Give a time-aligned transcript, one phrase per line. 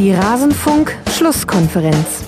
[0.00, 2.24] Die Rasenfunk-Schlusskonferenz.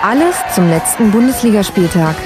[0.00, 2.16] Alles zum letzten Bundesligaspieltag.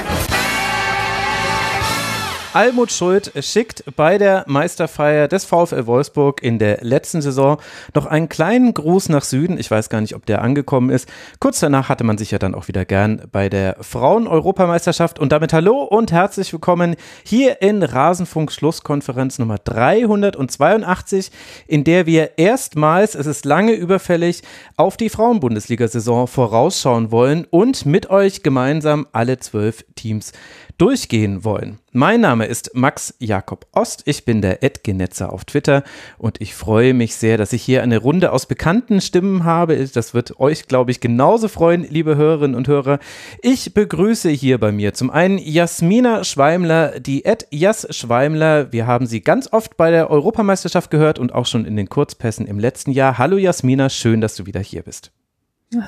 [2.56, 7.59] Almut Schuld schickt bei der Meisterfeier des VfL Wolfsburg in der letzten Saison
[7.95, 9.59] noch einen kleinen Gruß nach Süden.
[9.59, 11.06] Ich weiß gar nicht, ob der angekommen ist.
[11.38, 15.19] Kurz danach hatte man sich ja dann auch wieder gern bei der Frauen-Europameisterschaft.
[15.19, 21.30] Und damit hallo und herzlich willkommen hier in Rasenfunk Schlusskonferenz Nummer 382,
[21.66, 24.41] in der wir erstmals, es ist lange überfällig,
[24.78, 30.33] auf die Frauen-Bundesliga-Saison vorausschauen wollen und mit euch gemeinsam alle zwölf Teams
[30.78, 31.78] durchgehen wollen.
[31.92, 34.02] Mein Name ist Max Jakob Ost.
[34.05, 35.83] Ich bin der Edgenetzer auf Twitter
[36.18, 39.83] und ich freue mich sehr, dass ich hier eine Runde aus bekannten Stimmen habe.
[39.86, 42.98] Das wird euch, glaube ich, genauso freuen, liebe Hörerinnen und Hörer.
[43.41, 48.72] Ich begrüße hier bei mir zum einen Jasmina Schweimler, die Ed Jas Schweimler.
[48.72, 52.46] Wir haben sie ganz oft bei der Europameisterschaft gehört und auch schon in den Kurzpässen
[52.46, 53.16] im letzten Jahr.
[53.16, 55.11] Hallo Jasmina, schön, dass du wieder hier bist.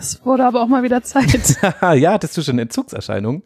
[0.00, 1.58] Es wurde aber auch mal wieder Zeit.
[1.82, 3.42] ja, hattest du schon Entzugserscheinungen?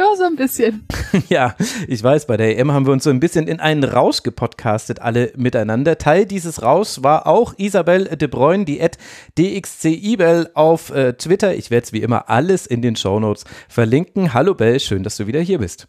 [0.00, 0.86] Ja, so ein bisschen.
[1.28, 1.54] ja,
[1.86, 5.02] ich weiß, bei der EM haben wir uns so ein bisschen in einen Rausch gepodcastet,
[5.02, 5.98] alle miteinander.
[5.98, 8.96] Teil dieses Rauschs war auch Isabel de Bruyne, die at
[9.38, 11.54] dxcibel auf äh, Twitter.
[11.54, 14.32] Ich werde es wie immer alles in den Shownotes verlinken.
[14.32, 15.86] Hallo Bell, schön, dass du wieder hier bist.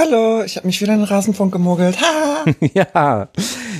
[0.00, 1.98] Hallo, ich habe mich wieder in den Rasenfunk gemogelt.
[2.72, 3.28] ja,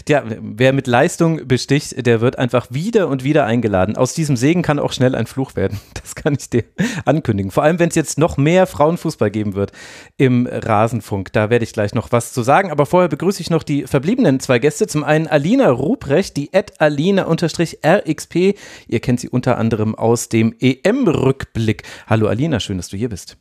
[0.08, 3.96] ja, wer mit Leistung besticht, der wird einfach wieder und wieder eingeladen.
[3.96, 5.78] Aus diesem Segen kann auch schnell ein Fluch werden.
[6.08, 6.64] Das kann ich dir
[7.04, 7.50] ankündigen.
[7.50, 9.72] Vor allem, wenn es jetzt noch mehr Frauenfußball geben wird
[10.16, 11.34] im Rasenfunk.
[11.34, 12.70] Da werde ich gleich noch was zu sagen.
[12.70, 14.86] Aber vorher begrüße ich noch die verbliebenen zwei Gäste.
[14.86, 18.34] Zum einen Alina Ruprecht, die at Alina-RXP.
[18.88, 21.82] Ihr kennt sie unter anderem aus dem EM-Rückblick.
[22.06, 23.36] Hallo Alina, schön, dass du hier bist.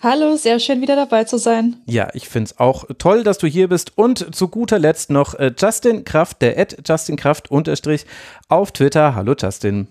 [0.00, 1.82] Hallo, sehr schön wieder dabei zu sein.
[1.86, 3.98] Ja, ich finde es auch toll, dass du hier bist.
[3.98, 8.06] Und zu guter Letzt noch äh, Justin Kraft, der Ad Justin Kraft unterstrich
[8.48, 9.16] auf Twitter.
[9.16, 9.88] Hallo Justin.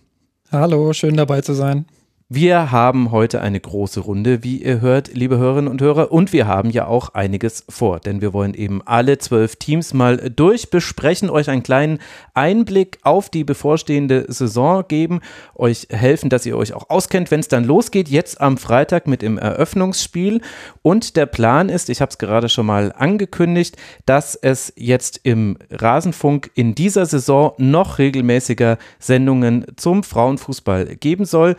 [0.49, 1.87] Hallo, schön dabei zu sein.
[2.29, 6.11] Wir haben heute eine große Runde, wie ihr hört, liebe Hörerinnen und Hörer.
[6.11, 10.17] Und wir haben ja auch einiges vor, denn wir wollen eben alle zwölf Teams mal
[10.17, 11.99] durchbesprechen, euch einen kleinen
[12.33, 15.21] Einblick auf die bevorstehende Saison geben,
[15.55, 19.21] euch helfen, dass ihr euch auch auskennt, wenn es dann losgeht, jetzt am Freitag mit
[19.21, 20.41] dem Eröffnungsspiel.
[20.81, 25.57] Und der Plan ist, ich habe es gerade schon mal angekündigt, dass es jetzt im
[25.71, 31.55] Rasenfunk in dieser Saison noch regelmäßiger Sendungen zum Frauenfußball geben soll.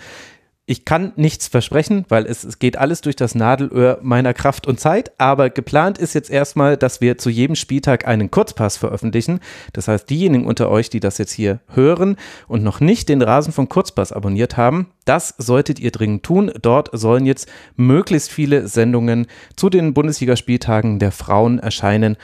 [0.70, 4.78] Ich kann nichts versprechen, weil es, es geht alles durch das Nadelöhr meiner Kraft und
[4.78, 5.12] Zeit.
[5.16, 9.40] Aber geplant ist jetzt erstmal, dass wir zu jedem Spieltag einen Kurzpass veröffentlichen.
[9.72, 12.16] Das heißt, diejenigen unter euch, die das jetzt hier hören
[12.48, 16.52] und noch nicht den Rasen von Kurzpass abonniert haben, das solltet ihr dringend tun.
[16.60, 19.26] Dort sollen jetzt möglichst viele Sendungen
[19.56, 22.18] zu den Bundesligaspieltagen der Frauen erscheinen.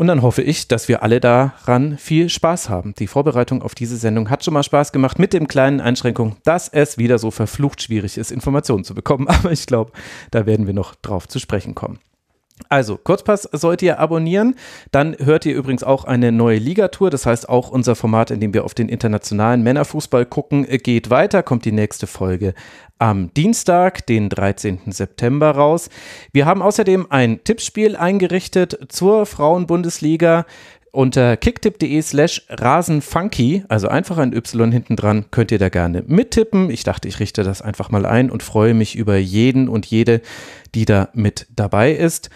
[0.00, 2.94] Und dann hoffe ich, dass wir alle daran viel Spaß haben.
[2.98, 6.68] Die Vorbereitung auf diese Sendung hat schon mal Spaß gemacht mit dem kleinen Einschränkung, dass
[6.68, 9.28] es wieder so verflucht schwierig ist, Informationen zu bekommen.
[9.28, 9.92] Aber ich glaube,
[10.30, 11.98] da werden wir noch drauf zu sprechen kommen.
[12.68, 14.54] Also, Kurzpass sollt ihr abonnieren.
[14.90, 17.10] Dann hört ihr übrigens auch eine neue Ligatour.
[17.10, 21.42] Das heißt, auch unser Format, in dem wir auf den internationalen Männerfußball gucken, geht weiter.
[21.42, 22.54] Kommt die nächste Folge
[22.98, 24.92] am Dienstag, den 13.
[24.92, 25.88] September raus.
[26.32, 30.44] Wir haben außerdem ein Tippspiel eingerichtet zur Frauenbundesliga.
[30.92, 36.68] Unter kicktipp.de slash rasenfunky, also einfach ein Y hinten dran, könnt ihr da gerne mittippen.
[36.68, 40.20] Ich dachte, ich richte das einfach mal ein und freue mich über jeden und jede,
[40.74, 42.30] die da mit dabei ist.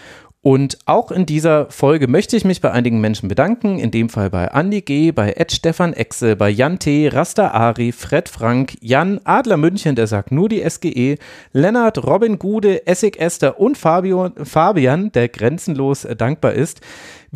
[0.44, 4.28] Und auch in dieser Folge möchte ich mich bei einigen Menschen bedanken, in dem Fall
[4.28, 9.22] bei Andi G., bei Ed Stefan Exe, bei Jan T., Rasta Ari, Fred Frank, Jan
[9.24, 11.16] Adler München, der sagt nur die SGE,
[11.54, 16.82] Lennart, Robin Gude, Essig Esther und Fabio, Fabian, der grenzenlos dankbar ist.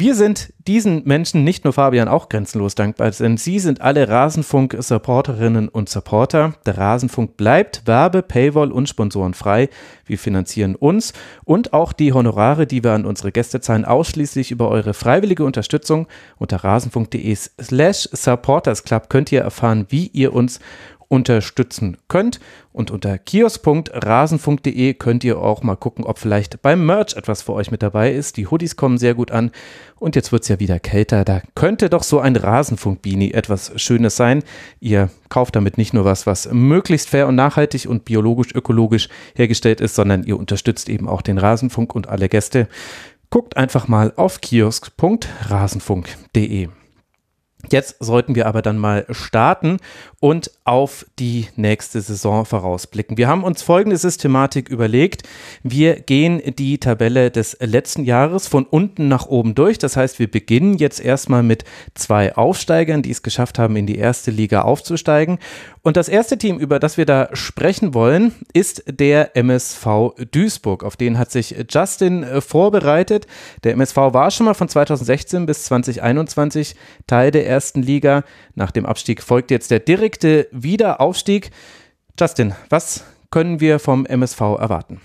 [0.00, 5.68] Wir sind diesen Menschen, nicht nur Fabian, auch grenzenlos dankbar, denn sie sind alle Rasenfunk-Supporterinnen
[5.68, 6.54] und Supporter.
[6.66, 9.68] Der Rasenfunk bleibt Werbe, Paywall und Sponsoren frei.
[10.06, 11.14] Wir finanzieren uns
[11.44, 16.06] und auch die Honorare, die wir an unsere Gäste zahlen, ausschließlich über eure freiwillige Unterstützung.
[16.36, 20.60] Unter rasenfunk.de slash supportersclub könnt ihr erfahren, wie ihr uns
[21.08, 22.38] unterstützen könnt.
[22.72, 27.70] Und unter kiosk.rasenfunk.de könnt ihr auch mal gucken, ob vielleicht beim Merch etwas für euch
[27.70, 28.36] mit dabei ist.
[28.36, 29.50] Die Hoodies kommen sehr gut an.
[29.98, 31.24] Und jetzt wird es ja wieder kälter.
[31.24, 34.42] Da könnte doch so ein Rasenfunk-Beanie etwas Schönes sein.
[34.80, 39.80] Ihr kauft damit nicht nur was, was möglichst fair und nachhaltig und biologisch, ökologisch hergestellt
[39.80, 42.68] ist, sondern ihr unterstützt eben auch den Rasenfunk und alle Gäste.
[43.30, 46.68] Guckt einfach mal auf kiosk.rasenfunk.de.
[47.72, 49.78] Jetzt sollten wir aber dann mal starten
[50.20, 53.16] und auf die nächste Saison vorausblicken.
[53.16, 55.24] Wir haben uns folgende Systematik überlegt.
[55.64, 59.76] Wir gehen die Tabelle des letzten Jahres von unten nach oben durch.
[59.78, 61.64] Das heißt, wir beginnen jetzt erstmal mit
[61.94, 65.38] zwei Aufsteigern, die es geschafft haben, in die erste Liga aufzusteigen.
[65.88, 70.84] Und das erste Team, über das wir da sprechen wollen, ist der MSV Duisburg.
[70.84, 73.26] Auf den hat sich Justin äh, vorbereitet.
[73.64, 76.76] Der MSV war schon mal von 2016 bis 2021
[77.06, 78.24] Teil der ersten Liga.
[78.54, 81.52] Nach dem Abstieg folgt jetzt der direkte Wiederaufstieg.
[82.20, 85.00] Justin, was können wir vom MSV erwarten?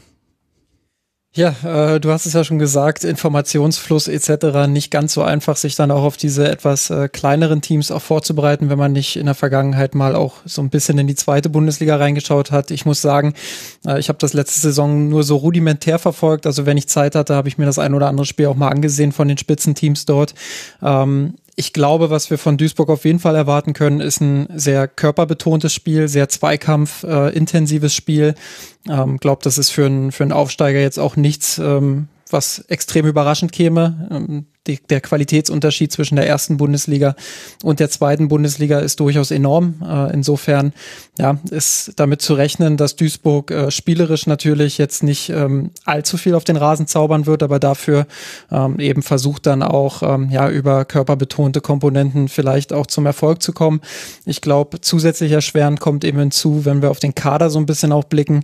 [1.35, 4.68] Ja, äh, du hast es ja schon gesagt, Informationsfluss etc.
[4.68, 8.69] nicht ganz so einfach, sich dann auch auf diese etwas äh, kleineren Teams auch vorzubereiten,
[8.69, 11.95] wenn man nicht in der Vergangenheit mal auch so ein bisschen in die zweite Bundesliga
[11.95, 12.69] reingeschaut hat.
[12.69, 13.33] Ich muss sagen,
[13.83, 16.45] äh, ich habe das letzte Saison nur so rudimentär verfolgt.
[16.45, 18.69] Also wenn ich Zeit hatte, habe ich mir das ein oder andere Spiel auch mal
[18.69, 20.36] angesehen von den Spitzenteams dort.
[20.83, 24.88] Ähm, ich glaube, was wir von Duisburg auf jeden Fall erwarten können, ist ein sehr
[24.88, 28.35] körperbetontes Spiel, sehr Zweikampf-intensives äh, Spiel.
[28.89, 33.06] Ähm, glaube, das ist für, ein, für einen Aufsteiger jetzt auch nichts, ähm, was extrem
[33.06, 34.09] überraschend käme.
[34.12, 37.15] Ähm, die, der Qualitätsunterschied zwischen der ersten Bundesliga
[37.63, 39.75] und der zweiten Bundesliga ist durchaus enorm.
[39.85, 40.71] Äh, insofern
[41.19, 46.33] ja, ist damit zu rechnen, dass Duisburg äh, spielerisch natürlich jetzt nicht ähm, allzu viel
[46.33, 48.07] auf den Rasen zaubern wird, aber dafür
[48.51, 53.51] ähm, eben versucht dann auch ähm, ja über körperbetonte Komponenten vielleicht auch zum Erfolg zu
[53.51, 53.81] kommen.
[54.25, 57.91] Ich glaube, zusätzlich erschwerend kommt eben hinzu, wenn wir auf den Kader so ein bisschen
[57.91, 58.44] auch blicken,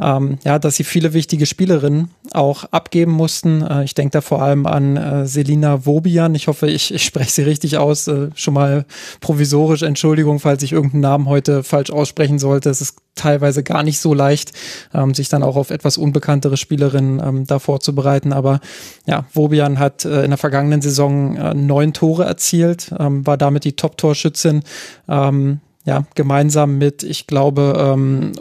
[0.00, 3.62] ähm, ja, dass sie viele wichtige Spielerinnen auch abgeben mussten.
[3.62, 6.34] Äh, ich denke da vor allem an äh, Selina Wobian.
[6.34, 8.08] Ich hoffe, ich, ich spreche sie richtig aus.
[8.08, 8.86] Äh, schon mal
[9.20, 12.70] provisorisch Entschuldigung, falls ich irgendeinen Namen heute falsch aussprechen sollte.
[12.70, 14.52] Es ist teilweise gar nicht so leicht,
[14.92, 18.32] ähm, sich dann auch auf etwas unbekanntere Spielerinnen ähm, da vorzubereiten.
[18.32, 18.58] Aber
[19.06, 23.62] ja, Wobian hat äh, in der vergangenen Saison äh, neun Tore erzielt, ähm, war damit
[23.62, 24.64] die Top-Torschützin.
[25.08, 28.32] Ähm, ja, gemeinsam mit, ich glaube, ähm,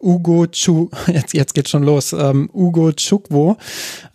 [0.00, 3.56] Ugo Chu, jetzt, jetzt geht schon los, ähm, Ugo Chukwo.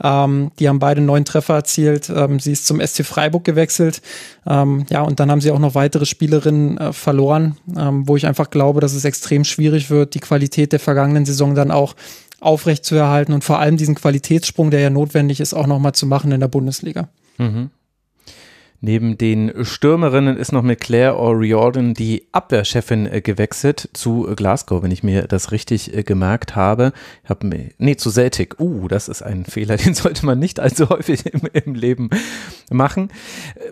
[0.04, 2.12] Ähm, die haben beide neun Treffer erzielt.
[2.16, 4.02] Ähm, sie ist zum SC Freiburg gewechselt.
[4.46, 8.28] Ähm, ja, und dann haben sie auch noch weitere Spielerinnen äh, verloren, ähm, wo ich
[8.28, 11.96] einfach glaube, dass es extrem schwierig wird, die Qualität der vergangenen Saison dann auch
[12.40, 16.06] aufrecht zu erhalten und vor allem diesen Qualitätssprung, der ja notwendig ist, auch nochmal zu
[16.06, 17.10] machen in der Bundesliga.
[17.40, 17.72] Mhm.
[18.82, 24.92] Neben den Stürmerinnen ist noch mit Claire O'Riordan die Abwehrchefin äh, gewechselt zu Glasgow, wenn
[24.92, 26.92] ich mir das richtig äh, gemerkt habe.
[27.24, 28.60] Ich hab nee, zu Celtic.
[28.60, 32.10] Uh, das ist ein Fehler, den sollte man nicht allzu häufig im, im Leben
[32.70, 33.10] machen.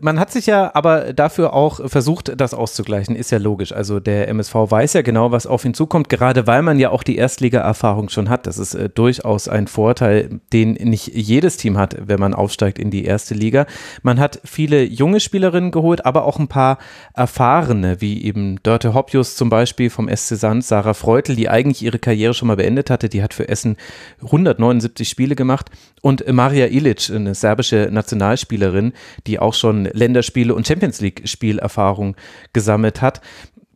[0.02, 3.74] Man hat sich ja aber dafür auch versucht, das auszugleichen, ist ja logisch.
[3.74, 7.04] Also der MSV weiß ja genau, was auf ihn zukommt, gerade weil man ja auch
[7.04, 8.48] die Erstliga-Erfahrung schon hat.
[8.48, 12.90] Das ist äh, durchaus ein Vorteil, den nicht jedes Team hat, wenn man aufsteigt in
[12.90, 13.66] die erste Liga.
[14.02, 16.78] Man hat viele junge Spielerinnen geholt, aber auch ein paar
[17.14, 22.00] erfahrene, wie eben Dörte Hoppius zum Beispiel vom SC Sand, Sarah Freutel, die eigentlich ihre
[22.00, 23.78] Karriere schon mal beendet hatte, die hat für Essen
[24.22, 25.70] 179 Spiele gemacht
[26.02, 28.94] und Maria Ilic, eine serbische Nationalspielerin,
[29.28, 32.16] die auch schon Länderspiele und Champions League Spielerfahrung
[32.54, 33.22] gesammelt hat.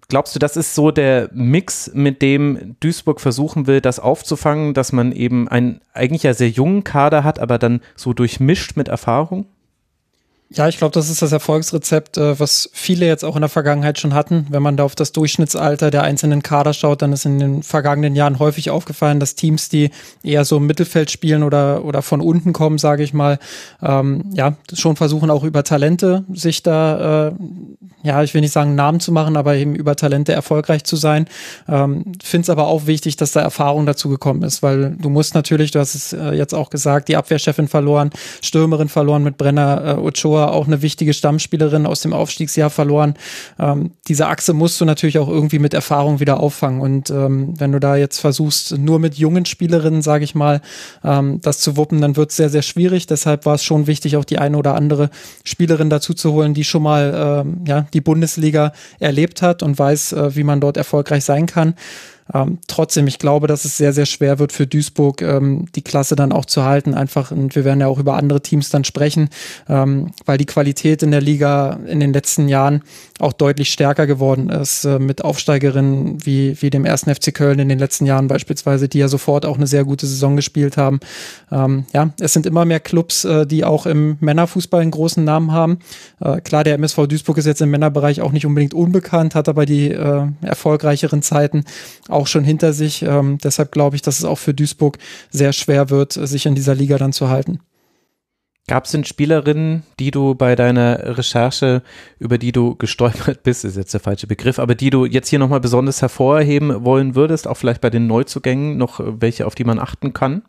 [0.10, 4.94] Glaubst du, das ist so der Mix, mit dem Duisburg versuchen will, das aufzufangen, dass
[4.94, 9.47] man eben einen eigentlich ja sehr jungen Kader hat, aber dann so durchmischt mit Erfahrung?
[10.49, 13.99] Ja, ich glaube, das ist das Erfolgsrezept, äh, was viele jetzt auch in der Vergangenheit
[13.99, 14.47] schon hatten.
[14.49, 18.16] Wenn man da auf das Durchschnittsalter der einzelnen Kader schaut, dann ist in den vergangenen
[18.16, 19.92] Jahren häufig aufgefallen, dass Teams, die
[20.23, 23.39] eher so im Mittelfeld spielen oder, oder von unten kommen, sage ich mal,
[23.81, 27.33] ähm, ja, schon versuchen auch über Talente sich da, äh,
[28.04, 31.27] ja, ich will nicht sagen Namen zu machen, aber eben über Talente erfolgreich zu sein.
[31.68, 35.33] Ähm, Finde es aber auch wichtig, dass da Erfahrung dazu gekommen ist, weil du musst
[35.33, 38.11] natürlich, du hast es äh, jetzt auch gesagt, die Abwehrchefin verloren,
[38.42, 43.16] Stürmerin verloren mit Brenner äh, Ochoa Tor auch eine wichtige Stammspielerin aus dem Aufstiegsjahr verloren.
[43.60, 46.82] Ähm, diese Achse musst du natürlich auch irgendwie mit Erfahrung wieder auffangen.
[46.82, 50.62] Und ähm, wenn du da jetzt versuchst, nur mit jungen Spielerinnen, sage ich mal,
[51.04, 53.08] ähm, das zu wuppen, dann wird es sehr, sehr schwierig.
[53.08, 55.10] Deshalb war es schon wichtig, auch die eine oder andere
[55.44, 60.14] Spielerin dazu zu holen, die schon mal ähm, ja, die Bundesliga erlebt hat und weiß,
[60.14, 61.74] äh, wie man dort erfolgreich sein kann.
[62.34, 66.16] Ähm, trotzdem, ich glaube, dass es sehr, sehr schwer wird für Duisburg, ähm, die Klasse
[66.16, 66.94] dann auch zu halten.
[66.94, 69.30] Einfach, und wir werden ja auch über andere Teams dann sprechen,
[69.69, 72.84] ähm, weil die Qualität in der Liga in den letzten Jahren
[73.19, 77.69] auch deutlich stärker geworden ist, äh, mit Aufsteigerinnen wie, wie dem ersten FC Köln in
[77.69, 81.00] den letzten Jahren beispielsweise, die ja sofort auch eine sehr gute Saison gespielt haben.
[81.52, 85.52] Ähm, ja, es sind immer mehr Clubs, äh, die auch im Männerfußball einen großen Namen
[85.52, 85.80] haben.
[86.19, 89.66] Äh, klar, der MSV Duisburg ist jetzt im Männerbereich auch nicht unbedingt unbekannt, hat aber
[89.66, 91.64] die äh, erfolgreicheren Zeiten
[92.26, 93.04] schon hinter sich.
[93.04, 94.97] Ähm, deshalb glaube ich, dass es auch für Duisburg
[95.30, 97.59] sehr schwer wird, sich in dieser Liga dann zu halten.
[98.69, 101.83] Gab es denn Spielerinnen, die du bei deiner Recherche,
[102.19, 105.40] über die du gestolpert bist, ist jetzt der falsche Begriff, aber die du jetzt hier
[105.40, 109.80] nochmal besonders hervorheben wollen würdest, auch vielleicht bei den Neuzugängen noch welche, auf die man
[109.80, 110.42] achten kann?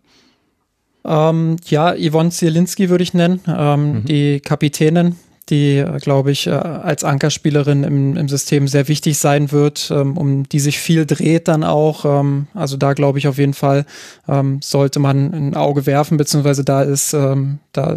[1.05, 4.05] Ähm, ja, Yvonne Zielinski würde ich nennen, ähm, mhm.
[4.07, 5.15] die Kapitänin,
[5.51, 10.49] die, glaube ich, äh, als Ankerspielerin im, im System sehr wichtig sein wird, ähm, um
[10.49, 12.05] die sich viel dreht dann auch.
[12.05, 13.87] Ähm, also da glaube ich auf jeden Fall,
[14.29, 17.97] ähm, sollte man ein Auge werfen, beziehungsweise da ist, da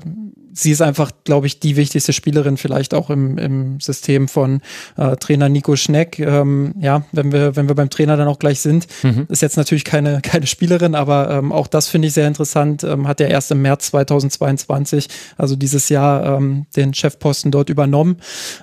[0.53, 4.61] sie ist einfach, glaube ich, die wichtigste Spielerin vielleicht auch im, im System von
[4.97, 6.19] äh, Trainer Nico Schneck.
[6.19, 9.27] Ähm, ja, wenn wir, wenn wir beim Trainer dann auch gleich sind, mhm.
[9.29, 12.83] ist jetzt natürlich keine, keine Spielerin, aber ähm, auch das finde ich sehr interessant.
[12.83, 18.17] Ähm, hat er erst im März 2022, also dieses Jahr, ähm, den Chefposten dort übernommen.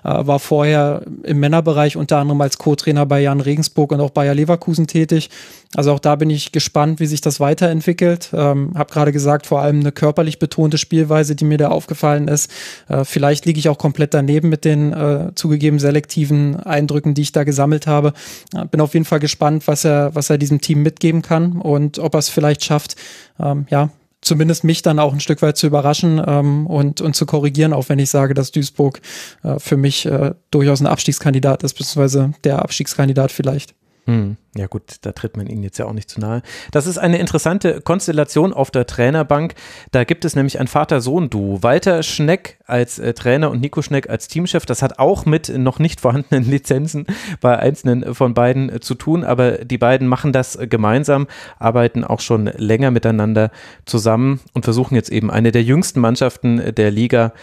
[0.05, 4.35] Äh, war vorher im Männerbereich unter anderem als Co-Trainer bei Jan Regensburg und auch Bayer
[4.35, 5.31] Leverkusen tätig.
[5.75, 8.31] Also auch da bin ich gespannt, wie sich das weiterentwickelt.
[8.33, 12.51] Ähm, hab gerade gesagt, vor allem eine körperlich betonte Spielweise, die mir da aufgefallen ist.
[12.89, 17.33] Äh, vielleicht liege ich auch komplett daneben mit den äh, zugegeben selektiven Eindrücken, die ich
[17.33, 18.15] da gesammelt habe.
[18.55, 21.99] Äh, bin auf jeden Fall gespannt, was er, was er diesem Team mitgeben kann und
[21.99, 22.97] ob er es vielleicht schafft,
[23.39, 23.91] ähm, ja,
[24.23, 27.89] zumindest mich dann auch ein Stück weit zu überraschen ähm, und, und zu korrigieren, auch
[27.89, 29.01] wenn ich sage, dass Duisburg
[29.43, 33.75] äh, für mich äh, durchaus ein Abstiegskandidat ist, beziehungsweise der Abstiegskandidat vielleicht.
[34.09, 34.39] Hm.
[34.57, 36.41] Ja gut, da tritt man ihnen jetzt ja auch nicht zu nahe.
[36.73, 39.55] Das ist eine interessante Konstellation auf der Trainerbank.
[39.93, 41.63] Da gibt es nämlich ein Vater-Sohn-Duo.
[41.63, 44.65] Walter Schneck als äh, Trainer und Nico Schneck als Teamchef.
[44.65, 47.05] Das hat auch mit noch nicht vorhandenen Lizenzen
[47.43, 51.27] bei einzelnen von beiden äh, zu tun, aber die beiden machen das äh, gemeinsam,
[51.59, 53.51] arbeiten auch schon länger miteinander
[53.85, 57.35] zusammen und versuchen jetzt eben eine der jüngsten Mannschaften der Liga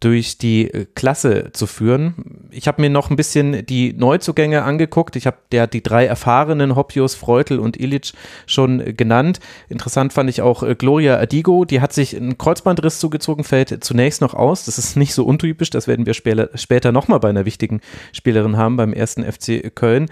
[0.00, 2.48] durch die äh, Klasse zu führen.
[2.50, 5.14] Ich habe mir noch ein bisschen die Neuzugänge angeguckt.
[5.14, 8.14] Ich habe der die drei erfahrenen Hoppius, Freutel und Illich
[8.46, 9.40] schon äh, genannt.
[9.68, 11.66] Interessant fand ich auch äh, Gloria Adigo.
[11.66, 14.64] Die hat sich einen Kreuzbandriss zugezogen, fällt zunächst noch aus.
[14.64, 15.70] Das ist nicht so untypisch.
[15.70, 17.80] Das werden wir später, später nochmal bei einer wichtigen
[18.12, 20.08] Spielerin haben beim ersten FC Köln.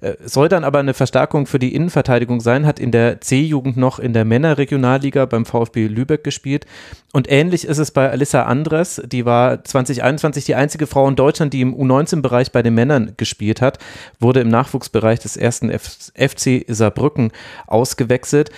[0.00, 3.98] Äh, soll dann aber eine Verstärkung für die Innenverteidigung sein, hat in der C-Jugend noch
[3.98, 6.66] in der Männerregionalliga beim VfB Lübeck gespielt.
[7.12, 11.52] Und ähnlich ist es bei Alissa Andres, die war 2021 die einzige Frau in Deutschland,
[11.52, 13.78] die im U19-Bereich bei den Männern gespielt hat,
[14.18, 17.32] wurde im Nachwuchsbereich des ersten FC Saarbrücken
[17.66, 18.50] ausgewechselt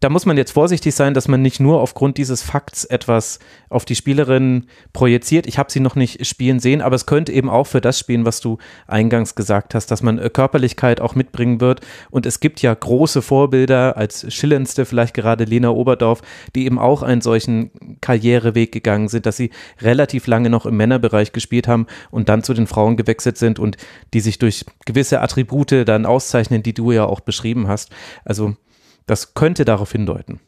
[0.00, 3.38] da muss man jetzt vorsichtig sein, dass man nicht nur aufgrund dieses Fakts etwas
[3.68, 5.46] auf die Spielerin projiziert.
[5.46, 8.24] Ich habe sie noch nicht spielen sehen, aber es könnte eben auch für das spielen,
[8.24, 11.82] was du eingangs gesagt hast, dass man äh, Körperlichkeit auch mitbringen wird.
[12.10, 16.22] Und es gibt ja große Vorbilder, als schillerndste vielleicht gerade Lena Oberdorf,
[16.54, 19.50] die eben auch einen solchen Karriereweg gegangen sind, dass sie
[19.82, 23.76] relativ lange noch im Männerbereich gespielt haben und dann zu den Frauen gewechselt sind und
[24.14, 27.90] die sich durch gewisse Attribute dann auszeichnen, die du ja auch beschrieben hast.
[28.24, 28.56] Also
[29.10, 30.38] das könnte darauf hindeuten.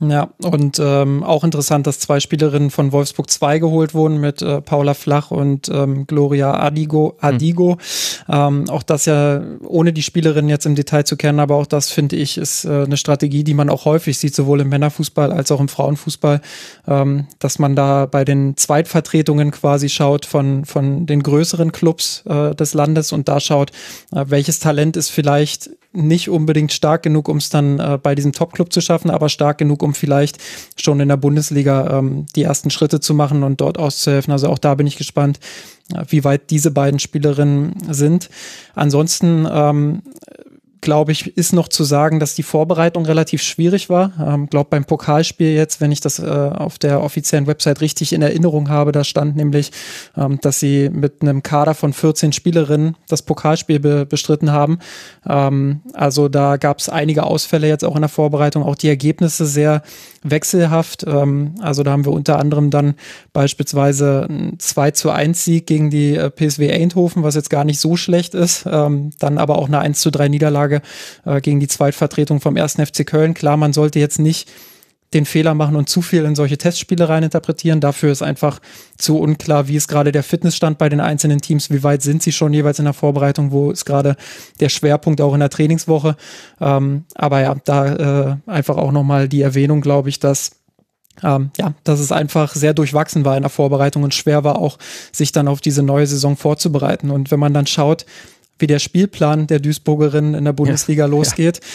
[0.00, 4.60] Ja, und ähm, auch interessant, dass zwei Spielerinnen von Wolfsburg 2 geholt wurden mit äh,
[4.60, 7.16] Paula Flach und ähm, Gloria Adigo.
[7.20, 7.78] Adigo.
[8.26, 8.34] Mhm.
[8.34, 11.90] Ähm, auch das ja, ohne die Spielerinnen jetzt im Detail zu kennen, aber auch das
[11.90, 15.52] finde ich ist äh, eine Strategie, die man auch häufig sieht, sowohl im Männerfußball als
[15.52, 16.40] auch im Frauenfußball,
[16.88, 22.56] ähm, dass man da bei den Zweitvertretungen quasi schaut von, von den größeren Clubs äh,
[22.56, 23.70] des Landes und da schaut,
[24.10, 28.32] äh, welches Talent ist vielleicht nicht unbedingt stark genug, um es dann äh, bei diesem
[28.32, 30.38] Top-Club zu schaffen, aber stark genug, um vielleicht
[30.76, 34.32] schon in der Bundesliga ähm, die ersten Schritte zu machen und dort auszuhelfen.
[34.32, 35.38] Also auch da bin ich gespannt,
[35.94, 38.30] äh, wie weit diese beiden Spielerinnen sind.
[38.74, 40.02] Ansonsten ähm,
[40.82, 44.12] glaube ich, ist noch zu sagen, dass die Vorbereitung relativ schwierig war.
[44.20, 48.20] Ähm, glaube beim Pokalspiel jetzt, wenn ich das äh, auf der offiziellen Website richtig in
[48.20, 49.70] Erinnerung habe, da stand nämlich,
[50.16, 54.80] ähm, dass sie mit einem Kader von 14 Spielerinnen das Pokalspiel be bestritten haben.
[55.26, 59.46] Ähm, also da gab es einige Ausfälle jetzt auch in der Vorbereitung, auch die Ergebnisse
[59.46, 59.82] sehr
[60.24, 61.04] wechselhaft.
[61.06, 62.94] Ähm, also da haben wir unter anderem dann
[63.32, 67.78] beispielsweise ein 2 zu 1 Sieg gegen die äh, PSW Eindhoven, was jetzt gar nicht
[67.78, 68.66] so schlecht ist.
[68.66, 70.71] Ähm, dann aber auch eine 1 zu 3 Niederlage
[71.24, 72.76] äh, gegen die Zweitvertretung vom 1.
[72.76, 73.34] FC Köln.
[73.34, 74.48] Klar, man sollte jetzt nicht
[75.14, 77.80] den Fehler machen und zu viel in solche Testspiele reininterpretieren.
[77.80, 78.60] Dafür ist einfach
[78.96, 82.32] zu unklar, wie ist gerade der Fitnessstand bei den einzelnen Teams, wie weit sind sie
[82.32, 84.16] schon jeweils in der Vorbereitung, wo ist gerade
[84.60, 86.16] der Schwerpunkt auch in der Trainingswoche.
[86.60, 90.52] Ähm, aber ja, da äh, einfach auch nochmal die Erwähnung, glaube ich, dass
[91.22, 94.78] ähm, ja, dass es einfach sehr durchwachsen war in der Vorbereitung und schwer war auch,
[95.12, 97.10] sich dann auf diese neue Saison vorzubereiten.
[97.10, 98.06] Und wenn man dann schaut,
[98.62, 101.68] wie der Spielplan der Duisburgerin in der Bundesliga ja, losgeht, ja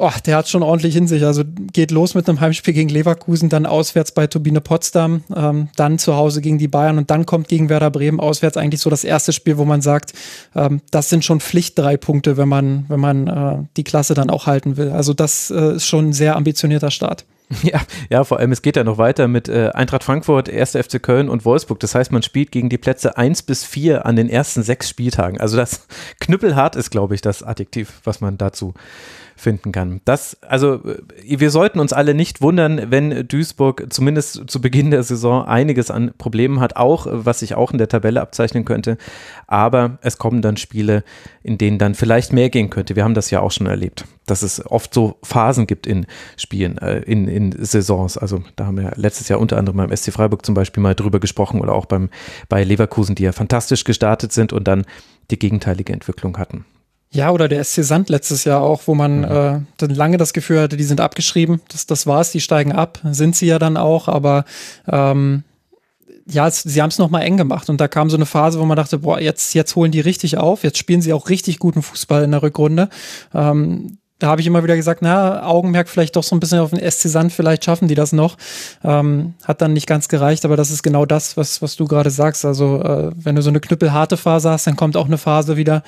[0.00, 1.24] oh, der hat schon ordentlich in sich.
[1.24, 5.98] Also geht los mit einem Heimspiel gegen Leverkusen, dann auswärts bei Turbine Potsdam, ähm, dann
[5.98, 9.04] zu Hause gegen die Bayern und dann kommt gegen Werder Bremen auswärts eigentlich so das
[9.04, 10.12] erste Spiel, wo man sagt,
[10.56, 14.30] ähm, das sind schon Pflicht drei Punkte, wenn man, wenn man äh, die Klasse dann
[14.30, 14.90] auch halten will.
[14.90, 17.26] Also das äh, ist schon ein sehr ambitionierter Start.
[17.62, 20.72] Ja, ja, vor allem es geht ja noch weiter mit äh, Eintracht Frankfurt, 1.
[20.72, 21.80] FC Köln und Wolfsburg.
[21.80, 25.40] Das heißt, man spielt gegen die Plätze 1 bis 4 an den ersten sechs Spieltagen.
[25.40, 25.86] Also das
[26.20, 28.74] knüppelhart ist, glaube ich, das Adjektiv, was man dazu
[29.40, 30.00] finden kann.
[30.04, 35.02] Das, also äh, wir sollten uns alle nicht wundern, wenn Duisburg zumindest zu Beginn der
[35.02, 38.98] Saison einiges an Problemen hat, auch was sich auch in der Tabelle abzeichnen könnte.
[39.46, 41.02] Aber es kommen dann Spiele,
[41.42, 42.96] in denen dann vielleicht mehr gehen könnte.
[42.96, 46.06] Wir haben das ja auch schon erlebt, dass es oft so Phasen gibt in
[46.36, 48.18] Spielen, äh, in, in Saisons.
[48.18, 51.20] Also da haben wir letztes Jahr unter anderem beim SC Freiburg zum Beispiel mal drüber
[51.20, 52.10] gesprochen oder auch beim,
[52.48, 54.84] bei Leverkusen, die ja fantastisch gestartet sind und dann
[55.30, 56.64] die gegenteilige Entwicklung hatten.
[57.12, 59.24] Ja, oder der SC Sand letztes Jahr auch, wo man mhm.
[59.24, 61.60] äh, dann lange das Gefühl hatte, die sind abgeschrieben.
[61.68, 63.00] Das, das war's, die steigen ab.
[63.10, 64.44] Sind sie ja dann auch, aber
[64.86, 65.42] ähm,
[66.26, 68.64] ja, es, sie haben es nochmal eng gemacht und da kam so eine Phase, wo
[68.64, 71.82] man dachte, boah, jetzt, jetzt holen die richtig auf, jetzt spielen sie auch richtig guten
[71.82, 72.88] Fußball in der Rückrunde.
[73.34, 76.70] Ähm, da habe ich immer wieder gesagt, na, Augenmerk vielleicht doch so ein bisschen auf
[76.70, 78.36] den SC Sand, vielleicht schaffen die das noch.
[78.84, 82.10] Ähm, hat dann nicht ganz gereicht, aber das ist genau das, was, was du gerade
[82.10, 82.44] sagst.
[82.44, 85.82] Also, äh, wenn du so eine knüppelharte Phase hast, dann kommt auch eine Phase wieder,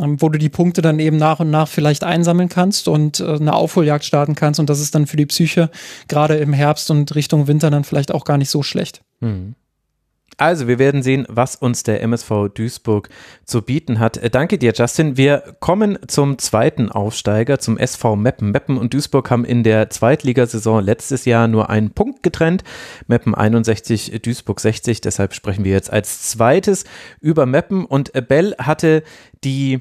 [0.00, 3.34] ähm, wo du die Punkte dann eben nach und nach vielleicht einsammeln kannst und äh,
[3.34, 4.60] eine Aufholjagd starten kannst.
[4.60, 5.70] Und das ist dann für die Psyche
[6.06, 9.02] gerade im Herbst und Richtung Winter dann vielleicht auch gar nicht so schlecht.
[9.20, 9.56] Mhm.
[10.38, 13.08] Also, wir werden sehen, was uns der MSV Duisburg
[13.44, 14.16] zu bieten hat.
[14.16, 15.16] Äh, danke dir, Justin.
[15.16, 18.50] Wir kommen zum zweiten Aufsteiger, zum SV Meppen.
[18.50, 22.64] Meppen und Duisburg haben in der Zweitligasaison letztes Jahr nur einen Punkt getrennt.
[23.06, 25.00] Meppen 61, Duisburg 60.
[25.00, 26.84] Deshalb sprechen wir jetzt als zweites
[27.20, 27.84] über Meppen.
[27.84, 29.02] Und Bell hatte
[29.44, 29.80] die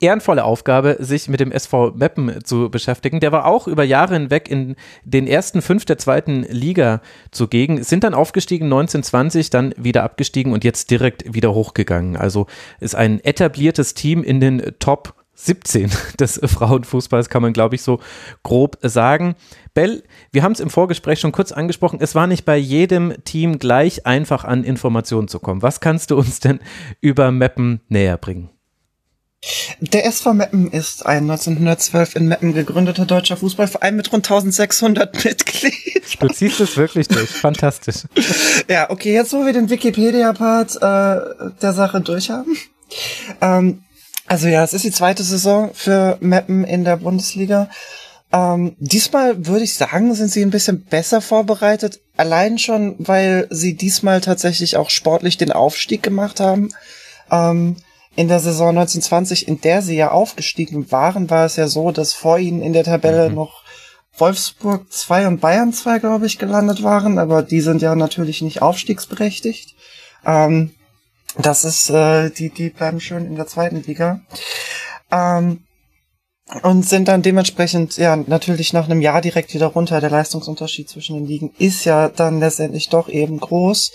[0.00, 3.20] ehrenvolle Aufgabe, sich mit dem SV Meppen zu beschäftigen.
[3.20, 7.00] Der war auch über Jahre hinweg in den ersten fünf der zweiten Liga
[7.30, 12.16] zugegen, sind dann aufgestiegen 1920, dann wieder abgestiegen und jetzt direkt wieder hochgegangen.
[12.16, 12.46] Also
[12.80, 18.00] ist ein etabliertes Team in den Top 17 des Frauenfußballs, kann man glaube ich so
[18.42, 19.36] grob sagen.
[19.74, 23.58] Bell, wir haben es im Vorgespräch schon kurz angesprochen, es war nicht bei jedem Team
[23.58, 25.62] gleich einfach an Informationen zu kommen.
[25.62, 26.60] Was kannst du uns denn
[27.00, 28.50] über Meppen näher bringen?
[29.80, 36.02] Der SV Meppen ist ein 1912 in Meppen gegründeter deutscher Fußballverein mit rund 1600 Mitgliedern.
[36.20, 38.04] Du ziehst es wirklich durch, fantastisch.
[38.68, 42.56] Ja, okay, jetzt wo wir den Wikipedia-Part äh, der Sache durchhaben.
[43.40, 43.84] Ähm,
[44.26, 47.68] also ja, es ist die zweite Saison für Meppen in der Bundesliga.
[48.32, 52.00] Ähm, diesmal würde ich sagen, sind sie ein bisschen besser vorbereitet.
[52.16, 56.70] Allein schon, weil sie diesmal tatsächlich auch sportlich den Aufstieg gemacht haben.
[57.30, 57.76] Ähm,
[58.16, 62.14] in der Saison 1920, in der sie ja aufgestiegen waren, war es ja so, dass
[62.14, 63.34] vor ihnen in der Tabelle mhm.
[63.34, 63.62] noch
[64.16, 68.62] Wolfsburg 2 und Bayern 2, glaube ich, gelandet waren, aber die sind ja natürlich nicht
[68.62, 69.74] aufstiegsberechtigt.
[70.24, 70.72] Ähm,
[71.36, 74.20] das ist, äh, die, die bleiben schön in der zweiten Liga.
[75.12, 75.64] Ähm,
[76.62, 80.00] und sind dann dementsprechend, ja, natürlich nach einem Jahr direkt wieder runter.
[80.00, 83.92] Der Leistungsunterschied zwischen den Ligen ist ja dann letztendlich doch eben groß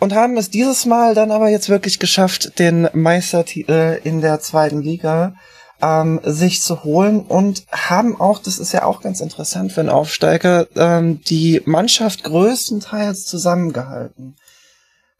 [0.00, 4.80] und haben es dieses Mal dann aber jetzt wirklich geschafft, den Meistertitel in der zweiten
[4.80, 5.34] Liga
[5.82, 9.88] ähm, sich zu holen und haben auch, das ist ja auch ganz interessant für einen
[9.88, 14.36] Aufsteiger, ähm, die Mannschaft größtenteils zusammengehalten.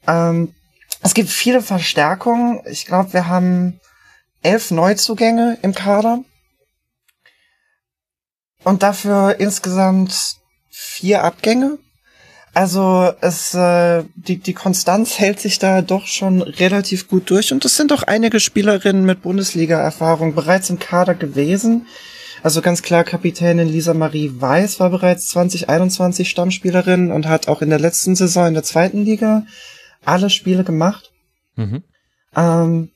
[0.06, 0.54] Ähm,
[1.02, 2.60] es gibt viele Verstärkungen.
[2.66, 3.80] Ich glaube, wir haben
[4.42, 6.24] elf Neuzugänge im Kader.
[8.64, 10.36] Und dafür insgesamt
[10.68, 11.78] vier Abgänge.
[12.52, 17.64] Also es äh, die die Konstanz hält sich da doch schon relativ gut durch und
[17.64, 21.86] es sind doch einige Spielerinnen mit Bundesliga-Erfahrung bereits im Kader gewesen.
[22.42, 27.70] Also ganz klar Kapitänin Lisa Marie Weiß war bereits 2021 Stammspielerin und hat auch in
[27.70, 29.44] der letzten Saison in der zweiten Liga
[30.04, 31.12] alle Spiele gemacht.
[31.56, 31.84] Mhm.
[32.34, 32.90] Ähm,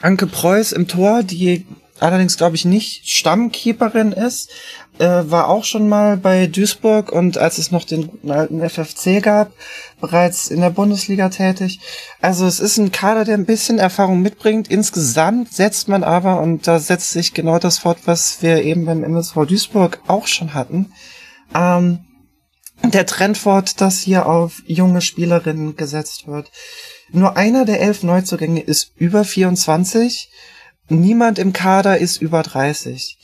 [0.00, 1.66] Anke Preuß im Tor, die
[2.00, 4.50] allerdings glaube ich nicht Stammkeeperin ist,
[4.98, 9.52] äh, war auch schon mal bei Duisburg und als es noch den alten FFC gab,
[10.00, 11.80] bereits in der Bundesliga tätig.
[12.20, 14.68] Also es ist ein Kader, der ein bisschen Erfahrung mitbringt.
[14.68, 19.02] Insgesamt setzt man aber, und da setzt sich genau das fort, was wir eben beim
[19.02, 20.92] MSV Duisburg auch schon hatten,
[21.54, 22.00] ähm,
[22.82, 26.50] der Trend fort, dass hier auf junge Spielerinnen gesetzt wird.
[27.12, 30.30] Nur einer der elf Neuzugänge ist über 24.
[30.90, 33.18] Niemand im Kader ist über 30.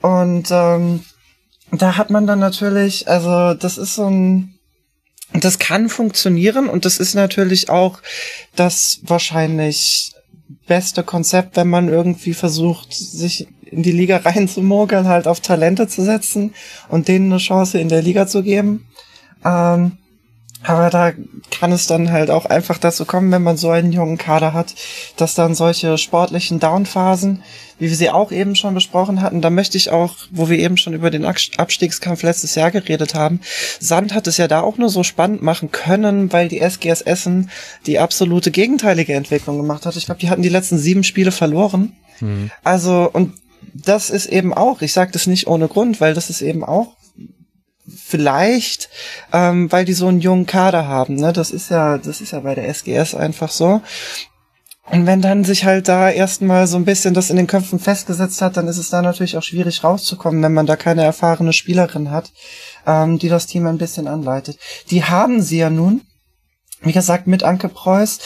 [0.00, 1.04] Und ähm,
[1.70, 4.58] da hat man dann natürlich, also das ist so ein,
[5.32, 8.00] das kann funktionieren und das ist natürlich auch
[8.54, 10.12] das wahrscheinlich
[10.66, 16.04] beste Konzept, wenn man irgendwie versucht, sich in die Liga reinzumogeln, halt auf Talente zu
[16.04, 16.54] setzen
[16.88, 18.86] und denen eine Chance in der Liga zu geben.
[19.44, 19.98] Ähm,
[20.64, 21.12] aber da
[21.50, 24.74] kann es dann halt auch einfach dazu kommen, wenn man so einen jungen Kader hat,
[25.16, 27.42] dass dann solche sportlichen Downphasen,
[27.78, 30.76] wie wir sie auch eben schon besprochen hatten, da möchte ich auch, wo wir eben
[30.76, 33.40] schon über den Abstiegskampf letztes Jahr geredet haben,
[33.80, 37.50] Sand hat es ja da auch nur so spannend machen können, weil die SGS Essen
[37.86, 39.96] die absolute gegenteilige Entwicklung gemacht hat.
[39.96, 41.96] Ich glaube, die hatten die letzten sieben Spiele verloren.
[42.20, 42.50] Mhm.
[42.62, 43.34] Also, und
[43.74, 46.94] das ist eben auch, ich sage das nicht ohne Grund, weil das ist eben auch
[47.86, 48.88] vielleicht,
[49.32, 51.16] ähm, weil die so einen jungen Kader haben.
[51.16, 51.32] Ne?
[51.32, 53.82] Das ist ja, das ist ja bei der SGS einfach so.
[54.90, 58.42] Und wenn dann sich halt da erstmal so ein bisschen das in den Köpfen festgesetzt
[58.42, 62.10] hat, dann ist es da natürlich auch schwierig rauszukommen, wenn man da keine erfahrene Spielerin
[62.10, 62.32] hat,
[62.86, 64.58] ähm, die das Team ein bisschen anleitet.
[64.90, 66.02] Die haben sie ja nun,
[66.82, 68.18] wie gesagt, mit Anke Preuß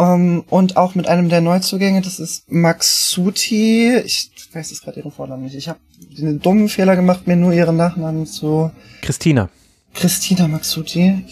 [0.00, 3.96] ähm, und auch mit einem der Neuzugänge, das ist Maxuti.
[3.98, 5.54] Ich weiß es gerade ihren Vornamen nicht.
[5.54, 8.70] Ich habe den dummen Fehler gemacht, mir nur ihren Nachnamen zu.
[9.02, 9.50] Christina.
[9.92, 11.24] Christina Maxuti.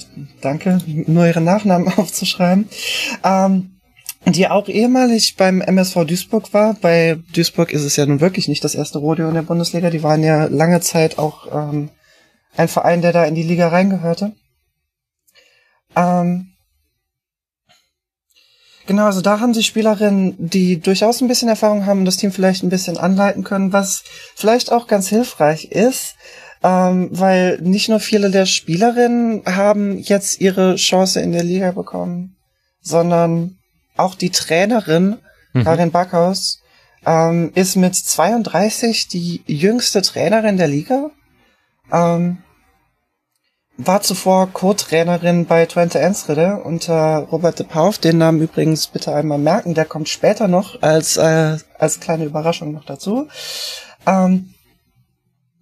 [0.43, 2.69] Danke, nur ihren Nachnamen aufzuschreiben.
[3.25, 3.71] Ähm,
[4.27, 6.75] die auch ehemalig beim MSV Duisburg war.
[6.75, 9.89] Bei Duisburg ist es ja nun wirklich nicht das erste Rodeo in der Bundesliga.
[9.89, 11.89] Die waren ja lange Zeit auch ähm,
[12.55, 14.33] ein Verein, der da in die Liga reingehörte.
[15.97, 16.48] Ähm,
[18.89, 22.33] Genau, also da haben sie Spielerinnen, die durchaus ein bisschen Erfahrung haben und das Team
[22.33, 24.03] vielleicht ein bisschen anleiten können, was
[24.35, 26.15] vielleicht auch ganz hilfreich ist,
[26.65, 32.39] ähm, weil nicht nur viele der Spielerinnen haben jetzt ihre Chance in der Liga bekommen,
[32.81, 33.59] sondern
[33.99, 35.19] auch die Trainerin
[35.53, 35.65] mhm.
[35.65, 36.63] Karin Backhaus
[37.05, 41.11] ähm, ist mit 32 die jüngste Trainerin der Liga.
[41.93, 42.39] Ähm,
[43.79, 47.99] war zuvor Co-Trainerin bei Twente Enschede unter Robert de Pauf.
[47.99, 52.73] Den Namen übrigens bitte einmal merken, der kommt später noch als, äh, als kleine Überraschung
[52.73, 53.29] noch dazu.
[54.05, 54.53] Ähm,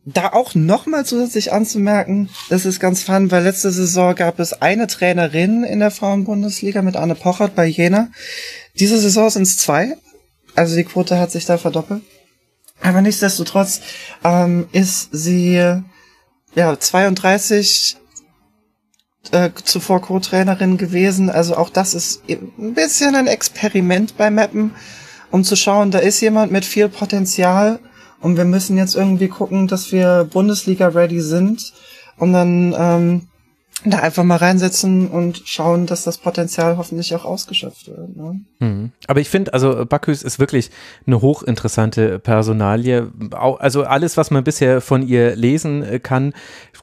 [0.06, 4.86] da auch nochmal zusätzlich anzumerken, das ist ganz fun, weil letzte Saison gab es eine
[4.86, 8.08] Trainerin in der Frauenbundesliga mit Anne Pochert bei Jena.
[8.78, 9.96] Diese Saison sind es zwei.
[10.54, 12.02] Also die Quote hat sich da verdoppelt.
[12.80, 13.80] Aber nichtsdestotrotz
[14.24, 15.82] ähm, ist sie
[16.54, 17.98] ja 32
[19.32, 21.30] äh, zuvor Co-Trainerin gewesen.
[21.30, 24.72] Also auch das ist ein bisschen ein Experiment bei Mappen,
[25.30, 27.78] um zu schauen, da ist jemand mit viel Potenzial
[28.20, 31.72] und wir müssen jetzt irgendwie gucken, dass wir Bundesliga-ready sind,
[32.16, 33.28] um dann ähm,
[33.84, 38.16] da einfach mal reinsetzen und schauen, dass das Potenzial hoffentlich auch ausgeschöpft wird.
[38.16, 38.40] Ne?
[38.58, 38.90] Mhm.
[39.06, 40.70] Aber ich finde, also Bakhus ist wirklich
[41.06, 43.12] eine hochinteressante Personalie.
[43.32, 46.32] Also alles, was man bisher von ihr lesen äh, kann,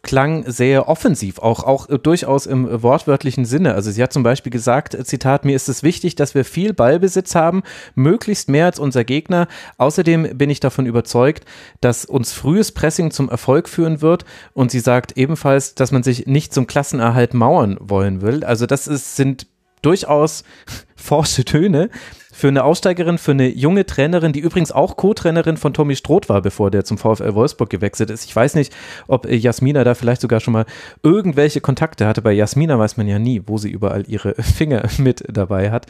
[0.04, 3.74] klang sehr offensiv, auch, auch durchaus im wortwörtlichen Sinne.
[3.74, 7.34] Also sie hat zum Beispiel gesagt, Zitat, mir ist es wichtig, dass wir viel Ballbesitz
[7.34, 7.64] haben,
[7.96, 9.48] möglichst mehr als unser Gegner.
[9.78, 11.46] Außerdem bin ich davon überzeugt,
[11.82, 14.26] dass uns frühes Pressing zum Erfolg führen wird.
[14.54, 18.44] Und sie sagt ebenfalls, dass man sich nicht zum Klassenerhalt mauern wollen will.
[18.44, 19.48] Also das ist, sind
[19.82, 20.44] durchaus
[20.98, 21.90] forsche Töne
[22.34, 26.42] für eine Aussteigerin, für eine junge Trainerin, die übrigens auch Co-Trainerin von Tommy Stroth war,
[26.42, 28.26] bevor der zum VfL Wolfsburg gewechselt ist.
[28.26, 28.74] Ich weiß nicht,
[29.08, 30.66] ob Jasmina da vielleicht sogar schon mal
[31.04, 32.22] irgendwelche Kontakte hatte.
[32.22, 35.86] Bei Jasmina weiß man ja nie, wo sie überall ihre Finger mit dabei hat.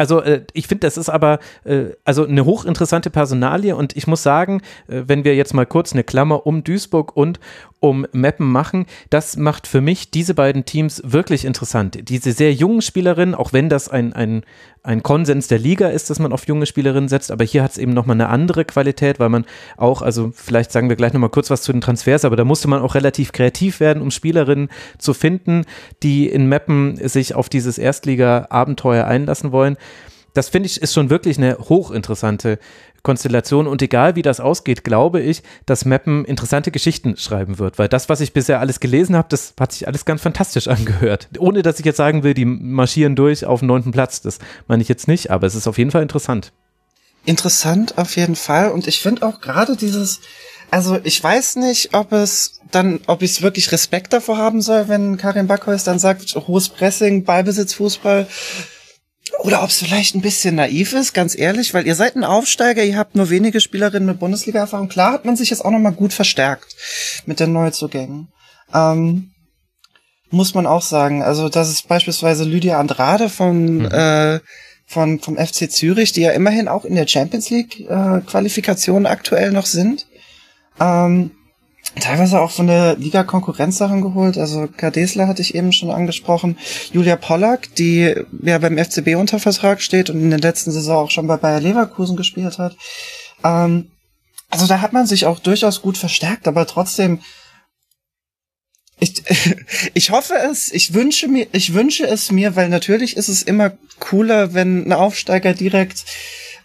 [0.00, 4.22] Also äh, ich finde, das ist aber äh, also eine hochinteressante Personalie und ich muss
[4.22, 7.38] sagen, äh, wenn wir jetzt mal kurz eine Klammer um Duisburg und
[7.80, 12.08] um Meppen machen, das macht für mich diese beiden Teams wirklich interessant.
[12.08, 14.42] Diese sehr jungen Spielerinnen, auch wenn das ein, ein,
[14.82, 17.78] ein Konsens der Liga ist, dass man auf junge Spielerinnen setzt, aber hier hat es
[17.78, 19.46] eben nochmal eine andere Qualität, weil man
[19.78, 22.68] auch, also vielleicht sagen wir gleich nochmal kurz was zu den Transfers, aber da musste
[22.68, 25.64] man auch relativ kreativ werden, um Spielerinnen zu finden,
[26.02, 29.78] die in Meppen sich auf dieses Erstliga-Abenteuer einlassen wollen
[30.34, 32.58] das finde ich ist schon wirklich eine hochinteressante
[33.02, 37.88] Konstellation und egal wie das ausgeht, glaube ich, dass Mappen interessante Geschichten schreiben wird, weil
[37.88, 41.28] das, was ich bisher alles gelesen habe, das hat sich alles ganz fantastisch angehört.
[41.38, 44.38] Ohne dass ich jetzt sagen will, die marschieren durch auf den neunten Platz, das
[44.68, 46.52] meine ich jetzt nicht, aber es ist auf jeden Fall interessant.
[47.24, 50.20] Interessant auf jeden Fall und ich finde auch gerade dieses,
[50.70, 55.16] also ich weiß nicht, ob es dann, ob ich wirklich Respekt davor haben soll, wenn
[55.16, 58.26] Karin Backhaus dann sagt, hohes Pressing, Ballbesitz, Fußball,
[59.38, 62.84] oder ob es vielleicht ein bisschen naiv ist, ganz ehrlich, weil ihr seid ein Aufsteiger,
[62.84, 64.88] ihr habt nur wenige Spielerinnen mit Bundesliga-Erfahrung.
[64.88, 66.76] Klar hat man sich jetzt auch nochmal gut verstärkt
[67.26, 68.28] mit den Neuzugängen.
[68.74, 69.30] Ähm,
[70.30, 71.22] muss man auch sagen.
[71.22, 73.84] Also das ist beispielsweise Lydia Andrade von mhm.
[73.86, 74.40] äh,
[74.86, 79.52] von vom FC Zürich, die ja immerhin auch in der Champions League äh, Qualifikation aktuell
[79.52, 80.06] noch sind.
[80.80, 81.32] Ähm,
[81.98, 84.38] teilweise auch von der Liga Konkurrenzsachen geholt.
[84.38, 86.56] Also Kadesler hatte ich eben schon angesprochen.
[86.92, 91.10] Julia Pollack, die ja beim FCB unter Vertrag steht und in der letzten Saison auch
[91.10, 92.76] schon bei Bayer Leverkusen gespielt hat.
[93.44, 93.90] Ähm,
[94.50, 97.20] also da hat man sich auch durchaus gut verstärkt, aber trotzdem
[99.00, 99.22] ich,
[99.94, 103.72] ich hoffe es, ich wünsche mir, ich wünsche es mir, weil natürlich ist es immer
[103.98, 106.04] cooler, wenn ein Aufsteiger direkt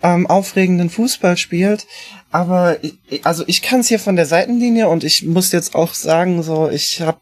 [0.06, 1.88] ähm, aufregenden Fußball spielt.
[2.32, 5.94] Aber ich, also ich kann es hier von der Seitenlinie und ich muss jetzt auch
[5.96, 7.18] sagen, so ich habe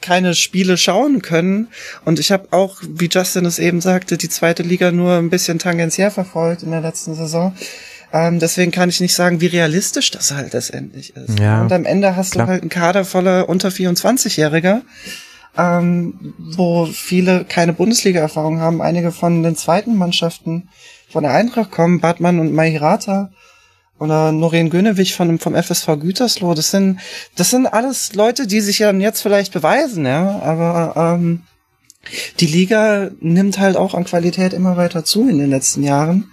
[0.00, 1.68] keine Spiele schauen können
[2.04, 5.58] und ich habe auch, wie Justin es eben sagte, die zweite Liga nur ein bisschen
[5.58, 7.54] tangentiell verfolgt in der letzten Saison.
[8.12, 11.38] Ähm, deswegen kann ich nicht sagen, wie realistisch das halt letztendlich ist.
[11.38, 12.46] Ja, und am Ende hast klar.
[12.46, 14.82] du halt einen Kader voller unter 24-Jähriger,
[15.56, 18.80] ähm, wo viele keine Bundesliga-Erfahrung haben.
[18.80, 20.68] Einige von den zweiten Mannschaften
[21.08, 23.30] von der Eintracht kommen, Bartmann und Mahirata
[23.98, 26.54] oder Noreen Gönewig von, vom FSV Gütersloh.
[26.54, 26.98] Das sind,
[27.36, 31.42] das sind alles Leute, die sich ja jetzt vielleicht beweisen, ja, aber ähm,
[32.40, 36.32] die Liga nimmt halt auch an Qualität immer weiter zu in den letzten Jahren.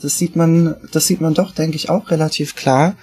[0.00, 2.96] Das sieht man, das sieht man doch, denke ich, auch relativ klar.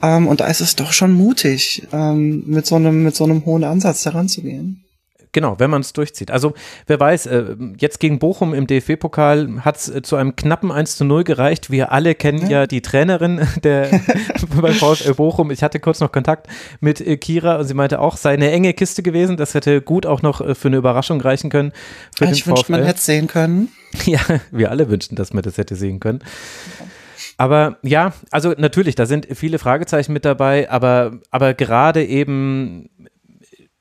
[0.00, 3.44] Ähm, und da ist es doch schon mutig, ähm, mit so einem, mit so einem
[3.44, 4.84] hohen Ansatz daran zu gehen.
[5.32, 6.30] Genau, wenn man es durchzieht.
[6.30, 6.52] Also
[6.86, 10.98] wer weiß, äh, jetzt gegen Bochum im DFB-Pokal hat es äh, zu einem knappen 1
[10.98, 11.70] zu 0 gereicht.
[11.70, 13.88] Wir alle kennen ja, ja die Trainerin der
[14.60, 15.50] bei VfL Bochum.
[15.50, 16.48] Ich hatte kurz noch Kontakt
[16.80, 19.38] mit äh, Kira und sie meinte auch, sei eine enge Kiste gewesen.
[19.38, 21.72] Das hätte gut auch noch für eine Überraschung reichen können.
[22.14, 23.68] Für ich wünschte, man hätte es sehen können.
[24.06, 26.20] Ja, wir alle wünschten, dass man das hätte sehen können.
[27.36, 32.88] Aber ja, also natürlich, da sind viele Fragezeichen mit dabei, aber, aber gerade eben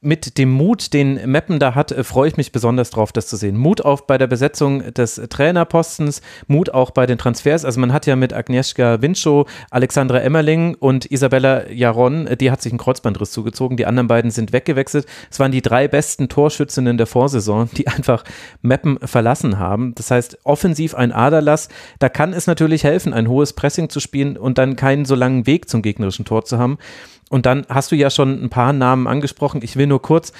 [0.03, 3.37] mit dem Mut, den Meppen da hat, äh, freue ich mich besonders drauf, das zu
[3.37, 3.55] sehen.
[3.55, 7.63] Mut auch bei der Besetzung des Trainerpostens, Mut auch bei den Transfers.
[7.65, 12.63] Also man hat ja mit Agnieszka Winchow, Alexandra Emmerling und Isabella Jaron, äh, die hat
[12.63, 13.77] sich einen Kreuzbandriss zugezogen.
[13.77, 15.05] Die anderen beiden sind weggewechselt.
[15.29, 18.23] Es waren die drei besten Torschützinnen der Vorsaison, die einfach
[18.63, 19.93] Meppen verlassen haben.
[19.93, 21.69] Das heißt, offensiv ein Aderlass.
[21.99, 25.45] Da kann es natürlich helfen, ein hohes Pressing zu spielen und dann keinen so langen
[25.45, 26.79] Weg zum gegnerischen Tor zu haben.
[27.31, 29.61] Und dann hast du ja schon ein paar Namen angesprochen.
[29.63, 30.33] Ich will nur kurz,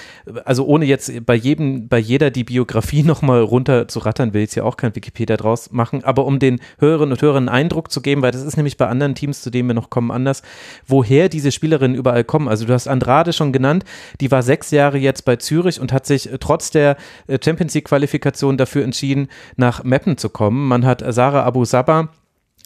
[0.43, 4.55] also ohne jetzt bei jedem, bei jeder die Biografie nochmal runter zu rattern, will ich
[4.55, 8.01] ja auch kein Wikipedia draus machen, aber um den Hörerinnen und Hörern einen Eindruck zu
[8.01, 10.41] geben, weil das ist nämlich bei anderen Teams, zu denen wir noch kommen, anders,
[10.85, 12.49] woher diese Spielerinnen überall kommen.
[12.49, 13.85] Also du hast Andrade schon genannt,
[14.19, 17.85] die war sechs Jahre jetzt bei Zürich und hat sich trotz der äh, Champions League
[17.85, 20.67] Qualifikation dafür entschieden, nach Meppen zu kommen.
[20.67, 22.09] Man hat Sarah Abu Sabah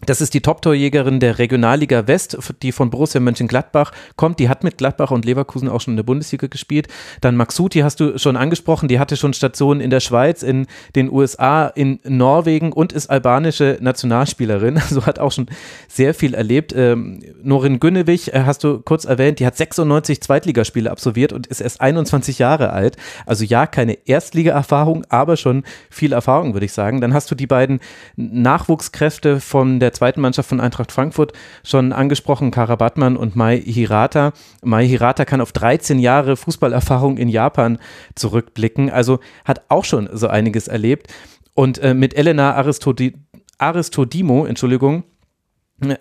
[0.06, 4.40] das ist die Top-Torjägerin der Regionalliga West, die von Borussia Mönchengladbach kommt.
[4.40, 6.88] Die hat mit Gladbach und Leverkusen auch schon in der Bundesliga gespielt.
[7.22, 8.88] Dann Maxuti hast du schon angesprochen.
[8.88, 13.78] Die hatte schon Stationen in der Schweiz, in den USA, in Norwegen und ist albanische
[13.82, 14.82] Nationalspielerin.
[14.86, 15.48] Also hat auch schon
[15.88, 16.72] sehr viel erlebt.
[16.76, 19.40] Ähm, Norin Günnewig äh, hast du kurz erwähnt.
[19.40, 22.98] Die hat 96 Zweitligaspiele absolviert und ist erst 21 Jahre alt.
[23.26, 27.02] Also ja, keine Erstliga-Erfahrung, aber schon viel Erfahrung, würde ich sagen.
[27.02, 27.80] Dann hast du die beiden
[28.16, 34.34] Nachwuchskräfte von der zweiten Mannschaft von Eintracht Frankfurt schon angesprochen, Kara Batman und Mai Hirata.
[34.64, 37.80] Mai Hirata kann auf 13 Jahre Fußballerfahrung in Japan
[38.14, 41.08] zurückblicken, also hat auch schon so einiges erlebt.
[41.54, 43.14] Und äh, mit Elena Aristodi
[43.58, 45.06] Aristodimo, Entschuldigung,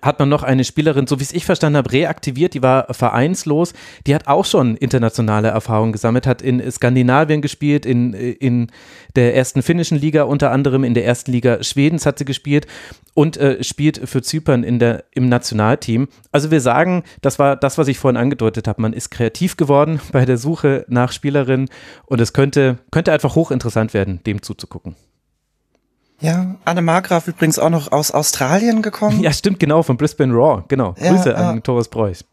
[0.02, 3.72] hat man noch eine Spielerin, so wie es ich verstanden habe, reaktiviert, die war vereinslos,
[4.06, 8.68] die hat auch schon internationale Erfahrungen gesammelt, hat in Skandinavien gespielt, in, in
[9.16, 12.68] der ersten finnischen Liga unter anderem, in der ersten Liga Schwedens hat sie gespielt
[13.14, 16.06] und äh, spielt für Zypern in der, im Nationalteam.
[16.30, 20.00] Also wir sagen, das war das, was ich vorhin angedeutet habe, man ist kreativ geworden
[20.12, 21.68] bei der Suche nach Spielerinnen
[22.06, 24.94] und es könnte, könnte einfach hochinteressant werden, dem zuzugucken.
[26.20, 29.20] Ja, Anne Margraf übrigens auch noch aus Australien gekommen.
[29.20, 30.94] Ja, stimmt, genau, von Brisbane Raw, genau.
[30.98, 32.24] Ja, Grüße an Thomas Preuß.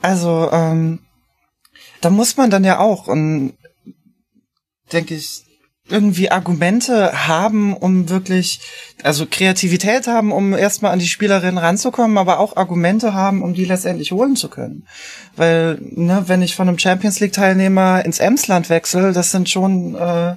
[0.00, 1.00] Also, ähm,
[2.00, 3.54] da muss man dann ja auch, und
[4.92, 5.44] denke ich,
[5.88, 8.60] irgendwie Argumente haben, um wirklich,
[9.02, 13.64] also Kreativität haben, um erstmal an die Spielerin ranzukommen, aber auch Argumente haben, um die
[13.64, 14.86] letztendlich holen zu können.
[15.36, 19.94] Weil, ne, wenn ich von einem Champions League Teilnehmer ins Emsland wechsle, das sind schon
[19.94, 20.36] äh,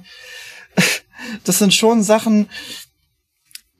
[1.44, 2.48] das sind schon Sachen,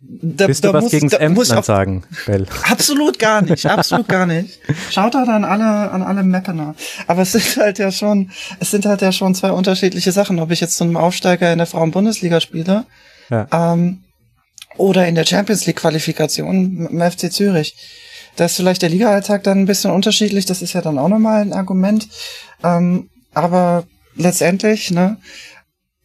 [0.08, 2.46] da, Willst du was muss, gegen das Emsland sagen, Bell?
[2.70, 4.60] Absolut gar nicht, absolut gar nicht.
[4.92, 6.76] Schaut halt an alle, an alle Mappener.
[7.08, 10.52] Aber es sind halt ja schon, es sind halt ja schon zwei unterschiedliche Sachen, ob
[10.52, 12.86] ich jetzt zu einem Aufsteiger in der Frauen-Bundesliga spiele,
[13.30, 13.48] ja.
[13.52, 14.04] ähm,
[14.78, 17.76] oder in der Champions League Qualifikation im FC Zürich.
[18.36, 21.42] Da ist vielleicht der Liga-Alltag dann ein bisschen unterschiedlich, das ist ja dann auch nochmal
[21.42, 22.08] ein Argument.
[22.64, 25.18] Ähm, aber letztendlich, ne,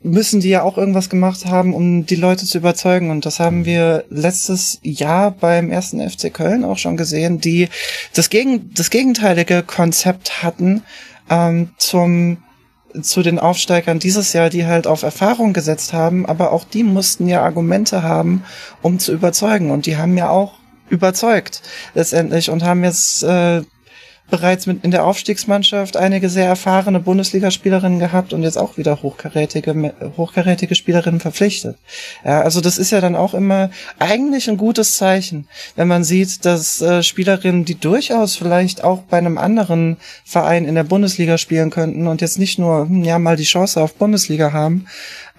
[0.02, 3.10] müssen die ja auch irgendwas gemacht haben, um die Leute zu überzeugen.
[3.10, 7.68] Und das haben wir letztes Jahr beim ersten FC Köln auch schon gesehen, die
[8.14, 10.82] das, gegen, das gegenteilige Konzept hatten
[11.28, 12.38] ähm, zum
[13.02, 17.28] zu den Aufsteigern dieses Jahr, die halt auf Erfahrung gesetzt haben, aber auch die mussten
[17.28, 18.42] ja Argumente haben,
[18.82, 19.70] um zu überzeugen.
[19.70, 20.54] Und die haben ja auch
[20.88, 21.62] überzeugt
[21.94, 23.62] letztendlich und haben jetzt äh,
[24.30, 29.94] bereits mit in der Aufstiegsmannschaft einige sehr erfahrene Bundesligaspielerinnen gehabt und jetzt auch wieder hochkarätige,
[30.16, 31.76] hochkarätige Spielerinnen verpflichtet.
[32.24, 36.44] Ja, also das ist ja dann auch immer eigentlich ein gutes Zeichen, wenn man sieht,
[36.44, 41.70] dass äh, Spielerinnen, die durchaus vielleicht auch bei einem anderen Verein in der Bundesliga spielen
[41.70, 44.86] könnten und jetzt nicht nur, hm, ja, mal die Chance auf Bundesliga haben,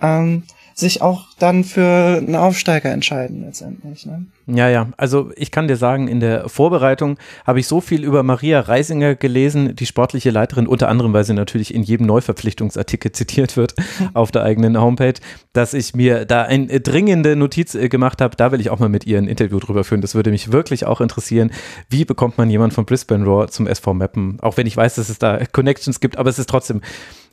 [0.01, 0.43] ähm,
[0.81, 4.05] sich auch dann für einen Aufsteiger entscheiden letztendlich.
[4.05, 4.25] Ne?
[4.47, 4.89] Ja, ja.
[4.97, 9.15] Also ich kann dir sagen, in der Vorbereitung habe ich so viel über Maria Reisinger
[9.15, 13.75] gelesen, die sportliche Leiterin, unter anderem, weil sie natürlich in jedem Neuverpflichtungsartikel zitiert wird
[14.13, 15.13] auf der eigenen Homepage,
[15.53, 18.35] dass ich mir da eine dringende Notiz äh, gemacht habe.
[18.35, 20.01] Da will ich auch mal mit ihr ein Interview drüber führen.
[20.01, 21.51] Das würde mich wirklich auch interessieren.
[21.89, 24.39] Wie bekommt man jemanden von Brisbane Raw zum SV Mappen?
[24.41, 26.81] Auch wenn ich weiß, dass es da Connections gibt, aber es ist trotzdem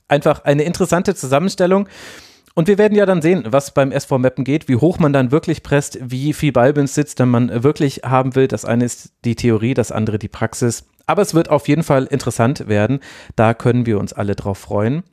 [0.06, 1.88] einfach eine interessante Zusammenstellung.
[2.59, 5.31] Und wir werden ja dann sehen, was beim SV Meppen geht, wie hoch man dann
[5.31, 8.49] wirklich presst, wie viel Ballbesitz dann man wirklich haben will.
[8.49, 10.85] Das eine ist die Theorie, das andere die Praxis.
[11.07, 12.99] Aber es wird auf jeden Fall interessant werden.
[13.37, 15.05] Da können wir uns alle drauf freuen.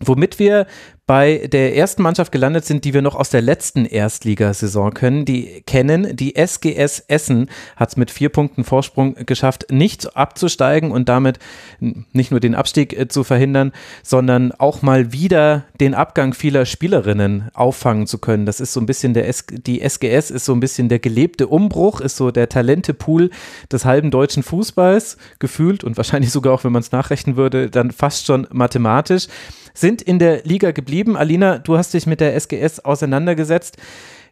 [0.00, 0.66] Womit wir
[1.12, 5.62] bei der ersten Mannschaft gelandet sind, die wir noch aus der letzten Erstligasaison können, die
[5.66, 6.16] kennen.
[6.16, 11.38] Die SGS Essen hat es mit vier Punkten Vorsprung geschafft, nicht abzusteigen und damit
[11.80, 13.72] nicht nur den Abstieg äh, zu verhindern,
[14.02, 18.46] sondern auch mal wieder den Abgang vieler Spielerinnen auffangen zu können.
[18.46, 21.46] Das ist so ein bisschen der S die SGS ist so ein bisschen der gelebte
[21.46, 23.28] Umbruch, ist so der Talentepool
[23.70, 27.90] des halben deutschen Fußballs gefühlt und wahrscheinlich sogar auch, wenn man es nachrechnen würde, dann
[27.90, 29.28] fast schon mathematisch
[29.74, 31.16] sind in der Liga geblieben.
[31.16, 33.76] Alina, du hast dich mit der SGS auseinandergesetzt.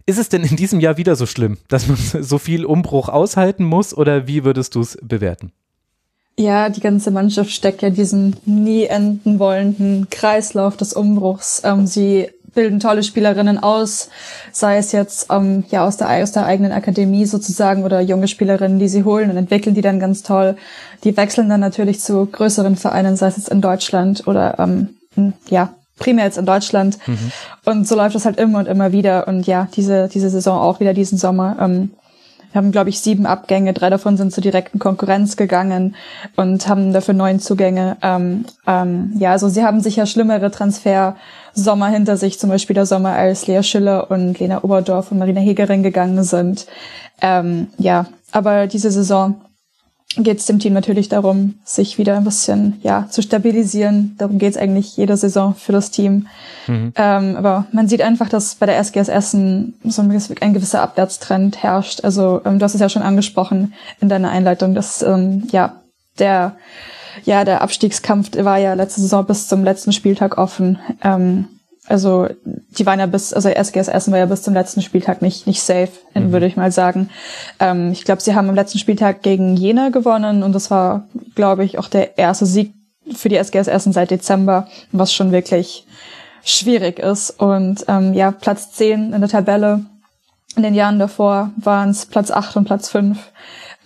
[0.07, 3.65] Ist es denn in diesem Jahr wieder so schlimm, dass man so viel Umbruch aushalten
[3.65, 5.53] muss oder wie würdest du es bewerten?
[6.39, 11.61] Ja, die ganze Mannschaft steckt ja diesen nie enden wollenden Kreislauf des Umbruchs.
[11.65, 14.09] Ähm, sie bilden tolle Spielerinnen aus,
[14.53, 18.79] sei es jetzt ähm, ja aus der, aus der eigenen Akademie sozusagen oder junge Spielerinnen,
[18.79, 20.57] die sie holen und entwickeln die dann ganz toll.
[21.05, 24.97] Die wechseln dann natürlich zu größeren Vereinen, sei es jetzt in Deutschland oder ähm,
[25.49, 26.99] ja, primär jetzt in Deutschland.
[27.07, 27.33] Mhm.
[27.65, 29.29] Und so läuft das halt immer und immer wieder.
[29.29, 31.57] Und ja, diese, diese Saison auch wieder diesen Sommer.
[31.61, 31.91] Ähm,
[32.53, 35.95] wir haben, glaube ich, sieben Abgänge, drei davon sind zur direkten Konkurrenz gegangen
[36.35, 37.97] und haben dafür neun Zugänge.
[38.03, 43.11] Ähm, ähm, ja, also sie haben sicher schlimmere Transfer-Sommer hinter sich, zum Beispiel der Sommer,
[43.11, 46.67] als Lea Schiller und Lena Oberdorf und Marina Hegerin gegangen sind.
[47.23, 49.41] Ähm, ja, aber diese Saison
[50.17, 54.17] geht es dem Team natürlich darum, sich wieder ein bisschen ja zu stabilisieren.
[54.19, 56.27] Darum geht es eigentlich jede Saison für das Team.
[56.67, 56.93] Mhm.
[56.97, 60.09] Ähm, aber man sieht einfach, dass bei der SGS Essen so ein,
[60.53, 62.03] gewisser Abwärtstrend herrscht.
[62.03, 65.77] Also ähm, du hast es ja schon angesprochen in deiner Einleitung, dass ähm, ja
[66.19, 66.57] der
[67.25, 70.79] ja der Abstiegskampf war ja letzte Saison bis zum letzten Spieltag offen.
[71.03, 71.47] Ähm,
[71.91, 72.29] also
[72.79, 75.63] die waren ja bis, also SGS Essen war ja bis zum letzten Spieltag nicht nicht
[75.63, 76.33] safe, mhm.
[76.33, 77.11] würde ich mal sagen.
[77.59, 81.65] Ähm, ich glaube, sie haben am letzten Spieltag gegen Jena gewonnen und das war, glaube
[81.65, 82.73] ich, auch der erste Sieg
[83.13, 85.87] für die SGS Essen seit Dezember, was schon wirklich
[86.45, 87.31] schwierig ist.
[87.31, 89.85] Und ähm, ja, Platz 10 in der Tabelle.
[90.57, 93.19] In den Jahren davor waren es Platz 8 und Platz 5.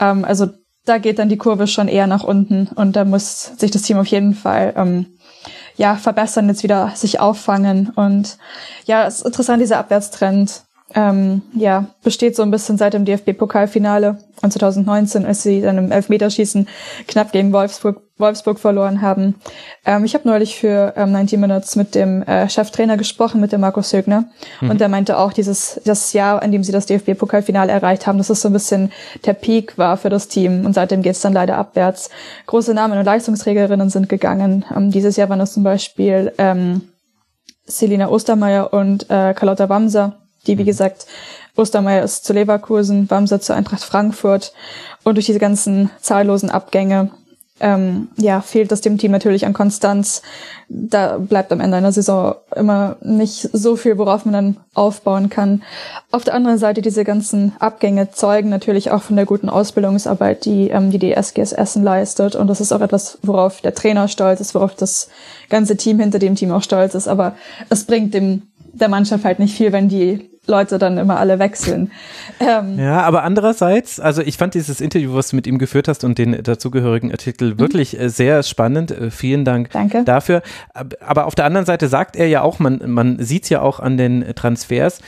[0.01, 0.49] Ähm, also
[0.85, 3.99] da geht dann die Kurve schon eher nach unten und da muss sich das Team
[3.99, 5.07] auf jeden Fall ähm,
[5.77, 7.91] ja, verbessern, jetzt wieder sich auffangen.
[7.95, 8.39] Und
[8.85, 10.64] ja, es ist interessant, dieser Abwärtstrend.
[10.95, 15.91] Ähm, ja, besteht so ein bisschen seit dem DFB-Pokalfinale von 2019, als sie dann im
[15.91, 16.69] Elfmeterschießen
[17.09, 19.35] knapp gegen Wolfsburg, Wolfsburg verloren haben.
[19.85, 23.61] Ähm, ich habe neulich für ähm, 90 Minutes mit dem äh, Cheftrainer gesprochen, mit dem
[23.61, 24.27] Markus Högner.
[24.61, 24.71] Mhm.
[24.71, 28.31] Und der meinte auch, dieses das Jahr, in dem sie das DFB-Pokalfinale erreicht haben, dass
[28.31, 28.93] es so ein bisschen
[29.25, 30.65] der Peak war für das Team.
[30.65, 32.09] Und seitdem geht es dann leider abwärts.
[32.47, 34.65] Große Namen und Leistungsträgerinnen sind gegangen.
[34.75, 36.83] Ähm, dieses Jahr waren es zum Beispiel ähm,
[37.67, 41.07] Selina Ostermeier und äh, Carlotta Wamser, die, wie gesagt,
[41.57, 44.53] Ostermeier ist zu Leverkusen, Wamser zu Eintracht Frankfurt.
[45.05, 47.11] Und durch diese ganzen zahllosen Abgänge
[47.61, 50.23] ähm, ja, fehlt es dem Team natürlich an Konstanz.
[50.69, 55.63] Da bleibt am Ende einer Saison immer nicht so viel, worauf man dann aufbauen kann.
[56.11, 60.71] Auf der anderen Seite, diese ganzen Abgänge zeugen natürlich auch von der guten Ausbildungsarbeit, die
[60.71, 62.35] ähm, die, die SGS Essen leistet.
[62.35, 65.09] Und das ist auch etwas, worauf der Trainer stolz ist, worauf das
[65.49, 67.07] ganze Team hinter dem Team auch stolz ist.
[67.07, 67.37] Aber
[67.71, 68.43] es bringt dem
[68.75, 71.91] der Mannschaft halt nicht viel, wenn die Leute dann immer alle wechseln.
[72.41, 76.05] Ähm, ja, aber andererseits, also ich fand dieses Interview, was du mit ihm geführt hast
[76.05, 77.59] und den dazugehörigen Artikel mhm.
[77.61, 78.91] wirklich äh, sehr spannend.
[78.91, 80.05] Äh, vielen Dank Danke.
[80.05, 80.43] dafür.
[81.01, 83.81] Aber auf der anderen Seite sagt er ja auch, man, man sieht es ja auch
[83.81, 85.01] an den Transfers,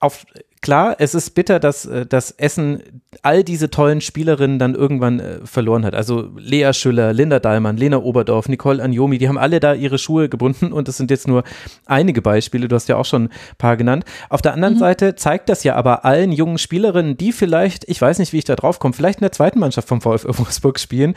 [0.00, 0.24] auf,
[0.64, 2.82] klar, es ist bitter, dass äh, das Essen
[3.22, 5.94] all diese tollen Spielerinnen dann irgendwann äh, verloren hat.
[5.94, 10.30] Also Lea Schüller, Linda Dahlmann, Lena Oberdorf, Nicole Anjomi, die haben alle da ihre Schuhe
[10.30, 11.44] gebunden und das sind jetzt nur
[11.84, 12.66] einige Beispiele.
[12.66, 14.06] Du hast ja auch schon ein paar genannt.
[14.30, 14.78] Auf der anderen mhm.
[14.78, 18.44] Seite zeigt das ja aber allen jungen Spielerinnen, die vielleicht, ich weiß nicht, wie ich
[18.44, 21.14] da drauf komme, vielleicht in der zweiten Mannschaft vom VfL Wolfsburg spielen,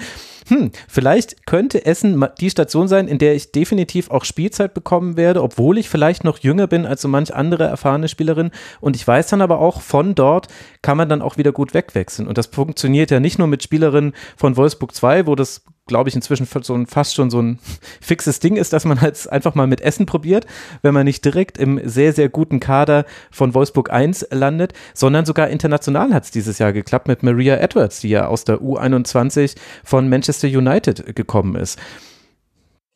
[0.48, 5.44] hm, vielleicht könnte Essen die Station sein, in der ich definitiv auch Spielzeit bekommen werde,
[5.44, 8.52] obwohl ich vielleicht noch jünger bin als so manch andere erfahrene Spielerin.
[8.80, 10.48] Und ich weiß dann aber auch, von dort
[10.82, 12.28] kann man dann auch wieder gut wegwechseln.
[12.28, 16.16] Und das funktioniert ja nicht nur mit Spielerinnen von Wolfsburg 2, wo das glaube ich,
[16.16, 17.60] inzwischen so ein, fast schon so ein
[18.02, 20.46] fixes Ding ist, dass man halt einfach mal mit Essen probiert,
[20.82, 25.50] wenn man nicht direkt im sehr, sehr guten Kader von Wolfsburg 1 landet, sondern sogar
[25.50, 30.10] international hat es dieses Jahr geklappt mit Maria Edwards, die ja aus der U21 von
[30.10, 31.80] Manchester United gekommen ist.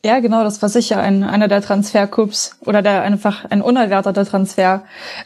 [0.03, 4.81] Ja, genau, das war sicher ein, einer der Transfercoups oder der einfach ein unerwarteter Transfer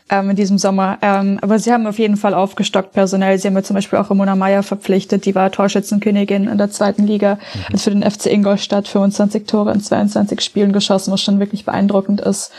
[0.10, 0.98] ähm, in diesem Sommer.
[1.02, 3.40] Ähm, aber sie haben auf jeden Fall aufgestockt personell.
[3.40, 7.08] Sie haben ja zum Beispiel auch Ramona Meyer verpflichtet, die war Torschützenkönigin in der zweiten
[7.08, 7.74] Liga, mhm.
[7.74, 12.20] hat für den FC Ingolstadt 25 Tore in 22 Spielen geschossen, was schon wirklich beeindruckend
[12.20, 12.52] ist.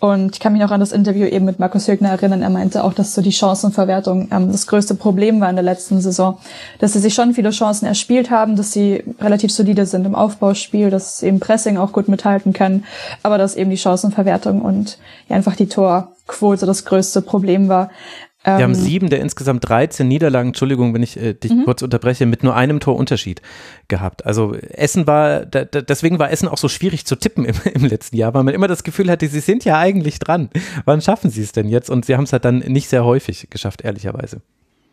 [0.00, 2.42] Und ich kann mich auch an das Interview eben mit Markus Högner erinnern.
[2.42, 6.00] Er meinte auch, dass so die Chancenverwertung ähm, das größte Problem war in der letzten
[6.00, 6.38] Saison.
[6.78, 10.90] Dass sie sich schon viele Chancen erspielt haben, dass sie relativ solide sind im Aufbauspiel,
[10.90, 12.84] dass eben Pressing auch gut mithalten können,
[13.24, 17.90] aber dass eben die Chancenverwertung und ja, einfach die Torquote das größte Problem war.
[18.56, 21.64] Wir haben ähm, sieben der insgesamt 13 Niederlagen, Entschuldigung, wenn ich äh, dich mhm.
[21.64, 23.42] kurz unterbreche, mit nur einem Torunterschied
[23.88, 24.24] gehabt.
[24.26, 27.84] Also Essen war, da, da, deswegen war Essen auch so schwierig zu tippen im, im,
[27.84, 30.50] letzten Jahr, weil man immer das Gefühl hatte, sie sind ja eigentlich dran.
[30.84, 31.90] Wann schaffen sie es denn jetzt?
[31.90, 34.40] Und sie haben es halt dann nicht sehr häufig geschafft, ehrlicherweise.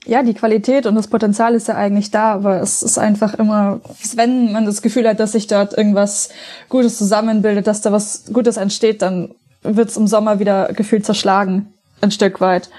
[0.05, 3.81] Ja, die Qualität und das Potenzial ist ja eigentlich da, aber es ist einfach immer,
[4.15, 6.29] wenn man das Gefühl hat, dass sich dort irgendwas
[6.69, 9.31] Gutes zusammenbildet, dass da was Gutes entsteht, dann
[9.63, 12.69] wird es im Sommer wieder gefühlt zerschlagen, ein Stück weit.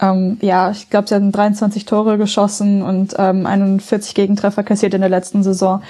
[0.00, 5.00] Ähm, ja, ich glaube, sie hatten 23 Tore geschossen und ähm, 41 Gegentreffer kassiert in
[5.00, 5.82] der letzten Saison.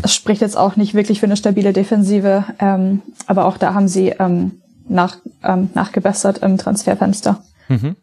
[0.00, 3.88] Das spricht jetzt auch nicht wirklich für eine stabile Defensive, ähm, aber auch da haben
[3.88, 7.42] sie ähm, nach, ähm, nachgebessert im Transferfenster.
[7.68, 7.96] Mhm.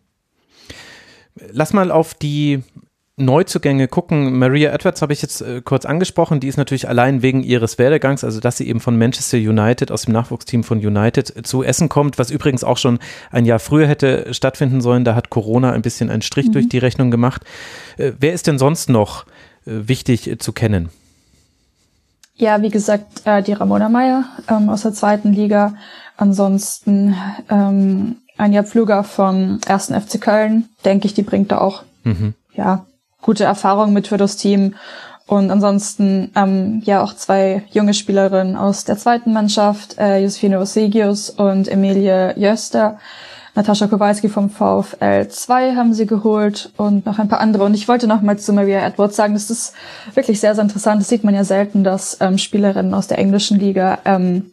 [1.51, 2.63] Lass mal auf die
[3.19, 7.43] Neuzugänge gucken, Maria Edwards habe ich jetzt äh, kurz angesprochen, die ist natürlich allein wegen
[7.43, 11.43] ihres Werdegangs, also dass sie eben von Manchester United, aus dem Nachwuchsteam von United äh,
[11.43, 12.99] zu Essen kommt, was übrigens auch schon
[13.31, 16.53] ein Jahr früher hätte stattfinden sollen, da hat Corona ein bisschen einen Strich mhm.
[16.53, 17.43] durch die Rechnung gemacht.
[17.97, 19.25] Äh, wer ist denn sonst noch
[19.65, 20.89] äh, wichtig äh, zu kennen?
[22.35, 25.75] Ja, wie gesagt, äh, die Ramona Meyer ähm, aus der zweiten Liga.
[26.15, 27.15] Ansonsten
[27.49, 32.33] ähm, Anja Pfluger vom ersten FC Köln, denke ich, die bringt da auch mhm.
[32.53, 32.85] ja
[33.21, 34.75] gute Erfahrung mit für das Team.
[35.27, 41.29] Und ansonsten ähm, ja auch zwei junge Spielerinnen aus der zweiten Mannschaft, äh, Josefine Osigius
[41.29, 42.97] und Emilie Jöster.
[43.53, 47.63] Natascha Kowalski vom VfL 2 haben sie geholt und noch ein paar andere.
[47.63, 49.73] Und ich wollte noch mal zu Maria Edwards sagen, das ist
[50.13, 51.01] wirklich sehr, sehr interessant.
[51.01, 54.51] Das sieht man ja selten, dass ähm, Spielerinnen aus der englischen Liga ähm,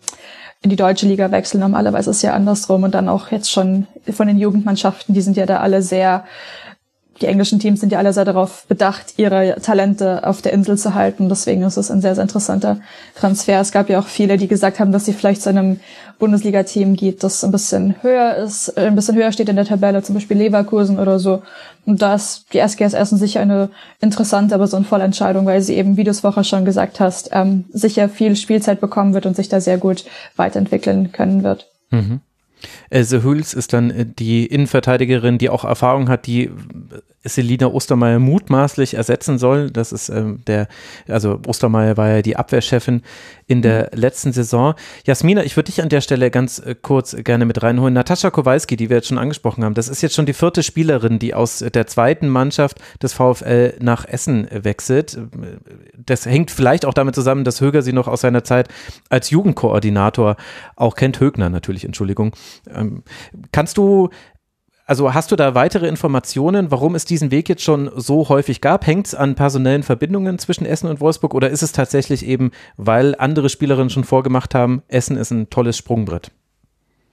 [0.62, 1.60] in die deutsche Liga wechseln.
[1.60, 2.82] Normalerweise ist es ja andersrum.
[2.82, 6.24] Und dann auch jetzt schon von den Jugendmannschaften, die sind ja da alle sehr
[7.20, 10.94] die englischen Teams sind ja alle sehr darauf bedacht, ihre Talente auf der Insel zu
[10.94, 11.28] halten.
[11.28, 12.80] Deswegen ist es ein sehr, sehr interessanter
[13.14, 13.60] Transfer.
[13.60, 15.80] Es gab ja auch viele, die gesagt haben, dass sie vielleicht zu einem
[16.18, 20.02] Bundesliga-Team geht, das ein bisschen höher ist, äh, ein bisschen höher steht in der Tabelle,
[20.02, 21.42] zum Beispiel Leverkusen oder so.
[21.84, 25.74] Und da ist die SGS Essen sicher eine interessante, aber so eine Vollentscheidung, weil sie
[25.74, 29.36] eben, wie du es vorher schon gesagt hast, ähm, sicher viel Spielzeit bekommen wird und
[29.36, 30.04] sich da sehr gut
[30.36, 31.66] weiterentwickeln können wird.
[31.90, 32.20] Mhm.
[32.90, 36.50] Else Hüls ist dann äh, die Innenverteidigerin, die auch Erfahrung hat, die
[37.28, 39.70] Selina Ostermeier mutmaßlich ersetzen soll.
[39.70, 40.68] Das ist ähm, der,
[41.08, 43.02] also Ostermeier war ja die Abwehrchefin
[43.46, 44.00] in der mhm.
[44.00, 44.74] letzten Saison.
[45.04, 47.94] Jasmina, ich würde dich an der Stelle ganz äh, kurz gerne mit reinholen.
[47.94, 51.18] Natascha Kowalski, die wir jetzt schon angesprochen haben, das ist jetzt schon die vierte Spielerin,
[51.18, 55.18] die aus der zweiten Mannschaft des VfL nach Essen wechselt.
[55.96, 58.68] Das hängt vielleicht auch damit zusammen, dass Höger sie noch aus seiner Zeit
[59.08, 60.36] als Jugendkoordinator
[60.76, 61.20] auch kennt.
[61.20, 62.32] Högner natürlich, Entschuldigung.
[62.72, 63.02] Ähm,
[63.52, 64.10] kannst du
[64.88, 68.86] also hast du da weitere Informationen, warum es diesen Weg jetzt schon so häufig gab?
[68.86, 73.16] Hängt es an personellen Verbindungen zwischen Essen und Wolfsburg oder ist es tatsächlich eben, weil
[73.18, 76.30] andere Spielerinnen schon vorgemacht haben, Essen ist ein tolles Sprungbrett?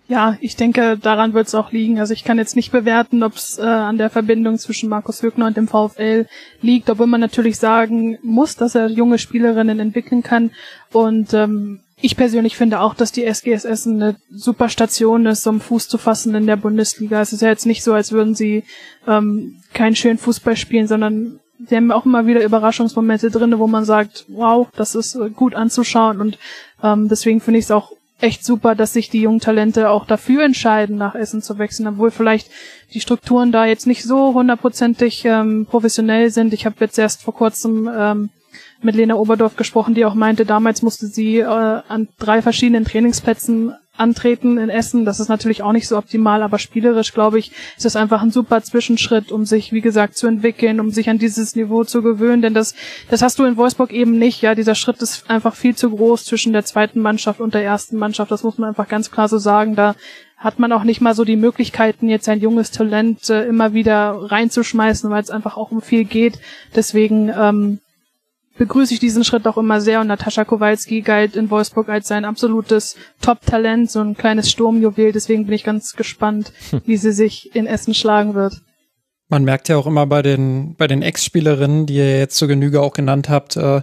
[0.07, 1.99] Ja, ich denke, daran wird es auch liegen.
[1.99, 5.47] Also ich kann jetzt nicht bewerten, ob es äh, an der Verbindung zwischen Markus Högner
[5.47, 6.27] und dem VfL
[6.61, 10.51] liegt, obwohl man natürlich sagen muss, dass er junge Spielerinnen entwickeln kann.
[10.91, 15.61] Und ähm, ich persönlich finde auch, dass die SGS Essen eine super Station ist, um
[15.61, 17.21] Fuß zu fassen in der Bundesliga.
[17.21, 18.65] Es ist ja jetzt nicht so, als würden sie
[19.07, 23.85] ähm, keinen schönen Fußball spielen, sondern sie haben auch immer wieder Überraschungsmomente drinne, wo man
[23.85, 26.37] sagt, wow, das ist äh, gut anzuschauen und
[26.83, 30.43] ähm, deswegen finde ich es auch echt super, dass sich die jungen Talente auch dafür
[30.43, 32.49] entscheiden, nach Essen zu wechseln, obwohl vielleicht
[32.93, 36.53] die Strukturen da jetzt nicht so hundertprozentig ähm, professionell sind.
[36.53, 38.29] Ich habe jetzt erst vor kurzem ähm,
[38.83, 43.73] mit Lena Oberdorf gesprochen, die auch meinte, damals musste sie äh, an drei verschiedenen Trainingsplätzen
[43.95, 45.05] antreten in Essen.
[45.05, 48.31] Das ist natürlich auch nicht so optimal, aber spielerisch, glaube ich, ist das einfach ein
[48.31, 52.41] super Zwischenschritt, um sich, wie gesagt, zu entwickeln, um sich an dieses Niveau zu gewöhnen.
[52.41, 52.73] Denn das,
[53.09, 54.41] das hast du in Wolfsburg eben nicht.
[54.41, 57.97] Ja, dieser Schritt ist einfach viel zu groß zwischen der zweiten Mannschaft und der ersten
[57.97, 58.31] Mannschaft.
[58.31, 59.75] Das muss man einfach ganz klar so sagen.
[59.75, 59.95] Da
[60.37, 64.17] hat man auch nicht mal so die Möglichkeiten, jetzt ein junges Talent äh, immer wieder
[64.19, 66.39] reinzuschmeißen, weil es einfach auch um viel geht.
[66.75, 67.79] Deswegen ähm,
[68.57, 72.25] begrüße ich diesen Schritt auch immer sehr und Natascha Kowalski galt in Wolfsburg als sein
[72.25, 76.81] absolutes Top-Talent, so ein kleines Sturmjuwel, deswegen bin ich ganz gespannt, hm.
[76.85, 78.61] wie sie sich in Essen schlagen wird.
[79.29, 82.81] Man merkt ja auch immer bei den, bei den Ex-Spielerinnen, die ihr jetzt zur Genüge
[82.81, 83.81] auch genannt habt, äh,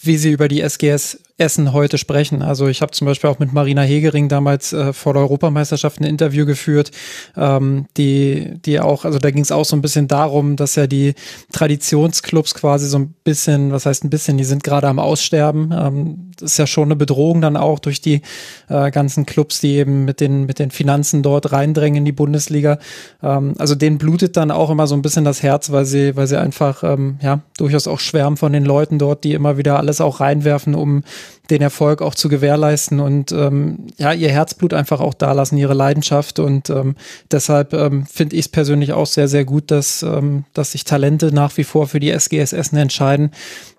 [0.00, 2.42] wie sie über die SGS Essen heute sprechen.
[2.42, 6.04] Also ich habe zum Beispiel auch mit Marina Hegering damals äh, vor der Europameisterschaft ein
[6.04, 6.92] Interview geführt,
[7.36, 10.86] ähm, die, die auch, also da ging es auch so ein bisschen darum, dass ja
[10.86, 11.14] die
[11.52, 15.74] Traditionsclubs quasi so ein bisschen, was heißt ein bisschen, die sind gerade am Aussterben.
[15.76, 18.22] Ähm, das ist ja schon eine Bedrohung dann auch durch die
[18.68, 22.78] äh, ganzen Clubs, die eben mit den, mit den Finanzen dort reindrängen in die Bundesliga.
[23.24, 26.28] Ähm, also denen blutet dann auch immer so ein bisschen das Herz, weil sie, weil
[26.28, 30.00] sie einfach ähm, ja durchaus auch schwärmen von den Leuten dort, die immer wieder alles
[30.00, 31.02] auch reinwerfen, um
[31.50, 35.74] den Erfolg auch zu gewährleisten und ähm, ja, ihr Herzblut einfach auch da lassen, ihre
[35.74, 36.38] Leidenschaft.
[36.38, 36.96] Und ähm,
[37.30, 41.34] deshalb ähm, finde ich es persönlich auch sehr, sehr gut, dass, ähm, dass sich Talente
[41.34, 43.30] nach wie vor für die SGS Essen entscheiden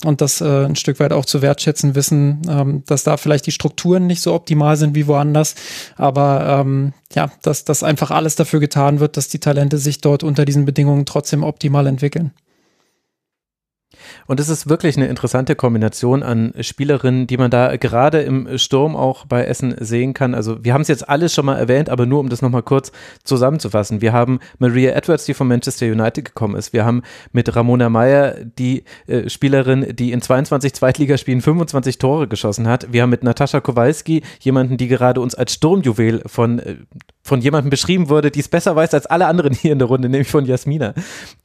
[0.04, 3.52] und das äh, ein Stück weit auch zu wertschätzen wissen, ähm, dass da vielleicht die
[3.52, 5.56] Strukturen nicht so optimal sind wie woanders,
[5.96, 10.24] aber ähm, ja, dass, dass einfach alles dafür getan wird, dass die Talente sich dort
[10.24, 12.32] unter diesen Bedingungen trotzdem optimal entwickeln.
[14.28, 18.96] Und es ist wirklich eine interessante Kombination an Spielerinnen, die man da gerade im Sturm
[18.96, 20.34] auch bei Essen sehen kann.
[20.34, 22.92] Also wir haben es jetzt alles schon mal erwähnt, aber nur um das nochmal kurz
[23.24, 24.02] zusammenzufassen.
[24.02, 26.74] Wir haben Maria Edwards, die von Manchester United gekommen ist.
[26.74, 32.68] Wir haben mit Ramona Meyer die äh, Spielerin, die in 22 Zweitligaspielen 25 Tore geschossen
[32.68, 32.92] hat.
[32.92, 36.76] Wir haben mit Natascha Kowalski jemanden, die gerade uns als Sturmjuwel von äh,
[37.26, 40.10] von jemandem beschrieben wurde, die es besser weiß als alle anderen hier in der Runde,
[40.10, 40.94] nämlich von Jasmina,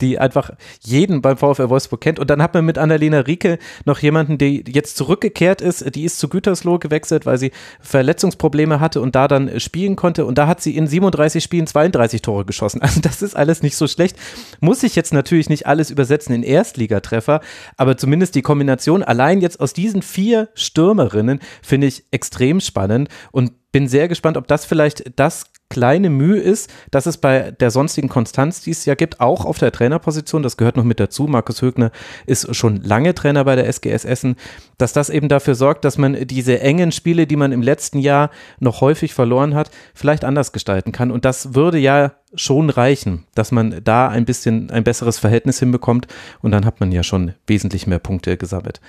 [0.02, 0.50] die einfach
[0.82, 2.18] jeden beim VfL Wolfsburg kennt.
[2.18, 6.18] Und dann hat man mit Annalena Rieke noch jemanden, die jetzt zurückgekehrt ist, die ist
[6.18, 10.24] zu Gütersloh gewechselt, weil sie Verletzungsprobleme hatte und da dann spielen konnte.
[10.24, 12.80] Und da hat sie in 37 Spielen 32 Tore geschossen.
[12.90, 14.16] Also das ist alles nicht so schlecht.
[14.58, 17.40] Muss ich jetzt natürlich nicht alles übersetzen in Erstligatreffer,
[17.76, 23.52] aber zumindest die Kombination allein jetzt aus diesen vier Stürmerinnen finde ich extrem spannend und
[23.72, 28.08] bin sehr gespannt, ob das vielleicht das kleine Mühe ist, dass es bei der sonstigen
[28.08, 31.62] Konstanz, die es ja gibt, auch auf der Trainerposition, das gehört noch mit dazu, Markus
[31.62, 31.92] Högner
[32.26, 34.36] ist schon lange Trainer bei der SGS Essen,
[34.76, 38.30] dass das eben dafür sorgt, dass man diese engen Spiele, die man im letzten Jahr
[38.58, 41.10] noch häufig verloren hat, vielleicht anders gestalten kann.
[41.10, 46.08] Und das würde ja schon reichen, dass man da ein bisschen ein besseres Verhältnis hinbekommt
[46.42, 48.80] und dann hat man ja schon wesentlich mehr Punkte gesammelt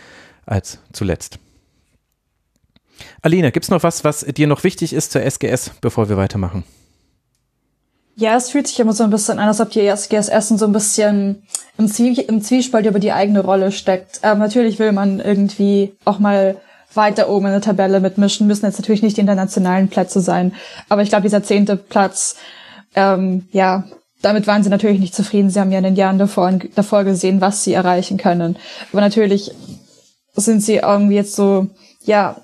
[0.45, 1.39] als zuletzt.
[3.21, 6.63] Alina, gibt es noch was, was dir noch wichtig ist zur SGS, bevor wir weitermachen?
[8.15, 10.65] Ja, es fühlt sich immer so ein bisschen an, als ob die SGS Essen so
[10.65, 11.43] ein bisschen
[11.77, 14.19] im, Zwie im Zwiespalt über die eigene Rolle steckt.
[14.23, 16.57] Ähm, natürlich will man irgendwie auch mal
[16.93, 20.53] weiter oben in der Tabelle mitmischen, müssen jetzt natürlich nicht die internationalen Plätze sein.
[20.89, 22.35] Aber ich glaube, dieser zehnte Platz,
[22.95, 23.85] ähm, ja,
[24.21, 25.49] damit waren sie natürlich nicht zufrieden.
[25.49, 28.57] Sie haben ja in den Jahren davor, davor gesehen, was sie erreichen können.
[28.91, 29.51] Aber natürlich
[30.35, 31.67] sind sie irgendwie jetzt so,
[32.03, 32.37] ja,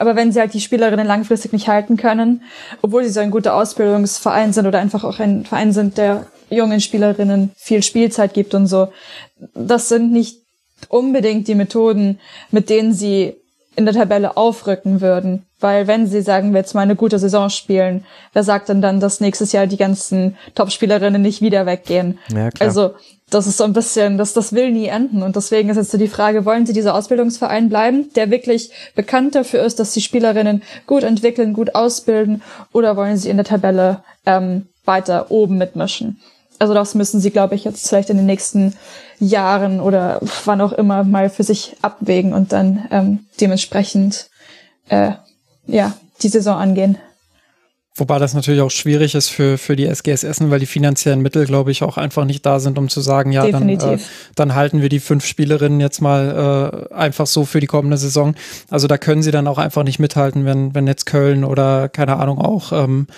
[0.00, 2.42] aber wenn sie halt die Spielerinnen langfristig nicht halten können,
[2.80, 6.80] obwohl sie so ein guter Ausbildungsverein sind oder einfach auch ein Verein sind, der jungen
[6.80, 8.88] Spielerinnen viel Spielzeit gibt und so,
[9.54, 10.38] das sind nicht
[10.88, 12.18] unbedingt die Methoden,
[12.50, 13.34] mit denen sie
[13.76, 15.44] in der Tabelle aufrücken würden.
[15.60, 19.00] Weil wenn sie, sagen wir jetzt mal, eine gute Saison spielen, wer sagt denn dann,
[19.00, 22.18] dass nächstes Jahr die ganzen Top-Spielerinnen nicht wieder weggehen?
[22.34, 22.48] Ja.
[22.58, 22.94] Also
[23.30, 25.22] das ist so ein bisschen, das, das will nie enden.
[25.22, 29.34] Und deswegen ist jetzt so die Frage, wollen Sie dieser Ausbildungsverein bleiben, der wirklich bekannt
[29.34, 34.02] dafür ist, dass die Spielerinnen gut entwickeln, gut ausbilden, oder wollen Sie in der Tabelle
[34.26, 36.20] ähm, weiter oben mitmischen?
[36.58, 38.74] Also das müssen Sie, glaube ich, jetzt vielleicht in den nächsten
[39.18, 44.28] Jahren oder wann auch immer mal für sich abwägen und dann ähm, dementsprechend
[44.88, 45.12] äh,
[45.66, 46.98] ja die Saison angehen.
[47.96, 51.44] Wobei das natürlich auch schwierig ist für, für die SGS Essen, weil die finanziellen Mittel,
[51.44, 53.98] glaube ich, auch einfach nicht da sind, um zu sagen, ja, dann, äh,
[54.36, 58.36] dann halten wir die fünf Spielerinnen jetzt mal äh, einfach so für die kommende Saison.
[58.70, 62.16] Also da können sie dann auch einfach nicht mithalten, wenn, wenn jetzt Köln oder keine
[62.16, 63.08] Ahnung auch ähm,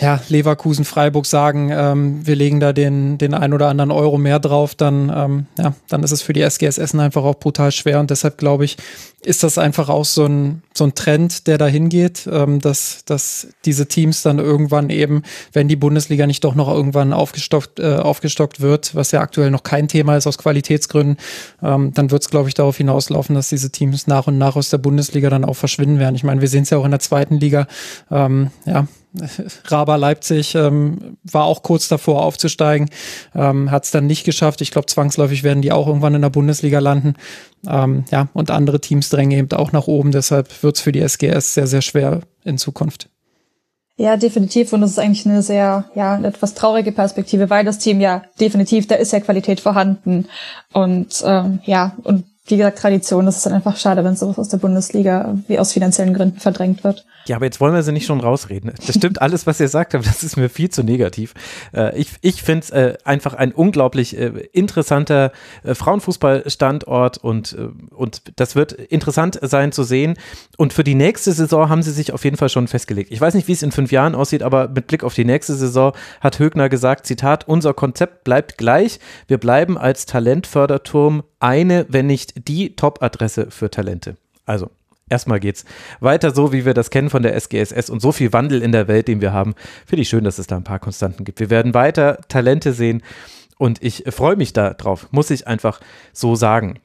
[0.00, 4.40] ja, Leverkusen, Freiburg sagen, ähm, wir legen da den, den ein oder anderen Euro mehr
[4.40, 8.00] drauf, dann, ähm, ja, dann ist es für die SGS Essen einfach auch brutal schwer.
[8.00, 8.76] Und deshalb glaube ich,
[9.22, 13.46] ist das einfach auch so ein, so ein Trend, der dahin geht, ähm, dass, dass
[13.64, 15.22] diese Teams dann irgendwann eben,
[15.52, 19.62] wenn die Bundesliga nicht doch noch irgendwann aufgestockt, äh, aufgestockt wird, was ja aktuell noch
[19.62, 21.18] kein Thema ist aus Qualitätsgründen,
[21.62, 24.70] ähm, dann wird es, glaube ich, darauf hinauslaufen, dass diese Teams nach und nach aus
[24.70, 26.16] der Bundesliga dann auch verschwinden werden.
[26.16, 27.68] Ich meine, wir sehen es ja auch in der zweiten Liga.
[28.10, 28.88] Ähm, ja,
[29.66, 32.90] Raba Leipzig ähm, war auch kurz davor aufzusteigen,
[33.34, 34.60] ähm, hat es dann nicht geschafft.
[34.60, 37.14] Ich glaube, zwangsläufig werden die auch irgendwann in der Bundesliga landen.
[37.66, 40.12] Ähm, ja, und andere Teams drängen eben auch nach oben.
[40.12, 43.08] Deshalb wird es für die SGS sehr, sehr schwer in Zukunft.
[43.96, 44.72] Ja, definitiv.
[44.72, 48.88] Und das ist eigentlich eine sehr, ja, etwas traurige Perspektive, weil das Team ja definitiv,
[48.88, 50.26] da ist ja Qualität vorhanden.
[50.72, 53.24] Und ähm, ja, und wie gesagt, Tradition.
[53.24, 56.84] Das ist dann einfach schade, wenn sowas aus der Bundesliga wie aus finanziellen Gründen verdrängt
[56.84, 57.06] wird.
[57.26, 58.70] Ja, aber jetzt wollen wir sie nicht schon rausreden.
[58.86, 61.32] Das stimmt alles, was ihr sagt, aber das ist mir viel zu negativ.
[61.74, 65.32] Äh, ich ich finde es äh, einfach ein unglaublich äh, interessanter
[65.64, 67.56] Frauenfußballstandort und,
[67.90, 70.14] und das wird interessant sein zu sehen.
[70.58, 73.10] Und für die nächste Saison haben sie sich auf jeden Fall schon festgelegt.
[73.10, 75.54] Ich weiß nicht, wie es in fünf Jahren aussieht, aber mit Blick auf die nächste
[75.54, 79.00] Saison hat Högner gesagt, Zitat, unser Konzept bleibt gleich.
[79.28, 84.16] Wir bleiben als Talentförderturm eine, wenn nicht die Top-Adresse für Talente.
[84.46, 84.70] Also
[85.10, 85.64] erstmal geht's
[86.00, 88.88] weiter so, wie wir das kennen von der SGSS und so viel Wandel in der
[88.88, 89.54] Welt, den wir haben.
[89.86, 91.40] Finde ich schön, dass es da ein paar Konstanten gibt.
[91.40, 93.02] Wir werden weiter Talente sehen
[93.58, 95.80] und ich freue mich darauf, muss ich einfach
[96.14, 96.80] so sagen.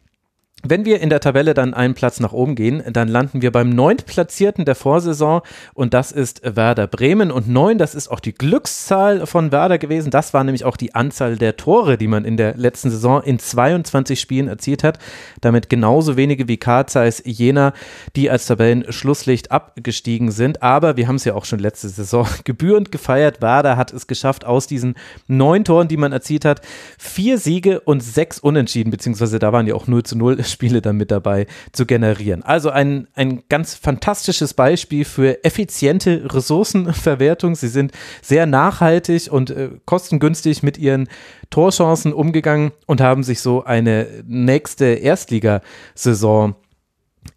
[0.62, 3.70] Wenn wir in der Tabelle dann einen Platz nach oben gehen, dann landen wir beim
[3.70, 5.42] neuntplatzierten der Vorsaison
[5.74, 7.32] und das ist Werder Bremen.
[7.32, 10.12] Und neun, das ist auch die Glückszahl von Werder gewesen.
[10.12, 13.40] Das war nämlich auch die Anzahl der Tore, die man in der letzten Saison in
[13.40, 15.00] 22 Spielen erzielt hat.
[15.40, 17.72] Damit genauso wenige wie Karl Zeiss Jena,
[18.18, 20.62] die als Tabellenschlusslicht abgestiegen sind.
[20.62, 23.42] Aber wir haben es ja auch schon letzte Saison gebührend gefeiert.
[23.42, 24.96] Werder hat es geschafft, aus diesen
[25.28, 26.60] neun Toren, die man erzielt hat,
[26.98, 30.98] vier Siege und sechs Unentschieden, beziehungsweise da waren ja auch 0 zu 0 Spiele dann
[30.98, 32.44] mit dabei zu generieren.
[32.44, 37.56] Also ein, ein ganz fantastisches Beispiel für effiziente Ressourcenverwertung.
[37.56, 37.92] Sie sind
[38.22, 41.08] sehr nachhaltig und äh, kostengünstig mit ihren
[41.50, 46.56] Torchancen umgegangen und haben sich so eine nächste Erstligasaison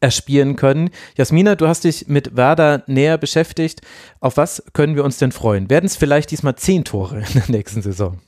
[0.00, 0.90] erspielen können.
[1.16, 3.80] Jasmina, du hast dich mit Werder näher beschäftigt.
[4.20, 5.70] Auf was können wir uns denn freuen?
[5.70, 8.18] Werden es vielleicht diesmal zehn Tore in der nächsten Saison?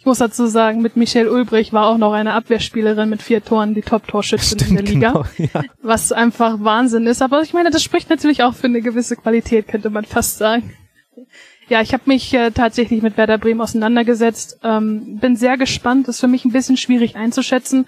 [0.00, 3.74] Ich muss dazu sagen, mit Michelle Ulbrich war auch noch eine Abwehrspielerin mit vier Toren
[3.74, 5.10] die Top-Torschützin in der Liga.
[5.12, 5.62] Genau, ja.
[5.82, 7.20] Was einfach Wahnsinn ist.
[7.20, 10.72] Aber ich meine, das spricht natürlich auch für eine gewisse Qualität, könnte man fast sagen.
[11.68, 14.60] Ja, ich habe mich äh, tatsächlich mit Werder Bremen auseinandergesetzt.
[14.64, 16.08] Ähm, bin sehr gespannt.
[16.08, 17.86] Ist für mich ein bisschen schwierig einzuschätzen.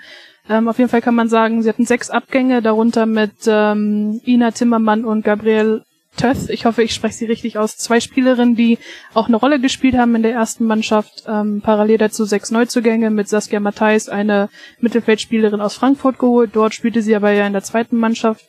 [0.51, 4.51] Ähm, auf jeden Fall kann man sagen, sie hatten sechs Abgänge, darunter mit ähm, Ina
[4.51, 5.83] Timmermann und Gabriel
[6.17, 8.79] Töth, ich hoffe, ich spreche sie richtig aus, zwei Spielerinnen, die
[9.15, 11.25] auch eine Rolle gespielt haben in der ersten Mannschaft.
[11.27, 14.51] Ähm, parallel dazu sechs Neuzugänge mit Saskia Matthijs, eine
[14.81, 16.51] Mittelfeldspielerin aus Frankfurt geholt.
[16.53, 18.45] Dort spielte sie aber ja in der zweiten Mannschaft.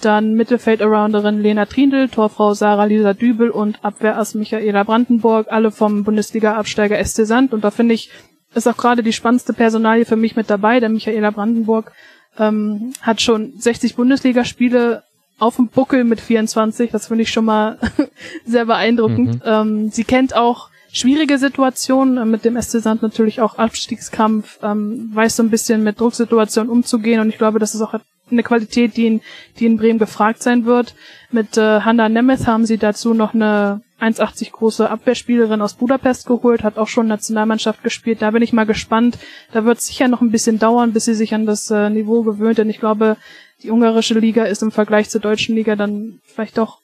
[0.00, 7.04] Dann Mittelfeld-Arounderin Lena Trindl, Torfrau Sarah Lisa Dübel und Abwehrass Michaela Brandenburg, alle vom Bundesliga-Absteiger
[7.04, 7.52] SC Sand.
[7.52, 8.10] Und da finde ich,
[8.54, 11.90] ist auch gerade die spannendste Personalie für mich mit dabei, denn Michaela Brandenburg
[12.38, 15.02] ähm, hat schon 60 Bundesligaspiele
[15.38, 16.90] auf dem Buckel mit 24.
[16.90, 17.78] Das finde ich schon mal
[18.44, 19.36] sehr beeindruckend.
[19.36, 19.42] Mhm.
[19.44, 25.10] Ähm, sie kennt auch schwierige Situationen, äh, mit dem SC Sand natürlich auch Abstiegskampf, ähm,
[25.12, 27.94] weiß so ein bisschen mit Drucksituationen umzugehen und ich glaube, das ist auch
[28.30, 29.20] eine Qualität, die in,
[29.58, 30.94] die in Bremen gefragt sein wird.
[31.30, 36.62] Mit äh, Hanna Nemeth haben sie dazu noch eine 1,80 große Abwehrspielerin aus Budapest geholt,
[36.62, 38.22] hat auch schon Nationalmannschaft gespielt.
[38.22, 39.18] Da bin ich mal gespannt.
[39.52, 42.22] Da wird es sicher noch ein bisschen dauern, bis sie sich an das äh, Niveau
[42.22, 43.16] gewöhnt, denn ich glaube,
[43.62, 46.80] die ungarische Liga ist im Vergleich zur deutschen Liga dann vielleicht doch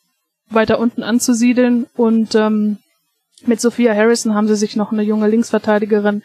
[0.51, 1.87] weiter unten anzusiedeln.
[1.97, 2.79] Und ähm,
[3.47, 6.23] mit Sophia Harrison haben sie sich noch eine junge Linksverteidigerin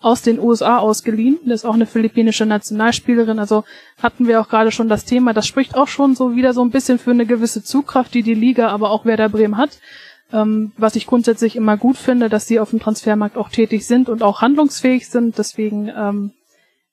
[0.00, 1.38] aus den USA ausgeliehen.
[1.46, 3.38] Das ist auch eine philippinische Nationalspielerin.
[3.38, 3.64] Also
[4.02, 5.32] hatten wir auch gerade schon das Thema.
[5.32, 8.34] Das spricht auch schon so wieder so ein bisschen für eine gewisse Zugkraft, die die
[8.34, 9.78] Liga, aber auch Werder Bremen hat.
[10.32, 14.08] Ähm, was ich grundsätzlich immer gut finde, dass sie auf dem Transfermarkt auch tätig sind
[14.08, 15.38] und auch handlungsfähig sind.
[15.38, 16.32] Deswegen ähm,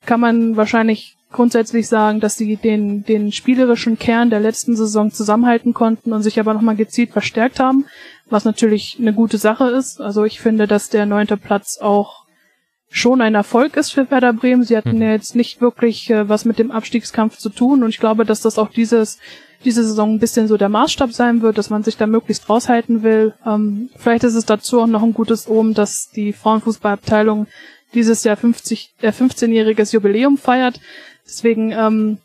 [0.05, 5.73] kann man wahrscheinlich grundsätzlich sagen, dass sie den, den spielerischen Kern der letzten Saison zusammenhalten
[5.73, 7.85] konnten und sich aber nochmal gezielt verstärkt haben,
[8.29, 10.01] was natürlich eine gute Sache ist.
[10.01, 12.25] Also ich finde, dass der neunte Platz auch
[12.89, 14.63] schon ein Erfolg ist für Werder Bremen.
[14.63, 15.01] Sie hatten mhm.
[15.01, 18.41] ja jetzt nicht wirklich äh, was mit dem Abstiegskampf zu tun und ich glaube, dass
[18.41, 19.19] das auch dieses
[19.65, 23.03] diese Saison ein bisschen so der Maßstab sein wird, dass man sich da möglichst raushalten
[23.03, 23.33] will.
[23.45, 27.47] Ähm, vielleicht ist es dazu auch noch ein gutes Omen, dass die Frauenfußballabteilung
[27.93, 30.79] dieses Jahr 50, äh, 15-jähriges Jubiläum feiert.
[31.29, 32.17] Deswegen ähm,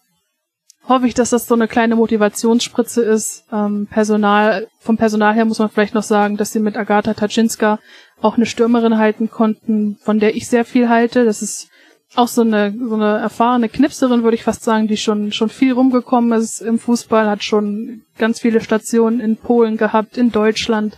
[0.89, 3.45] hoffe ich, dass das so eine kleine Motivationsspritze ist.
[3.53, 7.79] Ähm, Personal, vom Personal her muss man vielleicht noch sagen, dass sie mit Agatha Taczynska
[8.21, 11.25] auch eine Stürmerin halten konnten, von der ich sehr viel halte.
[11.25, 11.69] Das ist
[12.17, 15.73] auch so eine, so eine erfahrene Knipserin, würde ich fast sagen, die schon, schon viel
[15.73, 20.97] rumgekommen ist im Fußball, hat schon ganz viele Stationen in Polen gehabt, in Deutschland,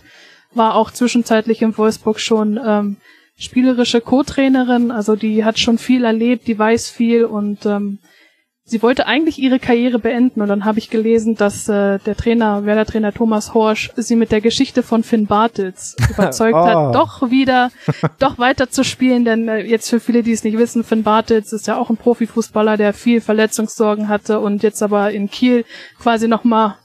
[0.53, 2.97] war auch zwischenzeitlich in Wolfsburg schon ähm,
[3.37, 7.99] spielerische Co-Trainerin, also die hat schon viel erlebt, die weiß viel und ähm,
[8.63, 12.65] sie wollte eigentlich ihre Karriere beenden und dann habe ich gelesen, dass äh, der Trainer,
[12.65, 16.65] Werder-Trainer Thomas Horsch, sie mit der Geschichte von Finn Bartels überzeugt oh.
[16.65, 17.69] hat, doch wieder,
[18.17, 21.53] doch weiter zu spielen, denn äh, jetzt für viele, die es nicht wissen, Finn Bartels
[21.53, 25.63] ist ja auch ein Profifußballer, der viel Verletzungssorgen hatte und jetzt aber in Kiel
[25.99, 26.75] quasi nochmal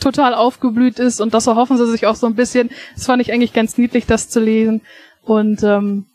[0.00, 2.70] total aufgeblüht ist und das erhoffen sie sich auch so ein bisschen.
[2.96, 4.82] Das fand ich eigentlich ganz niedlich, das zu lesen
[5.26, 6.06] und ähm,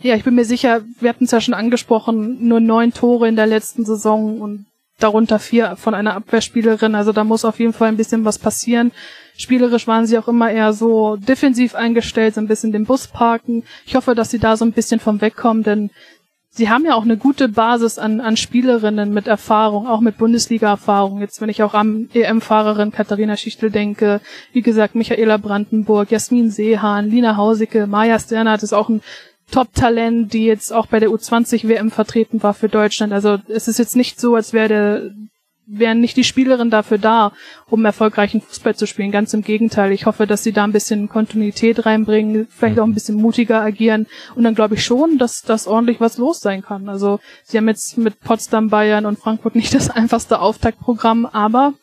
[0.00, 3.36] ja, ich bin mir sicher, wir hatten es ja schon angesprochen, nur neun Tore in
[3.36, 4.66] der letzten Saison und
[4.98, 6.94] darunter vier von einer Abwehrspielerin.
[6.94, 8.92] Also da muss auf jeden Fall ein bisschen was passieren.
[9.36, 13.64] Spielerisch waren sie auch immer eher so defensiv eingestellt, so ein bisschen den Bus parken.
[13.84, 15.90] Ich hoffe, dass sie da so ein bisschen vom wegkommen, denn
[16.56, 21.20] sie haben ja auch eine gute Basis an, an Spielerinnen mit Erfahrung, auch mit Bundesliga-Erfahrung.
[21.20, 24.20] Jetzt, wenn ich auch am EM-Fahrerin Katharina Schichtel denke,
[24.52, 29.02] wie gesagt, Michaela Brandenburg, Jasmin Seehahn, Lina Hausicke, Maja Sternhardt ist auch ein
[29.50, 33.12] Top-Talent, die jetzt auch bei der U20 WM vertreten war für Deutschland.
[33.12, 35.10] Also es ist jetzt nicht so, als wäre der
[35.66, 37.32] wären nicht die Spielerin dafür da,
[37.68, 39.10] um erfolgreichen Fußball zu spielen.
[39.10, 39.92] Ganz im Gegenteil.
[39.92, 44.06] Ich hoffe, dass sie da ein bisschen Kontinuität reinbringen, vielleicht auch ein bisschen mutiger agieren.
[44.36, 46.88] Und dann glaube ich schon, dass das ordentlich was los sein kann.
[46.88, 51.74] Also sie haben jetzt mit Potsdam, Bayern und Frankfurt nicht das einfachste Auftaktprogramm, aber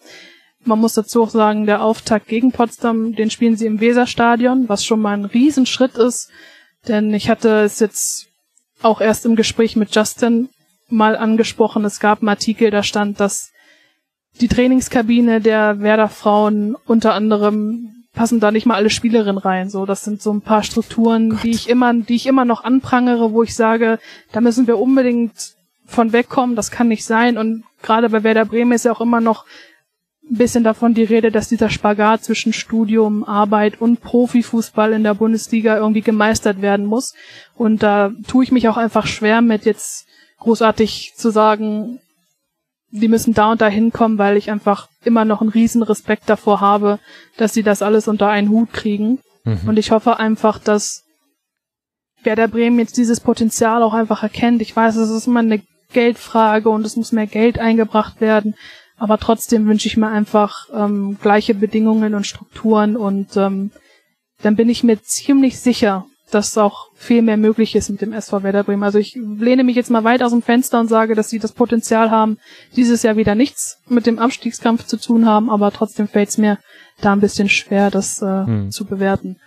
[0.66, 4.86] man muss dazu auch sagen, der Auftakt gegen Potsdam, den spielen sie im Weserstadion, was
[4.86, 6.30] schon mal ein Riesenschritt ist.
[6.88, 8.28] Denn ich hatte es jetzt
[8.82, 10.50] auch erst im Gespräch mit Justin
[10.90, 11.84] mal angesprochen.
[11.84, 13.53] Es gab einen Artikel, da stand, dass
[14.42, 19.70] die Trainingskabine der Werder Frauen unter anderem passen da nicht mal alle Spielerinnen rein.
[19.70, 21.44] So, das sind so ein paar Strukturen, Gott.
[21.44, 24.00] die ich immer, die ich immer noch anprangere, wo ich sage,
[24.32, 25.56] da müssen wir unbedingt
[25.86, 26.56] von wegkommen.
[26.56, 27.38] Das kann nicht sein.
[27.38, 29.46] Und gerade bei Werder Bremen ist ja auch immer noch
[30.30, 35.16] ein bisschen davon die Rede, dass dieser Spagat zwischen Studium, Arbeit und Profifußball in der
[35.16, 37.14] Bundesliga irgendwie gemeistert werden muss.
[37.56, 40.08] Und da tue ich mich auch einfach schwer mit jetzt
[40.40, 42.00] großartig zu sagen,
[42.96, 46.62] die müssen da und da hinkommen, weil ich einfach immer noch einen riesen Respekt davor
[46.62, 47.00] habe,
[47.38, 49.20] dass sie das alles unter einen Hut kriegen.
[49.44, 49.62] Mhm.
[49.66, 51.04] Und ich hoffe einfach, dass
[52.22, 54.62] Werder Bremen jetzt dieses Potenzial auch einfach erkennt.
[54.62, 58.54] Ich weiß, es ist immer eine Geldfrage und es muss mehr Geld eingebracht werden.
[58.96, 63.72] Aber trotzdem wünsche ich mir einfach ähm, gleiche Bedingungen und Strukturen und ähm,
[64.44, 68.44] dann bin ich mir ziemlich sicher, dass auch viel mehr möglich ist mit dem SV
[68.44, 68.84] Werder Bremen.
[68.84, 71.52] Also ich lehne mich jetzt mal weit aus dem Fenster und sage, dass sie das
[71.52, 72.38] Potenzial haben,
[72.76, 76.58] dieses Jahr wieder nichts mit dem Abstiegskampf zu tun haben, aber trotzdem fällt es mir
[77.02, 78.72] da ein bisschen schwer, das äh, hm.
[78.72, 79.38] zu bewerten.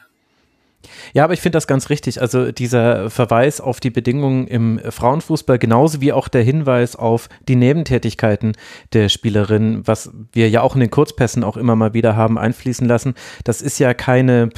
[1.13, 2.21] Ja, aber ich finde das ganz richtig.
[2.21, 7.57] Also dieser Verweis auf die Bedingungen im Frauenfußball, genauso wie auch der Hinweis auf die
[7.57, 8.53] Nebentätigkeiten
[8.93, 12.87] der Spielerin, was wir ja auch in den Kurzpässen auch immer mal wieder haben einfließen
[12.87, 13.15] lassen,
[13.45, 14.51] das ist ja keine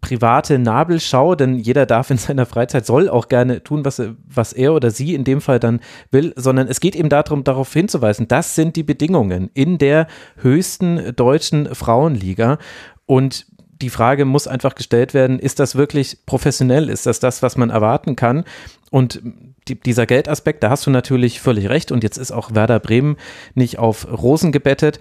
[0.00, 4.74] private Nabelschau, denn jeder darf in seiner Freizeit, soll auch gerne tun, was, was er
[4.74, 5.80] oder sie in dem Fall dann
[6.10, 10.06] will, sondern es geht eben darum, darauf hinzuweisen, das sind die Bedingungen in der
[10.36, 12.58] höchsten deutschen Frauenliga
[13.06, 13.46] und
[13.82, 16.88] die Frage muss einfach gestellt werden, ist das wirklich professionell?
[16.88, 18.44] Ist das das, was man erwarten kann?
[18.90, 19.20] Und
[19.68, 21.90] die, dieser Geldaspekt, da hast du natürlich völlig recht.
[21.90, 23.16] Und jetzt ist auch Werder Bremen
[23.54, 25.00] nicht auf Rosen gebettet.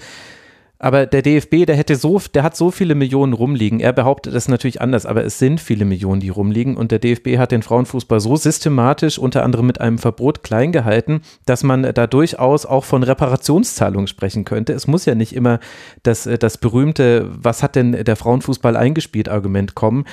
[0.83, 3.79] Aber der DFB, der hätte so, der hat so viele Millionen rumliegen.
[3.79, 6.75] Er behauptet es natürlich anders, aber es sind viele Millionen, die rumliegen.
[6.75, 11.21] Und der DFB hat den Frauenfußball so systematisch, unter anderem mit einem Verbot klein gehalten,
[11.45, 14.73] dass man da durchaus auch von Reparationszahlungen sprechen könnte.
[14.73, 15.59] Es muss ja nicht immer
[16.01, 20.05] das, das berühmte, was hat denn der Frauenfußball eingespielt, Argument kommen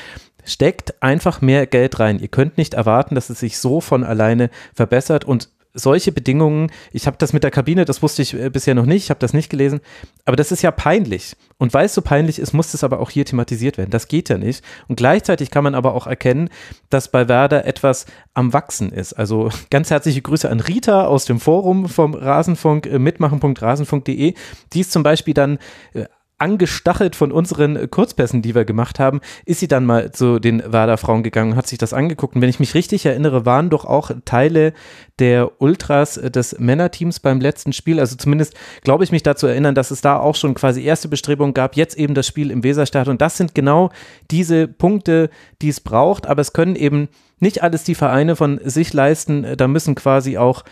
[0.44, 2.20] steckt einfach mehr Geld rein.
[2.20, 7.06] Ihr könnt nicht erwarten, dass es sich so von alleine verbessert und solche Bedingungen, ich
[7.06, 9.32] habe das mit der Kabine, das wusste ich äh, bisher noch nicht, ich habe das
[9.32, 9.80] nicht gelesen,
[10.24, 11.36] aber das ist ja peinlich.
[11.58, 13.90] Und weil es so peinlich ist, muss es aber auch hier thematisiert werden.
[13.90, 14.62] Das geht ja nicht.
[14.86, 16.50] Und gleichzeitig kann man aber auch erkennen,
[16.88, 19.12] dass bei Werder etwas am Wachsen ist.
[19.12, 24.34] Also ganz herzliche Grüße an Rita aus dem Forum vom Rasenfunk, äh, mitmachen.rasenfunk.de,
[24.72, 25.58] die ist zum Beispiel dann
[25.94, 26.04] äh,
[26.38, 30.96] angestachelt von unseren Kurzpässen, die wir gemacht haben, ist sie dann mal zu den Werder
[30.96, 32.36] Frauen gegangen und hat sich das angeguckt.
[32.36, 34.72] Und wenn ich mich richtig erinnere, waren doch auch Teile
[35.18, 37.98] der Ultras des Männerteams beim letzten Spiel.
[37.98, 41.54] Also zumindest glaube ich mich dazu erinnern, dass es da auch schon quasi erste Bestrebungen
[41.54, 41.76] gab.
[41.76, 43.14] Jetzt eben das Spiel im Weserstadion.
[43.14, 43.90] Und das sind genau
[44.30, 45.30] diese Punkte,
[45.60, 46.26] die es braucht.
[46.26, 47.08] Aber es können eben
[47.40, 49.56] nicht alles die Vereine von sich leisten.
[49.56, 50.64] Da müssen quasi auch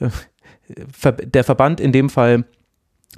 [0.00, 0.10] äh,
[1.24, 2.44] der Verband in dem Fall,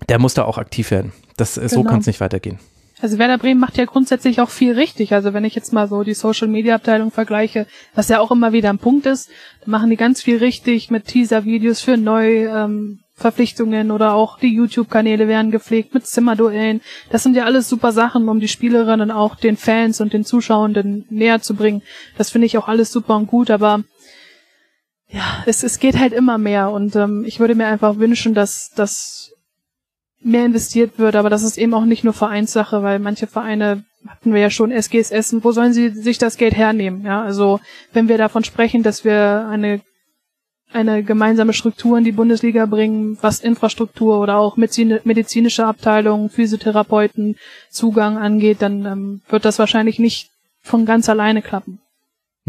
[0.08, 1.12] der muss da auch aktiv werden.
[1.36, 1.68] Das, genau.
[1.68, 2.58] So kann es nicht weitergehen.
[3.00, 5.12] Also Werder Bremen macht ja grundsätzlich auch viel richtig.
[5.12, 8.52] Also wenn ich jetzt mal so die Social Media Abteilung vergleiche, was ja auch immer
[8.52, 9.28] wieder ein Punkt ist,
[9.62, 15.28] da machen die ganz viel richtig mit Teaser-Videos für Neuverpflichtungen ähm, oder auch die YouTube-Kanäle
[15.28, 16.80] werden gepflegt mit Zimmerduellen.
[17.10, 21.04] Das sind ja alles super Sachen, um die Spielerinnen auch den Fans und den Zuschauenden
[21.10, 21.82] näher zu bringen.
[22.16, 23.82] Das finde ich auch alles super und gut, aber
[25.08, 28.70] ja, es, es geht halt immer mehr und ähm, ich würde mir einfach wünschen, dass,
[28.74, 29.35] dass
[30.26, 34.32] mehr investiert wird, aber das ist eben auch nicht nur Vereinssache, weil manche Vereine hatten
[34.32, 37.04] wir ja schon SGS Essen, wo sollen sie sich das Geld hernehmen?
[37.04, 37.60] Ja, also
[37.92, 39.80] wenn wir davon sprechen, dass wir eine
[40.72, 47.36] eine gemeinsame Struktur in die Bundesliga bringen, was Infrastruktur oder auch medizinische Abteilungen, Physiotherapeuten,
[47.70, 51.80] Zugang angeht, dann ähm, wird das wahrscheinlich nicht von ganz alleine klappen.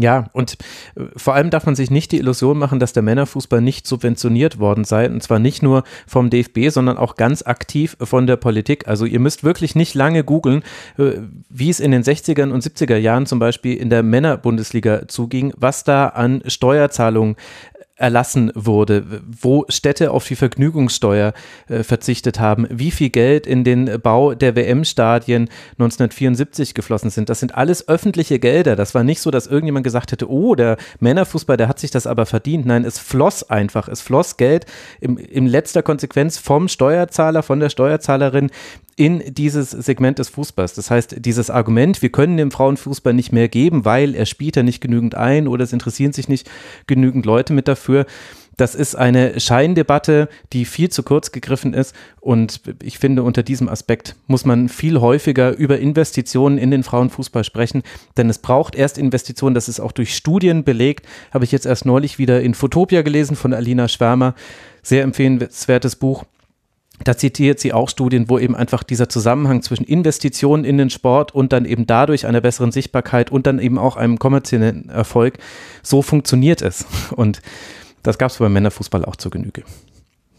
[0.00, 0.56] Ja, und
[0.94, 4.60] äh, vor allem darf man sich nicht die Illusion machen, dass der Männerfußball nicht subventioniert
[4.60, 5.10] worden sei.
[5.10, 8.86] Und zwar nicht nur vom DFB, sondern auch ganz aktiv von der Politik.
[8.86, 10.62] Also ihr müsst wirklich nicht lange googeln,
[10.98, 11.12] äh,
[11.50, 15.82] wie es in den 60er und 70er Jahren zum Beispiel in der Männerbundesliga zuging, was
[15.82, 17.34] da an Steuerzahlungen
[17.98, 21.32] erlassen wurde, wo Städte auf die Vergnügungssteuer
[21.68, 27.28] äh, verzichtet haben, wie viel Geld in den Bau der WM-Stadien 1974 geflossen sind.
[27.28, 28.76] Das sind alles öffentliche Gelder.
[28.76, 32.06] Das war nicht so, dass irgendjemand gesagt hätte, oh, der Männerfußball, der hat sich das
[32.06, 32.66] aber verdient.
[32.66, 33.88] Nein, es floss einfach.
[33.88, 34.64] Es floss Geld
[35.00, 38.50] im, in letzter Konsequenz vom Steuerzahler, von der Steuerzahlerin
[38.98, 40.74] in dieses Segment des Fußballs.
[40.74, 44.64] Das heißt, dieses Argument, wir können dem Frauenfußball nicht mehr geben, weil er spielt ja
[44.64, 46.50] nicht genügend ein oder es interessieren sich nicht
[46.88, 48.06] genügend Leute mit dafür.
[48.56, 51.94] Das ist eine Scheindebatte, die viel zu kurz gegriffen ist.
[52.20, 57.44] Und ich finde, unter diesem Aspekt muss man viel häufiger über Investitionen in den Frauenfußball
[57.44, 57.84] sprechen.
[58.16, 59.54] Denn es braucht erst Investitionen.
[59.54, 61.06] Das ist auch durch Studien belegt.
[61.32, 64.34] Habe ich jetzt erst neulich wieder in Fotopia gelesen von Alina Schwärmer.
[64.82, 66.24] Sehr empfehlenswertes Buch.
[67.04, 71.34] Da zitiert sie auch Studien, wo eben einfach dieser Zusammenhang zwischen Investitionen in den Sport
[71.34, 75.38] und dann eben dadurch einer besseren Sichtbarkeit und dann eben auch einem kommerziellen Erfolg,
[75.82, 76.86] so funktioniert es.
[77.14, 77.40] Und
[78.02, 79.62] das gab es beim Männerfußball auch zur Genüge.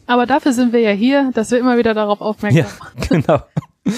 [0.06, 2.98] Aber dafür sind wir ja hier, dass wir immer wieder darauf aufmerksam machen.
[3.00, 3.42] Ja, genau.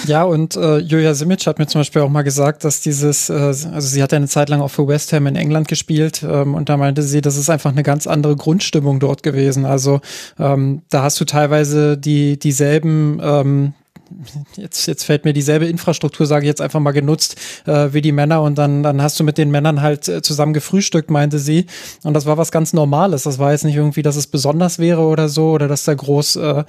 [0.06, 3.34] Ja, und äh, Julia Simic hat mir zum Beispiel auch mal gesagt, dass dieses, äh,
[3.34, 6.68] also sie hat eine Zeit lang auch für West Ham in England gespielt ähm, und
[6.68, 9.64] da meinte sie, das ist einfach eine ganz andere Grundstimmung dort gewesen.
[9.64, 10.00] Also
[10.38, 13.74] ähm, da hast du teilweise die dieselben ähm,
[14.56, 17.36] jetzt, jetzt fällt mir dieselbe Infrastruktur, sage ich jetzt einfach mal genutzt,
[17.66, 20.52] äh, wie die Männer und dann, dann hast du mit den Männern halt äh, zusammen
[20.52, 21.66] gefrühstückt, meinte sie.
[22.02, 23.24] Und das war was ganz Normales.
[23.24, 26.36] Das war jetzt nicht irgendwie, dass es besonders wäre oder so oder dass da groß
[26.36, 26.64] äh,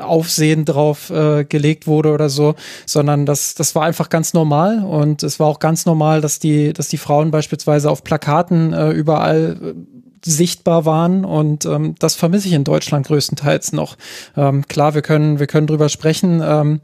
[0.00, 2.54] Aufsehen drauf äh, gelegt wurde oder so,
[2.86, 6.72] sondern das, das war einfach ganz normal und es war auch ganz normal, dass die,
[6.72, 12.48] dass die Frauen beispielsweise auf Plakaten äh, überall äh, sichtbar waren und ähm, das vermisse
[12.48, 13.96] ich in Deutschland größtenteils noch.
[14.36, 16.80] Ähm, klar, wir können wir können drüber sprechen ähm,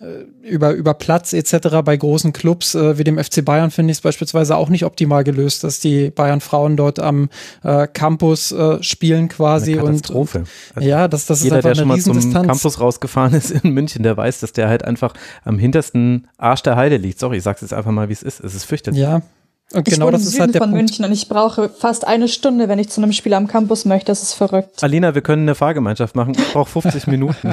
[0.00, 1.82] äh, über über Platz etc.
[1.84, 5.24] Bei großen Clubs äh, wie dem FC Bayern finde ich es beispielsweise auch nicht optimal
[5.24, 7.28] gelöst, dass die Bayern Frauen dort am
[7.62, 10.38] äh, Campus äh, spielen quasi eine Katastrophe.
[10.38, 13.50] und also ja, das das jeder, ist einfach der schon mal zum Campus rausgefahren ist
[13.50, 15.14] in München, der weiß, dass der halt einfach
[15.44, 17.20] am hintersten Arsch der Heide liegt.
[17.20, 18.40] Sorry, ich sag's jetzt einfach mal, wie es ist.
[18.40, 19.00] Es ist fürchterlich.
[19.00, 19.22] Ja,
[19.72, 20.82] und ich genau wohne das ist halt der von Punkt.
[20.82, 24.06] München und ich brauche fast eine Stunde, wenn ich zu einem Spiel am Campus möchte.
[24.06, 24.82] Das ist verrückt.
[24.82, 26.34] Alina, wir können eine Fahrgemeinschaft machen.
[26.36, 27.52] Ich brauche 50 Minuten.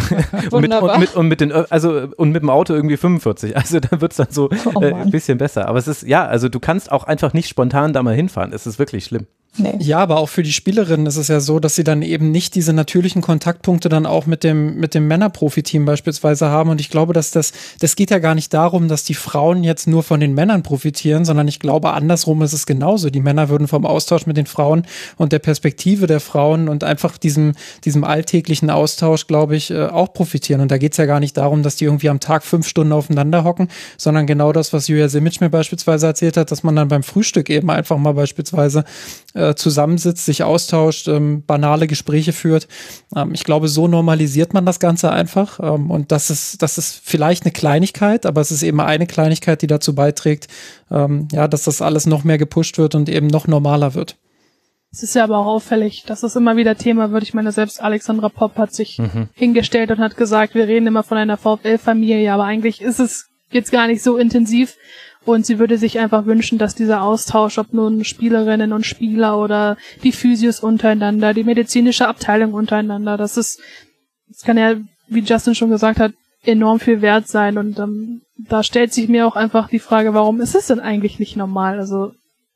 [0.52, 3.56] und, mit, und, mit, und, mit, den, also, und mit dem Auto irgendwie 45.
[3.56, 5.68] Also da wird's dann so oh äh, ein bisschen besser.
[5.68, 8.52] Aber es ist, ja, also du kannst auch einfach nicht spontan da mal hinfahren.
[8.52, 9.28] Es ist wirklich schlimm.
[9.60, 9.76] Nee.
[9.80, 12.54] Ja, aber auch für die Spielerinnen ist es ja so, dass sie dann eben nicht
[12.54, 16.70] diese natürlichen Kontaktpunkte dann auch mit dem, mit dem Männerprofi-Team beispielsweise haben.
[16.70, 19.88] Und ich glaube, dass das, das geht ja gar nicht darum, dass die Frauen jetzt
[19.88, 23.10] nur von den Männern profitieren, sondern ich glaube, andersrum ist es genauso.
[23.10, 24.86] Die Männer würden vom Austausch mit den Frauen
[25.18, 30.14] und der Perspektive der Frauen und einfach diesem, diesem alltäglichen Austausch, glaube ich, äh, auch
[30.14, 30.62] profitieren.
[30.62, 32.94] Und da geht es ja gar nicht darum, dass die irgendwie am Tag fünf Stunden
[32.94, 36.90] aufeinander hocken, sondern genau das, was Julia Simic mir beispielsweise erzählt hat, dass man dann
[36.90, 38.84] beim Frühstück eben einfach mal beispielsweise
[39.38, 42.68] äh, zusammensitzt, sich austauscht, ähm, banale Gespräche führt.
[43.16, 45.60] Ähm, ich glaube, so normalisiert man das Ganze einfach.
[45.60, 49.62] Ähm, und das ist, das ist vielleicht eine Kleinigkeit, aber es ist eben eine Kleinigkeit,
[49.62, 50.48] die dazu beiträgt,
[50.92, 54.18] ähm, ja, dass das alles noch mehr gepusht wird und eben noch normaler wird.
[54.92, 57.24] Es ist ja aber auch auffällig, dass das immer wieder Thema wird.
[57.24, 59.30] Ich meine, selbst Alexandra Popp hat sich mhm.
[59.34, 63.72] hingestellt und hat gesagt, wir reden immer von einer VfL-Familie, aber eigentlich ist es jetzt
[63.72, 64.76] gar nicht so intensiv.
[65.28, 69.76] Und sie würde sich einfach wünschen, dass dieser Austausch, ob nun Spielerinnen und Spieler oder
[70.02, 73.60] die Physios untereinander, die medizinische Abteilung untereinander, das ist,
[74.30, 74.76] das kann ja,
[75.10, 76.14] wie Justin schon gesagt hat,
[76.44, 77.58] enorm viel wert sein.
[77.58, 81.20] Und ähm, da stellt sich mir auch einfach die Frage, warum ist es denn eigentlich
[81.20, 81.78] nicht normal?
[81.78, 82.14] Also,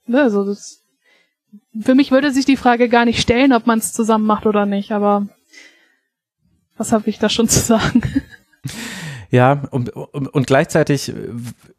[0.07, 0.79] ne, also das,
[1.77, 4.65] für mich würde sich die Frage gar nicht stellen, ob man es zusammen macht oder
[4.65, 5.27] nicht, aber
[6.77, 8.01] was habe ich da schon zu sagen?
[9.31, 11.13] Ja, und, und, und gleichzeitig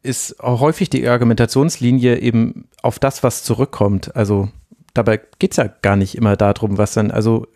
[0.01, 4.15] ist häufig die Argumentationslinie eben auf das, was zurückkommt.
[4.15, 4.49] Also
[4.95, 7.47] dabei geht's ja gar nicht immer darum, was dann, also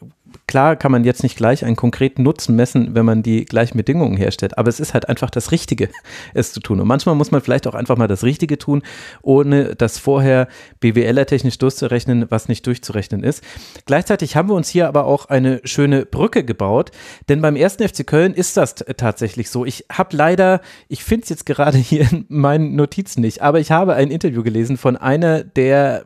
[0.47, 4.15] Klar kann man jetzt nicht gleich einen konkreten Nutzen messen, wenn man die gleichen Bedingungen
[4.15, 5.89] herstellt, aber es ist halt einfach das Richtige,
[6.33, 6.79] es zu tun.
[6.79, 8.81] Und manchmal muss man vielleicht auch einfach mal das Richtige tun,
[9.21, 10.47] ohne das vorher
[10.79, 13.43] BWLer-technisch durchzurechnen, was nicht durchzurechnen ist.
[13.85, 16.91] Gleichzeitig haben wir uns hier aber auch eine schöne Brücke gebaut,
[17.27, 19.65] denn beim ersten FC Köln ist das tatsächlich so.
[19.65, 23.71] Ich habe leider, ich finde es jetzt gerade hier in meinen Notizen nicht, aber ich
[23.71, 26.05] habe ein Interview gelesen von einer der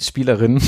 [0.00, 0.60] Spielerin,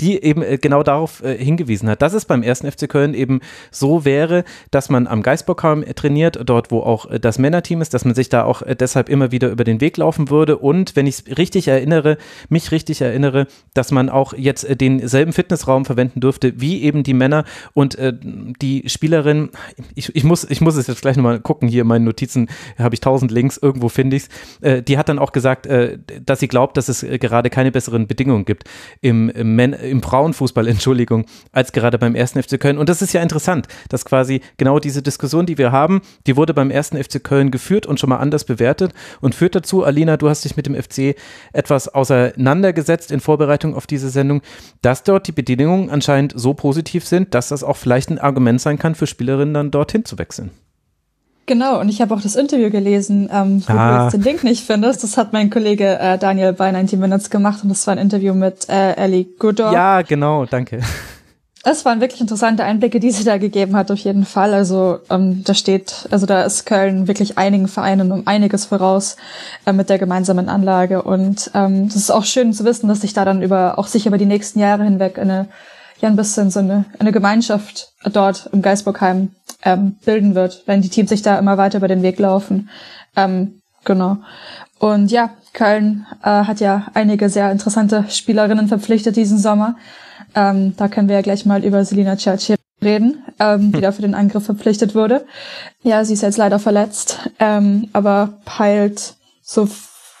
[0.00, 3.40] die eben äh, genau darauf äh, hingewiesen hat, dass es beim ersten FC Köln eben
[3.70, 8.06] so wäre, dass man am Geisbockheim trainiert, dort wo auch äh, das Männerteam ist, dass
[8.06, 10.56] man sich da auch deshalb immer wieder über den Weg laufen würde.
[10.56, 12.16] Und wenn ich es richtig erinnere,
[12.48, 17.44] mich richtig erinnere, dass man auch jetzt denselben Fitnessraum verwenden dürfte wie eben die Männer.
[17.74, 19.50] Und äh, die Spielerin,
[19.94, 22.48] ich, ich, muss, ich muss es jetzt gleich nochmal gucken, hier in meinen Notizen
[22.78, 24.28] habe ich tausend Links, irgendwo finde ich es,
[24.62, 28.06] äh, die hat dann auch gesagt, äh, dass sie glaubt, dass es gerade keine besseren
[28.06, 28.61] Bedingungen gibt
[29.00, 32.78] im, im, im Frauenfußball, Entschuldigung, als gerade beim ersten FC Köln.
[32.78, 36.54] Und das ist ja interessant, dass quasi genau diese Diskussion, die wir haben, die wurde
[36.54, 40.28] beim ersten FC Köln geführt und schon mal anders bewertet und führt dazu, Alina, du
[40.28, 41.16] hast dich mit dem FC
[41.52, 44.42] etwas auseinandergesetzt in Vorbereitung auf diese Sendung,
[44.80, 48.78] dass dort die Bedingungen anscheinend so positiv sind, dass das auch vielleicht ein Argument sein
[48.78, 50.50] kann für Spielerinnen dann dorthin zu wechseln.
[51.52, 53.98] Genau, und ich habe auch das Interview gelesen, ähm, wo ah.
[53.98, 55.02] du jetzt den Link nicht findest.
[55.02, 58.32] Das hat mein Kollege äh, Daniel bei 90 Minutes gemacht und das war ein Interview
[58.32, 59.70] mit äh, Ellie Goodor.
[59.70, 60.80] Ja, genau, danke.
[61.62, 64.54] Es waren wirklich interessante Einblicke, die sie da gegeben hat, auf jeden Fall.
[64.54, 69.18] Also ähm, da steht, also da ist Köln wirklich einigen Vereinen um einiges voraus
[69.66, 71.02] äh, mit der gemeinsamen Anlage.
[71.02, 74.06] Und ähm, es ist auch schön zu wissen, dass sich da dann über auch sich
[74.06, 75.48] über die nächsten Jahre hinweg eine
[76.02, 79.30] ja ein bisschen so eine, eine Gemeinschaft dort im Geisburgheim
[79.64, 82.68] ähm, bilden wird, wenn die Teams sich da immer weiter über den Weg laufen.
[83.16, 84.18] Ähm, genau.
[84.78, 89.76] Und ja, Köln äh, hat ja einige sehr interessante Spielerinnen verpflichtet diesen Sommer.
[90.34, 94.02] Ähm, da können wir ja gleich mal über Selina Churchill reden, ähm, die da für
[94.02, 95.24] den Angriff verpflichtet wurde.
[95.82, 99.68] Ja, sie ist jetzt leider verletzt, ähm, aber peilt so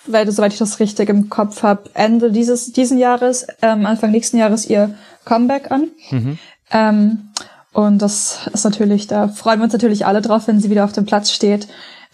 [0.06, 4.36] weil, soweit ich das richtig im Kopf habe, Ende dieses diesen Jahres, ähm, Anfang nächsten
[4.36, 4.94] Jahres ihr
[5.24, 5.88] Comeback an.
[6.10, 6.38] Mhm.
[6.70, 7.28] Ähm,
[7.72, 10.92] und das ist natürlich, da freuen wir uns natürlich alle drauf, wenn sie wieder auf
[10.92, 11.68] dem Platz steht.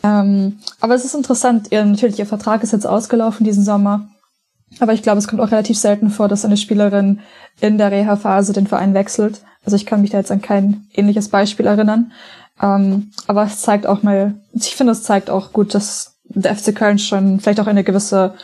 [0.04, 4.08] Ähm, aber es ist interessant, ihr, natürlich, ihr Vertrag ist jetzt ausgelaufen diesen Sommer.
[4.80, 7.20] Aber ich glaube, es kommt auch relativ selten vor, dass eine Spielerin
[7.60, 9.40] in der Reha-Phase den Verein wechselt.
[9.64, 12.12] Also ich kann mich da jetzt an kein ähnliches Beispiel erinnern.
[12.60, 16.74] Ähm, aber es zeigt auch mal, ich finde, es zeigt auch gut, dass der FC
[16.74, 18.34] Köln schon vielleicht auch eine gewisse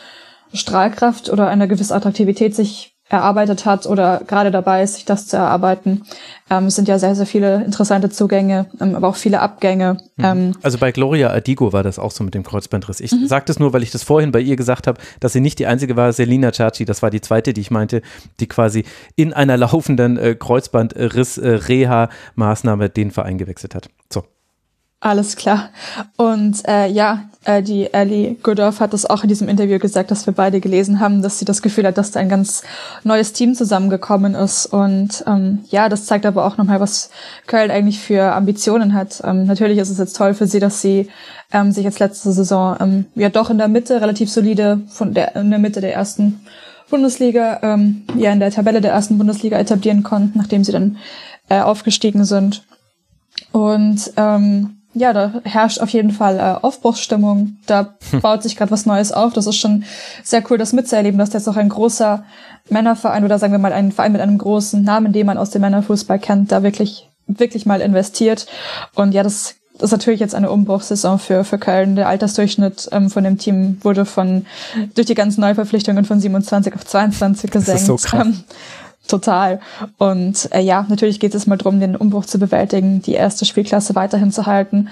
[0.53, 5.37] Strahlkraft oder eine gewisse Attraktivität sich erarbeitet hat oder gerade dabei ist, sich das zu
[5.37, 6.05] erarbeiten.
[6.49, 9.99] Ähm, es sind ja sehr, sehr viele interessante Zugänge, ähm, aber auch viele Abgänge.
[10.15, 10.25] Mhm.
[10.25, 13.01] Ähm, also bei Gloria Adigo war das auch so mit dem Kreuzbandriss.
[13.01, 13.27] Ich mhm.
[13.27, 15.67] sage das nur, weil ich das vorhin bei ihr gesagt habe, dass sie nicht die
[15.67, 16.11] einzige war.
[16.13, 18.01] Selina Ciacci, das war die zweite, die ich meinte,
[18.39, 23.89] die quasi in einer laufenden äh, Kreuzbandriss-Reha-Maßnahme äh, den Verein gewechselt hat.
[24.11, 24.23] So.
[25.01, 25.69] Alles klar.
[26.17, 30.25] Und äh, ja, äh, die Ellie Goodorf hat das auch in diesem Interview gesagt, dass
[30.25, 32.63] wir beide gelesen haben, dass sie das Gefühl hat, dass da ein ganz
[33.03, 34.65] neues Team zusammengekommen ist.
[34.65, 37.11] Und ähm, ja, das zeigt aber auch nochmal, was
[37.45, 39.21] Köln eigentlich für Ambitionen hat.
[39.23, 41.09] Ähm, natürlich ist es jetzt toll für sie, dass sie
[41.51, 45.35] ähm, sich jetzt letzte Saison ähm, ja doch in der Mitte relativ solide von der
[45.35, 46.41] in der Mitte der ersten
[46.89, 50.97] Bundesliga, ähm, ja in der Tabelle der ersten Bundesliga etablieren konnten, nachdem sie dann
[51.49, 52.63] äh, aufgestiegen sind.
[53.51, 57.57] Und ähm, ja, da herrscht auf jeden Fall äh, Aufbruchsstimmung.
[57.65, 58.21] Da hm.
[58.21, 59.33] baut sich gerade was Neues auf.
[59.33, 59.83] Das ist schon
[60.23, 62.23] sehr cool, das mitzuerleben, dass jetzt auch ein großer
[62.69, 65.61] Männerverein oder sagen wir mal ein Verein mit einem großen Namen, den man aus dem
[65.61, 68.47] Männerfußball kennt, da wirklich, wirklich mal investiert.
[68.95, 71.97] Und ja, das das ist natürlich jetzt eine Umbruchssaison für, für Köln.
[71.97, 74.45] Der Altersdurchschnitt ähm, von dem Team wurde von
[74.93, 77.67] durch die ganzen Neuverpflichtungen von 27 auf 22 gesenkt.
[77.67, 78.25] Das ist so krass.
[78.25, 78.43] Ähm,
[79.07, 79.59] Total.
[79.99, 83.93] Und äh, ja, natürlich geht es mal darum, den Umbruch zu bewältigen, die erste Spielklasse
[83.93, 84.89] weiterhin zu halten,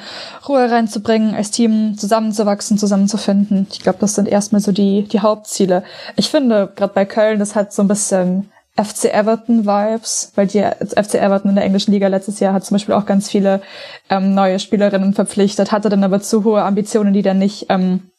[0.47, 3.65] Ruhe reinzubringen, als Team zusammenzuwachsen, zusammenzufinden.
[3.71, 5.83] Ich glaube, das sind erstmal so die, die Hauptziele.
[6.15, 10.61] Ich finde, gerade bei Köln, das hat so ein bisschen FC Everton Vibes, weil die
[10.61, 13.61] FC Everton in der englischen Liga letztes Jahr hat zum Beispiel auch ganz viele
[14.09, 18.11] ähm, neue Spielerinnen verpflichtet, hatte dann aber zu hohe Ambitionen, die dann nicht, ähm,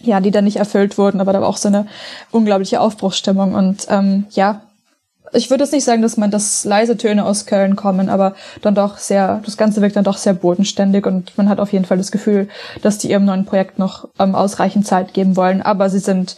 [0.00, 1.86] ja, die dann nicht erfüllt wurden, aber da war auch so eine
[2.32, 4.62] unglaubliche Aufbruchsstimmung und ähm, ja,
[5.32, 8.74] ich würde jetzt nicht sagen, dass man das leise Töne aus Köln kommen, aber dann
[8.74, 11.96] doch sehr, das Ganze wirkt dann doch sehr bodenständig und man hat auf jeden Fall
[11.96, 12.48] das Gefühl,
[12.82, 15.62] dass die ihrem neuen Projekt noch ähm, ausreichend Zeit geben wollen.
[15.62, 16.36] Aber sie sind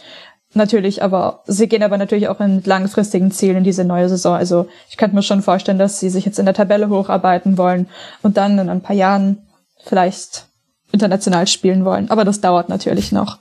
[0.53, 4.35] natürlich, aber sie gehen aber natürlich auch in langfristigen Zielen in diese neue Saison.
[4.35, 7.87] Also ich könnte mir schon vorstellen, dass sie sich jetzt in der Tabelle hocharbeiten wollen
[8.21, 9.45] und dann in ein paar Jahren
[9.83, 10.45] vielleicht
[10.91, 12.09] international spielen wollen.
[12.09, 13.39] Aber das dauert natürlich noch.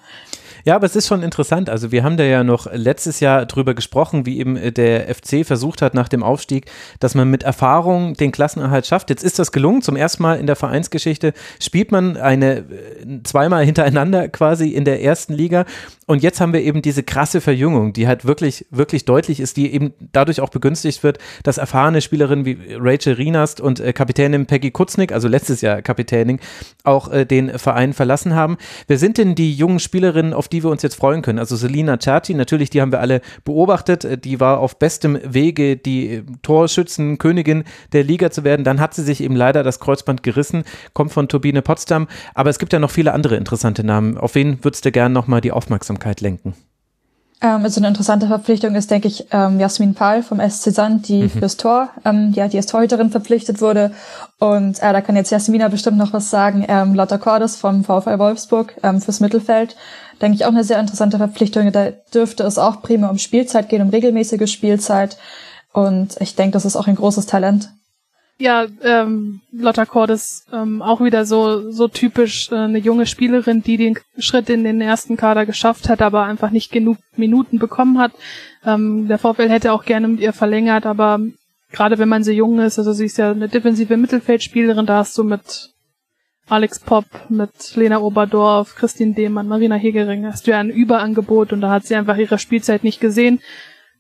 [0.67, 1.69] Ja, aber es ist schon interessant.
[1.69, 5.45] Also wir haben da ja noch letztes Jahr drüber gesprochen, wie eben äh, der FC
[5.45, 9.11] versucht hat nach dem Aufstieg, dass man mit Erfahrung den Klassenerhalt schafft.
[9.11, 9.83] Jetzt ist das gelungen.
[9.83, 12.65] Zum ersten Mal in der Vereinsgeschichte spielt man eine äh,
[13.25, 15.67] zweimal hintereinander quasi in der ersten Liga.
[16.07, 19.73] Und jetzt haben wir eben diese krasse Verjüngung, die halt wirklich, wirklich deutlich ist, die
[19.73, 24.71] eben dadurch auch begünstigt wird, dass erfahrene Spielerinnen wie Rachel Rienast und äh, Kapitänin Peggy
[24.71, 26.41] Kutznick, also letztes Jahr Kapitänin,
[26.85, 28.57] auch den Verein verlassen haben.
[28.87, 31.39] Wer sind denn die jungen Spielerinnen, auf die wir uns jetzt freuen können.
[31.39, 34.05] Also Selina Certi, natürlich, die haben wir alle beobachtet.
[34.05, 38.65] Äh, die war auf bestem Wege, die äh, Torschützenkönigin der Liga zu werden.
[38.65, 42.09] Dann hat sie sich eben leider das Kreuzband gerissen, kommt von Turbine Potsdam.
[42.35, 44.19] Aber es gibt ja noch viele andere interessante Namen.
[44.19, 46.55] Auf wen würdest du gerne nochmal die Aufmerksamkeit lenken?
[47.45, 51.25] Ähm, also eine interessante Verpflichtung ist, denke ich, ähm, Jasmin Pahl vom SC Sand, die
[51.25, 51.31] mhm.
[51.31, 53.93] fürs Tor, ähm, ja, die als Torhüterin verpflichtet wurde.
[54.39, 56.65] Und äh, da kann jetzt Jasmina bestimmt noch was sagen.
[56.67, 59.77] Ähm, Lotta Cordes vom VfL Wolfsburg ähm, fürs Mittelfeld.
[60.21, 61.71] Denke ich auch eine sehr interessante Verpflichtung.
[61.73, 65.17] Da dürfte es auch prima um Spielzeit gehen, um regelmäßige Spielzeit.
[65.73, 67.71] Und ich denke, das ist auch ein großes Talent.
[68.37, 73.77] Ja, ähm, Lotta Cordes ähm, auch wieder so so typisch äh, eine junge Spielerin, die
[73.77, 78.11] den Schritt in den ersten Kader geschafft hat, aber einfach nicht genug Minuten bekommen hat.
[78.65, 81.21] Ähm, der VfL hätte auch gerne mit ihr verlängert, aber
[81.71, 85.17] gerade wenn man so jung ist, also sie ist ja eine defensive Mittelfeldspielerin, da hast
[85.17, 85.74] du mit
[86.49, 91.61] Alex Popp, mit Lena Oberdorf, Christine Demann, Marina Hegering, hast du ja ein Überangebot und
[91.61, 93.41] da hat sie einfach ihre Spielzeit nicht gesehen.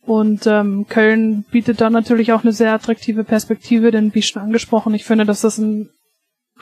[0.03, 4.93] Und ähm, Köln bietet da natürlich auch eine sehr attraktive Perspektive, denn wie schon angesprochen,
[4.93, 5.89] ich finde, dass das ein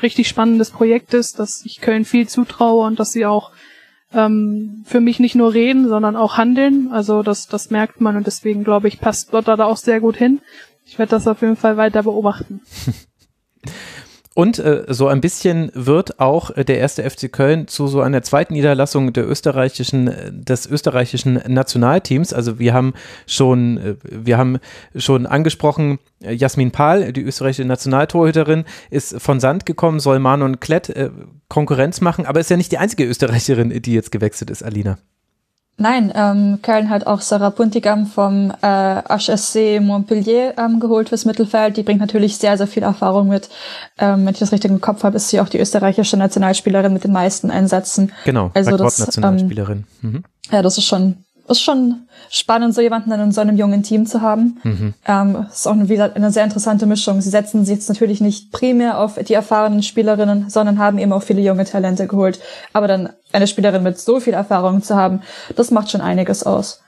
[0.00, 3.50] richtig spannendes Projekt ist, dass ich Köln viel zutraue und dass sie auch
[4.14, 6.90] ähm, für mich nicht nur reden, sondern auch handeln.
[6.92, 10.16] Also das, das merkt man und deswegen glaube ich, passt Lotta da auch sehr gut
[10.16, 10.40] hin.
[10.84, 12.60] Ich werde das auf jeden Fall weiter beobachten.
[14.34, 18.22] Und äh, so ein bisschen wird auch äh, der erste FC Köln zu so einer
[18.22, 22.32] zweiten Niederlassung der österreichischen, äh, des österreichischen Nationalteams.
[22.32, 22.94] Also wir haben
[23.26, 24.58] schon, äh, wir haben
[24.96, 31.10] schon angesprochen, Jasmin Pahl, die österreichische Nationaltorhüterin, ist von Sand gekommen, soll Manon Klett äh,
[31.48, 34.98] Konkurrenz machen, aber ist ja nicht die einzige Österreicherin, die jetzt gewechselt ist, Alina.
[35.78, 41.76] Nein, ähm, Köln hat auch Sarah Puntigam vom äh, HSC Montpellier ähm, geholt fürs Mittelfeld.
[41.76, 43.48] Die bringt natürlich sehr, sehr viel Erfahrung mit.
[43.98, 47.04] Ähm, wenn ich das richtig im Kopf habe, ist sie auch die österreichische Nationalspielerin mit
[47.04, 48.12] den meisten Einsätzen.
[48.24, 49.84] Genau, also das, Nationalspielerin.
[50.04, 50.24] Ähm, mhm.
[50.50, 54.20] Ja, das ist schon ist schon spannend, so jemanden in so einem jungen Team zu
[54.20, 54.61] haben.
[54.62, 54.94] Mhm.
[55.07, 57.20] Ähm, ist auch wieder eine sehr interessante Mischung.
[57.20, 61.22] Sie setzen sich jetzt natürlich nicht primär auf die erfahrenen Spielerinnen, sondern haben eben auch
[61.22, 62.40] viele junge Talente geholt.
[62.72, 65.22] Aber dann eine Spielerin mit so viel Erfahrung zu haben,
[65.57, 66.82] das macht schon einiges aus.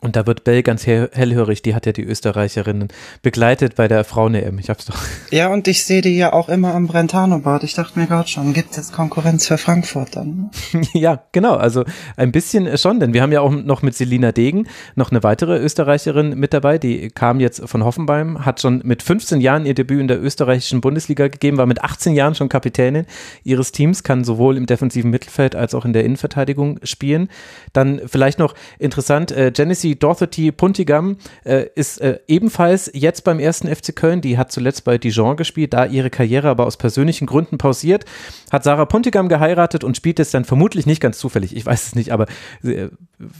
[0.00, 2.88] Und da wird Bell ganz hellhörig, die hat ja die Österreicherinnen
[3.22, 4.58] begleitet bei der Frauen-EM.
[4.58, 4.96] Ich hab's doch.
[5.30, 7.62] Ja, und ich sehe die ja auch immer am Brentano-Bad.
[7.62, 10.50] Ich dachte mir gerade schon, gibt jetzt Konkurrenz für Frankfurt dann?
[10.92, 11.54] ja, genau.
[11.54, 11.84] Also
[12.16, 15.58] ein bisschen schon, denn wir haben ja auch noch mit Selina Degen noch eine weitere
[15.58, 16.78] Österreicherin mit dabei.
[16.78, 20.80] Die kam jetzt von Hoffenheim, hat schon mit 15 Jahren ihr Debüt in der österreichischen
[20.80, 23.06] Bundesliga gegeben, war mit 18 Jahren schon Kapitänin
[23.44, 27.28] ihres Teams, kann sowohl im defensiven Mittelfeld als auch in der Innenverteidigung spielen.
[27.72, 33.38] Dann vielleicht noch interessant, äh, Genesee Lucy Dorothy Puntigam äh, ist äh, ebenfalls jetzt beim
[33.38, 34.20] ersten FC Köln.
[34.20, 38.04] Die hat zuletzt bei Dijon gespielt, da ihre Karriere aber aus persönlichen Gründen pausiert.
[38.50, 41.94] Hat Sarah Puntigam geheiratet und spielt jetzt dann vermutlich nicht ganz zufällig, ich weiß es
[41.94, 42.26] nicht, aber
[42.62, 42.88] äh,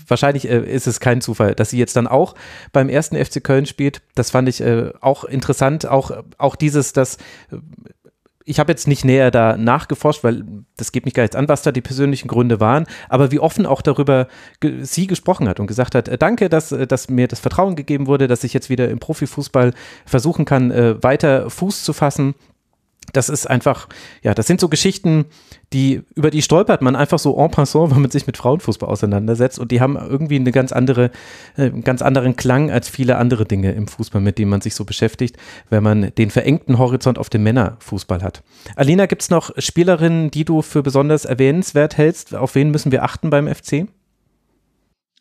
[0.06, 2.34] wahrscheinlich äh, ist es kein Zufall, dass sie jetzt dann auch
[2.72, 4.02] beim ersten FC Köln spielt.
[4.14, 5.86] Das fand ich äh, auch interessant.
[5.86, 7.18] Auch, auch dieses, dass
[8.44, 10.44] ich habe jetzt nicht näher da nachgeforscht, weil
[10.76, 13.66] das geht mich gar nicht an, was da die persönlichen Gründe waren, aber wie offen
[13.66, 14.28] auch darüber
[14.60, 17.76] ge sie gesprochen hat und gesagt hat, äh, danke, dass, äh, dass mir das Vertrauen
[17.76, 19.72] gegeben wurde, dass ich jetzt wieder im Profifußball
[20.06, 22.34] versuchen kann, äh, weiter Fuß zu fassen
[23.12, 23.88] das ist einfach,
[24.22, 25.26] ja, das sind so Geschichten,
[25.72, 29.58] die, über die stolpert man einfach so en passant, wenn man sich mit Frauenfußball auseinandersetzt
[29.58, 31.10] und die haben irgendwie eine ganz andere,
[31.56, 34.74] äh, einen ganz anderen Klang als viele andere Dinge im Fußball, mit denen man sich
[34.74, 35.36] so beschäftigt,
[35.68, 38.42] wenn man den verengten Horizont auf dem Männerfußball hat.
[38.76, 42.34] Alina, gibt es noch Spielerinnen, die du für besonders erwähnenswert hältst?
[42.34, 43.86] Auf wen müssen wir achten beim FC?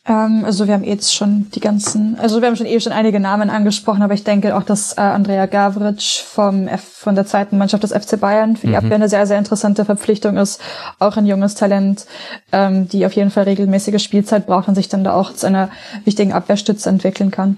[0.08, 3.20] Ähm, also wir haben jetzt schon die ganzen, also wir haben schon eh schon einige
[3.20, 7.58] Namen angesprochen, aber ich denke auch, dass äh, Andrea Gavric vom F, von der zweiten
[7.58, 8.80] Mannschaft des FC Bayern für die mhm.
[8.80, 10.62] Abwehr eine sehr, sehr interessante Verpflichtung ist.
[11.00, 12.06] Auch ein junges Talent,
[12.52, 15.70] ähm, die auf jeden Fall regelmäßige Spielzeit braucht und sich dann da auch zu einer
[16.06, 17.58] wichtigen Abwehrstütze entwickeln kann.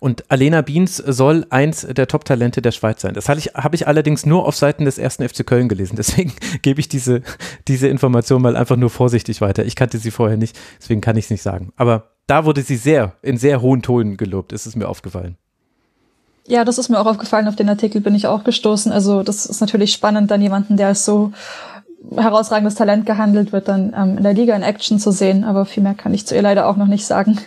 [0.00, 3.14] Und Alena Beans soll eins der Top-Talente der Schweiz sein.
[3.14, 5.96] Das habe ich, hab ich allerdings nur auf Seiten des ersten FC Köln gelesen.
[5.98, 7.22] Deswegen gebe ich diese,
[7.66, 9.64] diese Information mal einfach nur vorsichtig weiter.
[9.64, 11.72] Ich kannte sie vorher nicht, deswegen kann ich es nicht sagen.
[11.76, 15.36] Aber da wurde sie sehr, in sehr hohen Tonen gelobt, ist es mir aufgefallen.
[16.46, 17.48] Ja, das ist mir auch aufgefallen.
[17.48, 18.90] Auf den Artikel bin ich auch gestoßen.
[18.90, 21.32] Also das ist natürlich spannend, dann jemanden, der als so
[22.16, 25.44] herausragendes Talent gehandelt wird, dann ähm, in der Liga in Action zu sehen.
[25.44, 27.38] Aber viel mehr kann ich zu ihr leider auch noch nicht sagen.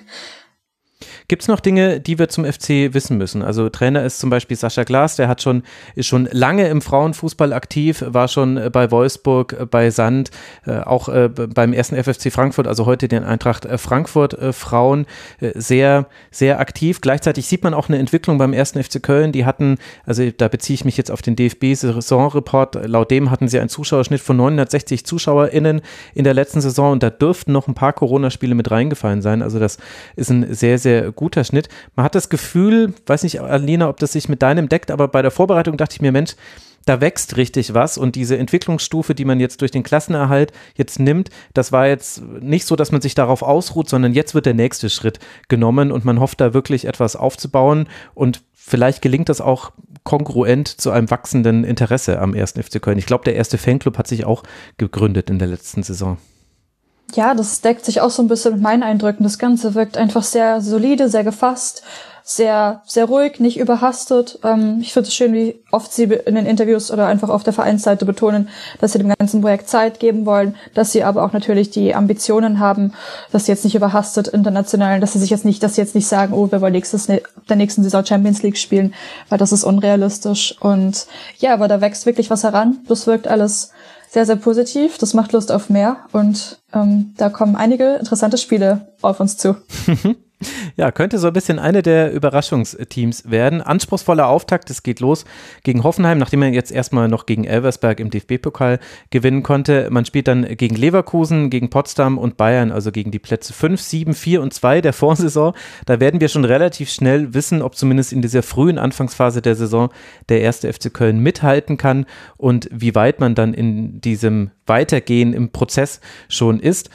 [1.31, 3.41] Gibt es noch Dinge, die wir zum FC wissen müssen?
[3.41, 5.63] Also Trainer ist zum Beispiel Sascha Glas, der hat schon,
[5.95, 10.29] ist schon lange im Frauenfußball aktiv, war schon äh, bei Wolfsburg, äh, bei Sand,
[10.65, 15.05] äh, auch beim ersten FFC Frankfurt, also heute den Eintracht Frankfurt Frauen,
[15.39, 16.99] sehr, sehr aktiv.
[16.99, 19.31] Gleichzeitig sieht man auch eine Entwicklung beim ersten FC Köln.
[19.31, 23.59] Die hatten, also da beziehe ich mich jetzt auf den DFB-Saisonreport, laut dem hatten sie
[23.59, 25.81] einen Zuschauerschnitt von 960 ZuschauerInnen
[26.13, 29.41] in der letzten Saison und da dürften noch ein paar Corona-Spiele mit reingefallen sein.
[29.41, 29.77] Also das
[30.17, 31.69] ist ein sehr, sehr guter Schnitt.
[31.95, 35.21] Man hat das Gefühl, weiß nicht, Alina, ob das sich mit deinem deckt, aber bei
[35.21, 36.35] der Vorbereitung dachte ich mir, Mensch,
[36.85, 41.29] da wächst richtig was und diese Entwicklungsstufe, die man jetzt durch den Klassenerhalt jetzt nimmt,
[41.53, 44.89] das war jetzt nicht so, dass man sich darauf ausruht, sondern jetzt wird der nächste
[44.89, 49.73] Schritt genommen und man hofft da wirklich etwas aufzubauen und vielleicht gelingt das auch
[50.03, 52.97] kongruent zu einem wachsenden Interesse am ersten FC Köln.
[52.97, 54.41] Ich glaube, der erste Fanclub hat sich auch
[54.77, 56.17] gegründet in der letzten Saison
[57.15, 59.23] ja, das deckt sich auch so ein bisschen mit meinen Eindrücken.
[59.23, 61.83] Das Ganze wirkt einfach sehr solide, sehr gefasst,
[62.23, 64.39] sehr, sehr ruhig, nicht überhastet.
[64.43, 67.53] Ähm, ich finde es schön, wie oft sie in den Interviews oder einfach auf der
[67.53, 71.71] Vereinsseite betonen, dass sie dem ganzen Projekt Zeit geben wollen, dass sie aber auch natürlich
[71.71, 72.93] die Ambitionen haben,
[73.31, 76.07] dass sie jetzt nicht überhastet international, dass sie sich jetzt nicht, dass sie jetzt nicht
[76.07, 78.93] sagen, oh, wir wollen nächstes, der nächsten Saison Champions League spielen,
[79.29, 80.55] weil das ist unrealistisch.
[80.59, 81.07] Und
[81.39, 82.77] ja, aber da wächst wirklich was heran.
[82.87, 83.71] Das wirkt alles
[84.11, 84.97] sehr, sehr positiv.
[84.97, 89.55] Das macht Lust auf mehr und ähm, da kommen einige interessante Spiele auf uns zu.
[90.77, 93.61] Ja, könnte so ein bisschen eine der Überraschungsteams werden.
[93.61, 95.25] Anspruchsvoller Auftakt, es geht los
[95.63, 99.87] gegen Hoffenheim, nachdem er jetzt erstmal noch gegen Elversberg im DFB-Pokal gewinnen konnte.
[99.91, 104.13] Man spielt dann gegen Leverkusen, gegen Potsdam und Bayern, also gegen die Plätze 5, 7,
[104.13, 105.53] 4 und 2 der Vorsaison.
[105.85, 109.89] Da werden wir schon relativ schnell wissen, ob zumindest in dieser frühen Anfangsphase der Saison
[110.29, 112.05] der erste FC Köln mithalten kann
[112.37, 116.89] und wie weit man dann in diesem Weitergehen im Prozess schon ist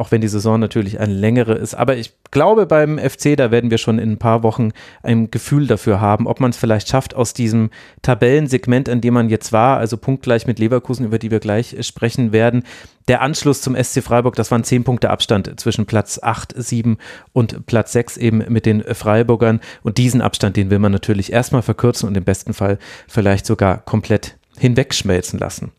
[0.00, 1.74] auch wenn die Saison natürlich eine längere ist.
[1.74, 4.70] Aber ich glaube, beim FC, da werden wir schon in ein paar Wochen
[5.02, 7.70] ein Gefühl dafür haben, ob man es vielleicht schafft, aus diesem
[8.00, 12.32] Tabellensegment, an dem man jetzt war, also punktgleich mit Leverkusen, über die wir gleich sprechen
[12.32, 12.64] werden,
[13.08, 16.96] der Anschluss zum SC Freiburg, das waren zehn Punkte Abstand zwischen Platz 8, 7
[17.32, 19.60] und Platz 6 eben mit den Freiburgern.
[19.82, 22.78] Und diesen Abstand, den will man natürlich erstmal verkürzen und im besten Fall
[23.08, 25.72] vielleicht sogar komplett hinwegschmelzen lassen.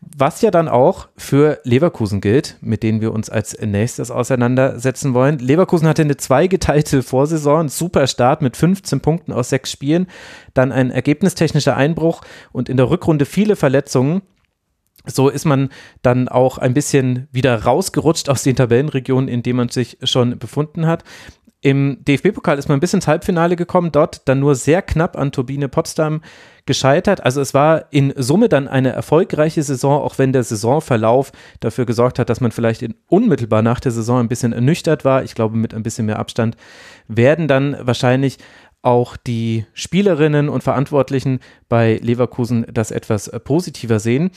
[0.00, 5.38] Was ja dann auch für Leverkusen gilt, mit denen wir uns als nächstes auseinandersetzen wollen.
[5.38, 10.06] Leverkusen hatte eine zweigeteilte Vorsaison, super Start mit 15 Punkten aus sechs Spielen,
[10.54, 12.22] dann ein ergebnistechnischer Einbruch
[12.52, 14.22] und in der Rückrunde viele Verletzungen.
[15.04, 15.68] So ist man
[16.00, 20.86] dann auch ein bisschen wieder rausgerutscht aus den Tabellenregionen, in denen man sich schon befunden
[20.86, 21.04] hat.
[21.64, 25.68] Im DFB-Pokal ist man bis ins Halbfinale gekommen, dort dann nur sehr knapp an Turbine
[25.68, 26.20] Potsdam
[26.66, 27.24] gescheitert.
[27.24, 31.30] Also es war in Summe dann eine erfolgreiche Saison, auch wenn der Saisonverlauf
[31.60, 35.22] dafür gesorgt hat, dass man vielleicht in, unmittelbar nach der Saison ein bisschen ernüchtert war.
[35.22, 36.56] Ich glaube, mit ein bisschen mehr Abstand
[37.06, 38.38] werden dann wahrscheinlich
[38.82, 44.32] auch die Spielerinnen und Verantwortlichen bei Leverkusen das etwas positiver sehen.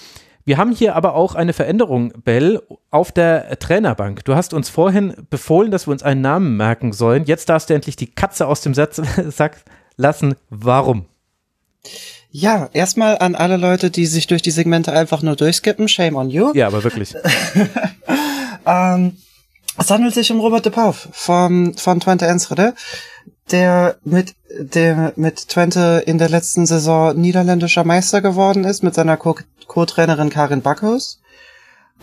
[0.48, 2.62] Wir haben hier aber auch eine Veränderung, Bell,
[2.92, 4.24] auf der Trainerbank.
[4.26, 7.26] Du hast uns vorhin befohlen, dass wir uns einen Namen merken sollen.
[7.26, 9.64] Jetzt darfst du endlich die Katze aus dem Sack
[9.98, 10.36] lassen.
[10.52, 11.06] Warum?
[12.30, 15.88] Ja, erstmal an alle Leute, die sich durch die Segmente einfach nur durchskippen.
[15.88, 16.52] Shame on you.
[16.54, 17.16] Ja, aber wirklich.
[18.68, 19.18] ähm,
[19.80, 22.76] es handelt sich um Robert de Pauw vom, von Twente Enschede
[23.52, 29.18] der mit dem mit Twente in der letzten Saison niederländischer Meister geworden ist mit seiner
[29.18, 31.22] Co-Trainerin Karin Backhaus.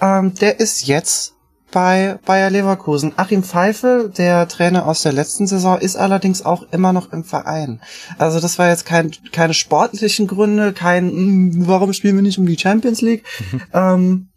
[0.01, 1.35] Ähm, der ist jetzt
[1.73, 3.15] bei Bayer Leverkusen.
[3.17, 7.81] Achim Pfeifel, der Trainer aus der letzten Saison, ist allerdings auch immer noch im Verein.
[8.19, 12.47] Also das war jetzt kein, keine sportlichen Gründe, kein, hm, warum spielen wir nicht um
[12.47, 13.25] die Champions League?
[13.51, 13.63] Mhm.
[13.75, 14.29] Ähm,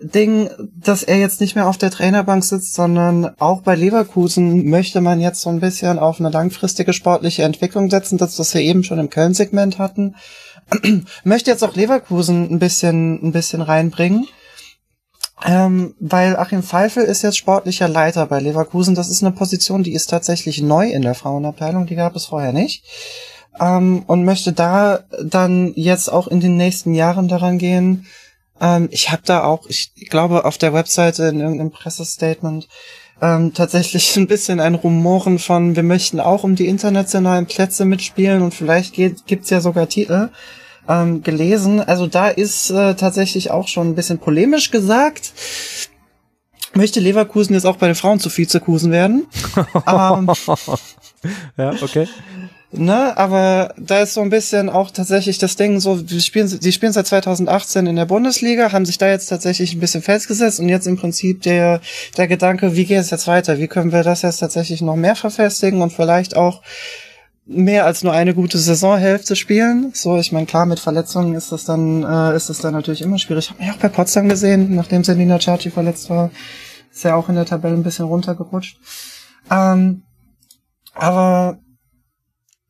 [0.00, 5.00] Ding, dass er jetzt nicht mehr auf der Trainerbank sitzt, sondern auch bei Leverkusen möchte
[5.00, 8.82] man jetzt so ein bisschen auf eine langfristige sportliche Entwicklung setzen, das, was wir eben
[8.82, 10.16] schon im Köln-Segment hatten.
[11.24, 14.26] möchte jetzt auch Leverkusen ein bisschen, ein bisschen reinbringen.
[15.44, 18.94] Ähm, weil Achim Pfeifel ist jetzt sportlicher Leiter bei Leverkusen.
[18.94, 21.86] Das ist eine Position, die ist tatsächlich neu in der Frauenabteilung.
[21.86, 22.84] Die gab es vorher nicht.
[23.60, 28.06] Ähm, und möchte da dann jetzt auch in den nächsten Jahren daran gehen.
[28.64, 32.66] Ähm, ich habe da auch, ich glaube, auf der Webseite in irgendeinem Pressestatement
[33.20, 38.42] ähm, tatsächlich ein bisschen ein Rumoren von, wir möchten auch um die internationalen Plätze mitspielen
[38.42, 40.30] und vielleicht geht, gibt's ja sogar Titel
[40.88, 41.80] ähm, gelesen.
[41.80, 45.32] Also da ist äh, tatsächlich auch schon ein bisschen polemisch gesagt.
[46.72, 49.26] Möchte Leverkusen jetzt auch bei den Frauen zu Vizekusen werden?
[49.86, 50.30] ähm,
[51.56, 52.08] ja, okay.
[52.76, 56.72] Ne, aber da ist so ein bisschen auch tatsächlich das Ding so, die spielen, die
[56.72, 60.68] spielen seit 2018 in der Bundesliga, haben sich da jetzt tatsächlich ein bisschen festgesetzt und
[60.68, 61.80] jetzt im Prinzip der,
[62.16, 63.58] der Gedanke, wie geht es jetzt weiter?
[63.58, 66.62] Wie können wir das jetzt tatsächlich noch mehr verfestigen und vielleicht auch
[67.46, 69.90] mehr als nur eine gute Saisonhälfte spielen.
[69.94, 73.18] So, ich meine, klar, mit Verletzungen ist das dann, äh, ist das dann natürlich immer
[73.18, 73.44] schwierig.
[73.44, 76.30] Ich habe mich auch bei Potsdam gesehen, nachdem Selina Ciacci verletzt war,
[76.90, 78.78] ist er auch in der Tabelle ein bisschen runtergerutscht.
[79.50, 80.02] Ähm,
[80.94, 81.58] aber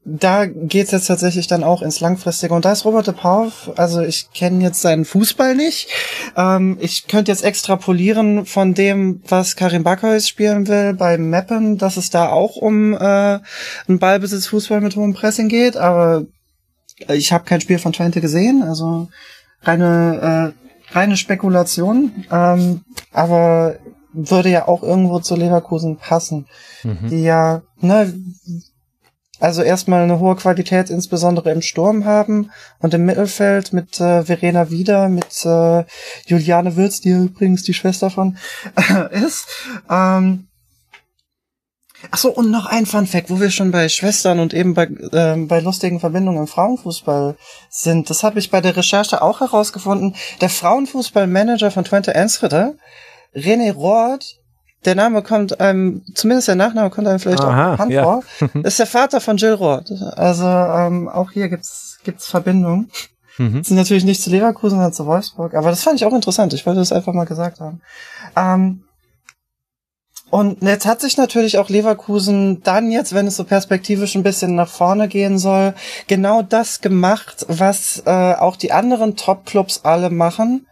[0.06, 2.52] da geht's jetzt tatsächlich dann auch ins Langfristige.
[2.52, 5.89] Und da ist Robert de Pauw, also ich kenne jetzt seinen Fußball nicht.
[6.36, 11.97] Ähm, ich könnte jetzt extrapolieren von dem, was Karim Backhaus spielen will bei Meppen, dass
[11.97, 15.78] es da auch um äh, einen Ballbesitzfußball mit hohem Pressing geht.
[15.78, 16.26] Aber
[17.09, 19.09] ich habe kein Spiel von Twente gesehen, also
[19.62, 20.55] reine,
[20.93, 22.26] äh, reine Spekulation.
[22.31, 23.76] Ähm, aber
[24.12, 26.47] würde ja auch irgendwo zu Leverkusen passen,
[26.82, 27.09] mhm.
[27.09, 28.12] die ja, ne,
[29.40, 34.70] also erstmal eine hohe Qualität, insbesondere im Sturm haben und im Mittelfeld mit äh, Verena
[34.70, 35.85] Wieder, mit äh,
[36.27, 38.39] Juliane Würz, die übrigens die Schwester von
[39.11, 39.47] ist.
[39.90, 40.48] Ähm,
[42.11, 44.85] Ach so, und noch ein Fun Fact, wo wir schon bei Schwestern und eben bei,
[44.85, 47.36] äh, bei lustigen Verbindungen im Frauenfußball
[47.70, 48.11] sind.
[48.11, 50.15] Das habe ich bei der Recherche auch herausgefunden.
[50.40, 52.77] Der Frauenfußballmanager von Twente Enschede,
[53.35, 54.39] René Roth,
[54.85, 58.02] der Name kommt einem, zumindest der Nachname kommt einem vielleicht Aha, auch bekannt ja.
[58.05, 58.23] vor.
[58.62, 59.90] ist der Vater von Jill Roth.
[60.16, 62.90] Also ähm, auch hier gibt's gibt's Verbindungen.
[63.39, 63.65] Mhm.
[63.65, 65.55] Sind natürlich nicht zu Leverkusen, sondern zu Wolfsburg.
[65.55, 66.52] Aber das fand ich auch interessant.
[66.52, 67.81] Ich wollte das einfach mal gesagt haben.
[68.36, 68.85] Ähm,
[70.31, 74.55] und jetzt hat sich natürlich auch Leverkusen dann jetzt, wenn es so perspektivisch ein bisschen
[74.55, 75.74] nach vorne gehen soll,
[76.09, 80.66] genau das gemacht, was äh, auch die anderen Top-Clubs alle machen.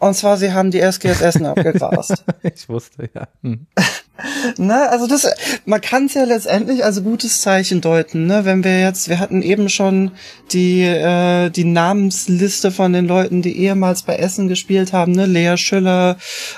[0.00, 2.24] Und zwar, sie haben die SGS Essen abgegrast.
[2.42, 3.28] ich wusste, ja.
[3.42, 3.66] Hm.
[4.56, 5.30] Na, also das,
[5.64, 8.44] man kann es ja letztendlich als gutes Zeichen deuten, ne?
[8.44, 10.10] Wenn wir jetzt, wir hatten eben schon
[10.52, 15.26] die äh, die Namensliste von den Leuten, die ehemals bei Essen gespielt haben, ne?
[15.26, 16.16] Lea Schüller,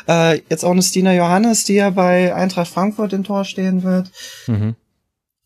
[0.09, 4.11] äh, jetzt auch eine Stina Johannes, die ja bei Eintracht Frankfurt im Tor stehen wird.
[4.47, 4.77] Mhm.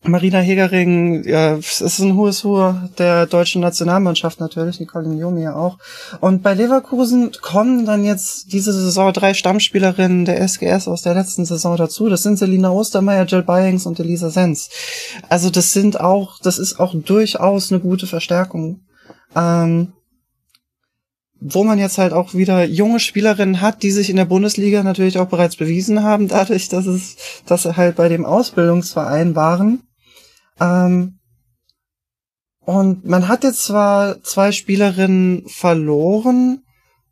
[0.07, 5.57] Marina Hegering, ja, es ist ein hohes Hu der deutschen Nationalmannschaft natürlich, Nicole Njomi ja
[5.57, 5.79] auch.
[6.21, 11.47] Und bei Leverkusen kommen dann jetzt diese Saison drei Stammspielerinnen der SGS aus der letzten
[11.47, 12.11] Saison dazu.
[12.11, 14.69] Das sind Selina Ostermeier, Jill Byings und Elisa Sens.
[15.31, 18.83] Also das sind auch, das ist auch durchaus eine gute Verstärkung.
[19.35, 19.95] Ähm,
[21.41, 25.19] wo man jetzt halt auch wieder junge Spielerinnen hat, die sich in der Bundesliga natürlich
[25.19, 27.17] auch bereits bewiesen haben, dadurch, dass es,
[27.47, 29.81] dass sie halt bei dem Ausbildungsverein waren
[30.61, 31.19] ähm,
[32.61, 36.65] und man hat jetzt zwar zwei Spielerinnen verloren,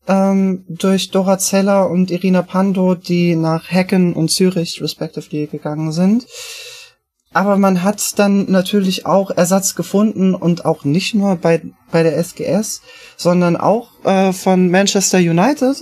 [0.09, 6.27] ähm, durch Dora Zeller und Irina Pando, die nach Hecken und Zürich respectively gegangen sind.
[7.35, 12.19] Aber man hat dann natürlich auch Ersatz gefunden und auch nicht nur bei, bei der
[12.19, 12.83] SGS,
[13.17, 15.77] sondern auch äh, von Manchester United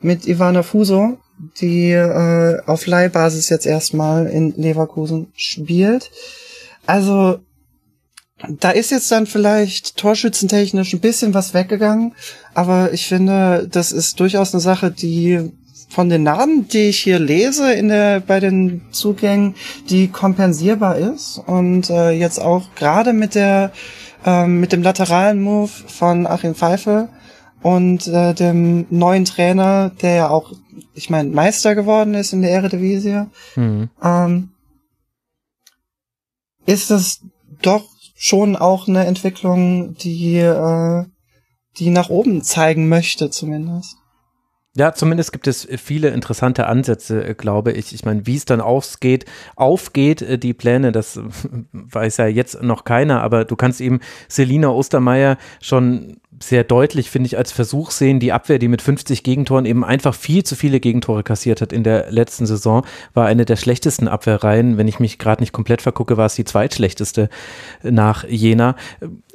[0.00, 1.18] mit Ivana Fuso,
[1.60, 6.10] die äh, auf Leihbasis jetzt erstmal in Leverkusen spielt.
[6.88, 7.40] Also,
[8.48, 12.14] da ist jetzt dann vielleicht torschützentechnisch ein bisschen was weggegangen,
[12.54, 15.52] aber ich finde, das ist durchaus eine Sache, die
[15.90, 19.54] von den Namen, die ich hier lese in der bei den Zugängen,
[19.90, 23.70] die kompensierbar ist und äh, jetzt auch gerade mit der
[24.24, 27.10] ähm, mit dem lateralen Move von Achim Pfeife
[27.60, 30.52] und äh, dem neuen Trainer, der ja auch,
[30.94, 33.90] ich meine, Meister geworden ist in der Eredivisie, mhm.
[34.02, 34.50] ähm,
[36.68, 37.22] ist es
[37.62, 37.84] doch
[38.14, 41.04] schon auch eine Entwicklung, die, äh,
[41.78, 43.96] die nach oben zeigen möchte, zumindest.
[44.76, 47.94] Ja, zumindest gibt es viele interessante Ansätze, äh, glaube ich.
[47.94, 49.24] Ich meine, wie es dann ausgeht,
[49.56, 51.18] aufgeht, äh, die Pläne, das
[51.72, 57.26] weiß ja jetzt noch keiner, aber du kannst eben Selina Ostermeier schon sehr deutlich, finde
[57.26, 58.20] ich, als Versuch sehen.
[58.20, 61.82] Die Abwehr, die mit 50 Gegentoren eben einfach viel zu viele Gegentore kassiert hat in
[61.82, 62.84] der letzten Saison,
[63.14, 64.76] war eine der schlechtesten Abwehrreihen.
[64.76, 67.28] Wenn ich mich gerade nicht komplett vergucke, war es die zweitschlechteste
[67.82, 68.76] nach Jena.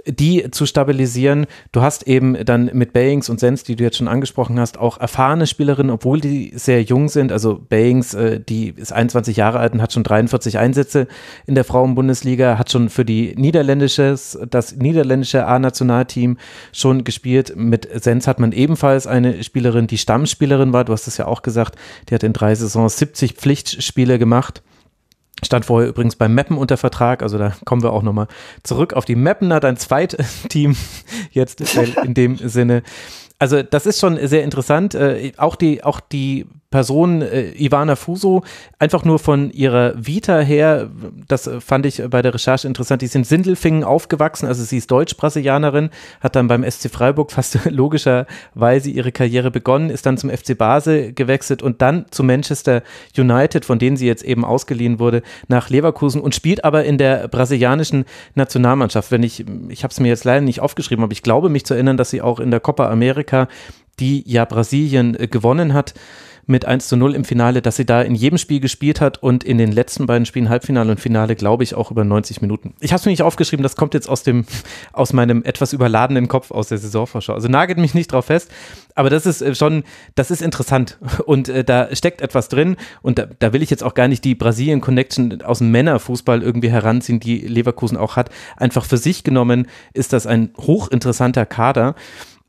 [0.06, 1.46] Die zu stabilisieren.
[1.72, 5.00] Du hast eben dann mit Bayings und Sens, die du jetzt schon angesprochen hast, auch
[5.00, 7.32] erfahrene Spielerinnen, obwohl die sehr jung sind.
[7.32, 11.08] Also Bayings, äh, die ist 21 Jahre alt und hat schon 43 Einsätze
[11.46, 16.38] in der Frauenbundesliga, hat schon für die niederländisches, das niederländische A-Nationalteam
[16.72, 17.54] schon gespielt.
[17.56, 20.84] Mit Sens hat man ebenfalls eine Spielerin, die Stammspielerin war.
[20.84, 21.76] Du hast es ja auch gesagt,
[22.10, 24.62] die hat in drei Saisons 70 Pflichtspiele gemacht.
[25.42, 28.28] Stand vorher übrigens beim Mappen unter Vertrag, also da kommen wir auch nochmal
[28.64, 30.76] zurück auf die Mappener, dein zweites Team
[31.32, 31.62] jetzt
[32.04, 32.84] in dem Sinne.
[33.40, 34.96] Also das ist schon sehr interessant.
[34.96, 38.42] Äh, auch die, auch die Person äh, Ivana Fuso,
[38.80, 40.90] einfach nur von ihrer Vita her,
[41.28, 45.92] das fand ich bei der Recherche interessant, die sind Sindelfingen aufgewachsen, also sie ist Deutsch-Brasilianerin,
[46.20, 51.14] hat dann beim SC Freiburg fast logischerweise ihre Karriere begonnen, ist dann zum FC Basel
[51.14, 52.82] gewechselt und dann zu Manchester
[53.16, 57.28] United, von denen sie jetzt eben ausgeliehen wurde, nach Leverkusen und spielt aber in der
[57.28, 59.12] brasilianischen Nationalmannschaft.
[59.12, 61.76] Wenn ich, ich habe es mir jetzt leider nicht aufgeschrieben, aber ich glaube mich zu
[61.76, 63.48] erinnern, dass sie auch in der Copa America,
[64.00, 65.94] die ja Brasilien äh, gewonnen hat,
[66.46, 69.44] mit 1 zu 0 im Finale, dass sie da in jedem Spiel gespielt hat und
[69.44, 72.74] in den letzten beiden Spielen, Halbfinale und Finale, glaube ich, auch über 90 Minuten.
[72.80, 74.46] Ich habe es mir nicht aufgeschrieben, das kommt jetzt aus dem,
[74.94, 77.34] aus meinem etwas überladenen Kopf aus der Saisonvorschau.
[77.34, 78.52] Also nagelt mich nicht drauf fest,
[78.96, 79.84] aber das ist äh, schon,
[80.16, 83.84] das ist interessant und äh, da steckt etwas drin und da, da will ich jetzt
[83.84, 88.30] auch gar nicht die Brasilien-Connection aus dem Männerfußball irgendwie heranziehen, die Leverkusen auch hat.
[88.58, 91.96] Einfach für sich genommen ist das ein hochinteressanter Kader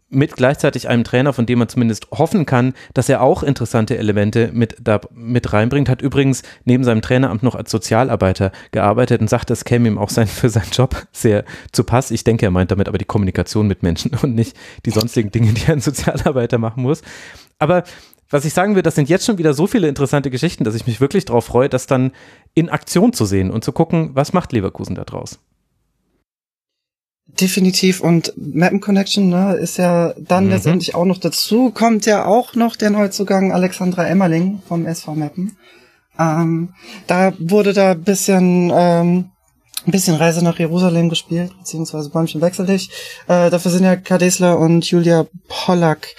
[0.08, 4.50] mit gleichzeitig einem Trainer, von dem man zumindest hoffen kann, dass er auch interessante Elemente
[4.52, 5.88] mit, da, mit reinbringt.
[5.88, 10.10] Hat übrigens neben seinem Traineramt noch als Sozialarbeiter gearbeitet und sagt, das käme ihm auch
[10.10, 12.10] sein, für seinen Job sehr zu Pass.
[12.10, 14.56] Ich denke, er meint damit aber die Kommunikation mit Menschen und nicht
[14.86, 17.02] die sonstigen Dinge, die ein Sozialarbeiter machen muss.
[17.58, 17.84] Aber
[18.30, 20.86] was ich sagen will, das sind jetzt schon wieder so viele interessante Geschichten, dass ich
[20.86, 22.12] mich wirklich darauf freue, das dann
[22.54, 25.38] in Aktion zu sehen und zu gucken, was macht Leverkusen da draus.
[27.26, 30.50] Definitiv und Mappen Connection ne, ist ja dann mhm.
[30.50, 31.70] letztendlich auch noch dazu.
[31.70, 35.56] Kommt ja auch noch der Neuzugang Alexandra Emmerling vom SV Mappen.
[36.18, 36.74] Ähm,
[37.06, 39.30] da wurde da bisschen ähm,
[39.86, 42.90] ein bisschen Reise nach Jerusalem gespielt, beziehungsweise Bäumchen wechsel dich.
[43.26, 46.14] Äh, dafür sind ja Kadesler und Julia Pollack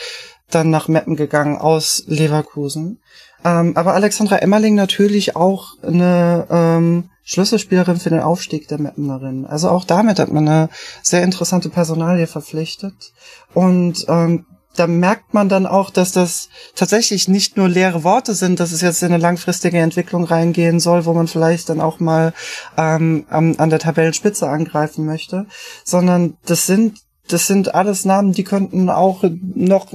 [0.49, 2.99] dann nach Meppen gegangen aus Leverkusen.
[3.45, 9.45] Ähm, aber Alexandra Emmerling natürlich auch eine ähm, Schlüsselspielerin für den Aufstieg der Mappenerin.
[9.45, 10.69] Also auch damit hat man eine
[11.03, 13.13] sehr interessante Personalie verpflichtet.
[13.53, 14.45] Und ähm,
[14.75, 18.81] da merkt man dann auch, dass das tatsächlich nicht nur leere Worte sind, dass es
[18.81, 22.33] jetzt in eine langfristige Entwicklung reingehen soll, wo man vielleicht dann auch mal
[22.77, 25.45] ähm, an, an der Tabellenspitze angreifen möchte,
[25.83, 29.87] sondern das sind das sind alles Namen, die könnten auch noch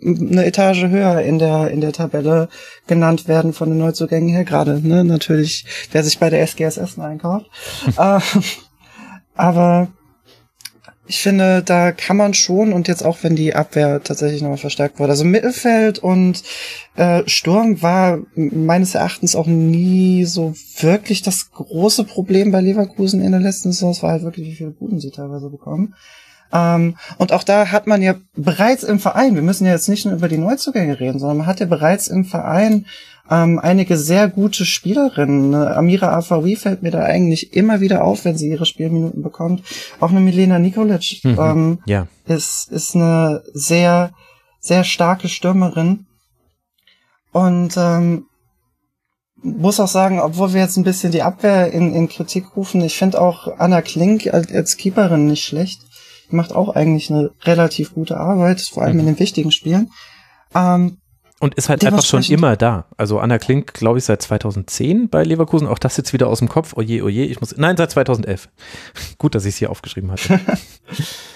[0.00, 2.48] eine Etage höher in der in der Tabelle
[2.86, 4.86] genannt werden von den Neuzugängen her gerade.
[4.86, 5.04] Ne?
[5.04, 7.46] Natürlich, wer sich bei der SGS Essen einkauft.
[7.96, 8.20] äh,
[9.34, 9.88] aber
[11.06, 14.98] ich finde, da kann man schon und jetzt auch, wenn die Abwehr tatsächlich nochmal verstärkt
[14.98, 15.10] wurde.
[15.10, 16.42] Also Mittelfeld und
[16.96, 23.32] äh, Sturm war meines Erachtens auch nie so wirklich das große Problem bei Leverkusen in
[23.32, 23.90] der letzten Saison.
[23.90, 25.94] Es war halt wirklich, wie viele Buden sie teilweise bekommen.
[26.52, 30.04] Ähm, und auch da hat man ja bereits im Verein, wir müssen ja jetzt nicht
[30.04, 32.86] nur über die Neuzugänge reden, sondern man hat ja bereits im Verein
[33.30, 35.54] ähm, einige sehr gute Spielerinnen.
[35.54, 39.62] Amira Afawi fällt mir da eigentlich immer wieder auf, wenn sie ihre Spielminuten bekommt.
[40.00, 42.06] Auch eine Milena Nikolic mhm, ähm, ja.
[42.26, 44.12] ist, ist eine sehr,
[44.60, 46.06] sehr starke Stürmerin.
[47.32, 48.26] Und ähm,
[49.42, 52.98] muss auch sagen, obwohl wir jetzt ein bisschen die Abwehr in, in Kritik rufen, ich
[52.98, 55.80] finde auch Anna Klink als, als Keeperin nicht schlecht
[56.32, 59.00] macht auch eigentlich eine relativ gute Arbeit, vor allem mhm.
[59.00, 59.90] in den wichtigen Spielen.
[60.54, 60.98] Ähm,
[61.42, 62.86] und ist halt einfach schon immer da.
[62.96, 65.66] Also Anna Klink, glaube ich, seit 2010 bei Leverkusen.
[65.66, 66.76] Auch das jetzt wieder aus dem Kopf.
[66.76, 67.56] Oje, oje, ich muss.
[67.56, 68.48] Nein, seit 2011.
[69.18, 70.38] Gut, dass ich es hier aufgeschrieben hatte.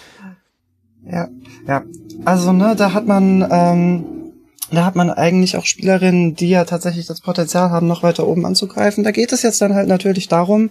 [1.10, 1.26] ja,
[1.66, 1.82] ja.
[2.24, 4.04] Also, ne, da hat man, ähm,
[4.70, 8.46] da hat man eigentlich auch Spielerinnen, die ja tatsächlich das Potenzial haben, noch weiter oben
[8.46, 9.02] anzugreifen.
[9.02, 10.70] Da geht es jetzt dann halt natürlich darum,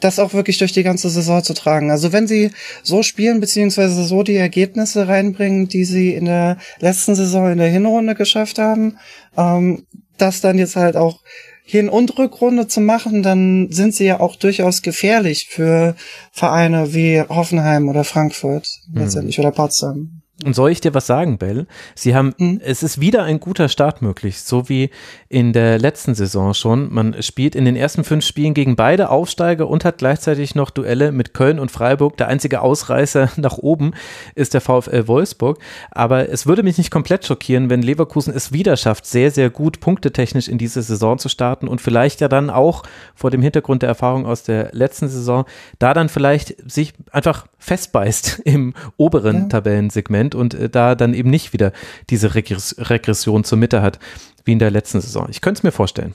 [0.00, 1.90] das auch wirklich durch die ganze Saison zu tragen.
[1.90, 2.50] Also wenn sie
[2.82, 7.70] so spielen, beziehungsweise so die Ergebnisse reinbringen, die sie in der letzten Saison in der
[7.70, 8.98] Hinrunde geschafft haben,
[9.36, 9.86] ähm,
[10.18, 11.20] das dann jetzt halt auch
[11.64, 15.96] Hin- und Rückrunde zu machen, dann sind sie ja auch durchaus gefährlich für
[16.30, 19.00] Vereine wie Hoffenheim oder Frankfurt mhm.
[19.00, 20.22] letztendlich oder Potsdam.
[20.44, 21.66] Und soll ich dir was sagen, Bell?
[21.94, 22.60] Sie haben, mhm.
[22.62, 24.90] es ist wieder ein guter Start möglich, so wie
[25.30, 26.92] in der letzten Saison schon.
[26.92, 31.10] Man spielt in den ersten fünf Spielen gegen beide Aufsteiger und hat gleichzeitig noch Duelle
[31.10, 32.18] mit Köln und Freiburg.
[32.18, 33.92] Der einzige Ausreißer nach oben
[34.34, 35.58] ist der VfL Wolfsburg.
[35.90, 39.80] Aber es würde mich nicht komplett schockieren, wenn Leverkusen es wieder schafft, sehr, sehr gut
[39.80, 42.82] punktetechnisch in diese Saison zu starten und vielleicht ja dann auch
[43.14, 45.46] vor dem Hintergrund der Erfahrung aus der letzten Saison,
[45.78, 49.48] da dann vielleicht sich einfach festbeißt im oberen ja.
[49.48, 51.72] Tabellensegment und äh, da dann eben nicht wieder
[52.08, 53.98] diese Regress Regression zur Mitte hat,
[54.44, 55.26] wie in der letzten Saison.
[55.30, 56.14] Ich könnte es mir vorstellen.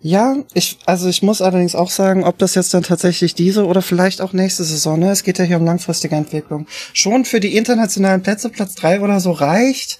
[0.00, 3.80] Ja, ich, also ich muss allerdings auch sagen, ob das jetzt dann tatsächlich diese oder
[3.80, 5.10] vielleicht auch nächste Saison, ne?
[5.10, 6.66] Es geht ja hier um langfristige Entwicklung.
[6.92, 9.98] Schon für die internationalen Plätze, Platz drei oder so reicht,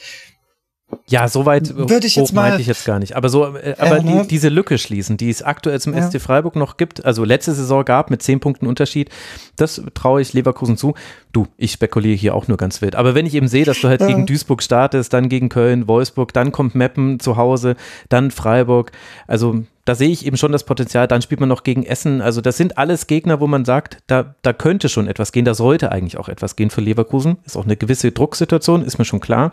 [1.09, 3.17] ja, so weit Würde ich jetzt mal, meinte ich jetzt gar nicht.
[3.17, 4.23] Aber so, äh, aber äh, ne?
[4.23, 6.03] die, diese Lücke schließen, die es aktuell zum ja.
[6.03, 9.11] SC Freiburg noch gibt, also letzte Saison gab mit zehn Punkten Unterschied,
[9.57, 10.95] das traue ich Leverkusen zu.
[11.33, 12.97] Du, ich spekuliere hier auch nur ganz wild.
[12.97, 14.07] Aber wenn ich eben sehe, dass du halt ja.
[14.07, 17.77] gegen Duisburg startest, dann gegen Köln, Wolfsburg, dann kommt Meppen zu Hause,
[18.09, 18.93] dann Freiburg,
[19.27, 21.07] also da sehe ich eben schon das Potenzial.
[21.07, 22.23] Dann spielt man noch gegen Essen.
[22.23, 25.45] Also das sind alles Gegner, wo man sagt, da, da könnte schon etwas gehen.
[25.45, 27.37] Da sollte eigentlich auch etwas gehen für Leverkusen.
[27.45, 29.51] Ist auch eine gewisse Drucksituation, ist mir schon klar.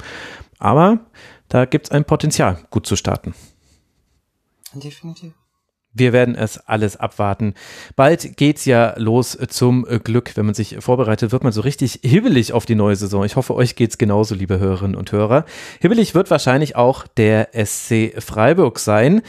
[0.61, 0.99] Aber
[1.49, 3.33] da gibt es ein Potenzial, gut zu starten.
[4.73, 5.33] Definitiv.
[5.93, 7.55] Wir werden es alles abwarten.
[7.97, 10.37] Bald geht's ja los zum Glück.
[10.37, 13.25] Wenn man sich vorbereitet, wird man so richtig hibbelig auf die neue Saison.
[13.25, 15.45] Ich hoffe, euch geht's genauso, liebe Hörerinnen und Hörer.
[15.81, 19.21] Hibbelig wird wahrscheinlich auch der SC Freiburg sein.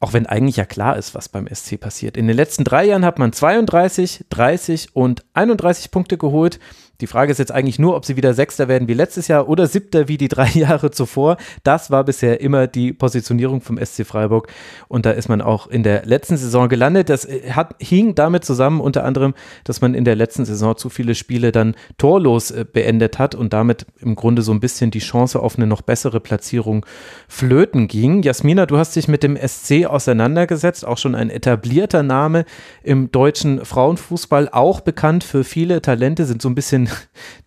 [0.00, 2.16] Auch wenn eigentlich ja klar ist, was beim SC passiert.
[2.16, 6.58] In den letzten drei Jahren hat man 32, 30 und 31 Punkte geholt.
[7.02, 9.66] Die Frage ist jetzt eigentlich nur, ob sie wieder Sechster werden wie letztes Jahr oder
[9.66, 11.36] Siebter wie die drei Jahre zuvor.
[11.64, 14.46] Das war bisher immer die Positionierung vom SC Freiburg
[14.86, 17.08] und da ist man auch in der letzten Saison gelandet.
[17.08, 19.34] Das äh, hat, hing damit zusammen unter anderem,
[19.64, 23.52] dass man in der letzten Saison zu viele Spiele dann torlos äh, beendet hat und
[23.52, 26.86] damit im Grunde so ein bisschen die Chance auf eine noch bessere Platzierung
[27.26, 28.22] flöten ging.
[28.22, 32.44] Jasmina, du hast dich mit dem SC auseinandergesetzt, auch schon ein etablierter Name
[32.84, 36.91] im deutschen Frauenfußball, auch bekannt für viele Talente, sind so ein bisschen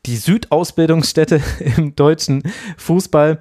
[0.05, 1.41] die Südausbildungsstätte
[1.77, 2.43] im deutschen
[2.77, 3.39] Fußball.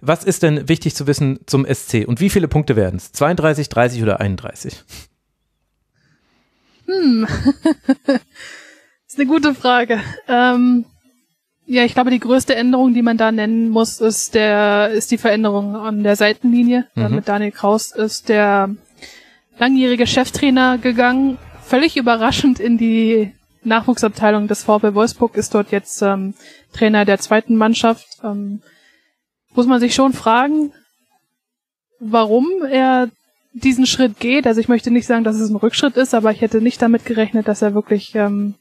[0.00, 3.12] Was ist denn wichtig zu wissen zum SC und wie viele Punkte werden es?
[3.12, 4.82] 32, 30 oder 31?
[6.86, 7.26] Hm,
[9.06, 10.00] ist eine gute Frage.
[10.26, 10.86] Ähm,
[11.66, 15.18] ja, ich glaube, die größte Änderung, die man da nennen muss, ist der, ist die
[15.18, 16.86] Veränderung an der Seitenlinie.
[16.96, 17.14] Mhm.
[17.14, 18.74] Mit Daniel Kraus ist der
[19.58, 23.32] langjährige Cheftrainer gegangen, völlig überraschend in die
[23.62, 26.34] Nachwuchsabteilung des VfL Wolfsburg ist dort jetzt ähm,
[26.72, 28.06] Trainer der zweiten Mannschaft.
[28.24, 28.62] Ähm,
[29.54, 30.72] muss man sich schon fragen,
[31.98, 33.10] warum er
[33.52, 34.46] diesen Schritt geht.
[34.46, 37.04] Also ich möchte nicht sagen, dass es ein Rückschritt ist, aber ich hätte nicht damit
[37.04, 38.54] gerechnet, dass er wirklich ähm,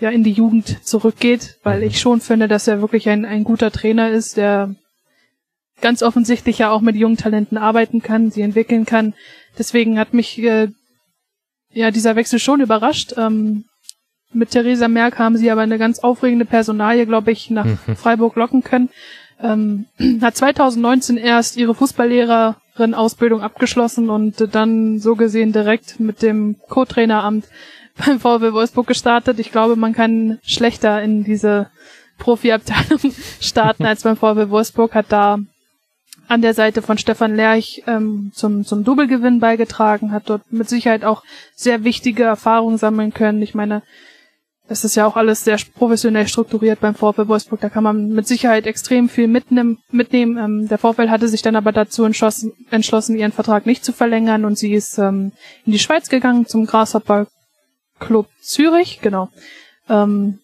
[0.00, 3.70] ja in die Jugend zurückgeht, weil ich schon finde, dass er wirklich ein, ein guter
[3.70, 4.74] Trainer ist, der
[5.80, 9.14] ganz offensichtlich ja auch mit jungen Talenten arbeiten kann, sie entwickeln kann.
[9.58, 10.68] Deswegen hat mich äh,
[11.70, 13.14] ja dieser Wechsel schon überrascht.
[13.16, 13.64] Ähm,
[14.34, 17.96] mit Theresa Merck haben sie aber eine ganz aufregende Personalie, glaube ich, nach mhm.
[17.96, 18.88] Freiburg locken können.
[19.40, 19.86] Ähm,
[20.20, 27.46] hat 2019 erst ihre Fußballlehrerin-Ausbildung abgeschlossen und dann so gesehen direkt mit dem Co-Traineramt
[28.06, 29.38] beim VW Wolfsburg gestartet.
[29.38, 31.68] Ich glaube, man kann schlechter in diese
[32.18, 33.00] Profiabteilung
[33.40, 35.38] starten als beim VW Wolfsburg, hat da
[36.28, 41.04] an der Seite von Stefan Lerch ähm, zum, zum Doublegewinn beigetragen, hat dort mit Sicherheit
[41.04, 41.22] auch
[41.54, 43.42] sehr wichtige Erfahrungen sammeln können.
[43.42, 43.82] Ich meine,
[44.68, 47.60] es ist ja auch alles sehr professionell strukturiert beim VfL Wolfsburg.
[47.60, 49.78] Da kann man mit Sicherheit extrem viel mitnehmen.
[49.92, 54.44] Ähm, der VfL hatte sich dann aber dazu entschlossen, entschlossen, ihren Vertrag nicht zu verlängern
[54.44, 55.32] und sie ist ähm,
[55.66, 57.26] in die Schweiz gegangen zum Grasshopper
[57.98, 59.28] Club Zürich, genau.
[59.88, 60.38] Ähm,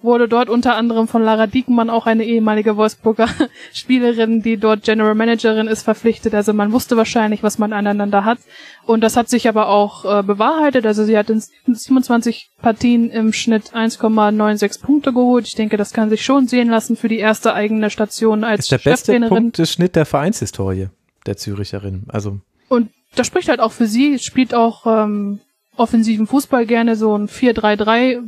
[0.00, 3.28] wurde dort unter anderem von Lara Diekenmann, auch eine ehemalige Wolfsburger
[3.72, 6.34] Spielerin, die dort General Managerin ist, verpflichtet.
[6.34, 8.38] Also man wusste wahrscheinlich, was man aneinander hat.
[8.86, 10.86] Und das hat sich aber auch äh, bewahrheitet.
[10.86, 15.48] Also sie hat in 27 Partien im Schnitt 1,96 Punkte geholt.
[15.48, 18.72] Ich denke, das kann sich schon sehen lassen für die erste eigene Station als ist
[18.72, 20.88] der beste Punkteschnitt der Vereinshistorie
[21.26, 22.04] der Züricherin.
[22.08, 22.38] Also
[22.68, 24.18] und das spricht halt auch für sie.
[24.20, 25.40] Spielt auch ähm,
[25.76, 28.22] offensiven Fußball gerne so ein 4-3-3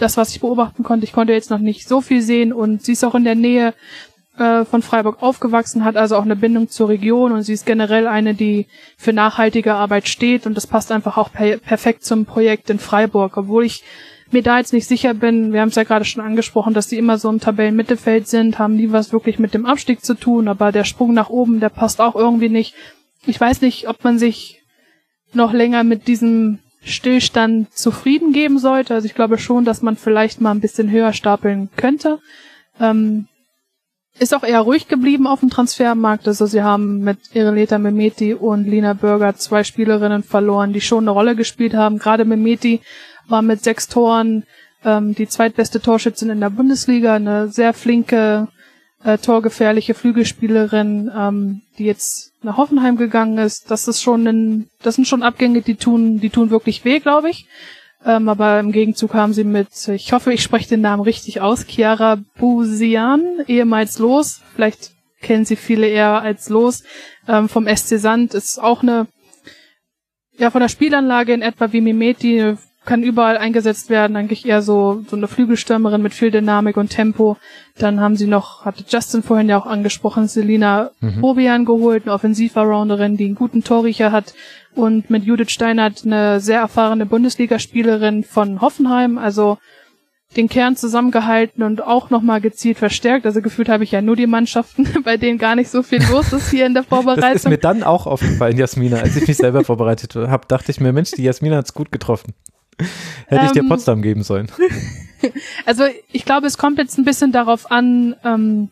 [0.00, 1.04] das, was ich beobachten konnte.
[1.04, 3.74] Ich konnte jetzt noch nicht so viel sehen und sie ist auch in der Nähe
[4.38, 8.06] äh, von Freiburg aufgewachsen, hat also auch eine Bindung zur Region und sie ist generell
[8.06, 8.66] eine, die
[8.96, 13.36] für nachhaltige Arbeit steht und das passt einfach auch per perfekt zum Projekt in Freiburg,
[13.36, 13.84] obwohl ich
[14.32, 16.98] mir da jetzt nicht sicher bin, wir haben es ja gerade schon angesprochen, dass die
[16.98, 20.72] immer so im Tabellenmittelfeld sind, haben nie was wirklich mit dem Abstieg zu tun, aber
[20.72, 22.74] der Sprung nach oben, der passt auch irgendwie nicht.
[23.26, 24.62] Ich weiß nicht, ob man sich
[25.32, 28.94] noch länger mit diesem Stillstand zufrieden geben sollte.
[28.94, 32.18] Also ich glaube schon, dass man vielleicht mal ein bisschen höher stapeln könnte.
[32.80, 33.26] Ähm,
[34.18, 36.26] ist auch eher ruhig geblieben auf dem Transfermarkt.
[36.26, 41.10] Also sie haben mit Ireleta Memeti und Lina Burger zwei Spielerinnen verloren, die schon eine
[41.10, 41.98] Rolle gespielt haben.
[41.98, 42.80] Gerade Memeti
[43.28, 44.44] war mit sechs Toren
[44.84, 48.48] ähm, die zweitbeste Torschützin in der Bundesliga, eine sehr flinke,
[49.04, 53.70] äh, torgefährliche Flügelspielerin, ähm, die jetzt nach Hoffenheim gegangen ist.
[53.70, 57.30] Das ist schon ein, das sind schon Abgänge, die tun, die tun wirklich weh, glaube
[57.30, 57.46] ich.
[58.04, 61.66] Ähm, aber im Gegenzug haben sie mit, ich hoffe, ich spreche den Namen richtig aus,
[61.66, 66.82] Chiara Busian, ehemals Los, vielleicht kennen sie viele eher als Los,
[67.28, 69.06] ähm, vom SC Sand, ist auch eine,
[70.38, 75.04] ja, von der Spielanlage in etwa wie Mimeti, kann überall eingesetzt werden, eigentlich eher so,
[75.08, 77.36] so eine Flügelstürmerin mit viel Dynamik und Tempo.
[77.78, 81.20] Dann haben sie noch, hatte Justin vorhin ja auch angesprochen, Selina mhm.
[81.20, 84.34] Bobian geholt, eine Offensivarounderin, die einen guten Torriecher hat
[84.74, 89.58] und mit Judith Steinert eine sehr erfahrene Bundesligaspielerin von Hoffenheim, also
[90.36, 93.26] den Kern zusammengehalten und auch nochmal gezielt verstärkt.
[93.26, 96.32] Also gefühlt habe ich ja nur die Mannschaften, bei denen gar nicht so viel los
[96.32, 97.20] ist hier in der Vorbereitung.
[97.32, 100.80] Das ist mir dann auch aufgefallen, Jasmina, als ich mich selber vorbereitet habe, dachte ich
[100.80, 102.32] mir, Mensch, die Jasmina hat's gut getroffen.
[103.26, 104.50] Hätte ich dir ähm, Potsdam geben sollen.
[105.66, 108.70] Also ich glaube, es kommt jetzt ein bisschen darauf an, ähm,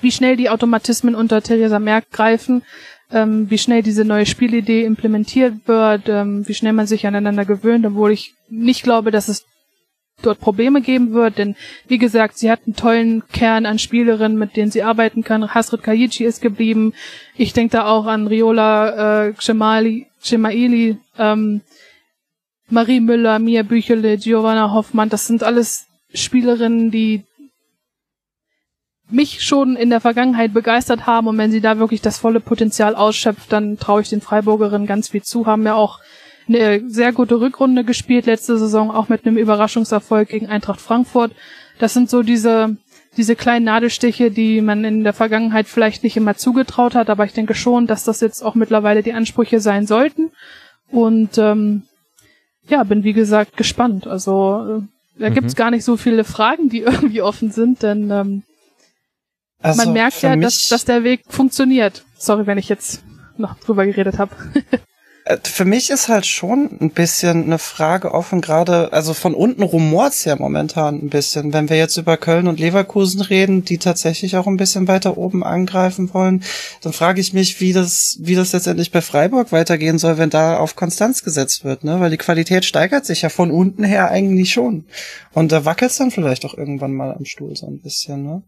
[0.00, 2.62] wie schnell die Automatismen unter Theresa Merck greifen,
[3.10, 7.84] ähm, wie schnell diese neue Spielidee implementiert wird, ähm, wie schnell man sich aneinander gewöhnt,
[7.84, 9.44] obwohl ich nicht glaube, dass es
[10.22, 11.54] dort Probleme geben wird, denn
[11.86, 15.54] wie gesagt, sie hat einen tollen Kern an Spielerinnen, mit denen sie arbeiten kann.
[15.54, 16.92] Hasrit Kayichi ist geblieben.
[17.36, 21.60] Ich denke da auch an Riola äh, Cemali, Cemaili, ähm,
[22.70, 27.24] Marie Müller, Mia Büchele, Giovanna Hoffmann, das sind alles Spielerinnen, die
[29.10, 32.94] mich schon in der Vergangenheit begeistert haben und wenn sie da wirklich das volle Potenzial
[32.94, 36.00] ausschöpft, dann traue ich den Freiburgerinnen ganz viel zu, haben ja auch
[36.46, 41.32] eine sehr gute Rückrunde gespielt letzte Saison, auch mit einem Überraschungserfolg gegen Eintracht Frankfurt.
[41.78, 42.76] Das sind so diese,
[43.16, 47.32] diese kleinen Nadelstiche, die man in der Vergangenheit vielleicht nicht immer zugetraut hat, aber ich
[47.32, 50.30] denke schon, dass das jetzt auch mittlerweile die Ansprüche sein sollten.
[50.90, 51.82] Und ähm,
[52.68, 54.06] ja, bin wie gesagt gespannt.
[54.06, 55.34] Also äh, da mhm.
[55.34, 58.42] gibt's gar nicht so viele Fragen, die irgendwie offen sind, denn ähm,
[59.60, 62.04] also man merkt ja, dass, dass der Weg funktioniert.
[62.16, 63.02] Sorry, wenn ich jetzt
[63.36, 64.34] noch drüber geredet habe.
[65.28, 69.62] Äh, für mich ist halt schon ein bisschen eine Frage offen, gerade, also von unten
[69.62, 71.52] rumort's ja momentan ein bisschen.
[71.52, 75.44] Wenn wir jetzt über Köln und Leverkusen reden, die tatsächlich auch ein bisschen weiter oben
[75.44, 76.42] angreifen wollen,
[76.80, 80.56] dann frage ich mich, wie das, wie das letztendlich bei Freiburg weitergehen soll, wenn da
[80.56, 82.00] auf Konstanz gesetzt wird, ne?
[82.00, 84.86] Weil die Qualität steigert sich ja von unten her eigentlich schon.
[85.34, 88.42] Und da wackelt's dann vielleicht auch irgendwann mal am Stuhl so ein bisschen, ne?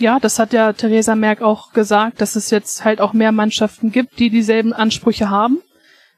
[0.00, 3.92] Ja, das hat ja Theresa Merck auch gesagt, dass es jetzt halt auch mehr Mannschaften
[3.92, 5.60] gibt, die dieselben Ansprüche haben.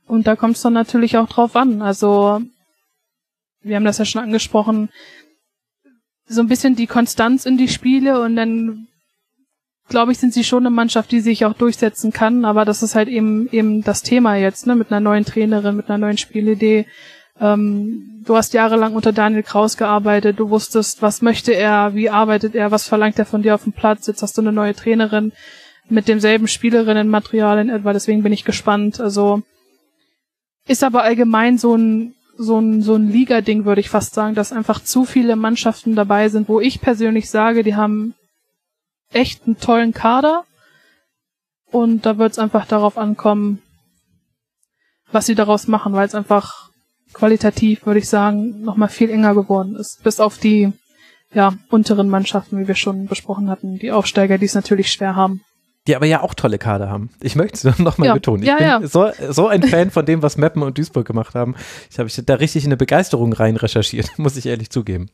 [0.06, 1.82] Und da kommt es dann natürlich auch drauf an.
[1.82, 2.42] Also,
[3.62, 4.90] wir haben das ja schon angesprochen,
[6.26, 8.88] so ein bisschen die Konstanz in die Spiele und dann
[9.88, 12.94] glaube ich, sind sie schon eine Mannschaft, die sich auch durchsetzen kann, aber das ist
[12.94, 16.86] halt eben eben das Thema jetzt, ne, mit einer neuen Trainerin, mit einer neuen Spielidee.
[17.38, 22.54] Ähm, du hast jahrelang unter Daniel Kraus gearbeitet, du wusstest, was möchte er, wie arbeitet
[22.54, 25.32] er, was verlangt er von dir auf dem Platz, jetzt hast du eine neue Trainerin
[25.88, 29.00] mit demselben Spielerinnenmaterial in etwa, deswegen bin ich gespannt.
[29.00, 29.42] Also
[30.66, 34.52] ist aber allgemein so ein, so ein, so ein Liga-Ding, würde ich fast sagen, dass
[34.52, 38.14] einfach zu viele Mannschaften dabei sind, wo ich persönlich sage, die haben
[39.12, 40.44] echt einen tollen Kader.
[41.70, 43.60] Und da wird es einfach darauf ankommen,
[45.10, 46.70] was sie daraus machen, weil es einfach
[47.12, 50.02] qualitativ, würde ich sagen, nochmal viel enger geworden ist.
[50.02, 50.72] Bis auf die
[51.32, 55.42] ja, unteren Mannschaften, wie wir schon besprochen hatten, die Aufsteiger, die es natürlich schwer haben
[55.86, 57.10] die aber ja auch tolle Kader haben.
[57.20, 58.14] Ich möchte es nochmal ja.
[58.14, 58.42] betonen.
[58.42, 58.86] Ich ja, bin ja.
[58.86, 61.54] So, so ein Fan von dem, was Meppen und Duisburg gemacht haben.
[61.90, 65.10] Ich habe da richtig eine Begeisterung rein recherchiert, muss ich ehrlich zugeben.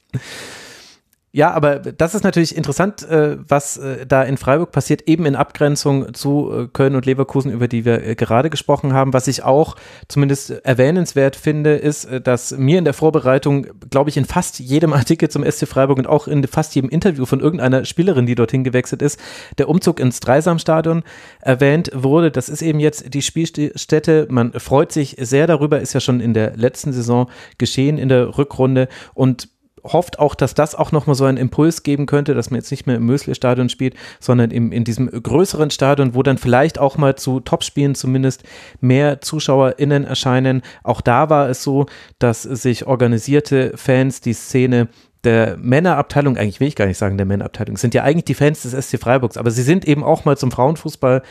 [1.32, 5.36] Ja, aber das ist natürlich interessant, äh, was äh, da in Freiburg passiert, eben in
[5.36, 9.12] Abgrenzung zu äh, Köln und Leverkusen, über die wir gerade gesprochen haben.
[9.12, 9.76] Was ich auch
[10.08, 15.28] zumindest erwähnenswert finde, ist, dass mir in der Vorbereitung, glaube ich, in fast jedem Artikel
[15.28, 19.00] zum SC Freiburg und auch in fast jedem Interview von irgendeiner Spielerin, die dorthin gewechselt
[19.00, 19.20] ist,
[19.56, 21.04] der Umzug ins Dreisamstadion
[21.40, 22.32] erwähnt wurde.
[22.32, 24.26] Das ist eben jetzt die Spielstätte.
[24.30, 28.36] Man freut sich sehr darüber, ist ja schon in der letzten Saison geschehen in der
[28.36, 29.48] Rückrunde und
[29.84, 32.86] hofft auch, dass das auch nochmal so einen Impuls geben könnte, dass man jetzt nicht
[32.86, 37.16] mehr im Mösle-Stadion spielt, sondern im, in diesem größeren Stadion, wo dann vielleicht auch mal
[37.16, 38.42] zu Topspielen zumindest
[38.80, 40.62] mehr ZuschauerInnen erscheinen.
[40.82, 41.86] Auch da war es so,
[42.18, 44.88] dass sich organisierte Fans die Szene
[45.24, 48.62] der Männerabteilung, eigentlich will ich gar nicht sagen der Männerabteilung, sind ja eigentlich die Fans
[48.62, 51.22] des SC Freiburgs, aber sie sind eben auch mal zum Frauenfußball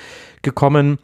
[0.41, 0.99] gekommen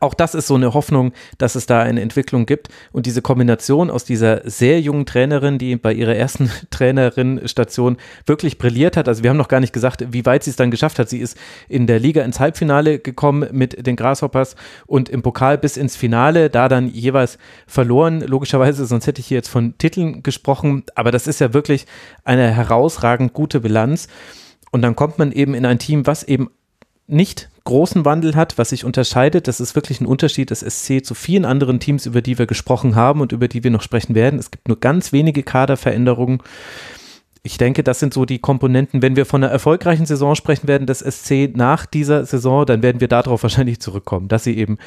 [0.00, 2.68] auch das ist so eine Hoffnung, dass es da eine Entwicklung gibt.
[2.92, 7.96] Und diese Kombination aus dieser sehr jungen Trainerin, die bei ihrer ersten Trainerin-Station
[8.26, 9.08] wirklich brilliert hat.
[9.08, 11.08] Also wir haben noch gar nicht gesagt, wie weit sie es dann geschafft hat.
[11.08, 11.38] Sie ist
[11.68, 14.56] in der Liga ins Halbfinale gekommen mit den Grasshoppers
[14.86, 18.20] und im Pokal bis ins Finale, da dann jeweils verloren.
[18.20, 20.84] Logischerweise, sonst hätte ich hier jetzt von Titeln gesprochen.
[20.94, 21.86] Aber das ist ja wirklich
[22.24, 24.08] eine herausragend gute Bilanz.
[24.72, 26.50] Und dann kommt man eben in ein Team, was eben
[27.06, 29.46] nicht großen Wandel hat, was sich unterscheidet.
[29.46, 32.94] Das ist wirklich ein Unterschied des SC zu vielen anderen Teams, über die wir gesprochen
[32.94, 34.38] haben und über die wir noch sprechen werden.
[34.38, 36.42] Es gibt nur ganz wenige Kaderveränderungen.
[37.42, 39.02] Ich denke, das sind so die Komponenten.
[39.02, 43.00] Wenn wir von einer erfolgreichen Saison sprechen werden, des SC nach dieser Saison, dann werden
[43.00, 44.78] wir darauf wahrscheinlich zurückkommen, dass sie eben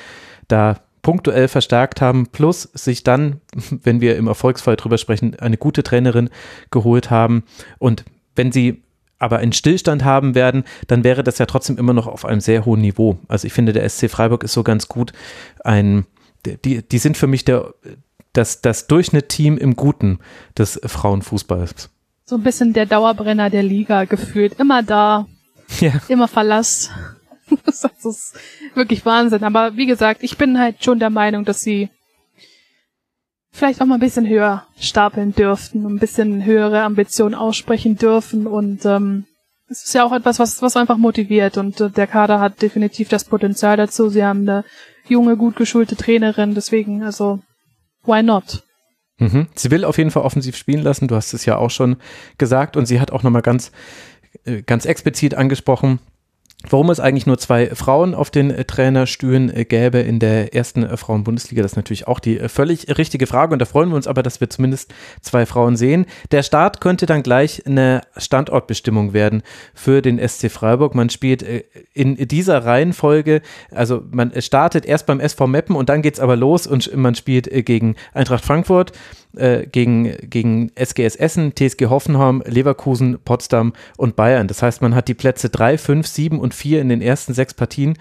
[0.48, 3.40] da punktuell verstärkt haben, plus sich dann,
[3.84, 6.30] wenn wir im Erfolgsfall drüber sprechen, eine gute Trainerin
[6.72, 7.44] geholt haben.
[7.78, 8.04] Und
[8.36, 8.82] wenn sie
[9.20, 12.66] aber einen Stillstand haben werden, dann wäre das ja trotzdem immer noch auf einem sehr
[12.66, 13.20] hohen Niveau.
[13.28, 15.14] Also ich finde, der SC Freiburg ist so ganz gut
[15.64, 16.06] ein,
[16.46, 17.74] die, die sind für mich der,
[18.34, 20.20] das, das Durchschnittteam im Guten
[20.58, 21.90] des Frauenfußballs.
[22.26, 24.60] So ein bisschen der Dauerbrenner der Liga gefühlt.
[24.60, 25.28] Immer da.
[25.82, 25.92] Ja.
[26.08, 26.90] Immer Verlass.
[27.66, 28.36] das ist
[28.74, 29.44] wirklich Wahnsinn.
[29.44, 31.90] Aber wie gesagt, ich bin halt schon der Meinung, dass sie
[33.60, 38.86] vielleicht auch mal ein bisschen höher stapeln dürften, ein bisschen höhere Ambitionen aussprechen dürfen und
[38.86, 39.26] ähm,
[39.70, 43.10] es ist ja auch etwas, was, was einfach motiviert und äh, der Kader hat definitiv
[43.10, 44.10] das Potenzial dazu.
[44.10, 44.64] Sie haben eine
[45.08, 47.40] junge, gut geschulte Trainerin, deswegen, also,
[48.04, 48.64] why not?
[49.20, 49.48] Mhm.
[49.54, 51.98] Sie will auf jeden Fall offensiv spielen lassen, du hast es ja auch schon
[52.38, 53.72] gesagt und sie hat auch nochmal ganz,
[54.46, 56.00] äh, ganz explizit angesprochen,
[56.68, 60.84] Warum es eigentlich nur zwei Frauen auf den äh, Trainerstühlen äh, gäbe in der ersten
[60.84, 64.08] äh, Frauenbundesliga, das ist natürlich auch die völlig richtige Frage und da freuen wir uns
[64.08, 66.06] aber, dass wir zumindest zwei Frauen sehen.
[66.32, 69.42] Der Start könnte dann gleich eine Standortbestimmung werden
[69.74, 70.96] für den SC Freiburg.
[70.96, 71.46] Man spielt
[71.94, 73.42] in dieser Reihenfolge,
[73.72, 77.16] also man startet erst beim SV Meppen und dann geht es aber los und man
[77.16, 78.92] spielt gegen Eintracht Frankfurt,
[79.36, 84.48] äh, gegen, gegen SGS Essen, TSG Hoffenheim, Leverkusen, Potsdam und Bayern.
[84.48, 87.54] Das heißt, man hat die Plätze 3, 5, 7 und 4 in den ersten sechs
[87.54, 87.98] Partien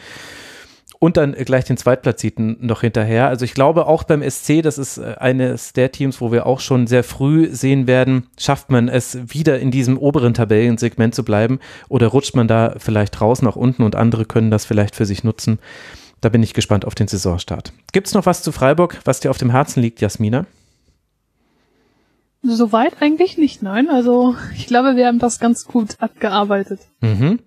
[0.99, 3.29] und dann gleich den Zweitplatzierten noch hinterher.
[3.29, 6.61] Also ich glaube auch beim SC, das ist äh, eines der Teams, wo wir auch
[6.61, 11.61] schon sehr früh sehen werden, schafft man es wieder in diesem oberen Tabellensegment zu bleiben
[11.89, 15.25] oder rutscht man da vielleicht raus nach unten und andere können das vielleicht für sich
[15.25, 15.59] nutzen.
[16.21, 17.73] Da bin ich gespannt auf den Saisonstart.
[17.93, 20.47] Gibt es noch was zu Freiburg, was dir auf dem Herzen liegt, Jasmina?
[22.43, 23.89] Soweit eigentlich nicht, nein.
[23.89, 26.81] Also ich glaube, wir haben das ganz gut abgearbeitet.
[27.01, 27.41] Mhm.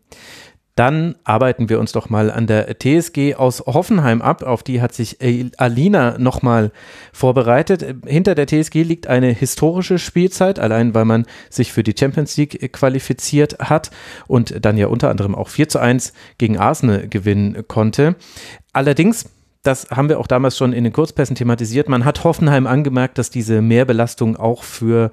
[0.75, 4.41] Dann arbeiten wir uns doch mal an der TSG aus Hoffenheim ab.
[4.41, 5.17] Auf die hat sich
[5.57, 6.71] Alina nochmal
[7.11, 7.85] vorbereitet.
[8.05, 12.71] Hinter der TSG liegt eine historische Spielzeit, allein weil man sich für die Champions League
[12.71, 13.91] qualifiziert hat
[14.27, 18.15] und dann ja unter anderem auch 4 zu 1 gegen Arsenal gewinnen konnte.
[18.71, 19.29] Allerdings
[19.63, 21.87] das haben wir auch damals schon in den Kurzpässen thematisiert.
[21.87, 25.11] Man hat Hoffenheim angemerkt, dass diese Mehrbelastung auch für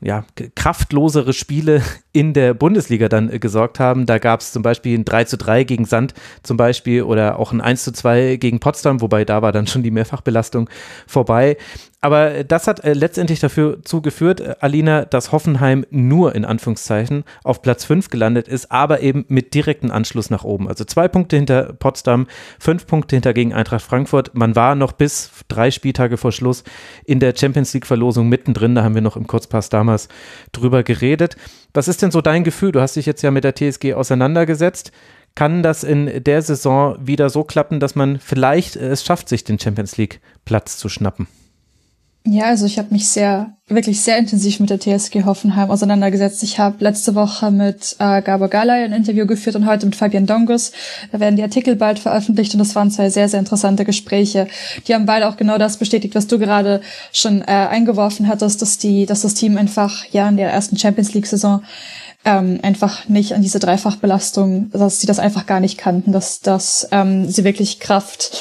[0.00, 4.06] ja, kraftlosere Spiele in der Bundesliga dann äh, gesorgt haben.
[4.06, 7.52] Da gab es zum Beispiel ein 3 zu 3 gegen Sand zum Beispiel oder auch
[7.52, 10.68] ein 1 zu 2 gegen Potsdam, wobei da war dann schon die Mehrfachbelastung
[11.06, 11.56] vorbei.
[12.00, 17.60] Aber das hat äh, letztendlich dafür zugeführt, äh, Alina, dass Hoffenheim nur in Anführungszeichen auf
[17.60, 20.68] Platz 5 gelandet ist, aber eben mit direktem Anschluss nach oben.
[20.68, 22.28] Also zwei Punkte hinter Potsdam,
[22.60, 24.34] fünf Punkte hinter gegen Eintracht Frankfurt.
[24.34, 26.62] Man war noch bis drei Spieltage vor Schluss
[27.04, 28.76] in der Champions League-Verlosung mittendrin.
[28.76, 29.87] Da haben wir noch im Kurzpass damals
[30.52, 31.36] drüber geredet.
[31.72, 32.72] Was ist denn so dein Gefühl?
[32.72, 34.92] Du hast dich jetzt ja mit der TSG auseinandergesetzt.
[35.34, 39.58] Kann das in der Saison wieder so klappen, dass man vielleicht es schafft, sich den
[39.58, 41.28] Champions League-Platz zu schnappen?
[42.24, 46.42] Ja, also ich habe mich sehr, wirklich sehr intensiv mit der TSG Hoffenheim auseinandergesetzt.
[46.42, 50.26] Ich habe letzte Woche mit äh, Gabor Galay ein Interview geführt und heute mit Fabian
[50.26, 50.72] Dongus.
[51.10, 54.46] Da werden die Artikel bald veröffentlicht und das waren zwei sehr, sehr interessante Gespräche.
[54.86, 56.82] Die haben beide auch genau das bestätigt, was du gerade
[57.12, 61.14] schon äh, eingeworfen hattest, dass die, dass das Team einfach ja in der ersten Champions
[61.14, 61.62] League Saison
[62.24, 66.88] ähm, einfach nicht an diese Dreifachbelastung, dass sie das einfach gar nicht kannten, dass, dass
[66.90, 68.36] ähm, sie wirklich Kraft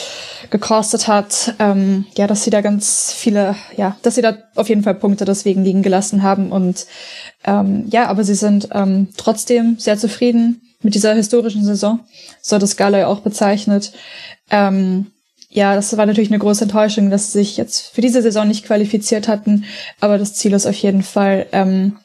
[0.49, 4.83] gekostet hat, ähm, ja, dass sie da ganz viele, ja, dass sie da auf jeden
[4.83, 6.85] Fall Punkte deswegen liegen gelassen haben und
[7.45, 11.99] ähm, ja, aber sie sind ähm, trotzdem sehr zufrieden mit dieser historischen Saison,
[12.41, 13.91] so hat es Galay auch bezeichnet.
[14.49, 15.07] Ähm,
[15.49, 18.65] ja, das war natürlich eine große Enttäuschung, dass sie sich jetzt für diese Saison nicht
[18.65, 19.65] qualifiziert hatten,
[19.99, 21.97] aber das Ziel ist auf jeden Fall, ähm,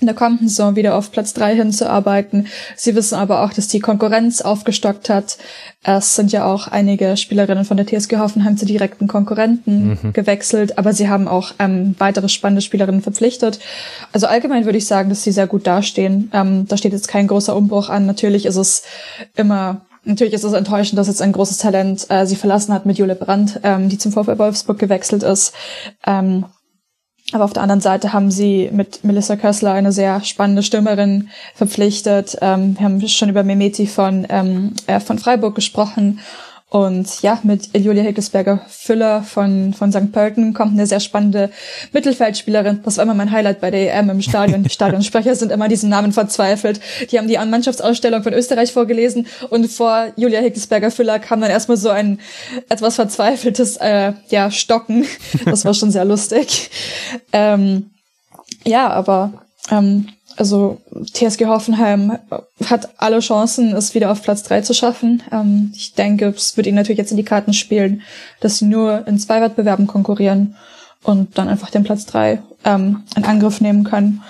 [0.00, 2.46] in der kommenden Saison wieder auf Platz drei hinzuarbeiten.
[2.76, 5.38] Sie wissen aber auch, dass die Konkurrenz aufgestockt hat.
[5.82, 10.12] Es sind ja auch einige Spielerinnen von der TSG Hoffenheim zu direkten Konkurrenten mhm.
[10.12, 13.58] gewechselt, aber sie haben auch ähm, weitere spannende Spielerinnen verpflichtet.
[14.12, 16.30] Also allgemein würde ich sagen, dass sie sehr gut dastehen.
[16.32, 18.06] Ähm, da steht jetzt kein großer Umbruch an.
[18.06, 18.82] Natürlich ist es
[19.36, 22.96] immer Natürlich ist es enttäuschend, dass jetzt ein großes Talent äh, sie verlassen hat mit
[22.96, 25.52] Jule Brandt, ähm, die zum VfL Wolfsburg gewechselt ist.
[26.06, 26.46] Ähm,
[27.32, 32.38] aber auf der anderen Seite haben sie mit Melissa Kössler eine sehr spannende Stürmerin verpflichtet.
[32.40, 36.20] Ähm, wir haben schon über Memeti von, ähm, äh, von Freiburg gesprochen.
[36.70, 40.12] Und ja, mit Julia Hickelsberger Füller von, von St.
[40.12, 41.50] Pölten kommt eine sehr spannende
[41.92, 42.80] Mittelfeldspielerin.
[42.84, 44.64] Das war immer mein Highlight bei der EM im Stadion.
[44.64, 46.80] Die Stadionsprecher sind immer diesen Namen verzweifelt.
[47.10, 51.78] Die haben die Mannschaftsausstellung von Österreich vorgelesen und vor Julia Hickelsberger Füller kam dann erstmal
[51.78, 52.20] so ein
[52.68, 55.06] etwas verzweifeltes äh, ja, Stocken.
[55.46, 56.70] Das war schon sehr lustig.
[57.32, 57.90] Ähm,
[58.64, 59.32] ja, aber
[59.70, 60.08] ähm,
[60.38, 60.80] also
[61.12, 62.18] TSG Hoffenheim
[62.64, 65.22] hat alle Chancen, es wieder auf Platz drei zu schaffen.
[65.32, 68.02] Ähm, ich denke, es wird ihnen natürlich jetzt in die Karten spielen,
[68.40, 70.54] dass sie nur in zwei Wettbewerben konkurrieren
[71.02, 74.22] und dann einfach den Platz drei ähm, in Angriff nehmen können.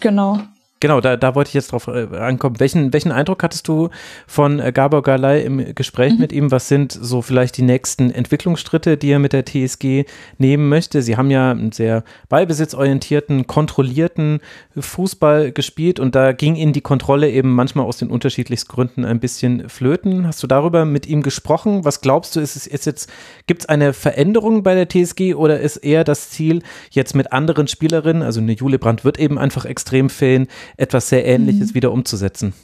[0.00, 0.40] Genau.
[0.80, 2.60] Genau, da, da wollte ich jetzt drauf äh, ankommen.
[2.60, 3.88] Welchen, welchen Eindruck hattest du
[4.28, 6.20] von äh, Gabor Galay im Gespräch mhm.
[6.20, 6.50] mit ihm?
[6.52, 10.04] Was sind so vielleicht die nächsten Entwicklungsschritte, die er mit der TSG
[10.38, 11.02] nehmen möchte?
[11.02, 14.40] Sie haben ja einen sehr ballbesitzorientierten, kontrollierten
[14.76, 19.18] Fußball gespielt und da ging Ihnen die Kontrolle eben manchmal aus den unterschiedlichsten Gründen ein
[19.18, 20.28] bisschen flöten.
[20.28, 21.84] Hast du darüber mit ihm gesprochen?
[21.84, 23.10] Was glaubst du, ist es ist jetzt,
[23.48, 27.66] gibt es eine Veränderung bei der TSG oder ist eher das Ziel, jetzt mit anderen
[27.66, 30.46] Spielerinnen, also eine Jule Brandt wird eben einfach extrem fehlen,
[30.76, 31.74] etwas sehr Ähnliches mhm.
[31.74, 32.54] wieder umzusetzen?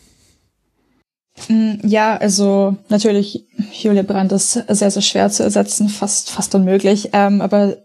[1.49, 7.11] Mm, ja, also natürlich, Julia Brandt ist sehr, sehr schwer zu ersetzen, fast, fast unmöglich.
[7.13, 7.79] Ähm, aber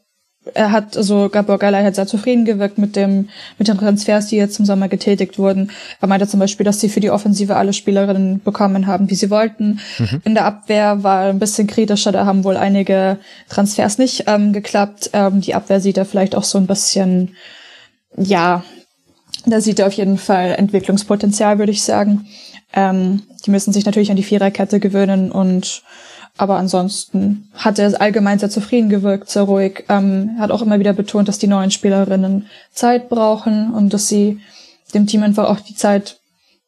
[0.54, 4.38] er hat, also Gabor Galay hat sehr zufrieden gewirkt mit dem, mit den Transfers, die
[4.38, 5.72] jetzt im Sommer getätigt wurden.
[6.00, 9.30] Er meinte zum Beispiel, dass sie für die Offensive alle Spielerinnen bekommen haben, wie sie
[9.30, 9.80] wollten.
[9.98, 10.22] Mhm.
[10.24, 13.18] In der Abwehr war er ein bisschen kritischer, da haben wohl einige
[13.50, 15.10] Transfers nicht ähm, geklappt.
[15.14, 17.36] Ähm, die Abwehr sieht er vielleicht auch so ein bisschen,
[18.16, 18.64] ja,
[19.45, 22.28] da sieht er auf jeden Fall Entwicklungspotenzial, würde ich sagen.
[22.74, 25.84] Ähm, die müssen sich natürlich an die Viererkette gewöhnen und
[26.38, 29.84] aber ansonsten hat er allgemein sehr zufrieden gewirkt, sehr ruhig.
[29.90, 34.40] Ähm, hat auch immer wieder betont, dass die neuen Spielerinnen Zeit brauchen und dass sie
[34.94, 36.22] dem Team einfach auch die Zeit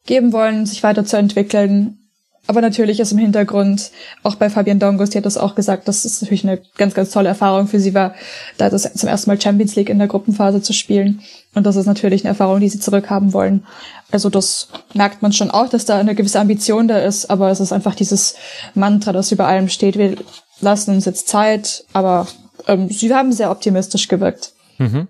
[0.04, 2.01] geben wollen, sich weiterzuentwickeln
[2.46, 3.92] aber natürlich ist im Hintergrund,
[4.24, 7.10] auch bei Fabian Dongos, die hat das auch gesagt, dass es natürlich eine ganz, ganz
[7.10, 8.14] tolle Erfahrung für sie war,
[8.58, 11.20] da das zum ersten Mal Champions League in der Gruppenphase zu spielen.
[11.54, 13.64] Und das ist natürlich eine Erfahrung, die sie zurückhaben wollen.
[14.10, 17.60] Also das merkt man schon auch, dass da eine gewisse Ambition da ist, aber es
[17.60, 18.34] ist einfach dieses
[18.74, 19.96] Mantra, das über allem steht.
[19.96, 20.16] Wir
[20.60, 22.26] lassen uns jetzt Zeit, aber
[22.66, 24.52] ähm, sie haben sehr optimistisch gewirkt.
[24.78, 25.06] Mhm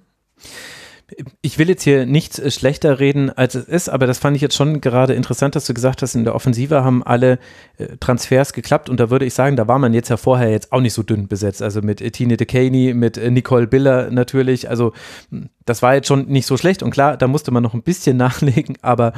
[1.40, 4.42] ich will jetzt hier nichts äh, schlechter reden, als es ist, aber das fand ich
[4.42, 7.38] jetzt schon gerade interessant, dass du gesagt hast, in der Offensive haben alle
[7.78, 10.72] äh, Transfers geklappt und da würde ich sagen, da war man jetzt ja vorher jetzt
[10.72, 11.62] auch nicht so dünn besetzt.
[11.62, 14.68] Also mit Tine DeCaney, mit äh, Nicole Biller natürlich.
[14.68, 14.92] Also
[15.30, 17.82] hm, das war jetzt schon nicht so schlecht und klar, da musste man noch ein
[17.82, 19.12] bisschen nachlegen, aber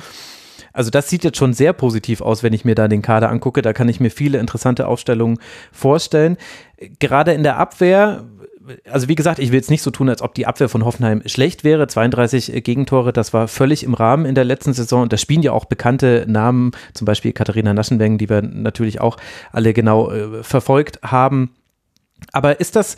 [0.73, 3.63] also das sieht jetzt schon sehr positiv aus, wenn ich mir da den Kader angucke.
[3.63, 5.39] Da kann ich mir viele interessante Aufstellungen
[5.71, 6.37] vorstellen.
[6.99, 8.25] Gerade in der Abwehr
[8.91, 11.23] also wie gesagt, ich will jetzt nicht so tun, als ob die Abwehr von Hoffenheim
[11.27, 11.87] schlecht wäre.
[11.87, 15.03] 32 Gegentore, das war völlig im Rahmen in der letzten Saison.
[15.03, 19.17] Und da spielen ja auch bekannte Namen, zum Beispiel Katharina Naschenweng, die wir natürlich auch
[19.53, 21.51] alle genau äh, verfolgt haben.
[22.33, 22.97] Aber ist das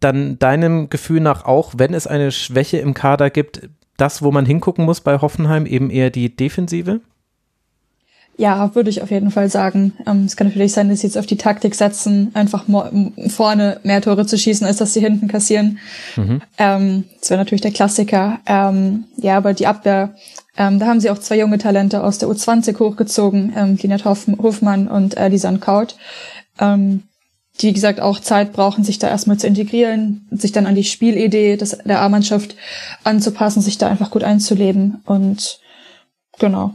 [0.00, 4.46] dann deinem Gefühl nach auch, wenn es eine Schwäche im Kader gibt, das, wo man
[4.46, 7.00] hingucken muss bei Hoffenheim, eben eher die Defensive?
[8.38, 9.92] Ja, würde ich auf jeden Fall sagen.
[10.06, 12.64] Ähm, es kann natürlich sein, dass sie jetzt auf die Taktik setzen, einfach
[13.28, 15.78] vorne mehr Tore zu schießen, als dass sie hinten kassieren.
[16.16, 16.40] Mhm.
[16.56, 18.40] Ähm, das wäre natürlich der Klassiker.
[18.46, 20.14] Ähm, ja, aber die Abwehr,
[20.56, 24.88] ähm, da haben sie auch zwei junge Talente aus der U20 hochgezogen, ähm, Linette Hofmann
[24.88, 25.96] und äh, Lisanne Kaut.
[26.58, 27.02] Ähm,
[27.60, 30.84] die, wie gesagt, auch Zeit brauchen, sich da erstmal zu integrieren, sich dann an die
[30.84, 32.56] Spielidee des, der A-Mannschaft
[33.04, 35.02] anzupassen, sich da einfach gut einzuleben.
[35.04, 35.60] Und
[36.38, 36.74] genau.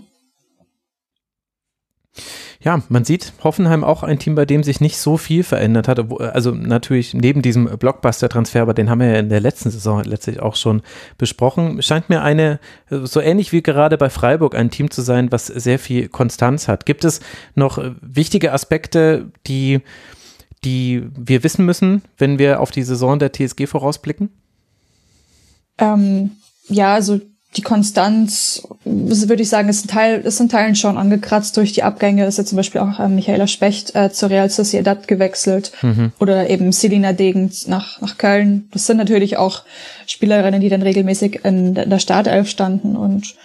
[2.60, 6.00] Ja, man sieht Hoffenheim auch ein Team, bei dem sich nicht so viel verändert hat.
[6.20, 10.40] Also natürlich neben diesem Blockbuster-Transfer, aber den haben wir ja in der letzten Saison letztlich
[10.40, 10.82] auch schon
[11.20, 11.82] besprochen.
[11.84, 12.60] Scheint mir eine,
[12.90, 16.88] so ähnlich wie gerade bei Freiburg, ein Team zu sein, was sehr viel Konstanz hat.
[16.88, 17.20] Gibt es
[17.54, 19.82] noch wichtige Aspekte, die,
[20.64, 24.30] die wir wissen müssen, wenn wir auf die Saison der TSG vorausblicken?
[25.78, 26.32] Ähm,
[26.70, 27.22] ja, also
[27.56, 31.82] die Konstanz, würde ich sagen, ist ein Teil, ist in Teilen schon angekratzt durch die
[31.82, 32.26] Abgänge.
[32.26, 36.12] Ist ja zum Beispiel auch äh, Michaela Specht äh, zur Real Sociedad gewechselt mhm.
[36.20, 38.68] oder eben Selina Degen nach, nach Köln.
[38.72, 39.64] Das sind natürlich auch
[40.06, 43.36] Spielerinnen, die dann regelmäßig in der Startelf standen und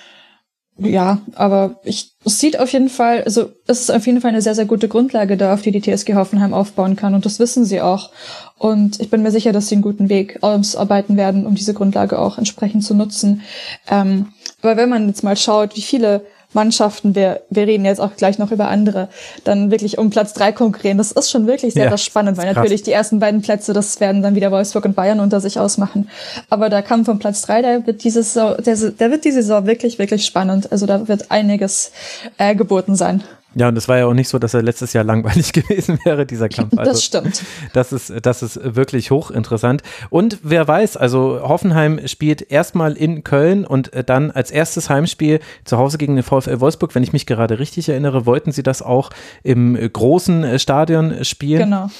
[0.79, 4.41] ja, aber ich, es sieht auf jeden Fall, also es ist auf jeden Fall eine
[4.41, 7.65] sehr, sehr gute Grundlage da, auf die die TSG Hoffenheim aufbauen kann und das wissen
[7.65, 8.11] sie auch.
[8.59, 12.19] Und ich bin mir sicher, dass sie einen guten Weg ausarbeiten werden, um diese Grundlage
[12.19, 13.43] auch entsprechend zu nutzen.
[13.91, 14.29] Ähm,
[14.63, 16.25] aber wenn man jetzt mal schaut, wie viele
[16.55, 19.09] Mannschaften, wir, wir reden jetzt auch gleich noch über andere,
[19.45, 20.99] dann wirklich um Platz drei konkurrieren.
[20.99, 24.01] Das ist schon wirklich sehr, ja, sehr spannend, weil natürlich die ersten beiden Plätze, das
[24.01, 26.09] werden dann wieder Wolfsburg und Bayern unter sich ausmachen.
[26.51, 29.67] Aber der Kampf um Platz drei, der wird diese Saison, der, der wird diese Saison
[29.67, 30.71] wirklich, wirklich spannend.
[30.71, 31.93] Also da wird einiges
[32.39, 33.23] äh, geboten sein.
[33.55, 36.27] Ja, und es war ja auch nicht so, dass er letztes Jahr langweilig gewesen wäre,
[36.27, 36.77] dieser Kampf.
[36.77, 37.43] Also, das stimmt.
[37.73, 39.83] Das ist, das ist wirklich hochinteressant.
[40.11, 45.79] Und wer weiß, also Hoffenheim spielt erstmal in Köln und dann als erstes Heimspiel zu
[45.79, 46.95] Hause gegen den VfL Wolfsburg.
[46.95, 49.11] Wenn ich mich gerade richtig erinnere, wollten sie das auch
[49.43, 51.71] im großen Stadion spielen.
[51.71, 51.91] Genau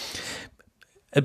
[1.13, 1.23] äh,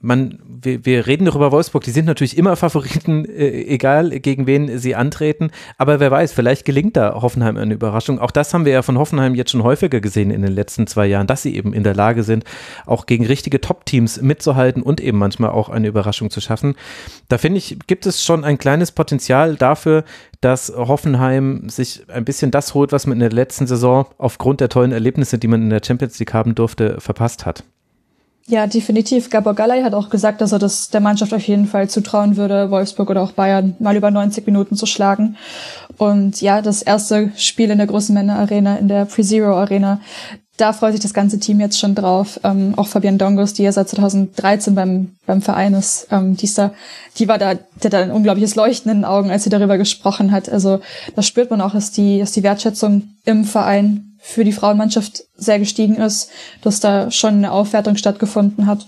[0.00, 4.46] man, wir, wir reden doch über Wolfsburg, die sind natürlich immer Favoriten, äh, egal gegen
[4.46, 5.50] wen sie antreten.
[5.78, 8.18] Aber wer weiß, vielleicht gelingt da Hoffenheim eine Überraschung.
[8.18, 11.06] Auch das haben wir ja von Hoffenheim jetzt schon häufiger gesehen in den letzten zwei
[11.06, 12.44] Jahren, dass sie eben in der Lage sind,
[12.86, 16.74] auch gegen richtige Top-Teams mitzuhalten und eben manchmal auch eine Überraschung zu schaffen.
[17.28, 20.04] Da finde ich, gibt es schon ein kleines Potenzial dafür,
[20.40, 24.68] dass Hoffenheim sich ein bisschen das holt, was man in der letzten Saison aufgrund der
[24.68, 27.64] tollen Erlebnisse, die man in der Champions League haben durfte, verpasst hat.
[28.50, 29.30] Ja, definitiv.
[29.30, 32.72] Gabor Gallay hat auch gesagt, dass er das der Mannschaft auf jeden Fall zutrauen würde,
[32.72, 35.36] Wolfsburg oder auch Bayern mal über 90 Minuten zu schlagen.
[35.98, 40.00] Und ja, das erste Spiel in der großen Männerarena, in der Pre-Zero Arena,
[40.56, 42.40] da freut sich das ganze Team jetzt schon drauf.
[42.42, 46.58] Ähm, auch Fabian Dongos, die ja seit 2013 beim, beim Verein ist, ähm, die ist
[46.58, 46.72] da,
[47.18, 49.78] die war da, die hat da ein unglaubliches Leuchten in den Augen, als sie darüber
[49.78, 50.48] gesprochen hat.
[50.48, 50.80] Also
[51.14, 55.58] da spürt man auch, dass die, dass die Wertschätzung im Verein für die Frauenmannschaft sehr
[55.58, 56.30] gestiegen ist,
[56.62, 58.86] dass da schon eine Aufwertung stattgefunden hat.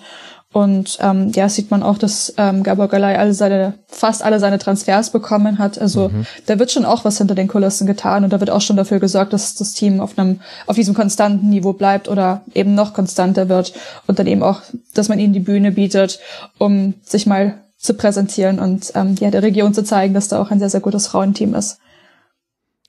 [0.52, 4.58] Und ähm, ja, sieht man auch, dass ähm, Gabor Galay alle seine, fast alle seine
[4.58, 5.78] Transfers bekommen hat.
[5.78, 6.26] Also mhm.
[6.44, 9.00] da wird schon auch was hinter den Kulissen getan und da wird auch schon dafür
[9.00, 13.48] gesorgt, dass das Team auf einem, auf diesem konstanten Niveau bleibt oder eben noch konstanter
[13.48, 13.72] wird
[14.06, 14.60] und dann eben auch,
[14.92, 16.20] dass man ihnen die Bühne bietet,
[16.58, 20.50] um sich mal zu präsentieren und ähm, ja, der Region zu zeigen, dass da auch
[20.50, 21.78] ein sehr, sehr gutes Frauenteam ist.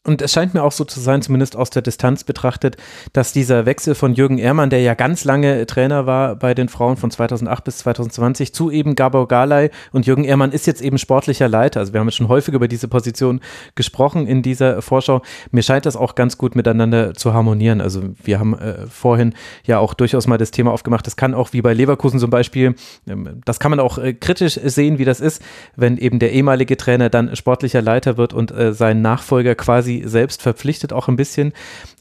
[0.05, 2.75] Und es scheint mir auch so zu sein, zumindest aus der Distanz betrachtet,
[3.13, 6.97] dass dieser Wechsel von Jürgen Ehrmann, der ja ganz lange Trainer war bei den Frauen
[6.97, 11.47] von 2008 bis 2020, zu eben Gabor Galay und Jürgen Ehrmann ist jetzt eben sportlicher
[11.47, 11.79] Leiter.
[11.79, 13.39] Also wir haben jetzt schon häufig über diese Position
[13.75, 15.21] gesprochen in dieser Vorschau.
[15.51, 17.79] Mir scheint das auch ganz gut miteinander zu harmonieren.
[17.79, 21.07] Also wir haben äh, vorhin ja auch durchaus mal das Thema aufgemacht.
[21.07, 22.75] Das kann auch wie bei Leverkusen zum Beispiel,
[23.07, 25.41] ähm, das kann man auch äh, kritisch sehen, wie das ist,
[25.77, 30.03] wenn eben der ehemalige Trainer dann sportlicher Leiter wird und äh, sein Nachfolger quasi quasi
[30.05, 31.53] selbst verpflichtet auch ein bisschen.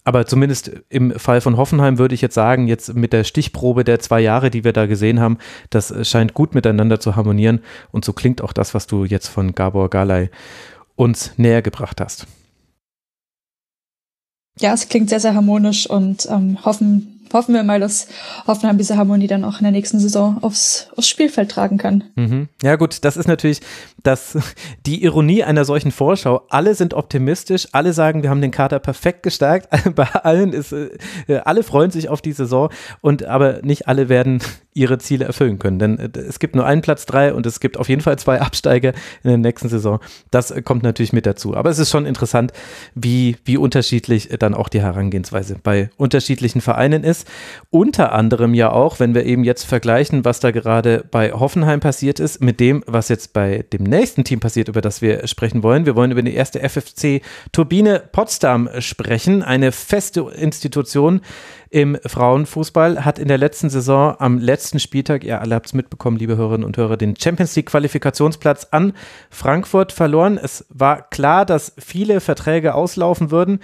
[0.04, 4.00] Aber zumindest im Fall von Hoffenheim würde ich jetzt sagen, jetzt mit der Stichprobe der
[4.00, 5.38] zwei Jahre, die wir da gesehen haben,
[5.70, 7.60] das scheint gut miteinander zu harmonieren.
[7.92, 10.30] Und so klingt auch das, was du jetzt von Gabor Galay
[10.96, 12.26] uns näher gebracht hast.
[14.58, 18.08] Ja, es klingt sehr, sehr harmonisch und ähm, hoffen, hoffen wir mal, dass
[18.46, 22.04] Hoffenheim diese Harmonie dann auch in der nächsten Saison aufs, aufs Spielfeld tragen kann.
[22.14, 22.48] Mhm.
[22.62, 23.60] Ja gut, das ist natürlich
[24.02, 24.38] das,
[24.86, 26.42] die Ironie einer solchen Vorschau.
[26.48, 29.68] Alle sind optimistisch, alle sagen, wir haben den Kader perfekt gestärkt.
[29.94, 30.90] Bei allen ist, äh,
[31.44, 34.40] alle freuen sich auf die Saison und aber nicht alle werden
[34.74, 35.78] ihre Ziele erfüllen können.
[35.78, 38.40] Denn äh, es gibt nur einen Platz drei und es gibt auf jeden Fall zwei
[38.52, 38.92] Absteiger
[39.22, 40.00] in der nächsten Saison.
[40.30, 41.56] Das äh, kommt natürlich mit dazu.
[41.56, 42.52] Aber es ist schon interessant,
[42.94, 47.28] wie, wie unterschiedlich dann auch die Herangehensweise bei unterschiedlichen Vereinen ist.
[47.70, 52.20] Unter anderem ja auch, wenn wir eben jetzt vergleichen, was da gerade bei Hoffenheim passiert
[52.20, 55.86] ist, mit dem, was jetzt bei dem nächsten Team passiert, über das wir sprechen wollen.
[55.86, 57.22] Wir wollen über die erste FFC
[57.52, 61.20] Turbine Potsdam sprechen, eine feste Institution
[61.72, 66.18] im Frauenfußball, hat in der letzten Saison am letzten Spieltag, ihr alle habt es mitbekommen,
[66.18, 68.92] liebe Hörerinnen und Hörer, den Champions League Qualifikationsplatz an
[69.30, 70.36] Frankfurt verloren.
[70.36, 73.60] Es war klar, dass viele Verträge auslaufen würden,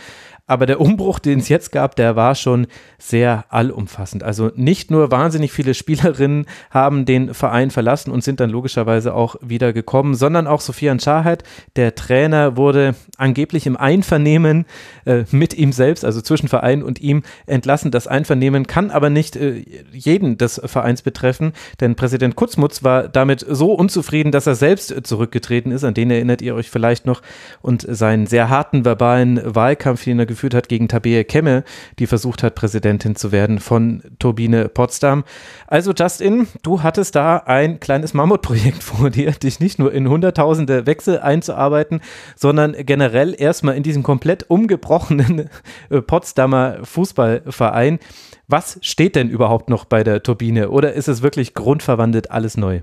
[0.49, 2.67] aber der Umbruch, den es jetzt gab, der war schon
[2.99, 4.25] sehr allumfassend.
[4.25, 9.37] Also nicht nur wahnsinnig viele Spielerinnen haben den Verein verlassen und sind dann logischerweise auch
[9.43, 11.45] wieder gekommen, sondern auch Sofian Scharheit,
[11.77, 14.65] der Trainer, wurde angeblich im Einvernehmen
[15.05, 17.91] äh, mit ihm selbst, also zwischen Verein und ihm, entlassen.
[17.91, 23.45] Das Einvernehmen kann aber nicht äh, jeden des Vereins betreffen, denn Präsident Kutzmutz war damit
[23.47, 25.85] so unzufrieden, dass er selbst zurückgetreten ist.
[25.85, 27.21] An den erinnert ihr euch vielleicht noch
[27.61, 31.65] und seinen sehr harten verbalen Wahlkampf, den er geführt hat gegen Tabea Kemme,
[31.99, 35.25] die versucht hat, Präsidentin zu werden von Turbine Potsdam.
[35.67, 40.87] Also Justin, du hattest da ein kleines Mammutprojekt vor dir, dich nicht nur in hunderttausende
[40.87, 42.01] Wechsel einzuarbeiten,
[42.37, 45.51] sondern generell erstmal in diesem komplett umgebrochenen
[45.91, 47.99] äh, Potsdamer Fußballverein.
[48.47, 52.81] Was steht denn überhaupt noch bei der Turbine oder ist es wirklich grundverwandelt alles neu?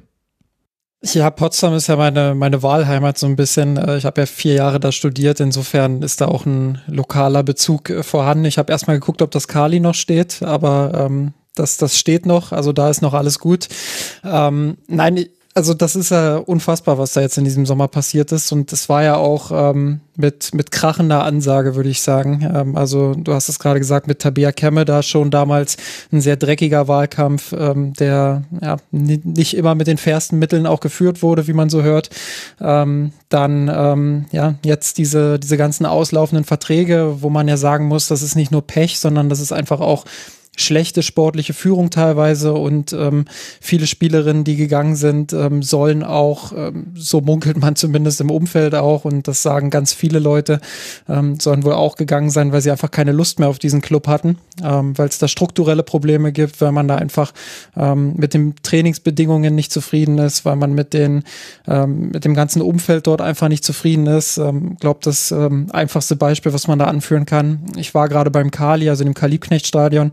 [1.13, 3.77] Ja, Potsdam ist ja meine, meine Wahlheimat so ein bisschen.
[3.77, 7.89] Äh, ich habe ja vier Jahre da studiert, insofern ist da auch ein lokaler Bezug
[7.89, 8.45] äh, vorhanden.
[8.45, 12.51] Ich habe erstmal geguckt, ob das Kali noch steht, aber ähm, das, das steht noch,
[12.51, 13.67] also da ist noch alles gut.
[14.23, 15.25] Ähm, nein,
[15.57, 18.51] also das ist ja unfassbar, was da jetzt in diesem Sommer passiert ist.
[18.51, 22.45] Und das war ja auch ähm, mit, mit krachender Ansage, würde ich sagen.
[22.53, 25.77] Ähm, also du hast es gerade gesagt, mit Tabea Kemme da schon damals
[26.11, 31.23] ein sehr dreckiger Wahlkampf, ähm, der ja nicht immer mit den fairsten Mitteln auch geführt
[31.23, 32.09] wurde, wie man so hört.
[32.59, 38.09] Ähm, dann ähm, ja jetzt diese, diese ganzen auslaufenden Verträge, wo man ja sagen muss,
[38.09, 40.03] das ist nicht nur Pech, sondern das ist einfach auch
[40.55, 43.25] schlechte sportliche Führung teilweise und ähm,
[43.59, 48.75] viele Spielerinnen, die gegangen sind, ähm, sollen auch, ähm, so munkelt man zumindest im Umfeld
[48.75, 50.59] auch und das sagen ganz viele Leute,
[51.09, 54.07] ähm, sollen wohl auch gegangen sein, weil sie einfach keine Lust mehr auf diesen Club
[54.07, 57.33] hatten, ähm, weil es da strukturelle Probleme gibt, weil man da einfach
[57.75, 61.23] ähm, mit den Trainingsbedingungen nicht zufrieden ist, weil man mit den
[61.67, 64.37] ähm, mit dem ganzen Umfeld dort einfach nicht zufrieden ist.
[64.37, 67.59] Ähm, glaubt das ähm, einfachste Beispiel, was man da anführen kann.
[67.75, 70.11] Ich war gerade beim Kali, also dem Kalibknecht-Stadion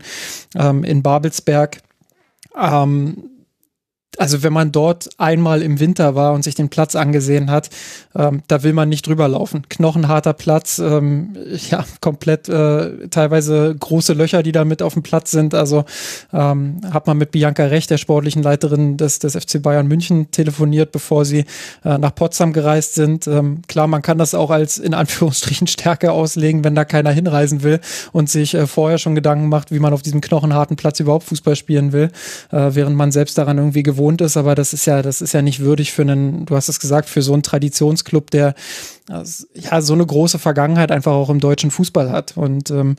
[0.55, 1.81] ähm, in Babelsberg.
[2.55, 3.29] Ähm,
[4.17, 7.69] also wenn man dort einmal im Winter war und sich den Platz angesehen hat,
[8.15, 9.63] ähm, da will man nicht drüber laufen.
[9.69, 11.35] Knochenharter Platz, ähm,
[11.69, 15.55] ja, komplett äh, teilweise große Löcher, die da mit auf dem Platz sind.
[15.55, 15.85] Also
[16.31, 20.91] ähm, hat man mit Bianca Recht, der sportlichen Leiterin des, des FC Bayern München, telefoniert,
[20.91, 21.45] bevor sie
[21.83, 23.27] äh, nach Potsdam gereist sind.
[23.27, 27.63] Ähm, klar, man kann das auch als in Anführungsstrichen Stärke auslegen, wenn da keiner hinreisen
[27.63, 27.79] will
[28.11, 31.55] und sich äh, vorher schon Gedanken macht, wie man auf diesem knochenharten Platz überhaupt Fußball
[31.55, 32.11] spielen will,
[32.51, 35.33] äh, während man selbst daran irgendwie gewohnt gewohnt ist, aber das ist ja, das ist
[35.33, 38.53] ja nicht würdig für einen, du hast es gesagt, für so einen Traditionsclub, der
[39.53, 42.35] ja so eine große Vergangenheit einfach auch im deutschen Fußball hat.
[42.35, 42.97] Und ähm,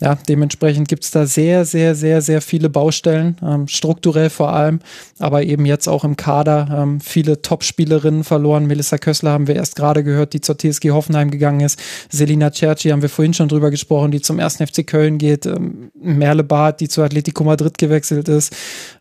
[0.00, 4.78] ja, dementsprechend gibt es da sehr, sehr, sehr, sehr viele Baustellen, ähm, strukturell vor allem,
[5.18, 8.66] aber eben jetzt auch im Kader ähm, viele Top-Spielerinnen verloren.
[8.66, 11.80] Melissa Kössler haben wir erst gerade gehört, die zur TSG Hoffenheim gegangen ist.
[12.10, 14.56] Selina Cerci haben wir vorhin schon drüber gesprochen, die zum 1.
[14.56, 15.46] FC Köln geht.
[15.46, 18.54] Ähm, Merle Barth, die zu Atletico Madrid gewechselt ist.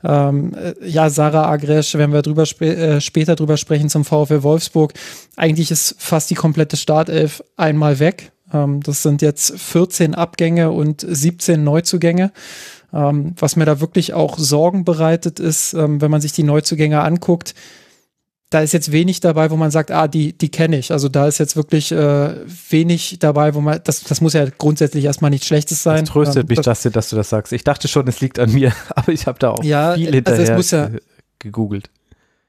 [0.03, 4.43] Ähm, äh, ja, Sarah Agresch, werden wir drüber sp äh, später drüber sprechen, zum VfL
[4.43, 4.93] Wolfsburg.
[5.35, 8.31] Eigentlich ist fast die komplette Startelf einmal weg.
[8.53, 12.31] Ähm, das sind jetzt 14 Abgänge und 17 Neuzugänge.
[12.93, 17.01] Ähm, was mir da wirklich auch Sorgen bereitet ist, ähm, wenn man sich die Neuzugänge
[17.01, 17.53] anguckt,
[18.49, 20.93] da ist jetzt wenig dabei, wo man sagt, ah, die, die kenne ich.
[20.93, 22.35] Also da ist jetzt wirklich äh,
[22.69, 26.05] wenig dabei, wo man, das, das muss ja grundsätzlich erstmal nichts Schlechtes sein.
[26.05, 27.51] Das tröstet ähm, mich, das, dass, du, dass du das sagst.
[27.51, 30.39] Ich dachte schon, es liegt an mir, aber ich habe da auch ja, viel hinterher
[30.39, 30.89] also es muss ja,
[31.39, 31.89] gegoogelt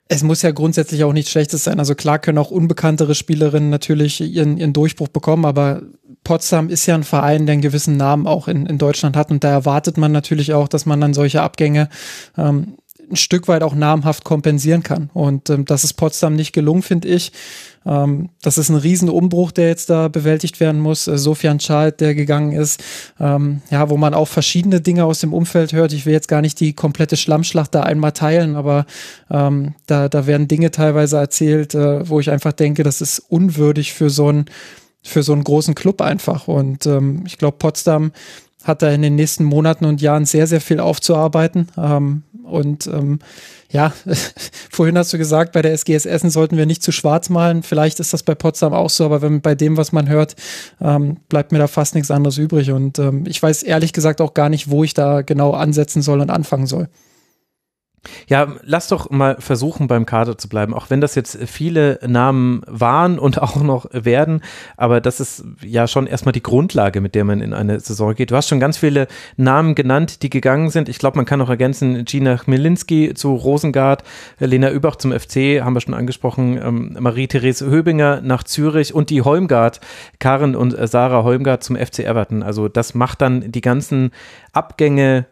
[0.08, 1.78] es muss ja grundsätzlich auch nichts Schlechtes sein.
[1.78, 5.82] Also klar können auch unbekanntere Spielerinnen natürlich ihren, ihren Durchbruch bekommen, aber
[6.24, 9.44] Potsdam ist ja ein Verein, der einen gewissen Namen auch in, in Deutschland hat und
[9.44, 11.88] da erwartet man natürlich auch, dass man dann solche Abgänge
[12.36, 12.78] ähm,
[13.10, 15.10] ein Stück weit auch namhaft kompensieren kann.
[15.14, 17.32] Und ähm, das ist Potsdam nicht gelungen, finde ich.
[17.86, 21.08] Ähm, das ist ein Riesenumbruch, der jetzt da bewältigt werden muss.
[21.08, 22.82] Äh, Sofian Schalt, der gegangen ist,
[23.18, 25.92] ähm, ja, wo man auch verschiedene Dinge aus dem Umfeld hört.
[25.92, 28.86] Ich will jetzt gar nicht die komplette Schlammschlacht da einmal teilen, aber
[29.30, 33.92] ähm, da, da werden Dinge teilweise erzählt, äh, wo ich einfach denke, das ist unwürdig
[33.94, 34.46] für so einen
[35.00, 36.48] für so einen großen Club einfach.
[36.48, 38.12] Und ähm, ich glaube, Potsdam
[38.64, 41.68] hat da in den nächsten Monaten und Jahren sehr, sehr viel aufzuarbeiten.
[41.76, 43.18] Ähm, und ähm,
[43.70, 43.92] ja,
[44.70, 47.62] vorhin hast du gesagt, bei der SGS Essen sollten wir nicht zu schwarz malen.
[47.62, 50.36] Vielleicht ist das bei Potsdam auch so, aber wenn bei dem, was man hört,
[50.80, 52.70] ähm, bleibt mir da fast nichts anderes übrig.
[52.70, 56.20] Und ähm, ich weiß ehrlich gesagt auch gar nicht, wo ich da genau ansetzen soll
[56.20, 56.88] und anfangen soll.
[58.28, 62.62] Ja, lass doch mal versuchen, beim Kader zu bleiben, auch wenn das jetzt viele Namen
[62.66, 64.42] waren und auch noch werden,
[64.76, 68.30] aber das ist ja schon erstmal die Grundlage, mit der man in eine Saison geht.
[68.30, 70.88] Du hast schon ganz viele Namen genannt, die gegangen sind.
[70.88, 74.02] Ich glaube, man kann auch ergänzen, Gina Chmielinski zu Rosengard,
[74.38, 79.22] Lena Übach zum FC, haben wir schon angesprochen, ähm, Marie-Therese Höbinger nach Zürich und die
[79.22, 79.80] Holmgard,
[80.18, 82.42] Karen und Sarah Holmgard zum FC Everton.
[82.42, 84.10] Also das macht dann die ganzen
[84.52, 85.26] Abgänge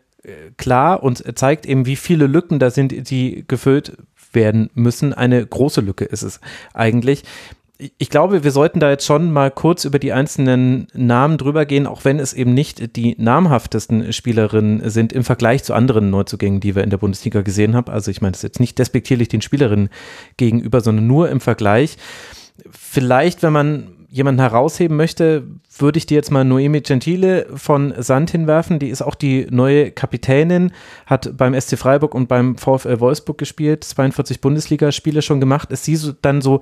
[0.56, 3.96] klar und zeigt eben, wie viele Lücken da sind, die gefüllt
[4.32, 5.12] werden müssen.
[5.12, 6.40] Eine große Lücke ist es
[6.74, 7.24] eigentlich.
[7.98, 11.86] Ich glaube, wir sollten da jetzt schon mal kurz über die einzelnen Namen drüber gehen,
[11.86, 16.74] auch wenn es eben nicht die namhaftesten Spielerinnen sind im Vergleich zu anderen Neuzugängen, die
[16.74, 17.92] wir in der Bundesliga gesehen haben.
[17.92, 19.90] Also ich meine, das jetzt nicht despektierlich den Spielerinnen
[20.38, 21.98] gegenüber, sondern nur im Vergleich.
[22.70, 25.44] Vielleicht, wenn man jemanden herausheben möchte,
[25.78, 28.78] würde ich dir jetzt mal Noemi Gentile von Sand hinwerfen.
[28.78, 30.72] Die ist auch die neue Kapitänin,
[31.05, 35.70] hat beim SC Freiburg und beim VfL Wolfsburg gespielt, 42 Bundesligaspiele schon gemacht.
[35.70, 36.60] Ist sie so, dann so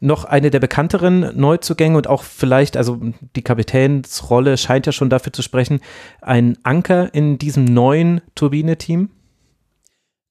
[0.00, 3.00] noch eine der bekannteren Neuzugänge und auch vielleicht, also
[3.34, 5.80] die Kapitänsrolle scheint ja schon dafür zu sprechen,
[6.20, 9.08] ein Anker in diesem neuen Turbine-Team?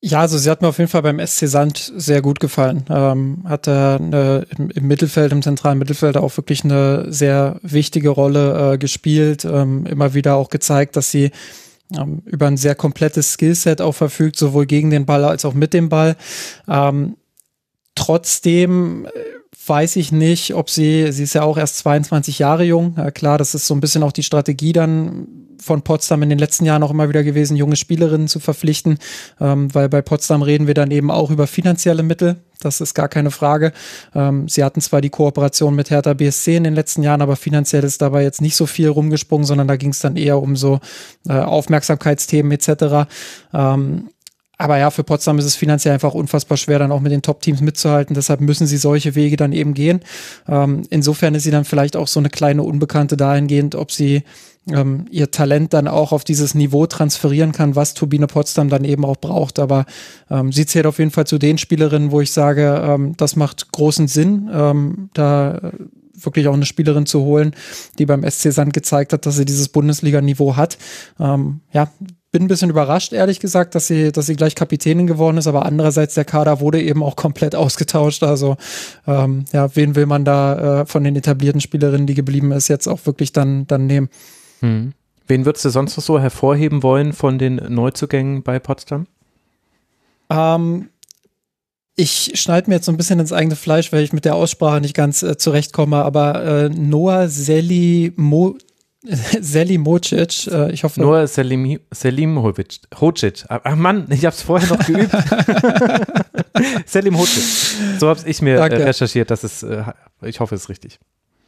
[0.07, 2.85] Ja, also sie hat mir auf jeden Fall beim SC Sand sehr gut gefallen.
[2.91, 8.73] Ähm, hatte eine, im, im, Mittelfeld, im zentralen Mittelfeld auch wirklich eine sehr wichtige Rolle
[8.73, 9.45] äh, gespielt.
[9.45, 11.31] Ähm, immer wieder auch gezeigt, dass sie
[11.97, 15.73] ähm, über ein sehr komplettes Skillset auch verfügt, sowohl gegen den Ball als auch mit
[15.73, 16.17] dem Ball.
[16.67, 17.17] Ähm,
[17.95, 19.09] trotzdem äh,
[19.67, 22.95] weiß ich nicht, ob sie, sie ist ja auch erst 22 Jahre jung.
[22.97, 25.27] Ja, klar, das ist so ein bisschen auch die Strategie dann
[25.61, 28.99] von Potsdam in den letzten Jahren auch immer wieder gewesen, junge Spielerinnen zu verpflichten,
[29.39, 32.37] ähm, weil bei Potsdam reden wir dann eben auch über finanzielle Mittel.
[32.61, 33.73] Das ist gar keine Frage.
[34.13, 37.83] Ähm, sie hatten zwar die Kooperation mit Hertha BSC in den letzten Jahren, aber finanziell
[37.83, 40.79] ist dabei jetzt nicht so viel rumgesprungen, sondern da ging es dann eher um so
[41.27, 43.07] äh, Aufmerksamkeitsthemen etc.
[43.53, 44.09] Ähm,
[44.57, 47.61] aber ja, für Potsdam ist es finanziell einfach unfassbar schwer, dann auch mit den Top-Teams
[47.61, 48.13] mitzuhalten.
[48.13, 50.01] Deshalb müssen sie solche Wege dann eben gehen.
[50.47, 54.23] Ähm, insofern ist sie dann vielleicht auch so eine kleine Unbekannte dahingehend, ob sie
[54.71, 59.05] ähm, ihr Talent dann auch auf dieses Niveau transferieren kann, was Turbine Potsdam dann eben
[59.05, 59.59] auch braucht.
[59.59, 59.85] Aber
[60.29, 63.71] ähm, sie zählt auf jeden Fall zu den Spielerinnen, wo ich sage, ähm, das macht
[63.71, 65.71] großen Sinn, ähm, da
[66.17, 67.53] wirklich auch eine Spielerin zu holen,
[67.99, 70.77] die beim SC Sand gezeigt hat, dass sie dieses Bundesliga-Niveau hat.
[71.19, 71.89] Ähm, ja,
[72.35, 75.65] bin ein bisschen überrascht, ehrlich gesagt, dass sie, dass sie gleich Kapitänin geworden ist, aber
[75.65, 78.23] andererseits der Kader wurde eben auch komplett ausgetauscht.
[78.23, 78.57] Also
[79.07, 82.89] ähm, ja, wen will man da äh, von den etablierten Spielerinnen, die geblieben ist, jetzt
[82.89, 84.09] auch wirklich dann, dann nehmen?
[84.59, 84.91] Hm.
[85.27, 89.07] Wen würdest du sonst noch so hervorheben wollen von den Neuzugängen bei Potsdam?
[90.29, 90.89] Ähm,
[91.95, 94.81] ich schneide mir jetzt so ein bisschen ins eigene Fleisch, weil ich mit der Aussprache
[94.81, 98.57] nicht ganz äh, zurechtkomme, aber äh, Noah Selimo
[99.41, 101.01] Selimovic, äh, ich hoffe.
[101.01, 103.45] Noah Selim, Selimovic, Hocic.
[103.49, 105.11] Ach Mann, ich habe es vorher noch geübt.
[106.85, 107.43] Selim Hocic.
[107.99, 109.83] So habe ich mir äh, recherchiert, dass es, äh,
[110.23, 110.99] ich hoffe, es ist richtig.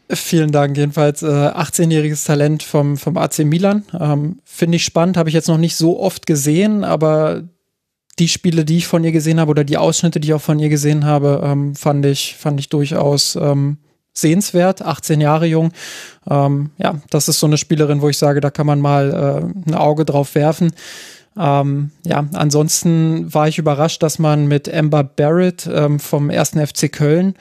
[0.09, 0.77] Vielen Dank.
[0.77, 3.83] Jedenfalls äh, 18-jähriges Talent vom, vom AC Milan.
[3.99, 7.43] Ähm, Finde ich spannend, habe ich jetzt noch nicht so oft gesehen, aber
[8.17, 10.59] die Spiele, die ich von ihr gesehen habe oder die Ausschnitte, die ich auch von
[10.59, 13.77] ihr gesehen habe, ähm, fand ich, fand ich durchaus ähm,
[14.19, 14.81] sehenswert.
[14.81, 15.71] 18 Jahre jung.
[16.29, 19.11] Ähm, ja, das ist so eine Spielerin, wo ich sage, da kann man mal
[19.65, 20.71] äh, ein Auge drauf werfen.
[21.37, 26.91] Ähm, ja, ansonsten war ich überrascht, dass man mit Amber Barrett ähm, vom ersten FC
[26.91, 27.35] Köln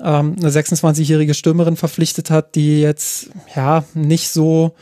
[0.00, 4.74] ähm, eine 26-jährige Stürmerin verpflichtet hat, die jetzt ja nicht so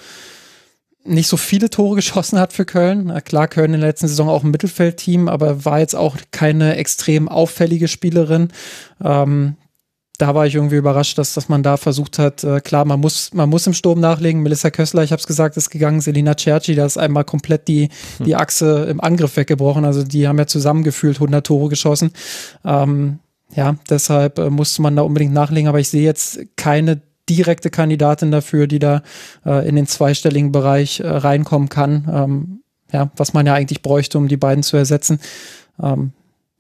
[1.02, 3.12] nicht so viele Tore geschossen hat für Köln.
[3.24, 7.28] Klar, Köln in der letzten Saison auch ein Mittelfeldteam, aber war jetzt auch keine extrem
[7.28, 8.48] auffällige Spielerin.
[9.02, 9.56] Ähm,
[10.20, 13.32] da war ich irgendwie überrascht, dass, dass man da versucht hat, äh, klar, man muss,
[13.32, 14.42] man muss im Sturm nachlegen.
[14.42, 16.00] Melissa Kössler, ich habe es gesagt, ist gegangen.
[16.00, 17.88] Selina Cerci, da ist einmal komplett die,
[18.18, 18.26] hm.
[18.26, 19.84] die Achse im Angriff weggebrochen.
[19.84, 22.12] Also die haben ja zusammengefühlt 100 Tore geschossen.
[22.64, 23.20] Ähm,
[23.54, 28.30] ja, deshalb äh, musste man da unbedingt nachlegen, aber ich sehe jetzt keine direkte Kandidatin
[28.30, 29.02] dafür, die da
[29.46, 32.08] äh, in den zweistelligen Bereich äh, reinkommen kann.
[32.12, 35.20] Ähm, ja, was man ja eigentlich bräuchte, um die beiden zu ersetzen.
[35.82, 36.12] Ähm,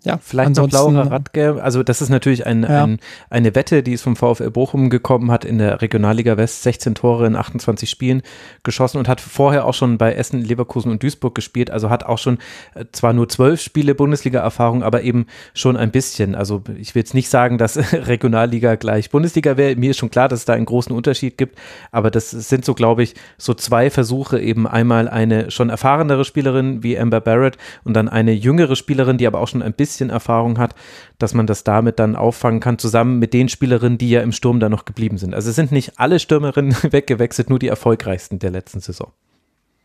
[0.02, 1.62] ja, vielleicht noch Laura Radke.
[1.62, 2.84] Also das ist natürlich ein, ja.
[2.84, 6.94] ein, eine Wette, die ist vom VfL Bochum gekommen, hat in der Regionalliga West 16
[6.94, 8.22] Tore in 28 Spielen
[8.62, 11.70] geschossen und hat vorher auch schon bei Essen, Leverkusen und Duisburg gespielt.
[11.70, 12.38] Also hat auch schon
[12.74, 16.34] äh, zwar nur zwölf Spiele Bundesliga-Erfahrung, aber eben schon ein bisschen.
[16.34, 19.76] Also ich will jetzt nicht sagen, dass Regionalliga gleich Bundesliga wäre.
[19.76, 21.58] Mir ist schon klar, dass es da einen großen Unterschied gibt.
[21.92, 24.40] Aber das sind so, glaube ich, so zwei Versuche.
[24.40, 29.26] Eben einmal eine schon erfahrenere Spielerin wie Amber Barrett und dann eine jüngere Spielerin, die
[29.26, 30.74] aber auch schon ein bisschen bisschen Erfahrung hat,
[31.18, 34.60] dass man das damit dann auffangen kann, zusammen mit den Spielerinnen, die ja im Sturm
[34.60, 35.34] da noch geblieben sind.
[35.34, 39.12] Also es sind nicht alle Stürmerinnen weggewechselt, nur die erfolgreichsten der letzten Saison.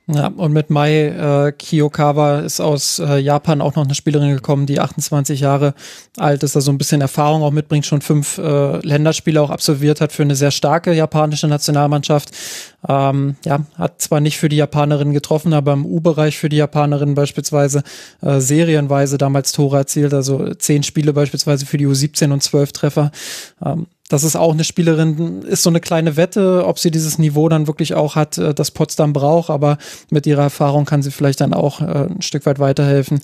[0.08, 4.68] Ja, und mit Mai äh, Kiyokawa ist aus äh, Japan auch noch eine Spielerin gekommen,
[4.68, 5.74] die 28 Jahre
[6.18, 10.12] alt ist, also ein bisschen Erfahrung auch mitbringt, schon fünf äh, Länderspiele auch absolviert hat
[10.12, 12.30] für eine sehr starke japanische Nationalmannschaft.
[12.88, 17.16] Ähm, ja, hat zwar nicht für die Japanerinnen getroffen, aber im U-Bereich für die Japanerinnen
[17.16, 17.82] beispielsweise
[18.22, 23.12] äh, serienweise damals Tore erzielt, also zehn Spiele beispielsweise für die U17 und zwölf Treffer.
[23.66, 27.50] Ähm, das ist auch eine Spielerin, ist so eine kleine Wette, ob sie dieses Niveau
[27.50, 29.78] dann wirklich auch hat, äh, das Potsdam braucht, aber
[30.10, 33.22] mit ihrer Erfahrung kann sie vielleicht dann auch äh, ein Stück weit weiterhelfen.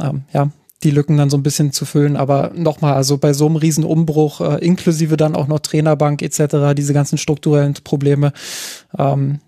[0.00, 0.50] Ähm, ja,
[0.82, 2.16] die Lücken dann so ein bisschen zu füllen.
[2.16, 6.94] Aber nochmal, also bei so einem Riesenumbruch, äh, inklusive dann auch noch Trainerbank etc., diese
[6.94, 8.32] ganzen strukturellen Probleme,
[8.96, 9.40] ähm,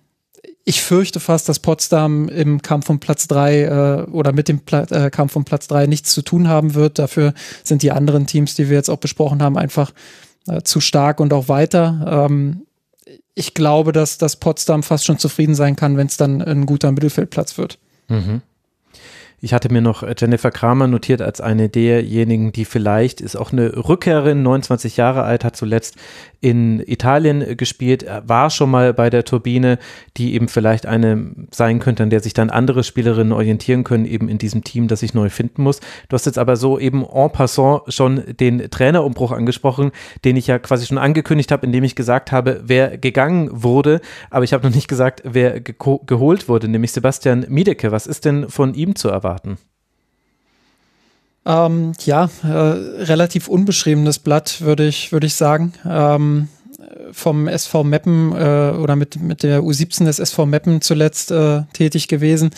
[0.64, 5.34] ich fürchte fast, dass Potsdam im Kampf um Platz drei äh, oder mit dem Kampf
[5.34, 6.98] um Platz drei nichts zu tun haben wird.
[6.98, 7.34] Dafür
[7.64, 9.92] sind die anderen Teams, die wir jetzt auch besprochen haben, einfach
[10.46, 12.26] äh, zu stark und auch weiter.
[12.28, 12.66] Ähm,
[13.34, 16.92] ich glaube, dass, dass Potsdam fast schon zufrieden sein kann, wenn es dann ein guter
[16.92, 17.78] Mittelfeldplatz wird.
[18.08, 18.42] Mhm.
[19.42, 23.88] Ich hatte mir noch Jennifer Kramer notiert als eine derjenigen, die vielleicht ist auch eine
[23.88, 25.96] Rückkehrerin, 29 Jahre alt, hat zuletzt
[26.42, 29.78] in Italien gespielt, war schon mal bei der Turbine,
[30.18, 34.28] die eben vielleicht eine sein könnte, an der sich dann andere Spielerinnen orientieren können, eben
[34.28, 35.80] in diesem Team, das sich neu finden muss.
[36.10, 39.90] Du hast jetzt aber so eben en passant schon den Trainerumbruch angesprochen,
[40.24, 44.44] den ich ja quasi schon angekündigt habe, indem ich gesagt habe, wer gegangen wurde, aber
[44.44, 47.90] ich habe noch nicht gesagt, wer geholt wurde, nämlich Sebastian Miedecke.
[47.90, 49.30] Was ist denn von ihm zu erwarten?
[51.47, 55.73] Ähm, ja, äh, relativ unbeschriebenes Blatt, würde ich, würde ich sagen.
[55.86, 56.48] Ähm,
[57.12, 62.09] vom SV Meppen äh, oder mit, mit der U17 des SV Meppen zuletzt äh, tätig
[62.09, 62.51] gewesen.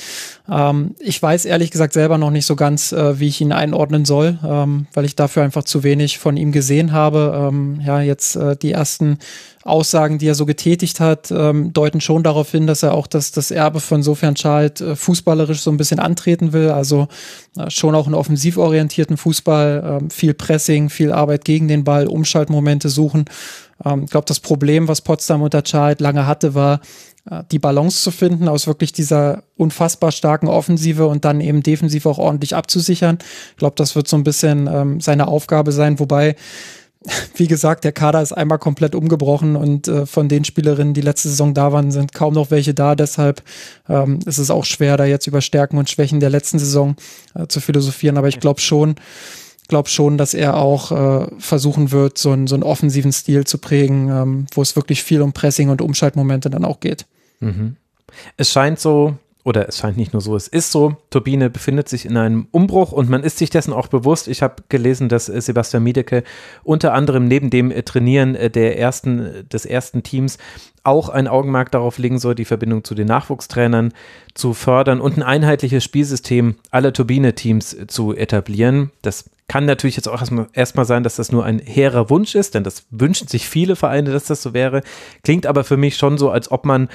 [0.51, 4.05] Ähm, ich weiß ehrlich gesagt selber noch nicht so ganz, äh, wie ich ihn einordnen
[4.05, 7.49] soll, ähm, weil ich dafür einfach zu wenig von ihm gesehen habe.
[7.51, 9.19] Ähm, ja, jetzt äh, die ersten
[9.65, 13.31] Aussagen, die er so getätigt hat, ähm, deuten schon darauf hin, dass er auch das,
[13.31, 16.70] das Erbe von Sofern Schalt äh, fußballerisch so ein bisschen antreten will.
[16.70, 17.07] Also
[17.57, 22.09] äh, schon auch einen offensiv orientierten Fußball, äh, viel Pressing, viel Arbeit gegen den Ball,
[22.09, 23.24] Umschaltmomente suchen.
[23.84, 26.80] Ähm, ich glaube, das Problem, was Potsdam unter Schalt lange hatte, war,
[27.30, 32.06] äh, die Balance zu finden aus wirklich dieser unfassbar starken Offensive und dann eben defensiv
[32.06, 33.18] auch ordentlich abzusichern.
[33.50, 36.36] Ich glaube, das wird so ein bisschen ähm, seine Aufgabe sein, wobei
[37.36, 41.28] wie gesagt, der Kader ist einmal komplett umgebrochen und äh, von den Spielerinnen, die letzte
[41.28, 42.94] Saison da waren, sind kaum noch welche da.
[42.94, 43.42] Deshalb
[43.88, 46.96] ähm, ist es auch schwer, da jetzt über Stärken und Schwächen der letzten Saison
[47.34, 48.16] äh, zu philosophieren.
[48.18, 48.96] Aber ich glaube schon,
[49.73, 53.57] glaube schon, dass er auch äh, versuchen wird, so, einen so einen offensiven Stil zu
[53.57, 57.07] prägen, ähm, wo es wirklich viel um Pressing und Umschaltmomente dann auch geht.
[57.40, 57.77] Mhm.
[58.36, 62.05] Es scheint so, oder es scheint nicht nur so, es ist so, Turbine befindet sich
[62.05, 64.28] in einem Umbruch und man ist sich dessen auch bewusst.
[64.28, 66.23] Ich habe gelesen, dass äh, Sebastian Miedeke
[66.65, 70.36] unter anderem neben dem äh, Trainieren äh, der ersten, des ersten Teams
[70.84, 73.92] auch ein Augenmerk darauf legen soll, die Verbindung zu den Nachwuchstrainern
[74.34, 78.90] zu fördern und ein einheitliches Spielsystem aller Turbine-Teams zu etablieren.
[79.02, 80.22] Das kann natürlich jetzt auch
[80.54, 84.10] erstmal, sein, dass das nur ein hehrer Wunsch ist, denn das wünschen sich viele Vereine,
[84.10, 84.82] dass das so wäre.
[85.24, 86.88] Klingt aber für mich schon so, als ob man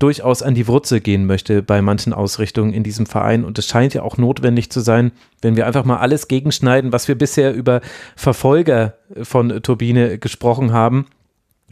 [0.00, 3.44] durchaus an die Wurzel gehen möchte bei manchen Ausrichtungen in diesem Verein.
[3.44, 7.06] Und es scheint ja auch notwendig zu sein, wenn wir einfach mal alles gegenschneiden, was
[7.06, 7.80] wir bisher über
[8.16, 11.06] Verfolger von Turbine gesprochen haben.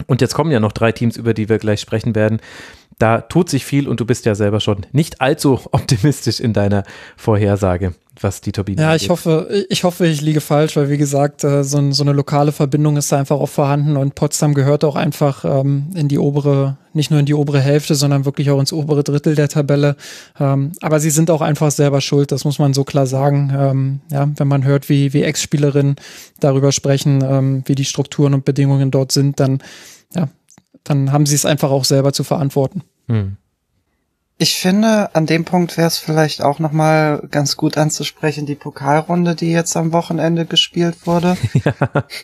[0.07, 2.41] Und jetzt kommen ja noch drei Teams, über die wir gleich sprechen werden.
[2.99, 6.85] Da tut sich viel und du bist ja selber schon nicht allzu optimistisch in deiner
[7.16, 11.45] Vorhersage was die Turbine Ja, ich hoffe, ich hoffe, ich liege falsch, weil wie gesagt,
[11.45, 15.45] äh, so, eine lokale Verbindung ist da einfach auch vorhanden und Potsdam gehört auch einfach
[15.45, 19.05] ähm, in die obere, nicht nur in die obere Hälfte, sondern wirklich auch ins obere
[19.05, 19.97] Drittel der Tabelle.
[20.39, 23.53] Ähm, aber sie sind auch einfach selber schuld, das muss man so klar sagen.
[23.57, 25.97] Ähm, ja, wenn man hört, wie, wie Ex-Spielerinnen
[26.41, 29.59] darüber sprechen, wie die Strukturen und Bedingungen dort sind, dann,
[30.15, 30.29] ja,
[30.89, 32.82] dann haben sie es einfach auch selber zu verantworten.
[33.09, 33.36] Hm.
[34.40, 39.35] Ich finde, an dem Punkt wäre es vielleicht auch nochmal ganz gut anzusprechen, die Pokalrunde,
[39.35, 41.36] die jetzt am Wochenende gespielt wurde.
[41.65, 41.74] ja,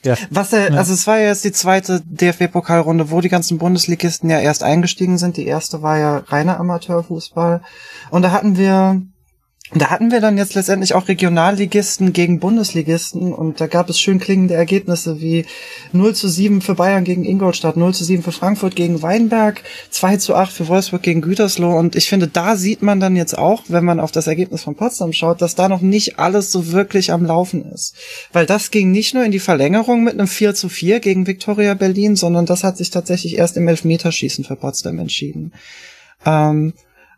[0.04, 0.14] ja.
[0.30, 0.78] Was er, ja.
[0.78, 5.18] also es war ja jetzt die zweite DFB-Pokalrunde, wo die ganzen Bundesligisten ja erst eingestiegen
[5.18, 5.36] sind.
[5.36, 7.62] Die erste war ja reiner Amateurfußball.
[8.10, 9.02] Und da hatten wir
[9.72, 14.18] da hatten wir dann jetzt letztendlich auch Regionalligisten gegen Bundesligisten und da gab es schön
[14.18, 15.46] klingende Ergebnisse wie
[15.92, 20.18] 0 zu 7 für Bayern gegen Ingolstadt, 0 zu 7 für Frankfurt gegen Weinberg, 2
[20.18, 23.62] zu 8 für Wolfsburg gegen Gütersloh und ich finde, da sieht man dann jetzt auch,
[23.68, 27.10] wenn man auf das Ergebnis von Potsdam schaut, dass da noch nicht alles so wirklich
[27.10, 27.96] am Laufen ist.
[28.34, 31.72] Weil das ging nicht nur in die Verlängerung mit einem 4 zu 4 gegen Viktoria
[31.72, 35.52] Berlin, sondern das hat sich tatsächlich erst im Elfmeterschießen für Potsdam entschieden.
[36.26, 36.74] Ähm,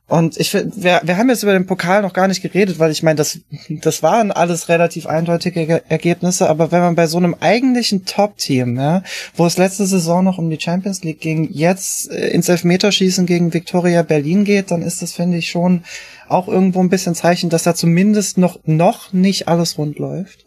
[0.08, 3.02] und ich wir, wir haben jetzt über den Pokal noch gar nicht geredet, weil ich
[3.02, 8.04] meine, das, das waren alles relativ eindeutige Ergebnisse, aber wenn man bei so einem eigentlichen
[8.04, 9.02] Top-Team, ja,
[9.34, 13.52] wo es letzte Saison noch um die Champions League ging, jetzt äh, ins Elfmeterschießen gegen
[13.52, 15.82] Victoria Berlin geht, dann ist das, finde ich, schon
[16.28, 20.45] auch irgendwo ein bisschen Zeichen, dass da zumindest noch, noch nicht alles rund läuft.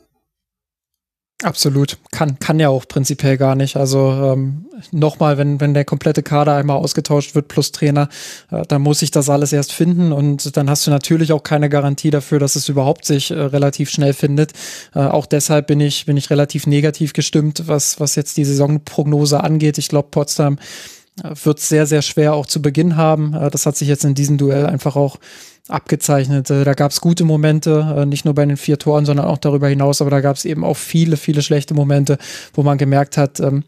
[1.41, 1.98] Absolut.
[2.11, 3.78] Kann, kann ja auch prinzipiell gar nicht.
[3.78, 8.10] Also ähm, nochmal, wenn, wenn der komplette Kader einmal ausgetauscht wird plus Trainer,
[8.52, 11.70] äh, dann muss ich das alles erst finden und dann hast du natürlich auch keine
[11.70, 14.52] Garantie dafür, dass es überhaupt sich äh, relativ schnell findet.
[14.94, 19.41] Äh, auch deshalb bin ich, bin ich relativ negativ gestimmt, was, was jetzt die Saisonprognose
[19.41, 19.78] angeht.
[19.78, 20.60] Ich glaube, Potsdam
[21.24, 23.34] äh, wird sehr, sehr schwer auch zu Beginn haben.
[23.34, 25.18] Äh, das hat sich jetzt in diesem Duell einfach auch
[25.70, 26.50] abgezeichnet.
[26.50, 29.68] Da gab es gute Momente, äh, nicht nur bei den vier Toren, sondern auch darüber
[29.68, 32.18] hinaus, aber da gab es eben auch viele, viele schlechte Momente,
[32.54, 33.64] wo man gemerkt hat, ähm,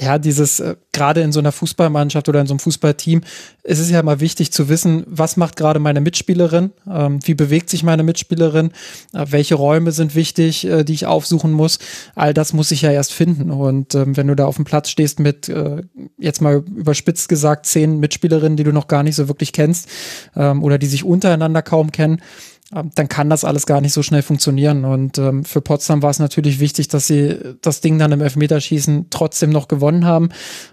[0.00, 3.20] ja, dieses, äh, gerade in so einer Fußballmannschaft oder in so einem Fußballteam,
[3.62, 7.68] ist es ja mal wichtig zu wissen, was macht gerade meine Mitspielerin, ähm, wie bewegt
[7.68, 8.70] sich meine Mitspielerin,
[9.12, 11.78] äh, welche Räume sind wichtig, äh, die ich aufsuchen muss.
[12.14, 13.50] All das muss ich ja erst finden.
[13.50, 15.82] Und ähm, wenn du da auf dem Platz stehst mit, äh,
[16.18, 19.88] jetzt mal überspitzt gesagt, zehn Mitspielerinnen, die du noch gar nicht so wirklich kennst
[20.34, 22.22] ähm, oder die sich untereinander kaum kennen,
[22.70, 24.84] dann kann das alles gar nicht so schnell funktionieren.
[24.84, 29.06] Und ähm, für Potsdam war es natürlich wichtig, dass sie das Ding dann im Elfmeterschießen
[29.10, 30.28] trotzdem noch gewonnen haben.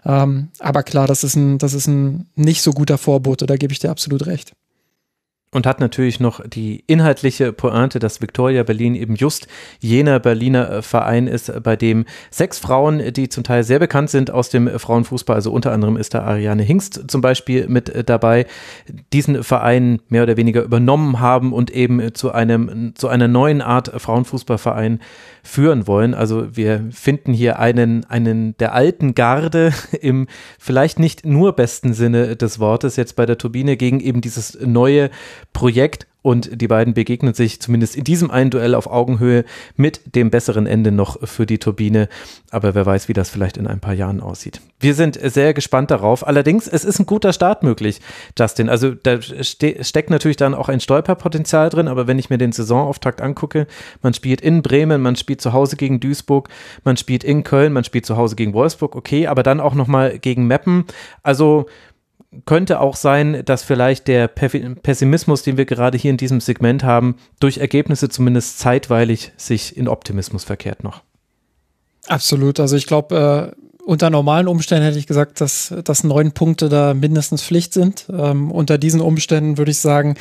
[0.05, 3.73] Ähm, aber klar, das ist ein, das ist ein nicht so guter Vorbote, da gebe
[3.73, 4.53] ich dir absolut recht.
[5.53, 9.47] Und hat natürlich noch die inhaltliche Pointe, dass Victoria Berlin eben just
[9.79, 14.29] jener Berliner äh, Verein ist, bei dem sechs Frauen, die zum Teil sehr bekannt sind
[14.29, 18.45] aus dem Frauenfußball, also unter anderem ist da Ariane Hingst zum Beispiel mit äh, dabei,
[19.13, 23.89] diesen Verein mehr oder weniger übernommen haben und eben zu einem, zu einer neuen Art
[24.01, 24.99] Frauenfußballverein
[25.43, 26.13] führen wollen.
[26.13, 29.71] Also wir finden hier einen, einen der alten Garde
[30.01, 30.27] im
[30.59, 35.09] vielleicht nicht nur besten Sinne des Wortes jetzt bei der Turbine gegen eben dieses neue
[35.53, 39.45] Projekt und die beiden begegnen sich zumindest in diesem einen Duell auf Augenhöhe
[39.77, 42.09] mit dem besseren Ende noch für die Turbine.
[42.51, 44.59] Aber wer weiß, wie das vielleicht in ein paar Jahren aussieht.
[44.79, 46.27] Wir sind sehr gespannt darauf.
[46.27, 48.01] Allerdings, es ist ein guter Start möglich,
[48.37, 48.67] Justin.
[48.67, 52.51] Also da ste steckt natürlich dann auch ein Stolperpotenzial drin, aber wenn ich mir den
[52.51, 53.65] Saisonauftakt angucke,
[54.01, 56.49] man spielt in Bremen, man spielt zu Hause gegen Duisburg,
[56.83, 60.19] man spielt in Köln, man spielt zu Hause gegen Wolfsburg, okay, aber dann auch nochmal
[60.19, 60.83] gegen Meppen.
[61.23, 61.67] Also
[62.45, 67.15] könnte auch sein, dass vielleicht der Pessimismus, den wir gerade hier in diesem Segment haben,
[67.39, 71.03] durch Ergebnisse zumindest zeitweilig sich in Optimismus verkehrt noch.
[72.07, 72.59] Absolut.
[72.59, 76.93] Also ich glaube, äh, unter normalen Umständen hätte ich gesagt, dass, dass neun Punkte da
[76.93, 78.05] mindestens Pflicht sind.
[78.11, 80.15] Ähm, unter diesen Umständen würde ich sagen,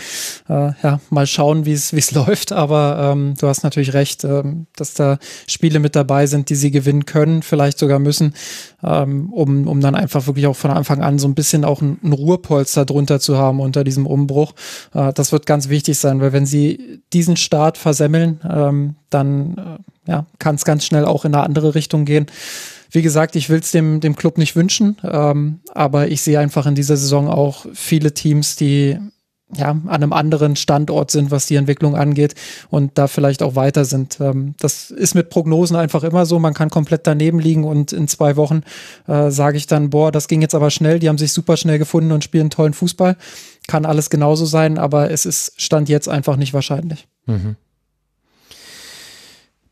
[0.48, 2.52] äh, ja, mal schauen, wie es läuft.
[2.52, 5.18] Aber ähm, du hast natürlich recht, ähm, dass da
[5.48, 8.34] Spiele mit dabei sind, die sie gewinnen können, vielleicht sogar müssen,
[8.84, 11.98] ähm, um, um dann einfach wirklich auch von Anfang an so ein bisschen auch ein,
[12.04, 14.54] ein Ruhepolster drunter zu haben unter diesem Umbruch.
[14.94, 19.56] Äh, das wird ganz wichtig sein, weil wenn sie diesen Start versemmeln, ähm, dann
[20.06, 22.26] äh, ja, kann es ganz schnell auch in eine andere Richtung gehen.
[22.90, 26.66] Wie gesagt, ich will es dem, dem Club nicht wünschen, ähm, aber ich sehe einfach
[26.66, 28.98] in dieser Saison auch viele Teams, die
[29.54, 32.34] ja, an einem anderen Standort sind, was die Entwicklung angeht
[32.68, 34.18] und da vielleicht auch weiter sind.
[34.20, 36.38] Ähm, das ist mit Prognosen einfach immer so.
[36.40, 38.62] Man kann komplett daneben liegen und in zwei Wochen
[39.06, 40.98] äh, sage ich dann, boah, das ging jetzt aber schnell.
[40.98, 43.16] Die haben sich super schnell gefunden und spielen tollen Fußball.
[43.68, 47.06] Kann alles genauso sein, aber es ist Stand jetzt einfach nicht wahrscheinlich.
[47.26, 47.56] Mhm.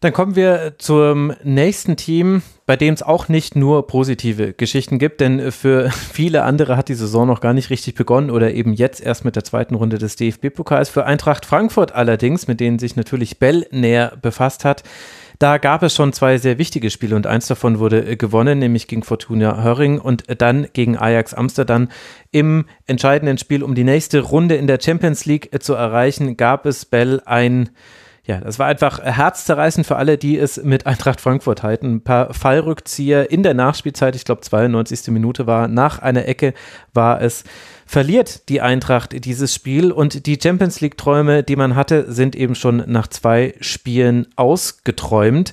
[0.05, 5.23] Dann kommen wir zum nächsten Team, bei dem es auch nicht nur positive Geschichten gibt,
[5.23, 9.01] denn für viele andere hat die Saison noch gar nicht richtig begonnen oder eben jetzt
[9.01, 10.91] erst mit der zweiten Runde des DFB-Pokals.
[10.91, 14.83] Für Eintracht Frankfurt allerdings, mit denen sich natürlich Bell näher befasst hat,
[15.39, 19.05] da gab es schon zwei sehr wichtige Spiele und eins davon wurde gewonnen, nämlich gegen
[19.05, 21.89] Fortuna Höring und dann gegen Ajax Amsterdam.
[22.31, 26.85] Im entscheidenden Spiel, um die nächste Runde in der Champions League zu erreichen, gab es
[26.85, 27.71] Bell ein
[28.27, 31.97] ja, das war einfach herzzerreißend für alle, die es mit Eintracht Frankfurt halten.
[31.97, 35.09] Ein paar Fallrückzieher in der Nachspielzeit, ich glaube 92.
[35.09, 36.55] Minute war, nach einer Ecke
[36.95, 37.45] war es,
[37.85, 42.83] verliert die Eintracht dieses Spiel und die Champions League-Träume, die man hatte, sind eben schon
[42.87, 45.53] nach zwei Spielen ausgeträumt.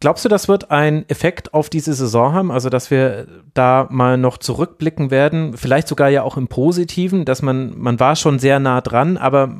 [0.00, 2.50] Glaubst du, das wird einen Effekt auf diese Saison haben?
[2.50, 7.42] Also, dass wir da mal noch zurückblicken werden, vielleicht sogar ja auch im Positiven, dass
[7.42, 9.56] man, man war schon sehr nah dran, aber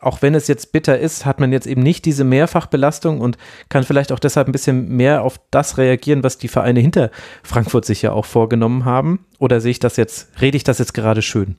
[0.00, 3.84] auch wenn es jetzt bitter ist, hat man jetzt eben nicht diese Mehrfachbelastung und kann
[3.84, 7.10] vielleicht auch deshalb ein bisschen mehr auf das reagieren, was die Vereine hinter
[7.42, 9.26] Frankfurt sich ja auch vorgenommen haben.
[9.38, 11.56] Oder sehe ich das jetzt, rede ich das jetzt gerade schön?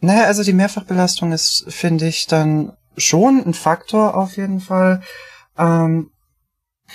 [0.00, 5.02] Naja, also die Mehrfachbelastung ist, finde ich, dann schon ein Faktor auf jeden Fall.
[5.56, 6.10] Ähm,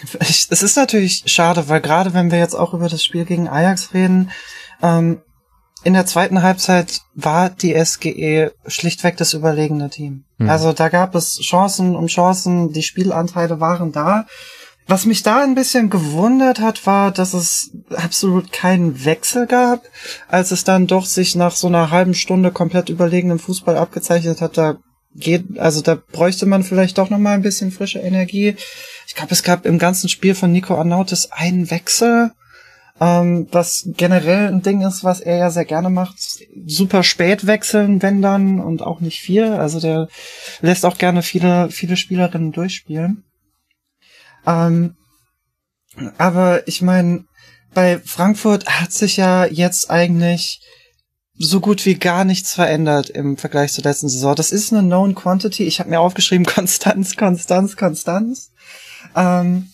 [0.19, 3.93] es ist natürlich schade, weil gerade wenn wir jetzt auch über das Spiel gegen Ajax
[3.93, 4.31] reden,
[4.81, 5.21] ähm,
[5.87, 10.25] in der zweiten Halbzeit war die SGE schlichtweg das überlegene Team.
[10.37, 10.49] Mhm.
[10.49, 14.25] Also da gab es Chancen um Chancen, die Spielanteile waren da.
[14.85, 19.83] Was mich da ein bisschen gewundert hat, war, dass es absolut keinen Wechsel gab,
[20.27, 24.57] als es dann doch sich nach so einer halben Stunde komplett überlegenem Fußball abgezeichnet hat.
[24.57, 24.79] Da
[25.15, 28.57] geht, also da bräuchte man vielleicht doch noch mal ein bisschen frische Energie.
[29.07, 32.33] Ich glaube, es gab im ganzen Spiel von Nico Arnautis einen Wechsel
[32.99, 36.17] ähm, was generell ein Ding ist, was er ja sehr gerne macht.
[36.65, 39.45] Super spät wechseln, wenn dann, und auch nicht viel.
[39.45, 40.07] Also der
[40.61, 43.23] lässt auch gerne viele, viele Spielerinnen durchspielen.
[44.45, 44.95] Ähm,
[46.17, 47.25] aber ich meine,
[47.73, 50.61] bei Frankfurt hat sich ja jetzt eigentlich
[51.39, 54.35] so gut wie gar nichts verändert im Vergleich zur letzten Saison.
[54.35, 55.65] Das ist eine known quantity.
[55.65, 58.51] Ich habe mir aufgeschrieben Konstanz, Konstanz, Konstanz.
[59.15, 59.71] Ähm,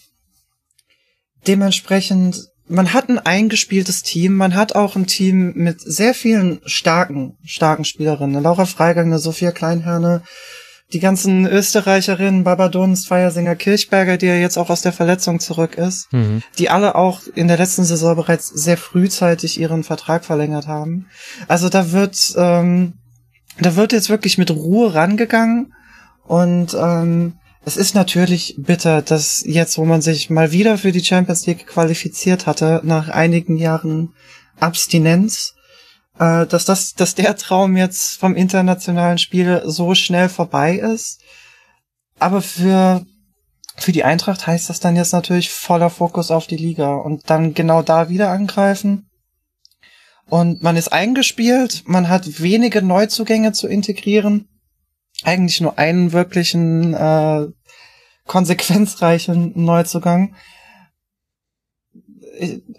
[1.47, 7.37] dementsprechend man hat ein eingespieltes Team, man hat auch ein Team mit sehr vielen starken,
[7.43, 8.41] starken Spielerinnen.
[8.41, 10.23] Laura Freigang, eine Sophia Kleinherne,
[10.93, 16.11] die ganzen Österreicherinnen, Babadons, Feiersinger, Kirchberger, die ja jetzt auch aus der Verletzung zurück ist,
[16.13, 16.41] mhm.
[16.57, 21.07] die alle auch in der letzten Saison bereits sehr frühzeitig ihren Vertrag verlängert haben.
[21.47, 22.93] Also da wird, ähm,
[23.59, 25.73] da wird jetzt wirklich mit Ruhe rangegangen
[26.25, 27.33] und ähm,
[27.65, 31.67] es ist natürlich bitter, dass jetzt, wo man sich mal wieder für die Champions League
[31.67, 34.13] qualifiziert hatte, nach einigen Jahren
[34.59, 35.55] Abstinenz,
[36.19, 41.21] äh, dass das, dass der Traum jetzt vom internationalen Spiel so schnell vorbei ist.
[42.19, 43.05] Aber für
[43.75, 47.53] für die Eintracht heißt das dann jetzt natürlich voller Fokus auf die Liga und dann
[47.53, 49.09] genau da wieder angreifen.
[50.29, 54.47] Und man ist eingespielt, man hat wenige Neuzugänge zu integrieren.
[55.23, 57.47] Eigentlich nur einen wirklichen äh,
[58.25, 60.35] konsequenzreichen Neuzugang.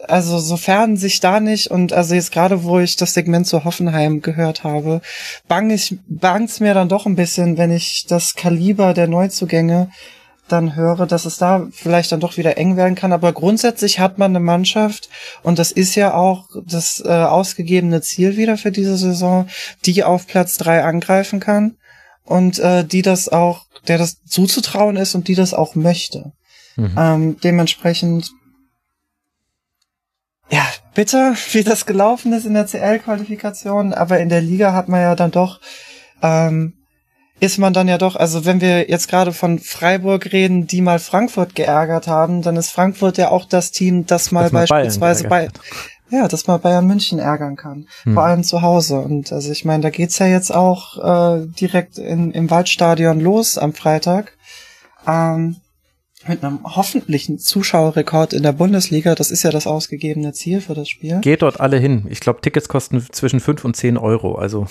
[0.09, 4.21] Also sofern sich da nicht und also jetzt gerade wo ich das Segment zu Hoffenheim
[4.21, 5.01] gehört habe,
[5.47, 9.91] bang ich bangt's mir dann doch ein bisschen, wenn ich das Kaliber der Neuzugänge
[10.49, 13.13] dann höre, dass es da vielleicht dann doch wieder eng werden kann.
[13.13, 15.09] Aber grundsätzlich hat man eine Mannschaft
[15.43, 19.47] und das ist ja auch das äh, ausgegebene Ziel wieder für diese Saison,
[19.87, 21.77] die auf Platz drei angreifen kann
[22.25, 26.33] und äh, die das auch, der das zuzutrauen ist und die das auch möchte.
[26.77, 26.95] Mhm.
[26.99, 28.31] Ähm, dementsprechend
[30.51, 35.01] ja, bitter, wie das gelaufen ist in der CL-Qualifikation, aber in der Liga hat man
[35.01, 35.61] ja dann doch
[36.23, 36.75] ähm,
[37.41, 40.99] ist man dann ja doch, also wenn wir jetzt gerade von Freiburg reden, die mal
[40.99, 45.49] Frankfurt geärgert haben, dann ist Frankfurt ja auch das Team, das mal, das beispielsweise bei,
[46.11, 47.87] ja, das mal Bayern München ärgern kann.
[48.05, 48.15] Hm.
[48.15, 48.99] Vor allem zu Hause.
[48.99, 53.59] Und also ich meine, da geht's ja jetzt auch äh, direkt in, im Waldstadion los
[53.59, 54.33] am Freitag.
[55.07, 55.57] Ähm,
[56.29, 59.15] mit einem hoffentlichen Zuschauerrekord in der Bundesliga.
[59.15, 61.21] Das ist ja das ausgegebene Ziel für das Spiel.
[61.21, 62.07] Geht dort alle hin.
[62.09, 64.35] Ich glaube, Tickets kosten zwischen fünf und zehn Euro.
[64.37, 64.67] Also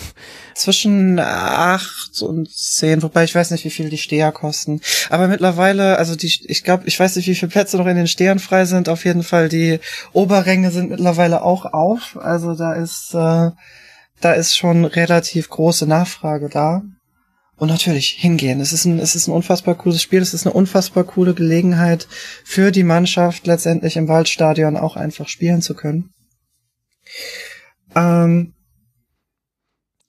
[0.56, 4.82] zwischen acht und zehn, wobei ich weiß nicht, wie viel die Steher kosten.
[5.10, 8.08] Aber mittlerweile, also die, ich glaube, ich weiß nicht, wie viele Plätze noch in den
[8.08, 8.90] Stehern frei sind.
[8.90, 9.80] Auf jeden Fall die
[10.12, 12.18] Oberränge sind mittlerweile auch auf.
[12.20, 13.52] Also da ist äh,
[14.24, 16.82] da ist schon relativ große Nachfrage da.
[17.64, 18.60] Und natürlich hingehen.
[18.60, 20.22] Es ist ein, es ist ein unfassbar cooles Spiel.
[20.22, 22.10] Es ist eine unfassbar coole Gelegenheit
[22.44, 26.10] für die Mannschaft letztendlich im Waldstadion auch einfach spielen zu können.
[27.96, 28.52] Ähm,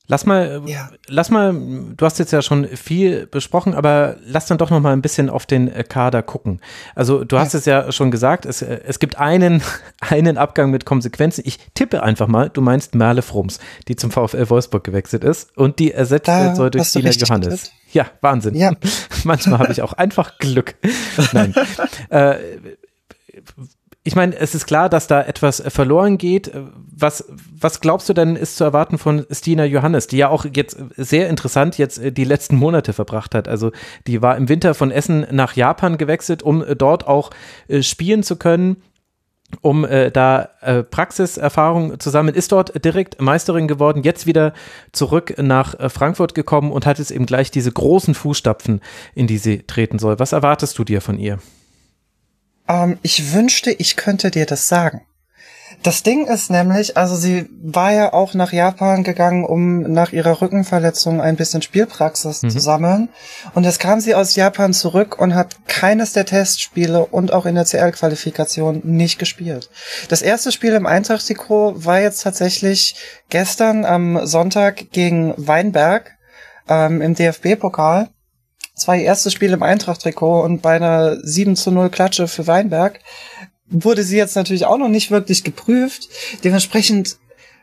[0.07, 0.91] Lass mal, ja.
[1.07, 4.93] lass mal, du hast jetzt ja schon viel besprochen, aber lass dann doch noch mal
[4.93, 6.61] ein bisschen auf den äh, Kader gucken.
[6.95, 7.59] Also du hast ja.
[7.59, 9.63] es ja schon gesagt, es, äh, es gibt einen,
[10.01, 11.43] einen Abgang mit Konsequenzen.
[11.47, 15.79] Ich tippe einfach mal, du meinst Merle Frums, die zum VfL Wolfsburg gewechselt ist und
[15.79, 17.63] die ersetzt da soll durch Tina Johannes.
[17.63, 17.73] Getippt.
[17.93, 18.55] Ja, Wahnsinn.
[18.57, 18.73] Ja.
[19.25, 20.75] Manchmal habe ich auch einfach Glück.
[21.33, 21.55] Nein.
[22.11, 22.37] äh,
[24.07, 26.53] ich meine, es ist klar, dass da etwas verloren geht.
[26.95, 27.25] Was,
[27.59, 31.31] was glaubst du denn ist zu erwarten von Stina Johannes, die ja auch jetzt sehr
[31.31, 33.49] interessant jetzt äh, die letzten Monate verbracht hat?
[33.49, 33.73] Also
[34.07, 37.31] die war im Winter von Essen nach Japan gewechselt, um äh, dort auch
[37.67, 38.77] äh, spielen zu können
[39.61, 44.53] um äh, da äh, Praxiserfahrung zu sammeln, ist dort direkt Meisterin geworden, jetzt wieder
[44.91, 48.81] zurück nach äh, Frankfurt gekommen und hat jetzt eben gleich diese großen Fußstapfen,
[49.15, 50.19] in die sie treten soll.
[50.19, 51.39] Was erwartest du dir von ihr?
[52.69, 55.03] Ähm, ich wünschte, ich könnte dir das sagen.
[55.83, 60.41] Das Ding ist nämlich, also sie war ja auch nach Japan gegangen, um nach ihrer
[60.41, 62.51] Rückenverletzung ein bisschen Spielpraxis mhm.
[62.51, 63.09] zu sammeln.
[63.55, 67.55] Und jetzt kam sie aus Japan zurück und hat keines der Testspiele und auch in
[67.55, 69.69] der CL-Qualifikation nicht gespielt.
[70.09, 72.97] Das erste Spiel im Eintracht-Trikot war jetzt tatsächlich
[73.29, 76.13] gestern am Sonntag gegen Weinberg
[76.67, 78.09] ähm, im DFB-Pokal
[78.75, 83.01] zwei erste Spiele im Eintracht-Trikot und bei einer 7 zu 0 Klatsche für Weinberg
[83.67, 86.09] wurde sie jetzt natürlich auch noch nicht wirklich geprüft.
[86.43, 87.17] Dementsprechend,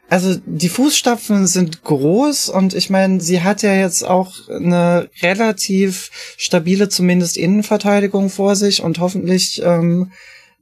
[0.10, 6.12] also die Fußstapfen sind groß und ich meine, sie hat ja jetzt auch eine relativ
[6.38, 10.12] stabile, zumindest Innenverteidigung vor sich und hoffentlich ähm,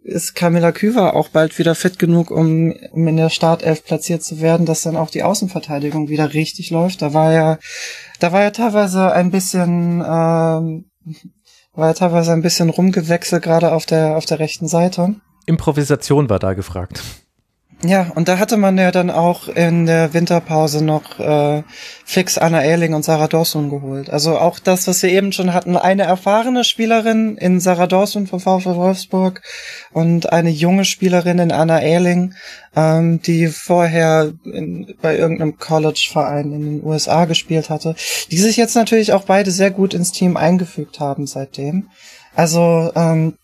[0.03, 4.41] ist Camilla Küver auch bald wieder fit genug, um, um in der Startelf platziert zu
[4.41, 7.01] werden, dass dann auch die Außenverteidigung wieder richtig läuft.
[7.01, 7.59] Da war ja,
[8.19, 10.85] da war ja teilweise ein bisschen, ähm,
[11.73, 15.15] war ja teilweise ein bisschen rumgewechselt, gerade auf der, auf der rechten Seite.
[15.45, 17.01] Improvisation war da gefragt.
[17.81, 21.63] Ja, und da hatte man ja dann auch in der Winterpause noch äh,
[22.03, 24.09] fix Anna Ehling und Sarah Dawson geholt.
[24.09, 28.41] Also auch das, was wir eben schon hatten, eine erfahrene Spielerin in Sarah Dawson von
[28.41, 29.41] VfL Wolfsburg
[29.93, 32.33] und eine junge Spielerin in Anna Ehling,
[32.75, 37.95] ähm, die vorher in, bei irgendeinem College-Verein in den USA gespielt hatte,
[38.29, 41.87] die sich jetzt natürlich auch beide sehr gut ins Team eingefügt haben seitdem.
[42.35, 43.35] Also ähm,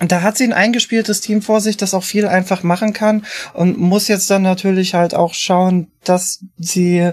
[0.00, 3.78] da hat sie ein eingespieltes Team vor sich, das auch viel einfach machen kann und
[3.78, 7.10] muss jetzt dann natürlich halt auch schauen, dass sie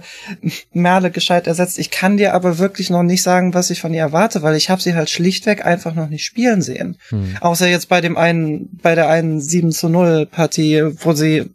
[0.72, 1.78] Merle gescheit ersetzt.
[1.78, 4.70] Ich kann dir aber wirklich noch nicht sagen, was ich von ihr erwarte, weil ich
[4.70, 6.98] habe sie halt schlichtweg einfach noch nicht spielen sehen.
[7.10, 7.36] Hm.
[7.42, 11.50] Außer jetzt bei dem einen, bei der einen 7 zu 0 Partie, wo sie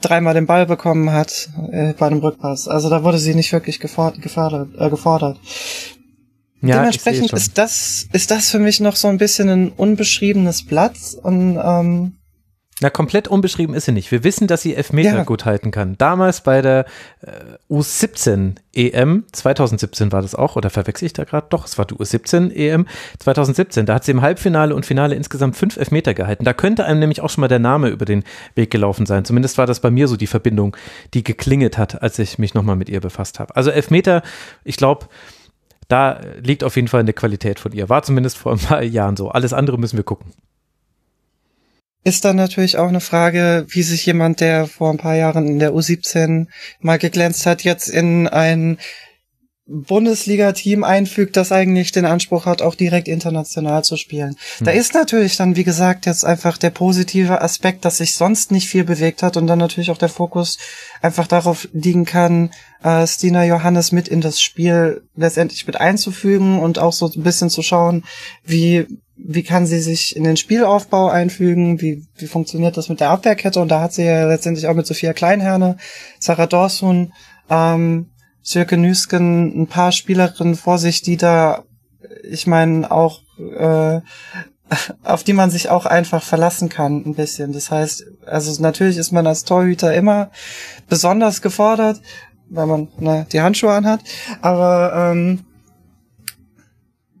[0.00, 2.66] dreimal den Ball bekommen hat äh, bei einem Rückpass.
[2.66, 4.20] Also da wurde sie nicht wirklich gefordert.
[4.20, 5.38] gefordert, äh, gefordert.
[6.62, 10.96] Ja, Dementsprechend ist das, ist das für mich noch so ein bisschen ein unbeschriebenes Blatt
[11.22, 12.16] und ähm,
[12.82, 14.10] Na, komplett unbeschrieben ist sie nicht.
[14.10, 15.22] Wir wissen, dass sie Elfmeter Ja.
[15.24, 15.96] gut halten kann.
[15.98, 16.84] Damals bei der
[17.22, 17.30] äh,
[17.72, 21.46] U17 EM, 2017 war das auch, oder verwechsel ich da gerade?
[21.50, 22.86] Doch, es war die U17 EM
[23.18, 23.86] 2017.
[23.86, 26.44] Da hat sie im Halbfinale und Finale insgesamt fünf Elfmeter gehalten.
[26.44, 28.22] Da könnte einem nämlich auch schon mal der Name über den
[28.54, 29.24] Weg gelaufen sein.
[29.24, 30.76] Zumindest war das bei mir so die Verbindung,
[31.14, 33.56] die geklingelt hat, als ich mich nochmal mit ihr befasst habe.
[33.56, 34.22] Also Elfmeter,
[34.64, 35.06] ich glaube,
[35.90, 37.88] da liegt auf jeden Fall eine Qualität von ihr.
[37.88, 39.28] War zumindest vor ein paar Jahren so.
[39.30, 40.32] Alles andere müssen wir gucken.
[42.02, 45.58] Ist dann natürlich auch eine Frage, wie sich jemand, der vor ein paar Jahren in
[45.58, 46.46] der U17
[46.80, 48.78] mal geglänzt hat, jetzt in ein
[49.70, 54.36] Bundesliga-Team einfügt, das eigentlich den Anspruch hat, auch direkt international zu spielen.
[54.60, 58.68] Da ist natürlich dann, wie gesagt, jetzt einfach der positive Aspekt, dass sich sonst nicht
[58.68, 60.58] viel bewegt hat und dann natürlich auch der Fokus
[61.02, 62.50] einfach darauf liegen kann,
[62.82, 67.50] äh, Stina Johannes mit in das Spiel letztendlich mit einzufügen und auch so ein bisschen
[67.50, 68.04] zu schauen,
[68.44, 68.86] wie
[69.22, 73.60] wie kann sie sich in den Spielaufbau einfügen, wie, wie funktioniert das mit der Abwehrkette
[73.60, 75.76] und da hat sie ja letztendlich auch mit Sophia Kleinherne,
[76.18, 77.12] Sarah Dorsun,
[77.50, 78.06] ähm,
[78.42, 81.64] Sjöke Nüsken ein paar Spielerinnen vor sich, die da,
[82.22, 84.00] ich meine, auch äh,
[85.04, 87.52] auf die man sich auch einfach verlassen kann, ein bisschen.
[87.52, 90.30] Das heißt, also natürlich ist man als Torhüter immer
[90.88, 92.00] besonders gefordert,
[92.48, 94.00] weil man ne, die Handschuhe anhat,
[94.42, 95.40] aber ähm,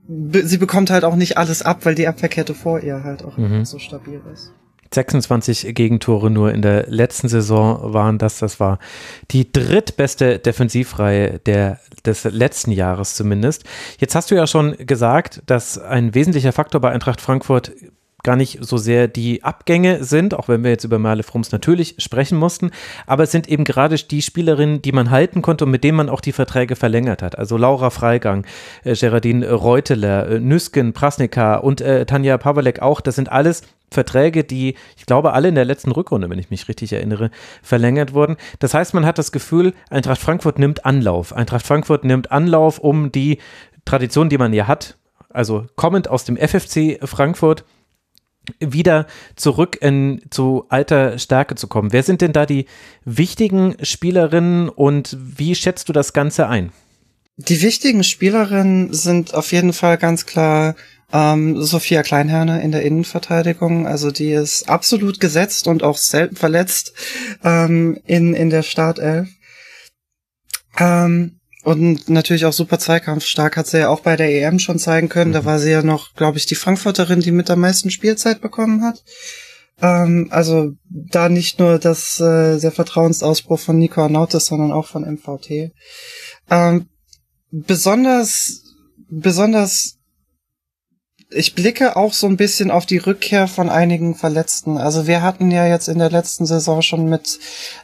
[0.06, 3.36] be- sie bekommt halt auch nicht alles ab, weil die Abwehrkette vor ihr halt auch
[3.36, 3.64] Mhm.
[3.64, 4.52] so stabil ist.
[4.92, 8.38] 26 Gegentore nur in der letzten Saison waren das.
[8.38, 8.78] Das war
[9.30, 13.64] die drittbeste Defensivreihe der, des letzten Jahres zumindest.
[13.98, 17.72] Jetzt hast du ja schon gesagt, dass ein wesentlicher Faktor bei Eintracht Frankfurt
[18.22, 21.96] gar nicht so sehr die Abgänge sind, auch wenn wir jetzt über Merle Frums natürlich
[21.98, 22.70] sprechen mussten,
[23.06, 26.08] aber es sind eben gerade die Spielerinnen, die man halten konnte und mit denen man
[26.08, 27.38] auch die Verträge verlängert hat.
[27.38, 28.46] Also Laura Freigang,
[28.84, 33.00] äh, Geraldine Reuteler, äh, Nüsken, Prasnika und äh, Tanja Pawelek auch.
[33.00, 36.68] Das sind alles Verträge, die, ich glaube, alle in der letzten Rückrunde, wenn ich mich
[36.68, 37.30] richtig erinnere,
[37.62, 38.36] verlängert wurden.
[38.60, 41.32] Das heißt, man hat das Gefühl, Eintracht Frankfurt nimmt Anlauf.
[41.32, 43.38] Eintracht Frankfurt nimmt Anlauf, um die
[43.84, 44.96] Tradition, die man hier hat,
[45.30, 47.64] also kommend aus dem FFC Frankfurt,
[48.58, 49.06] wieder
[49.36, 51.92] zurück in, zu alter Stärke zu kommen.
[51.92, 52.66] Wer sind denn da die
[53.04, 56.72] wichtigen Spielerinnen und wie schätzt du das Ganze ein?
[57.36, 60.74] Die wichtigen Spielerinnen sind auf jeden Fall ganz klar
[61.12, 63.86] ähm, Sophia Kleinherne in der Innenverteidigung.
[63.86, 66.92] Also die ist absolut gesetzt und auch selten verletzt
[67.42, 69.28] ähm, in, in der Startelf.
[70.78, 75.08] Ähm, und natürlich auch super zweikampfstark hat sie ja auch bei der EM schon zeigen
[75.08, 75.32] können.
[75.32, 78.82] Da war sie ja noch, glaube ich, die Frankfurterin, die mit der meisten Spielzeit bekommen
[78.82, 79.04] hat.
[79.82, 85.04] Ähm, also da nicht nur das, äh, der Vertrauensausbruch von Nico Arnautis, sondern auch von
[85.04, 85.72] MVT.
[86.50, 86.88] Ähm,
[87.50, 88.62] besonders,
[89.08, 89.98] besonders,
[91.32, 94.76] ich blicke auch so ein bisschen auf die Rückkehr von einigen Verletzten.
[94.76, 97.38] Also wir hatten ja jetzt in der letzten Saison schon mit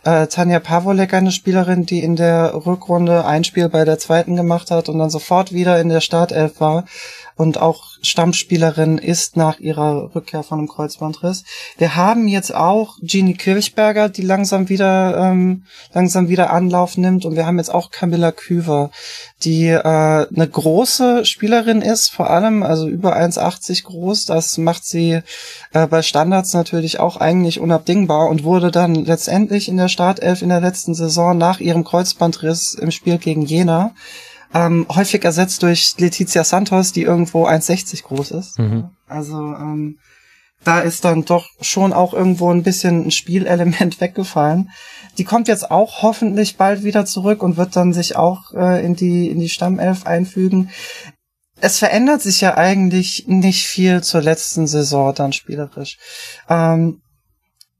[0.04, 4.72] äh, Tanja Pavolek eine Spielerin, die in der Rückrunde ein Spiel bei der zweiten gemacht
[4.72, 6.86] hat und dann sofort wieder in der Startelf war
[7.36, 11.44] und auch Stammspielerin ist nach ihrer Rückkehr von einem Kreuzbandriss.
[11.76, 17.36] Wir haben jetzt auch Jeannie Kirchberger, die langsam wieder ähm, langsam wieder Anlauf nimmt und
[17.36, 18.90] wir haben jetzt auch Camilla Küver,
[19.44, 24.24] die äh, eine große Spielerin ist, vor allem also über 1,80 groß.
[24.24, 25.20] Das macht sie
[25.72, 30.48] äh, bei Standards natürlich auch eigentlich unabdingbar und wurde dann letztendlich in der Startelf in
[30.48, 33.92] der letzten Saison nach ihrem Kreuzbandriss im Spiel gegen Jena
[34.54, 38.58] ähm, häufig ersetzt durch Letizia Santos, die irgendwo 1,60 groß ist.
[38.58, 38.90] Mhm.
[39.06, 39.98] Also ähm,
[40.64, 44.70] da ist dann doch schon auch irgendwo ein bisschen ein Spielelement weggefallen.
[45.18, 48.96] Die kommt jetzt auch hoffentlich bald wieder zurück und wird dann sich auch äh, in
[48.96, 50.70] die in die Stammelf einfügen.
[51.60, 55.96] Es verändert sich ja eigentlich nicht viel zur letzten Saison dann spielerisch.
[56.50, 57.00] Ähm,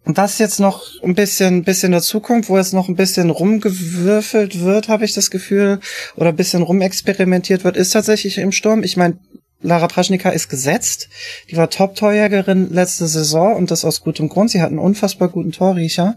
[0.06, 5.04] was jetzt noch ein bisschen, bisschen dazukommt, wo jetzt noch ein bisschen rumgewürfelt wird, habe
[5.04, 5.80] ich das Gefühl,
[6.14, 8.84] oder ein bisschen rumexperimentiert wird, ist tatsächlich im Sturm.
[8.84, 9.18] Ich meine,
[9.62, 11.08] Lara Praschnika ist gesetzt.
[11.50, 14.50] Die war Top-Torjägerin letzte Saison und das aus gutem Grund.
[14.50, 16.16] Sie hat einen unfassbar guten Torriecher.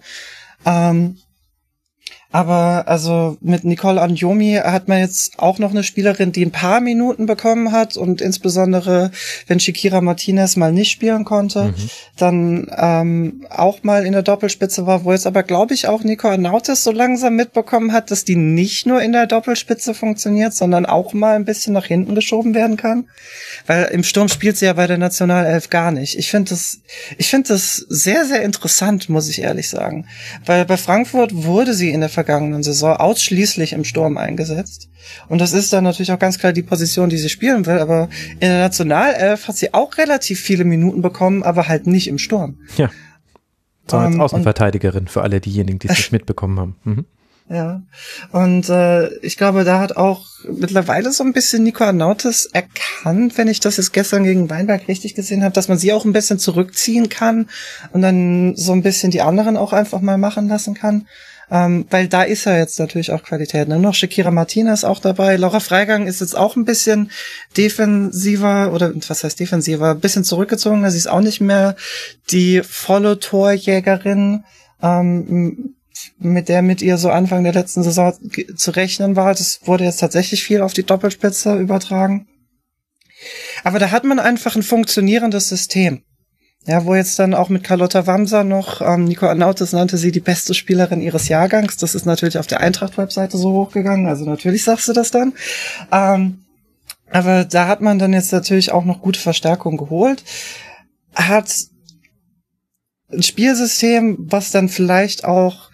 [0.66, 1.18] Ähm,
[2.32, 6.80] aber also mit Nicole Anjomi hat man jetzt auch noch eine Spielerin, die ein paar
[6.80, 9.10] Minuten bekommen hat und insbesondere,
[9.48, 11.74] wenn Shakira Martinez mal nicht spielen konnte,
[12.18, 16.28] dann ähm, auch mal in der Doppelspitze war, wo jetzt aber, glaube ich, auch Nico
[16.28, 21.14] Arnautis so langsam mitbekommen hat, dass die nicht nur in der Doppelspitze funktioniert, sondern auch
[21.14, 23.08] mal ein bisschen nach hinten geschoben werden kann.
[23.66, 26.16] Weil im Sturm spielt sie ja bei der Nationalelf gar nicht.
[26.16, 26.82] Ich finde das,
[27.18, 30.06] ich finde das sehr, sehr interessant, muss ich ehrlich sagen.
[30.46, 34.90] Weil bei Frankfurt wurde sie in der vergangenen Saison ausschließlich im Sturm eingesetzt.
[35.30, 37.80] Und das ist dann natürlich auch ganz klar die Position, die sie spielen will.
[37.80, 42.18] Aber in der Nationalelf hat sie auch relativ viele Minuten bekommen, aber halt nicht im
[42.18, 42.58] Sturm.
[42.76, 42.90] Ja.
[43.90, 46.76] So als um, Außenverteidigerin für alle diejenigen, die es nicht mitbekommen haben.
[46.84, 47.06] Mhm.
[47.50, 47.82] Ja.
[48.32, 53.48] Und äh, ich glaube, da hat auch mittlerweile so ein bisschen Nico Arnautis erkannt, wenn
[53.48, 56.38] ich das jetzt gestern gegen Weinberg richtig gesehen habe, dass man sie auch ein bisschen
[56.38, 57.50] zurückziehen kann
[57.92, 61.08] und dann so ein bisschen die anderen auch einfach mal machen lassen kann.
[61.52, 63.68] Ähm, weil da ist ja jetzt natürlich auch Qualität.
[63.68, 63.80] Ne?
[63.80, 65.36] Noch Shakira Martinez auch dabei.
[65.36, 67.12] Laura Freigang ist jetzt auch ein bisschen
[67.58, 69.92] defensiver oder was heißt defensiver?
[69.92, 70.88] Ein bisschen zurückgezogen.
[70.90, 71.76] Sie ist auch nicht mehr
[72.30, 74.44] die volle Torjägerin.
[74.82, 75.76] Ähm,
[76.18, 78.14] mit der mit ihr so Anfang der letzten Saison
[78.56, 79.34] zu rechnen war.
[79.34, 82.28] Das wurde jetzt tatsächlich viel auf die Doppelspitze übertragen.
[83.64, 86.04] Aber da hat man einfach ein funktionierendes System.
[86.66, 90.20] Ja, wo jetzt dann auch mit Carlotta Wamser noch, ähm, Nico Arnautis nannte sie die
[90.20, 91.78] beste Spielerin ihres Jahrgangs.
[91.78, 95.34] Das ist natürlich auf der Eintracht-Webseite so hochgegangen, also natürlich sagst du das dann.
[95.92, 96.44] Ähm,
[97.12, 100.24] aber da hat man dann jetzt natürlich auch noch gute Verstärkung geholt.
[101.16, 101.52] Hat
[103.12, 105.72] ein Spielsystem, was dann vielleicht auch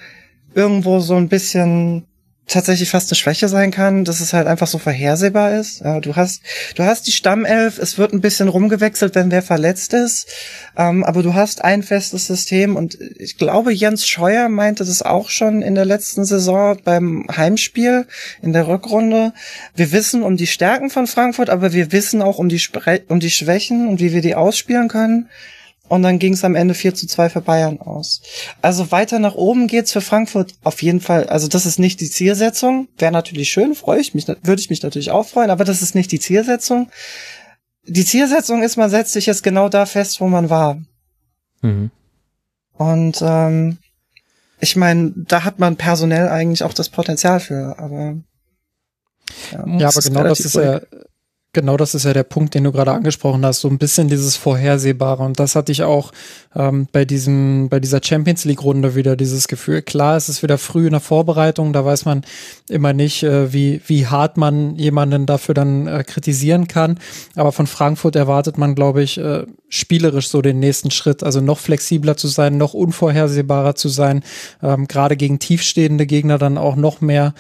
[0.54, 2.08] irgendwo so ein bisschen
[2.48, 5.82] tatsächlich fast eine Schwäche sein kann, dass es halt einfach so vorhersehbar ist.
[6.02, 6.42] Du hast,
[6.76, 10.28] du hast die Stammelf, es wird ein bisschen rumgewechselt, wenn wer verletzt ist,
[10.78, 15.30] ähm, aber du hast ein festes System und ich glaube, Jens Scheuer meinte das auch
[15.30, 18.06] schon in der letzten Saison beim Heimspiel
[18.42, 19.34] in der Rückrunde.
[19.76, 23.20] Wir wissen um die Stärken von Frankfurt, aber wir wissen auch um die, Spre um
[23.20, 25.30] die Schwächen und wie wir die ausspielen können.
[25.88, 28.22] Und dann ging es am Ende 4 zu 2 für Bayern aus.
[28.62, 31.28] Also weiter nach oben geht's für Frankfurt auf jeden Fall.
[31.28, 32.88] Also das ist nicht die Zielsetzung.
[32.98, 35.94] Wäre natürlich schön, freue ich mich, würde ich mich natürlich auch freuen, aber das ist
[35.94, 36.90] nicht die Zielsetzung.
[37.88, 40.82] Die Zielsetzung ist, man setzt sich jetzt genau da fest, wo man war.
[41.62, 41.92] Mhm.
[42.74, 43.78] Und ähm,
[44.60, 48.18] ich meine, da hat man personell eigentlich auch das Potenzial für, aber
[49.52, 50.82] ja, ja aber genau das ist ja
[51.56, 54.36] Genau, das ist ja der Punkt, den du gerade angesprochen hast, so ein bisschen dieses
[54.36, 55.24] Vorhersehbare.
[55.24, 56.12] Und das hatte ich auch
[56.54, 59.82] ähm, bei diesem, bei dieser Champions League-Runde wieder dieses Gefühl.
[59.82, 62.26] Klar, es ist wieder früh in der Vorbereitung, da weiß man
[62.68, 67.00] immer nicht, äh, wie, wie hart man jemanden dafür dann äh, kritisieren kann.
[67.38, 71.24] Aber von Frankfurt erwartet man, glaube ich, äh, spielerisch so den nächsten Schritt.
[71.24, 74.24] Also noch flexibler zu sein, noch unvorhersehbarer zu sein,
[74.62, 77.34] ähm, gerade gegen tiefstehende Gegner dann auch noch mehr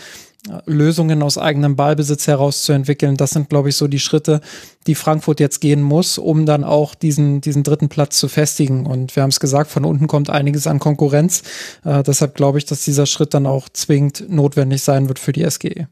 [0.65, 3.17] Lösungen aus eigenem Ballbesitz herauszuentwickeln.
[3.17, 4.41] Das sind, glaube ich, so die Schritte,
[4.87, 8.85] die Frankfurt jetzt gehen muss, um dann auch diesen, diesen dritten Platz zu festigen.
[8.85, 11.43] Und wir haben es gesagt, von unten kommt einiges an Konkurrenz.
[11.83, 15.49] Äh, deshalb glaube ich, dass dieser Schritt dann auch zwingend notwendig sein wird für die
[15.49, 15.87] SGE.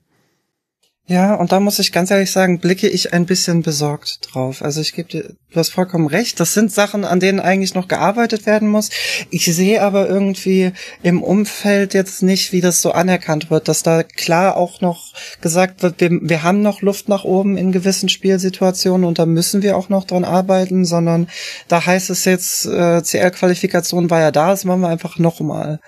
[1.05, 4.61] Ja, und da muss ich ganz ehrlich sagen, blicke ich ein bisschen besorgt drauf.
[4.61, 6.39] Also ich gebe dir, du hast vollkommen recht.
[6.39, 8.89] Das sind Sachen, an denen eigentlich noch gearbeitet werden muss.
[9.29, 14.03] Ich sehe aber irgendwie im Umfeld jetzt nicht, wie das so anerkannt wird, dass da
[14.03, 19.05] klar auch noch gesagt wird, wir, wir haben noch Luft nach oben in gewissen Spielsituationen
[19.05, 21.27] und da müssen wir auch noch dran arbeiten, sondern
[21.67, 25.81] da heißt es jetzt, äh, CL-Qualifikation war ja da, das machen wir einfach nochmal.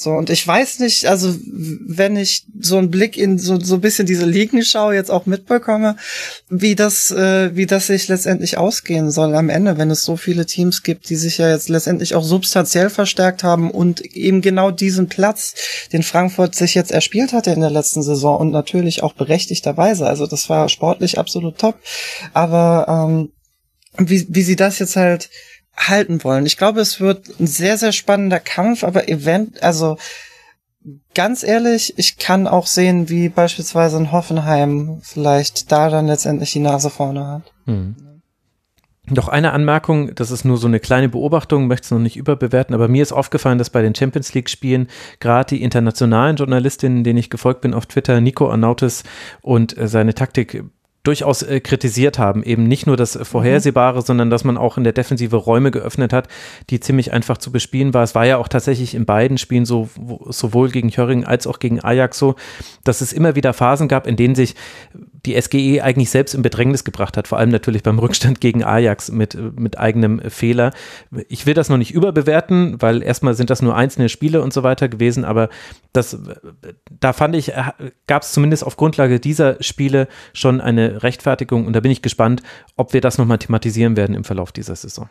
[0.00, 3.80] So, und ich weiß nicht, also wenn ich so einen Blick in so, so ein
[3.80, 5.96] bisschen diese Ligenschau jetzt auch mitbekomme,
[6.48, 10.46] wie das, äh, wie das sich letztendlich ausgehen soll am Ende, wenn es so viele
[10.46, 15.08] Teams gibt, die sich ja jetzt letztendlich auch substanziell verstärkt haben und eben genau diesen
[15.08, 15.56] Platz,
[15.92, 20.06] den Frankfurt sich jetzt erspielt hatte in der letzten Saison und natürlich auch berechtigterweise.
[20.06, 21.74] Also das war sportlich absolut top.
[22.34, 23.32] Aber ähm,
[23.98, 25.28] wie, wie sie das jetzt halt
[25.78, 26.46] halten wollen.
[26.46, 29.96] Ich glaube, es wird ein sehr, sehr spannender Kampf, aber event, also
[31.14, 36.60] ganz ehrlich, ich kann auch sehen, wie beispielsweise in Hoffenheim vielleicht da dann letztendlich die
[36.60, 37.52] Nase vorne hat.
[37.66, 37.96] Hm.
[39.10, 42.74] Noch eine Anmerkung, das ist nur so eine kleine Beobachtung, möchte es noch nicht überbewerten,
[42.74, 47.30] aber mir ist aufgefallen, dass bei den Champions League-Spielen gerade die internationalen Journalistinnen, denen ich
[47.30, 49.04] gefolgt bin auf Twitter, Nico Arnautis
[49.40, 50.62] und äh, seine Taktik
[51.02, 52.42] durchaus äh, kritisiert haben.
[52.42, 54.04] Eben nicht nur das Vorhersehbare, mhm.
[54.04, 56.28] sondern dass man auch in der Defensive Räume geöffnet hat,
[56.70, 58.02] die ziemlich einfach zu bespielen war.
[58.02, 59.88] Es war ja auch tatsächlich in beiden Spielen so,
[60.26, 62.34] sowohl gegen Höring als auch gegen Ajax so,
[62.84, 64.54] dass es immer wieder Phasen gab, in denen sich
[65.26, 69.10] die SGE eigentlich selbst in Bedrängnis gebracht hat, vor allem natürlich beim Rückstand gegen Ajax
[69.10, 70.72] mit, mit eigenem Fehler.
[71.28, 74.62] Ich will das noch nicht überbewerten, weil erstmal sind das nur einzelne Spiele und so
[74.62, 75.48] weiter gewesen, aber
[75.92, 76.18] das,
[77.00, 77.52] da fand ich,
[78.06, 82.42] gab es zumindest auf Grundlage dieser Spiele schon eine Rechtfertigung und da bin ich gespannt,
[82.76, 85.08] ob wir das nochmal thematisieren werden im Verlauf dieser Saison.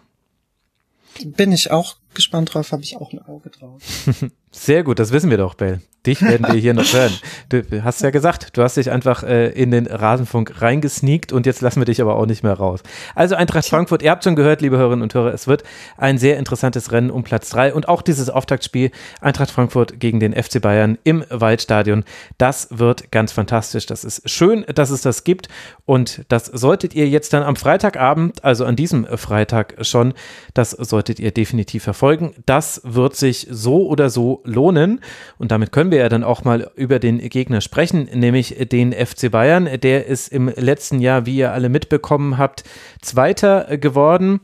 [1.25, 3.81] Bin ich auch gespannt drauf, habe ich auch ein Auge drauf.
[4.51, 5.81] Sehr gut, das wissen wir doch, Bell.
[6.07, 7.13] Dich werden wir hier noch hören.
[7.49, 11.61] Du hast ja gesagt, du hast dich einfach äh, in den Rasenfunk reingesneakt und jetzt
[11.61, 12.81] lassen wir dich aber auch nicht mehr raus.
[13.13, 15.63] Also Eintracht Frankfurt, ihr habt schon gehört, liebe Hörerinnen und Hörer, es wird
[15.97, 20.33] ein sehr interessantes Rennen um Platz 3 und auch dieses Auftaktspiel Eintracht Frankfurt gegen den
[20.33, 22.03] FC Bayern im Waldstadion.
[22.37, 23.85] Das wird ganz fantastisch.
[23.85, 25.49] Das ist schön, dass es das gibt
[25.85, 30.13] und das solltet ihr jetzt dann am Freitagabend, also an diesem Freitag schon,
[30.53, 32.33] das solltet ihr definitiv verfolgen.
[32.45, 35.01] Das wird sich so oder so lohnen
[35.37, 39.29] und damit können wir ja dann auch mal über den Gegner sprechen, nämlich den FC
[39.31, 39.69] Bayern.
[39.81, 42.63] Der ist im letzten Jahr, wie ihr alle mitbekommen habt,
[43.01, 44.41] Zweiter geworden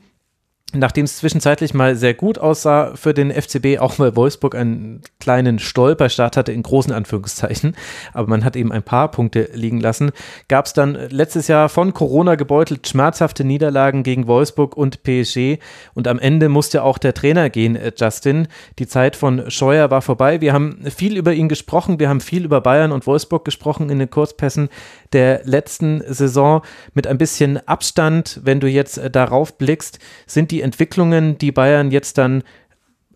[0.73, 5.59] nachdem es zwischenzeitlich mal sehr gut aussah für den FCB, auch weil Wolfsburg einen kleinen
[5.59, 7.75] Stolperstart hatte, in großen Anführungszeichen,
[8.13, 10.11] aber man hat eben ein paar Punkte liegen lassen,
[10.47, 15.59] gab es dann letztes Jahr von Corona gebeutelt schmerzhafte Niederlagen gegen Wolfsburg und PSG
[15.93, 18.47] und am Ende musste auch der Trainer gehen, äh, Justin.
[18.79, 20.41] Die Zeit von Scheuer war vorbei.
[20.41, 23.99] Wir haben viel über ihn gesprochen, wir haben viel über Bayern und Wolfsburg gesprochen in
[23.99, 24.69] den Kurzpässen
[25.11, 26.61] der letzten Saison.
[26.93, 31.91] Mit ein bisschen Abstand, wenn du jetzt äh, darauf blickst, sind die Entwicklungen, die Bayern
[31.91, 32.43] jetzt dann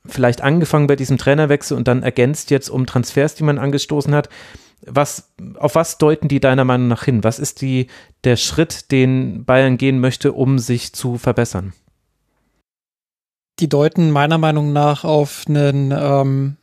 [0.05, 4.29] vielleicht angefangen bei diesem Trainerwechsel und dann ergänzt jetzt um Transfers, die man angestoßen hat.
[4.85, 7.23] Was, auf was deuten die deiner Meinung nach hin?
[7.23, 7.87] Was ist die,
[8.23, 11.73] der Schritt, den Bayern gehen möchte, um sich zu verbessern?
[13.59, 16.57] Die deuten meiner Meinung nach auf einen ähm,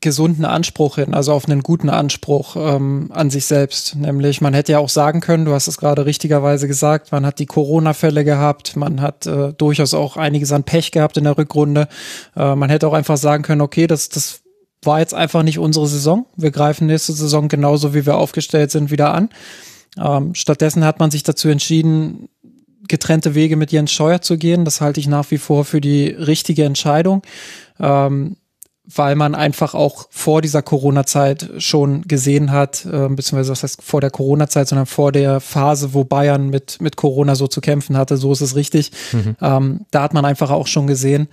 [0.00, 3.96] gesunden Anspruch hin, also auf einen guten Anspruch ähm, an sich selbst.
[3.96, 7.38] Nämlich, man hätte ja auch sagen können, du hast es gerade richtigerweise gesagt, man hat
[7.38, 11.88] die Corona-Fälle gehabt, man hat äh, durchaus auch einiges an Pech gehabt in der Rückrunde.
[12.36, 14.42] Äh, man hätte auch einfach sagen können, okay, das, das
[14.82, 16.26] war jetzt einfach nicht unsere Saison.
[16.36, 19.30] Wir greifen nächste Saison genauso, wie wir aufgestellt sind, wieder an.
[19.98, 22.28] Ähm, stattdessen hat man sich dazu entschieden,
[22.86, 24.64] getrennte Wege mit Jens Scheuer zu gehen.
[24.64, 27.22] Das halte ich nach wie vor für die richtige Entscheidung.
[27.80, 28.36] Ähm,
[28.94, 34.00] weil man einfach auch vor dieser Corona-Zeit schon gesehen hat, äh, beziehungsweise was heißt vor
[34.00, 38.16] der Corona-Zeit, sondern vor der Phase, wo Bayern mit, mit Corona so zu kämpfen hatte,
[38.16, 38.92] so ist es richtig.
[39.12, 39.36] Mhm.
[39.40, 41.28] Ähm, da hat man einfach auch schon gesehen,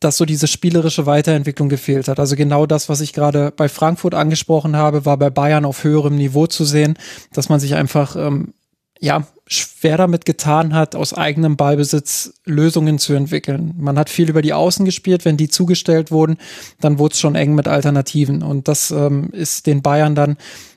[0.00, 2.18] dass so diese spielerische Weiterentwicklung gefehlt hat.
[2.18, 6.16] Also genau das, was ich gerade bei Frankfurt angesprochen habe, war bei Bayern auf höherem
[6.16, 6.94] Niveau zu sehen,
[7.32, 8.54] dass man sich einfach ähm,
[9.00, 13.74] ja, schwer damit getan hat, aus eigenem Ballbesitz Lösungen zu entwickeln.
[13.78, 16.36] Man hat viel über die Außen gespielt, wenn die zugestellt wurden,
[16.80, 18.42] dann wurde es schon eng mit Alternativen.
[18.42, 20.36] Und das ähm, ist den Bayern dann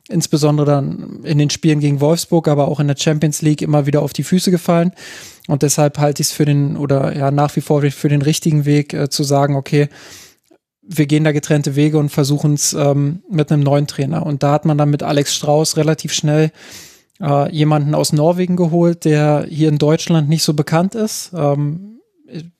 [0.09, 4.01] insbesondere dann in den Spielen gegen Wolfsburg, aber auch in der Champions League immer wieder
[4.01, 4.91] auf die Füße gefallen.
[5.47, 8.65] Und deshalb halte ich es für den, oder ja, nach wie vor für den richtigen
[8.65, 9.89] Weg äh, zu sagen, okay,
[10.81, 14.25] wir gehen da getrennte Wege und versuchen es ähm, mit einem neuen Trainer.
[14.25, 16.51] Und da hat man dann mit Alex Strauß relativ schnell
[17.21, 21.93] äh, jemanden aus Norwegen geholt, der hier in Deutschland nicht so bekannt ist, ähm,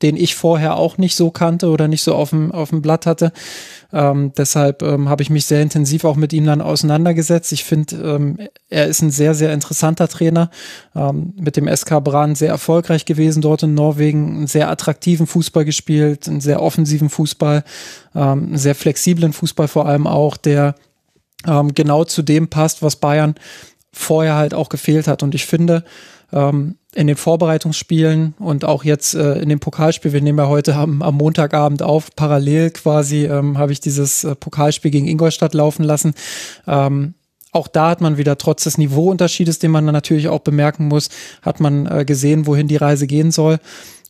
[0.02, 3.06] den ich vorher auch nicht so kannte oder nicht so auf dem, auf dem Blatt
[3.06, 3.32] hatte.
[3.92, 7.52] Ähm, deshalb ähm, habe ich mich sehr intensiv auch mit ihm dann auseinandergesetzt.
[7.52, 8.38] Ich finde, ähm,
[8.70, 10.50] er ist ein sehr, sehr interessanter Trainer.
[10.96, 15.66] Ähm, mit dem SK Bran sehr erfolgreich gewesen dort in Norwegen, einen sehr attraktiven Fußball
[15.66, 17.64] gespielt, einen sehr offensiven Fußball,
[18.16, 20.76] ähm, einen sehr flexiblen Fußball vor allem auch, der
[21.76, 23.36] genau zu dem passt, was Bayern
[23.94, 25.24] vorher halt auch gefehlt hat.
[25.24, 25.84] Und ich finde,
[26.34, 30.76] ähm, in den Vorbereitungsspielen und auch jetzt äh, in dem Pokalspiel, wir nehmen ja heute
[30.76, 35.84] am, am Montagabend auf, parallel quasi ähm, habe ich dieses äh, Pokalspiel gegen Ingolstadt laufen
[35.84, 36.14] lassen.
[36.68, 37.14] Ähm,
[37.52, 41.10] auch da hat man wieder trotz des Niveauunterschiedes, den man natürlich auch bemerken muss,
[41.42, 43.60] hat man äh, gesehen, wohin die Reise gehen soll.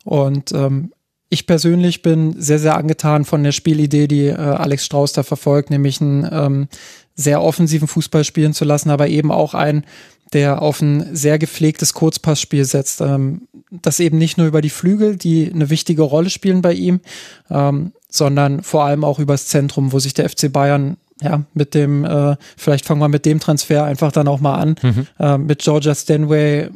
[0.06, 0.92] Und ähm,
[1.30, 5.72] ich persönlich bin sehr, sehr angetan von der Spielidee, die äh, Alex Strauß da verfolgt,
[5.72, 6.68] nämlich ein ähm,
[7.16, 9.86] sehr offensiven Fußball spielen zu lassen, aber eben auch ein,
[10.34, 13.02] der auf ein sehr gepflegtes Kurzpassspiel setzt.
[13.02, 17.02] Ähm, das eben nicht nur über die Flügel, die eine wichtige Rolle spielen bei ihm,
[17.50, 22.06] ähm, sondern vor allem auch übers Zentrum, wo sich der FC Bayern ja, mit dem,
[22.06, 25.08] äh, vielleicht fangen wir mit dem Transfer einfach dann auch mal an, mhm.
[25.20, 26.70] äh, mit Georgia Stanway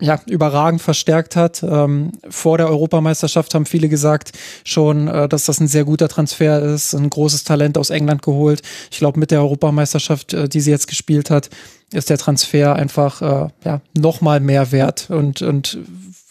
[0.00, 1.62] ja, überragend verstärkt hat.
[1.62, 4.32] Ähm, vor der Europameisterschaft haben viele gesagt
[4.64, 8.62] schon, äh, dass das ein sehr guter Transfer ist, ein großes Talent aus England geholt.
[8.90, 11.48] Ich glaube, mit der Europameisterschaft, äh, die sie jetzt gespielt hat,
[11.92, 15.78] ist der Transfer einfach äh, ja, nochmal mehr wert und, und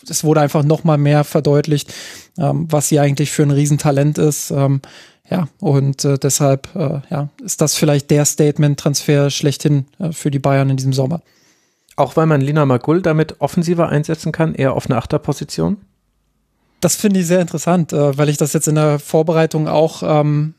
[0.09, 1.93] es wurde einfach nochmal mehr verdeutlicht,
[2.37, 4.51] ähm, was sie eigentlich für ein Riesentalent ist.
[4.51, 4.81] Ähm,
[5.29, 10.39] ja, und äh, deshalb äh, ja, ist das vielleicht der Statement-Transfer schlechthin äh, für die
[10.39, 11.21] Bayern in diesem Sommer.
[11.95, 15.77] Auch weil man Lina Magul damit offensiver einsetzen kann, eher auf eine Achterposition?
[16.81, 20.55] Das finde ich sehr interessant, äh, weil ich das jetzt in der Vorbereitung auch ähm,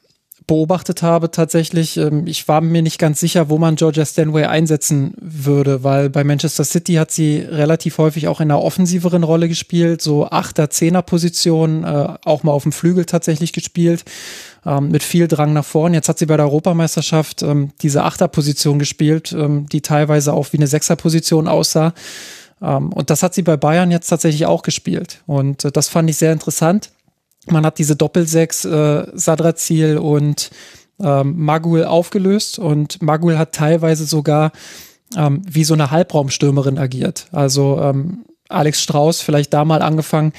[0.46, 1.96] beobachtet habe tatsächlich.
[1.96, 6.24] Ähm, ich war mir nicht ganz sicher, wo man Georgia Stanway einsetzen würde, weil bei
[6.24, 11.02] Manchester City hat sie relativ häufig auch in einer offensiveren Rolle gespielt, so Achter, Zehner
[11.02, 14.04] Position, äh, auch mal auf dem Flügel tatsächlich gespielt,
[14.66, 15.94] ähm, mit viel Drang nach vorn.
[15.94, 20.66] Jetzt hat sie bei der Europameisterschaft ähm, diese Achterposition gespielt, die teilweise auch wie eine
[20.66, 21.92] Sechserposition aussah.
[22.60, 25.22] und das hat sie bei Bayern jetzt tatsächlich auch gespielt.
[25.26, 26.90] Und äh, das fand ich sehr interessant
[27.46, 30.50] man hat diese Doppelsechs äh, Sadrazil und
[31.00, 34.52] ähm, Magul aufgelöst und Magul hat teilweise sogar
[35.16, 37.26] ähm, wie so eine Halbraumstürmerin agiert.
[37.32, 40.32] Also ähm, Alex Strauß vielleicht da mal angefangen,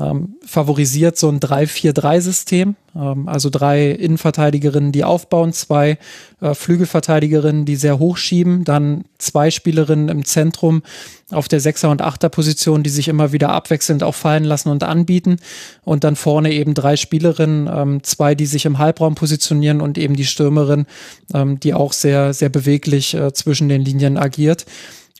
[0.00, 2.74] ähm, favorisiert so ein 3-4-3-System.
[2.96, 5.98] Ähm, also drei Innenverteidigerinnen, die aufbauen, zwei
[6.40, 10.82] äh, Flügelverteidigerinnen, die sehr hoch schieben, dann zwei Spielerinnen im Zentrum
[11.30, 15.36] auf der Sechser- und Achter-Position, die sich immer wieder abwechselnd auch fallen lassen und anbieten.
[15.84, 20.16] Und dann vorne eben drei Spielerinnen, ähm, zwei, die sich im Halbraum positionieren und eben
[20.16, 20.86] die Stürmerin,
[21.34, 24.66] ähm, die auch sehr, sehr beweglich äh, zwischen den Linien agiert.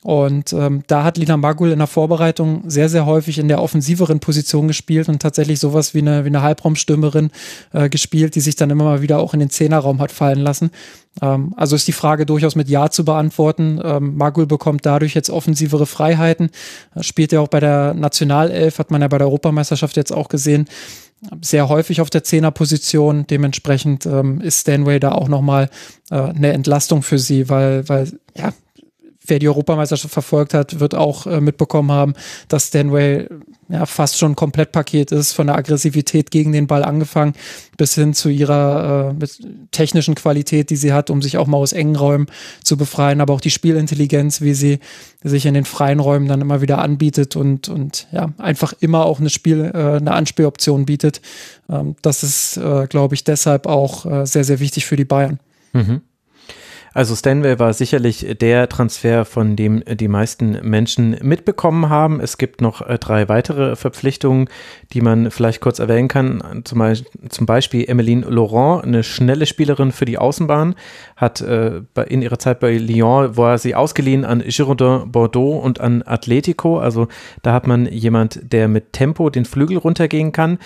[0.03, 4.19] Und ähm, da hat Lina Magul in der Vorbereitung sehr, sehr häufig in der offensiveren
[4.19, 7.29] Position gespielt und tatsächlich sowas wie eine, wie eine Halbraumstürmerin
[7.71, 10.71] äh, gespielt, die sich dann immer mal wieder auch in den Zehnerraum hat fallen lassen.
[11.21, 13.79] Ähm, also ist die Frage durchaus mit Ja zu beantworten.
[13.83, 16.49] Ähm, Magul bekommt dadurch jetzt offensivere Freiheiten.
[16.95, 20.29] Äh, spielt ja auch bei der Nationalelf, hat man ja bei der Europameisterschaft jetzt auch
[20.29, 20.65] gesehen,
[21.41, 23.27] sehr häufig auf der Zehnerposition.
[23.27, 25.69] Dementsprechend ähm, ist Stanway da auch nochmal
[26.09, 28.51] äh, eine Entlastung für sie, weil, weil ja,
[29.25, 32.13] wer die Europameisterschaft verfolgt hat, wird auch äh, mitbekommen haben,
[32.47, 33.27] dass Stanway
[33.69, 37.33] ja fast schon ein Komplettpaket ist, von der Aggressivität gegen den Ball angefangen,
[37.77, 39.27] bis hin zu ihrer äh,
[39.71, 42.27] technischen Qualität, die sie hat, um sich auch mal aus engen Räumen
[42.63, 44.79] zu befreien, aber auch die Spielintelligenz, wie sie
[45.23, 49.19] sich in den freien Räumen dann immer wieder anbietet und, und ja, einfach immer auch
[49.19, 51.21] eine Spiel, äh, eine Anspieloption bietet.
[51.69, 55.39] Ähm, das ist, äh, glaube ich, deshalb auch äh, sehr, sehr wichtig für die Bayern.
[55.73, 56.01] Mhm.
[56.93, 62.19] Also Stanway war sicherlich der Transfer, von dem die meisten Menschen mitbekommen haben.
[62.19, 64.49] Es gibt noch äh, drei weitere Verpflichtungen,
[64.91, 66.61] die man vielleicht kurz erwähnen kann.
[66.65, 70.75] Zum, Beispiel, zum Beispiel Emmeline Laurent, eine schnelle Spielerin für die Außenbahn,
[71.15, 76.03] hat äh, in ihrer Zeit bei Lyon, war sie ausgeliehen an Girondin Bordeaux und an
[76.05, 76.77] Atletico.
[76.77, 77.07] Also
[77.41, 80.59] da hat man jemand, der mit Tempo den Flügel runtergehen kann.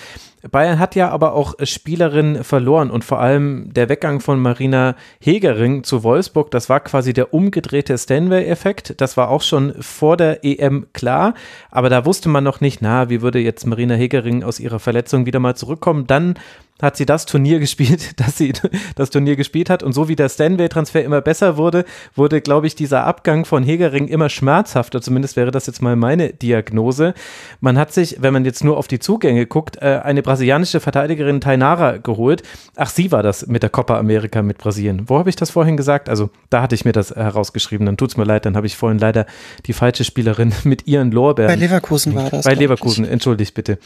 [0.50, 5.84] Bayern hat ja aber auch Spielerinnen verloren und vor allem der Weggang von Marina Hegering
[5.84, 9.00] zu Wolfsburg, das war quasi der umgedrehte Stanway-Effekt.
[9.00, 11.34] Das war auch schon vor der EM klar,
[11.70, 15.26] aber da wusste man noch nicht, na, wie würde jetzt Marina Hegering aus ihrer Verletzung
[15.26, 16.06] wieder mal zurückkommen.
[16.06, 16.34] Dann
[16.80, 18.52] hat sie das Turnier gespielt, dass sie
[18.94, 19.82] das Turnier gespielt hat.
[19.82, 24.08] Und so wie der Stanway-Transfer immer besser wurde, wurde, glaube ich, dieser Abgang von Hegering
[24.08, 25.00] immer schmerzhafter.
[25.00, 27.14] Zumindest wäre das jetzt mal meine Diagnose.
[27.60, 31.40] Man hat sich, wenn man jetzt nur auf die Zugänge guckt, äh, eine brasilianische Verteidigerin
[31.40, 32.42] Tainara geholt.
[32.76, 35.08] Ach, sie war das mit der Copa America mit Brasilien.
[35.08, 36.08] Wo habe ich das vorhin gesagt?
[36.08, 37.86] Also, da hatte ich mir das herausgeschrieben.
[37.86, 39.26] Dann tut es mir leid, dann habe ich vorhin leider
[39.66, 41.50] die falsche Spielerin mit ihren Lorbeeren.
[41.50, 42.44] Bei Leverkusen war das.
[42.44, 43.78] Bei Leverkusen, entschuldigt bitte.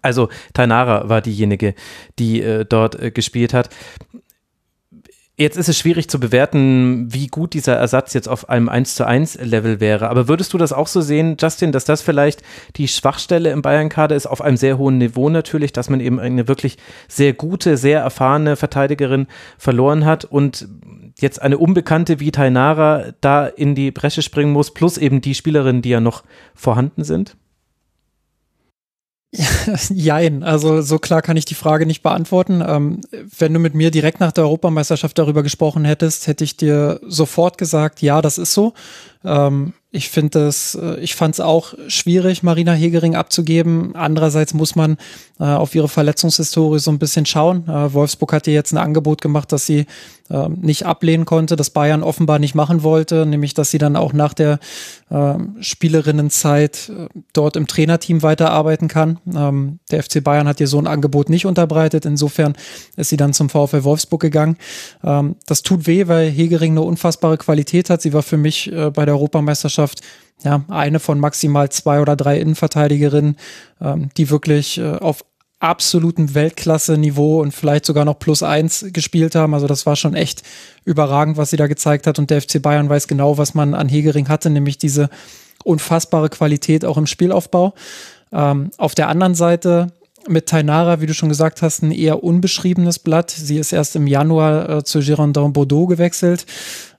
[0.00, 1.74] Also Tainara war diejenige,
[2.18, 3.68] die äh, dort äh, gespielt hat.
[5.38, 9.06] Jetzt ist es schwierig zu bewerten, wie gut dieser Ersatz jetzt auf einem 1 zu
[9.06, 10.10] 1 Level wäre.
[10.10, 12.42] Aber würdest du das auch so sehen, Justin, dass das vielleicht
[12.76, 16.48] die Schwachstelle im Bayern-Kader ist, auf einem sehr hohen Niveau natürlich, dass man eben eine
[16.48, 16.76] wirklich
[17.08, 20.68] sehr gute, sehr erfahrene Verteidigerin verloren hat und
[21.18, 25.80] jetzt eine Unbekannte wie Tainara da in die Bresche springen muss, plus eben die Spielerinnen,
[25.80, 27.36] die ja noch vorhanden sind?
[29.94, 32.62] Jein, also so klar kann ich die Frage nicht beantworten.
[32.66, 33.00] Ähm,
[33.38, 37.56] wenn du mit mir direkt nach der Europameisterschaft darüber gesprochen hättest, hätte ich dir sofort
[37.56, 38.74] gesagt, ja, das ist so.
[39.24, 43.94] Ähm, ich finde es, äh, ich fand es auch schwierig, Marina Hegering abzugeben.
[43.94, 44.96] Andererseits muss man
[45.38, 47.68] äh, auf ihre Verletzungshistorie so ein bisschen schauen.
[47.68, 49.86] Äh, Wolfsburg hat ihr jetzt ein Angebot gemacht, dass sie
[50.30, 54.14] äh, nicht ablehnen konnte, das Bayern offenbar nicht machen wollte, nämlich dass sie dann auch
[54.14, 54.60] nach der
[55.10, 59.18] äh, Spielerinnenzeit äh, dort im Trainerteam weiterarbeiten kann.
[59.34, 62.06] Ähm, der FC Bayern hat ihr so ein Angebot nicht unterbreitet.
[62.06, 62.54] Insofern
[62.96, 64.56] ist sie dann zum VfL Wolfsburg gegangen.
[65.04, 68.00] Ähm, das tut weh, weil Hegering eine unfassbare Qualität hat.
[68.00, 69.81] Sie war für mich äh, bei der Europameisterschaft
[70.42, 73.36] ja, eine von maximal zwei oder drei Innenverteidigerinnen,
[73.80, 75.24] ähm, die wirklich äh, auf
[75.60, 79.54] absolutem Weltklasse-Niveau und vielleicht sogar noch plus eins gespielt haben.
[79.54, 80.42] Also das war schon echt
[80.84, 82.18] überragend, was sie da gezeigt hat.
[82.18, 85.08] Und der FC Bayern weiß genau, was man an Hegering hatte, nämlich diese
[85.62, 87.74] unfassbare Qualität auch im Spielaufbau.
[88.32, 89.92] Ähm, auf der anderen Seite
[90.28, 93.30] mit Tainara, wie du schon gesagt hast, ein eher unbeschriebenes Blatt.
[93.30, 96.44] Sie ist erst im Januar äh, zu Girondin Bordeaux gewechselt.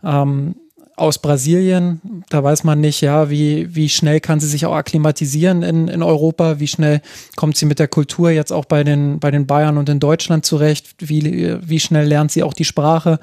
[0.04, 0.56] Ähm,
[0.96, 2.24] aus Brasilien.
[2.30, 6.04] Da weiß man nicht, ja, wie, wie schnell kann sie sich auch akklimatisieren in, in
[6.04, 7.02] Europa, wie schnell
[7.36, 10.46] kommt sie mit der Kultur jetzt auch bei den, bei den Bayern und in Deutschland
[10.46, 13.20] zurecht, wie, wie schnell lernt sie auch die Sprache.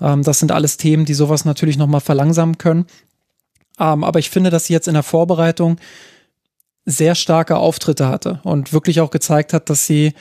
[0.00, 2.86] Ähm, das sind alles Themen, die sowas natürlich nochmal verlangsamen können.
[3.78, 5.78] Ähm, aber ich finde, dass sie jetzt in der Vorbereitung
[6.86, 10.12] sehr starke Auftritte hatte und wirklich auch gezeigt hat, dass sie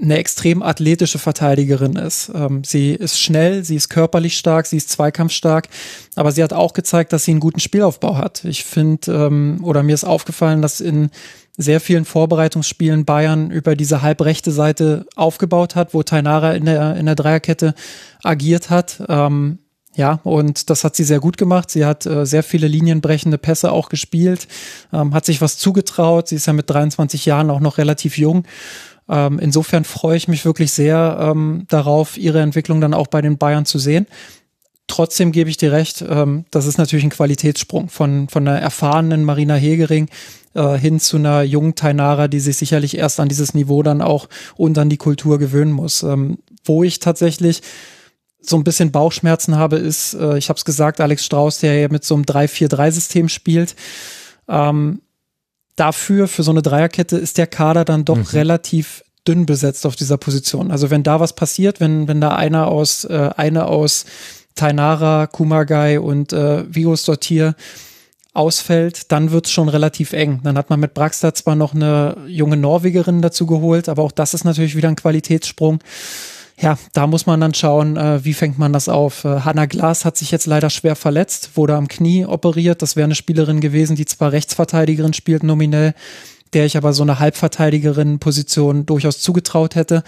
[0.00, 2.30] eine extrem athletische Verteidigerin ist.
[2.34, 5.68] Ähm, sie ist schnell, sie ist körperlich stark, sie ist zweikampfstark,
[6.16, 8.44] aber sie hat auch gezeigt, dass sie einen guten Spielaufbau hat.
[8.44, 11.10] Ich finde, ähm, oder mir ist aufgefallen, dass in
[11.56, 17.06] sehr vielen Vorbereitungsspielen Bayern über diese halbrechte Seite aufgebaut hat, wo Tainara in der, in
[17.06, 17.74] der Dreierkette
[18.22, 19.02] agiert hat.
[19.08, 19.58] Ähm,
[19.96, 21.70] ja, und das hat sie sehr gut gemacht.
[21.70, 24.48] Sie hat äh, sehr viele linienbrechende Pässe auch gespielt,
[24.92, 26.28] ähm, hat sich was zugetraut.
[26.28, 28.44] Sie ist ja mit 23 Jahren auch noch relativ jung.
[29.08, 33.38] Ähm, insofern freue ich mich wirklich sehr ähm, darauf, ihre Entwicklung dann auch bei den
[33.38, 34.06] Bayern zu sehen.
[34.86, 39.24] Trotzdem gebe ich dir recht, ähm, das ist natürlich ein Qualitätssprung von, von einer erfahrenen
[39.24, 40.08] Marina Hegering
[40.54, 44.28] äh, hin zu einer jungen Tainara, die sich sicherlich erst an dieses Niveau dann auch
[44.56, 46.02] und an die Kultur gewöhnen muss.
[46.02, 47.62] Ähm, wo ich tatsächlich
[48.40, 51.88] so ein bisschen Bauchschmerzen habe, ist, äh, ich habe es gesagt, Alex Strauß, der ja
[51.88, 53.74] mit so einem 3-4-3-System spielt.
[54.48, 55.00] Ähm,
[55.76, 58.24] dafür, für so eine Dreierkette, ist der Kader dann doch mhm.
[58.32, 60.70] relativ dünn besetzt auf dieser Position.
[60.70, 64.04] Also wenn da was passiert, wenn, wenn da einer aus, äh, eine aus
[64.54, 67.56] Tainara, Kumagai und äh, Vigos Dortier
[68.34, 70.40] ausfällt, dann wird's schon relativ eng.
[70.42, 74.34] Dann hat man mit Braxter zwar noch eine junge Norwegerin dazu geholt, aber auch das
[74.34, 75.78] ist natürlich wieder ein Qualitätssprung
[76.60, 79.24] ja, da muss man dann schauen, äh, wie fängt man das auf.
[79.24, 82.80] Äh, Hanna Glas hat sich jetzt leider schwer verletzt, wurde am Knie operiert.
[82.80, 85.94] Das wäre eine Spielerin gewesen, die zwar Rechtsverteidigerin spielt nominell,
[86.52, 90.04] der ich aber so eine Halbverteidigerin-Position durchaus zugetraut hätte.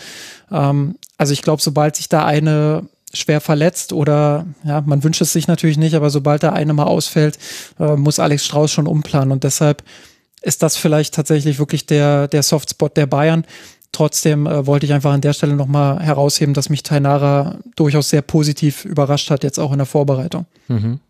[0.50, 5.32] Ähm, also ich glaube, sobald sich da eine schwer verletzt oder ja, man wünscht es
[5.32, 7.38] sich natürlich nicht, aber sobald da eine mal ausfällt,
[7.80, 9.82] äh, muss Alex Strauß schon umplanen und deshalb
[10.42, 13.44] ist das vielleicht tatsächlich wirklich der, der Softspot der Bayern.
[13.96, 18.20] Trotzdem äh, wollte ich einfach an der Stelle nochmal herausheben, dass mich Tainara durchaus sehr
[18.20, 20.44] positiv überrascht hat, jetzt auch in der Vorbereitung.
[20.68, 21.00] Mhm.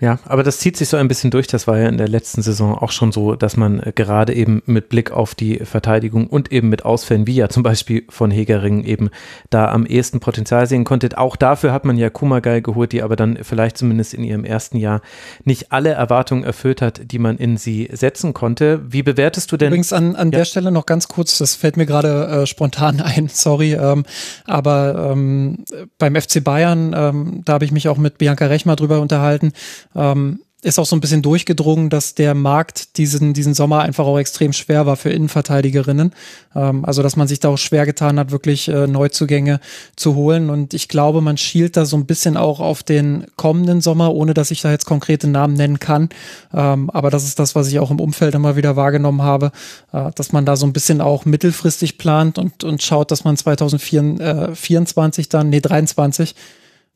[0.00, 1.48] Ja, aber das zieht sich so ein bisschen durch.
[1.48, 4.62] Das war ja in der letzten Saison auch schon so, dass man äh, gerade eben
[4.64, 8.84] mit Blick auf die Verteidigung und eben mit Ausfällen, wie ja zum Beispiel von Hegering,
[8.84, 9.10] eben
[9.50, 11.18] da am ehesten Potenzial sehen konnte.
[11.18, 14.76] Auch dafür hat man ja Kumagai geholt, die aber dann vielleicht zumindest in ihrem ersten
[14.76, 15.00] Jahr
[15.44, 18.80] nicht alle Erwartungen erfüllt hat, die man in sie setzen konnte.
[18.88, 19.68] Wie bewertest du denn?
[19.68, 20.38] Übrigens an, an ja.
[20.38, 24.04] der Stelle noch ganz kurz, das fällt mir gerade äh, spontan ein, sorry, ähm,
[24.46, 25.64] aber ähm,
[25.98, 29.52] beim FC Bayern, ähm, da habe ich mich auch mit Bianca Rechmer drüber unterhalten,
[29.98, 34.18] ähm, ist auch so ein bisschen durchgedrungen, dass der Markt diesen, diesen Sommer einfach auch
[34.18, 36.12] extrem schwer war für Innenverteidigerinnen.
[36.56, 39.60] Ähm, also, dass man sich da auch schwer getan hat, wirklich äh, Neuzugänge
[39.94, 40.50] zu holen.
[40.50, 44.34] Und ich glaube, man schielt da so ein bisschen auch auf den kommenden Sommer, ohne
[44.34, 46.08] dass ich da jetzt konkrete Namen nennen kann.
[46.52, 49.52] Ähm, aber das ist das, was ich auch im Umfeld immer wieder wahrgenommen habe,
[49.92, 53.36] äh, dass man da so ein bisschen auch mittelfristig plant und, und schaut, dass man
[53.36, 56.34] 2024 äh, dann, nee, 23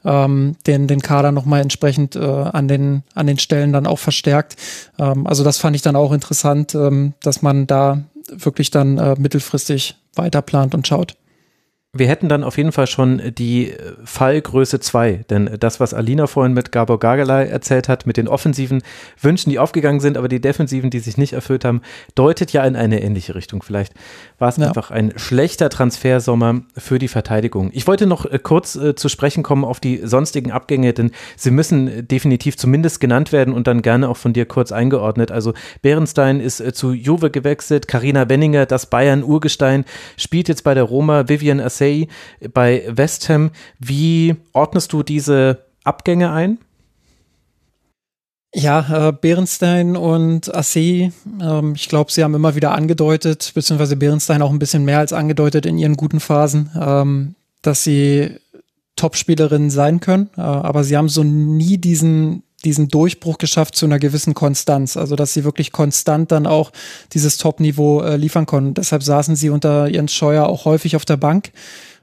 [0.05, 4.57] ähm, den, den Kader nochmal entsprechend äh, an, den, an den Stellen dann auch verstärkt.
[4.99, 9.15] Ähm, also das fand ich dann auch interessant, ähm, dass man da wirklich dann äh,
[9.19, 11.17] mittelfristig weiter plant und schaut
[11.95, 16.27] wir hätten dann auf jeden Fall schon die äh, Fallgröße 2, denn das, was Alina
[16.27, 18.83] vorhin mit Gabor Gagelei erzählt hat, mit den offensiven
[19.21, 21.83] Wünschen, die aufgegangen sind, aber die defensiven, die sich nicht erfüllt haben,
[22.15, 23.63] deutet ja in eine ähnliche Richtung.
[23.63, 23.93] Vielleicht
[24.39, 24.69] war es ja.
[24.69, 27.69] einfach ein schlechter Transfersommer für die Verteidigung.
[27.75, 31.51] Ich wollte noch äh, kurz äh, zu sprechen kommen auf die sonstigen Abgänge, denn sie
[31.51, 35.31] müssen definitiv zumindest genannt werden und dann gerne auch von dir kurz eingeordnet.
[35.31, 39.85] Also Bärenstein ist äh, zu Juve gewechselt, Karina Benninger, das Bayern-Urgestein,
[40.17, 42.07] spielt jetzt bei der Roma, Vivian Assel Marseille,
[42.53, 43.51] bei West Ham.
[43.79, 46.59] Wie ordnest du diese Abgänge ein?
[48.55, 54.43] Ja, äh, Behrenstein und Assey, ähm, ich glaube, sie haben immer wieder angedeutet, beziehungsweise Behrenstein
[54.43, 58.37] auch ein bisschen mehr als angedeutet in ihren guten Phasen, ähm, dass sie
[58.97, 63.99] Topspielerinnen sein können, äh, aber sie haben so nie diesen diesen Durchbruch geschafft zu einer
[63.99, 66.73] gewissen Konstanz, also dass sie wirklich konstant dann auch
[67.13, 68.75] dieses Top-Niveau äh, liefern konnten.
[68.75, 71.53] Deshalb saßen sie unter Jens Scheuer auch häufig auf der Bank.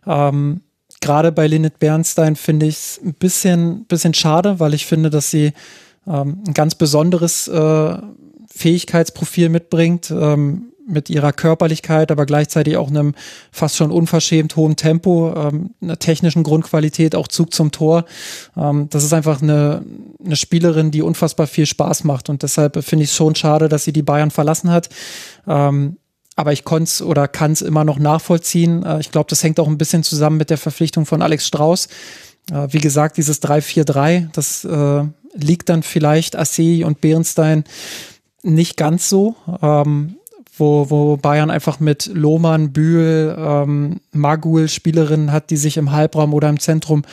[0.06, 0.62] Ähm,
[1.02, 5.32] Gerade bei Lynette Bernstein finde ich es ein bisschen, bisschen schade, weil ich finde, dass
[5.32, 5.54] sie
[6.06, 7.98] ähm, ein ganz besonderes äh,
[8.54, 10.12] Fähigkeitsprofil mitbringt.
[10.12, 13.14] Ähm, mit ihrer Körperlichkeit, aber gleichzeitig auch einem
[13.52, 18.06] fast schon unverschämt hohen Tempo, ähm, einer technischen Grundqualität, auch Zug zum Tor.
[18.58, 19.84] Ähm, das ist einfach eine,
[20.24, 23.84] eine Spielerin, die unfassbar viel Spaß macht und deshalb finde ich es schon schade, dass
[23.84, 24.90] sie die Bayern verlassen hat.
[25.48, 25.98] Ähm,
[26.36, 28.84] aber ich konnte es oder kann es immer noch nachvollziehen.
[28.84, 31.88] Äh, ich glaube, das hängt auch ein bisschen zusammen mit der Verpflichtung von Alex Strauß
[32.52, 35.04] Äh, wie gesagt, dieses 3-4-3, das äh,
[35.34, 37.64] liegt dann vielleicht Assey und Bernstein
[38.42, 39.36] nicht ganz so.
[39.62, 40.16] Ähm,
[40.60, 46.34] wo, wo Bayern einfach mit Lohmann, Bühl, ähm, Magul Spielerinnen hat, die sich im Halbraum
[46.34, 47.04] oder im Zentrum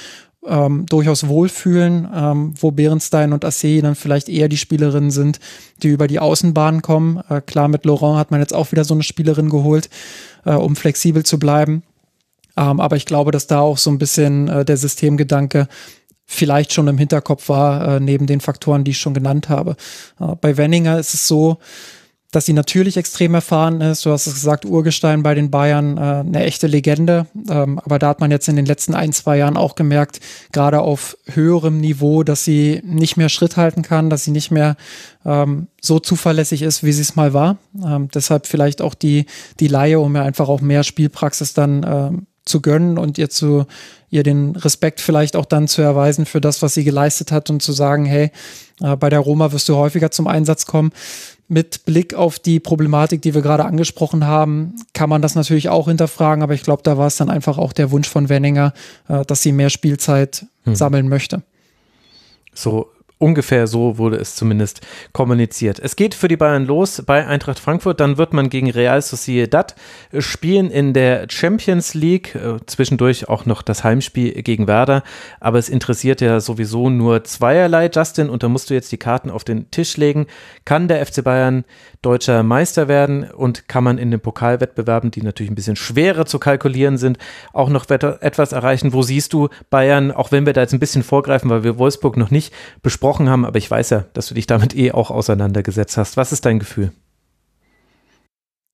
[0.46, 5.40] ähm, durchaus wohlfühlen, ähm, wo Behrenstein und Assey dann vielleicht eher die Spielerinnen sind,
[5.82, 7.20] die über die Außenbahn kommen.
[7.28, 9.90] Äh, klar, mit Laurent hat man jetzt auch wieder so eine Spielerin geholt,
[10.44, 11.82] äh, um flexibel zu bleiben.
[12.56, 15.68] Ähm, aber ich glaube, dass da auch so ein bisschen äh, der Systemgedanke
[16.24, 19.76] vielleicht schon im Hinterkopf war, äh, neben den Faktoren, die ich schon genannt habe.
[20.20, 21.58] Äh, bei Wenninger ist es so,
[22.32, 24.04] dass sie natürlich extrem erfahren ist.
[24.04, 27.26] Du hast es gesagt, Urgestein bei den Bayern, äh, eine echte Legende.
[27.48, 30.20] Ähm, aber da hat man jetzt in den letzten ein, zwei Jahren auch gemerkt,
[30.52, 34.76] gerade auf höherem Niveau, dass sie nicht mehr Schritt halten kann, dass sie nicht mehr
[35.24, 37.58] ähm, so zuverlässig ist, wie sie es mal war.
[37.84, 39.26] Ähm, deshalb vielleicht auch die,
[39.60, 43.66] die Laie, um ja einfach auch mehr Spielpraxis dann ähm, zu gönnen und ihr zu
[44.08, 47.60] ihr den Respekt vielleicht auch dann zu erweisen für das, was sie geleistet hat und
[47.60, 48.30] zu sagen, hey,
[48.80, 50.92] äh, bei der Roma wirst du häufiger zum Einsatz kommen
[51.48, 55.86] mit Blick auf die Problematik, die wir gerade angesprochen haben, kann man das natürlich auch
[55.88, 58.72] hinterfragen, aber ich glaube, da war es dann einfach auch der Wunsch von Wenninger,
[59.08, 60.74] äh, dass sie mehr Spielzeit hm.
[60.74, 61.42] sammeln möchte.
[62.52, 64.82] So Ungefähr so wurde es zumindest
[65.14, 65.78] kommuniziert.
[65.78, 67.98] Es geht für die Bayern los bei Eintracht Frankfurt.
[67.98, 69.74] Dann wird man gegen Real Sociedad
[70.18, 72.34] spielen in der Champions League.
[72.34, 75.02] Äh, zwischendurch auch noch das Heimspiel gegen Werder.
[75.40, 78.28] Aber es interessiert ja sowieso nur zweierlei, Justin.
[78.28, 80.26] Und da musst du jetzt die Karten auf den Tisch legen.
[80.66, 81.64] Kann der FC Bayern
[82.02, 86.38] deutscher Meister werden und kann man in den Pokalwettbewerben, die natürlich ein bisschen schwerer zu
[86.38, 87.16] kalkulieren sind,
[87.54, 88.92] auch noch etwas erreichen?
[88.92, 92.18] Wo siehst du Bayern, auch wenn wir da jetzt ein bisschen vorgreifen, weil wir Wolfsburg
[92.18, 95.96] noch nicht besprochen haben, aber ich weiß ja, dass du dich damit eh auch auseinandergesetzt
[95.96, 96.16] hast.
[96.16, 96.92] Was ist dein Gefühl?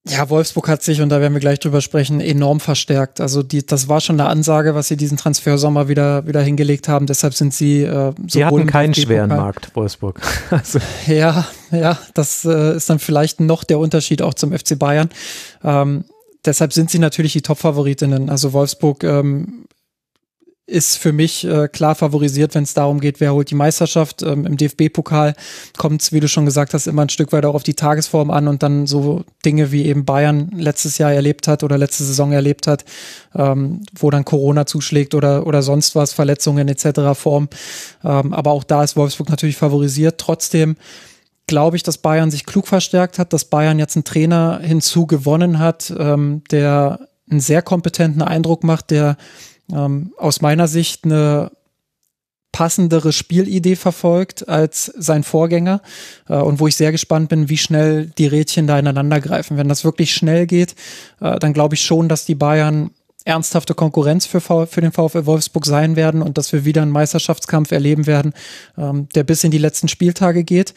[0.08, 3.20] Ja, Wolfsburg hat sich, und da werden wir gleich drüber sprechen, enorm verstärkt.
[3.20, 7.06] Also die, das war schon eine Ansage, was sie diesen Transfersommer wieder, wieder hingelegt haben.
[7.06, 10.20] Deshalb sind sie äh, so Sie hatten keinen schweren Markt, Wolfsburg.
[10.50, 10.80] also.
[11.06, 15.08] Ja, ja, das äh, ist dann vielleicht noch der Unterschied auch zum FC Bayern.
[15.62, 16.04] Ähm,
[16.44, 18.28] deshalb sind sie natürlich die Top-Favoritinnen.
[18.28, 19.66] Also Wolfsburg ähm,
[20.72, 24.22] ist für mich äh, klar favorisiert, wenn es darum geht, wer holt die Meisterschaft.
[24.22, 25.34] Ähm, Im DFB-Pokal
[25.76, 28.30] kommt es, wie du schon gesagt hast, immer ein Stück weit auch auf die Tagesform
[28.30, 32.32] an und dann so Dinge wie eben Bayern letztes Jahr erlebt hat oder letzte Saison
[32.32, 32.84] erlebt hat,
[33.34, 37.14] ähm, wo dann Corona zuschlägt oder, oder sonst was, Verletzungen etc.
[37.14, 37.48] Form.
[38.02, 40.18] Ähm, aber auch da ist Wolfsburg natürlich favorisiert.
[40.18, 40.76] Trotzdem
[41.46, 45.58] glaube ich, dass Bayern sich klug verstärkt hat, dass Bayern jetzt einen Trainer hinzu gewonnen
[45.58, 49.16] hat, ähm, der einen sehr kompetenten Eindruck macht, der
[49.70, 51.50] ähm, aus meiner Sicht eine
[52.52, 55.80] passendere Spielidee verfolgt als sein Vorgänger
[56.28, 59.56] äh, und wo ich sehr gespannt bin, wie schnell die Rädchen da ineinander greifen.
[59.56, 60.74] Wenn das wirklich schnell geht,
[61.20, 62.90] äh, dann glaube ich schon, dass die Bayern
[63.24, 67.72] ernsthafte Konkurrenz für, für den VfL Wolfsburg sein werden und dass wir wieder einen Meisterschaftskampf
[67.72, 68.34] erleben werden,
[68.76, 70.74] ähm, der bis in die letzten Spieltage geht.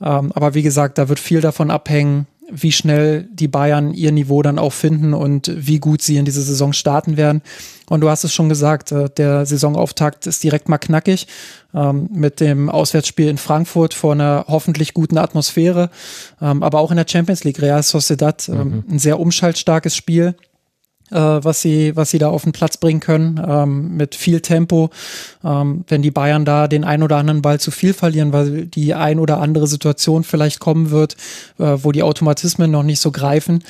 [0.00, 4.42] Ähm, aber wie gesagt, da wird viel davon abhängen, wie schnell die Bayern ihr Niveau
[4.42, 7.42] dann auch finden und wie gut sie in diese Saison starten werden.
[7.88, 11.26] Und du hast es schon gesagt, äh, der Saisonauftakt ist direkt mal knackig
[11.74, 15.90] ähm, mit dem Auswärtsspiel in Frankfurt vor einer hoffentlich guten Atmosphäre,
[16.40, 18.84] ähm, aber auch in der Champions League Real Sociedad ähm, mhm.
[18.90, 20.34] ein sehr umschaltstarkes Spiel
[21.12, 24.90] äh, was sie, was sie da auf den Platz bringen können, ähm, mit viel Tempo.
[25.44, 28.94] Ähm, wenn die Bayern da den ein oder anderen Ball zu viel verlieren, weil die
[28.94, 31.16] ein oder andere Situation vielleicht kommen wird,
[31.58, 33.62] äh, wo die Automatismen noch nicht so greifen,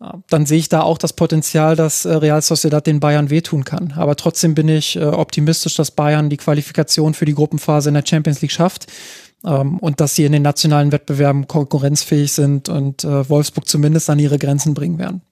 [0.00, 3.64] äh, dann sehe ich da auch das Potenzial, dass äh, Real Sociedad den Bayern wehtun
[3.64, 3.94] kann.
[3.96, 8.04] Aber trotzdem bin ich äh, optimistisch, dass Bayern die Qualifikation für die Gruppenphase in der
[8.06, 8.86] Champions League schafft
[9.44, 14.38] ähm, und dass sie in den nationalen Wettbewerben konkurrenzfähig sind und Wolfsburg zumindest an ihre
[14.38, 15.22] Grenzen bringen werden.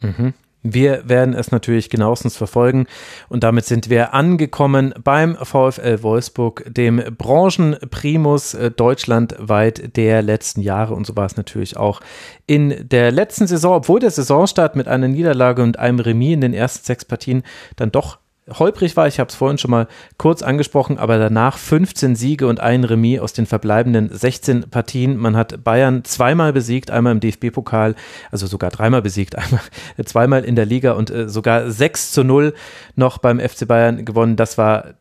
[0.00, 0.34] Mhm.
[0.62, 2.86] Wir werden es natürlich genauestens verfolgen.
[3.28, 10.94] Und damit sind wir angekommen beim VfL Wolfsburg, dem Branchenprimus äh, deutschlandweit der letzten Jahre.
[10.94, 12.00] Und so war es natürlich auch
[12.46, 16.54] in der letzten Saison, obwohl der Saisonstart mit einer Niederlage und einem Remis in den
[16.54, 17.42] ersten sechs Partien
[17.76, 18.18] dann doch
[18.58, 19.06] holprig war.
[19.06, 19.86] Ich habe es vorhin schon mal
[20.18, 25.16] kurz angesprochen, aber danach 15 Siege und ein Remis aus den verbleibenden 16 Partien.
[25.16, 27.94] Man hat Bayern zweimal besiegt, einmal im DFB-Pokal,
[28.30, 29.62] also sogar dreimal besiegt, einmal,
[30.04, 32.54] zweimal in der Liga und äh, sogar 6 zu 0
[32.96, 34.36] noch beim FC Bayern gewonnen.
[34.36, 34.94] Das war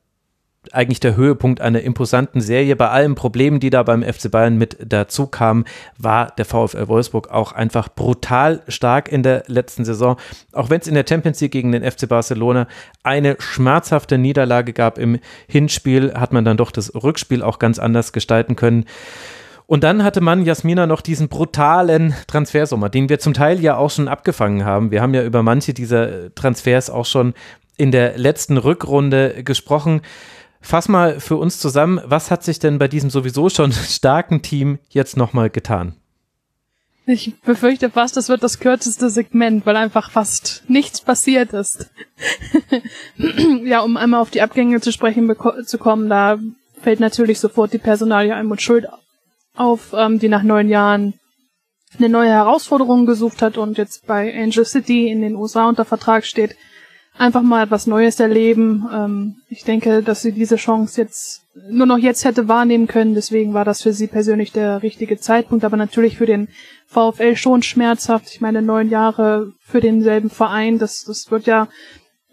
[0.71, 2.75] eigentlich der Höhepunkt einer imposanten Serie.
[2.75, 5.65] Bei allen Problemen, die da beim FC Bayern mit dazu kamen,
[5.97, 10.17] war der VfL Wolfsburg auch einfach brutal stark in der letzten Saison.
[10.51, 12.67] Auch wenn es in der Champions League gegen den FC Barcelona
[13.03, 18.11] eine schmerzhafte Niederlage gab im Hinspiel, hat man dann doch das Rückspiel auch ganz anders
[18.11, 18.85] gestalten können.
[19.65, 23.91] Und dann hatte man Jasmina noch diesen brutalen Transfersommer, den wir zum Teil ja auch
[23.91, 24.89] schon abgefangen haben.
[24.89, 27.35] Wir haben ja über manche dieser Transfers auch schon
[27.77, 30.01] in der letzten Rückrunde gesprochen.
[30.61, 34.79] Fass mal für uns zusammen, was hat sich denn bei diesem sowieso schon starken Team
[34.89, 35.95] jetzt nochmal getan?
[37.05, 41.89] Ich befürchte fast, das wird das kürzeste Segment, weil einfach fast nichts passiert ist.
[43.63, 46.37] ja, um einmal auf die Abgänge zu sprechen zu kommen, da
[46.81, 48.85] fällt natürlich sofort die Personalie Almut Schuld
[49.55, 51.15] auf, ähm, die nach neun Jahren
[51.97, 56.25] eine neue Herausforderung gesucht hat und jetzt bei Angel City in den USA unter Vertrag
[56.25, 56.55] steht
[57.19, 58.87] einfach mal etwas Neues erleben.
[58.91, 63.13] Ähm, ich denke, dass sie diese Chance jetzt nur noch jetzt hätte wahrnehmen können.
[63.13, 65.65] Deswegen war das für sie persönlich der richtige Zeitpunkt.
[65.65, 66.47] Aber natürlich für den
[66.87, 68.29] VfL schon schmerzhaft.
[68.31, 71.67] Ich meine, neun Jahre für denselben Verein, das, das wird ja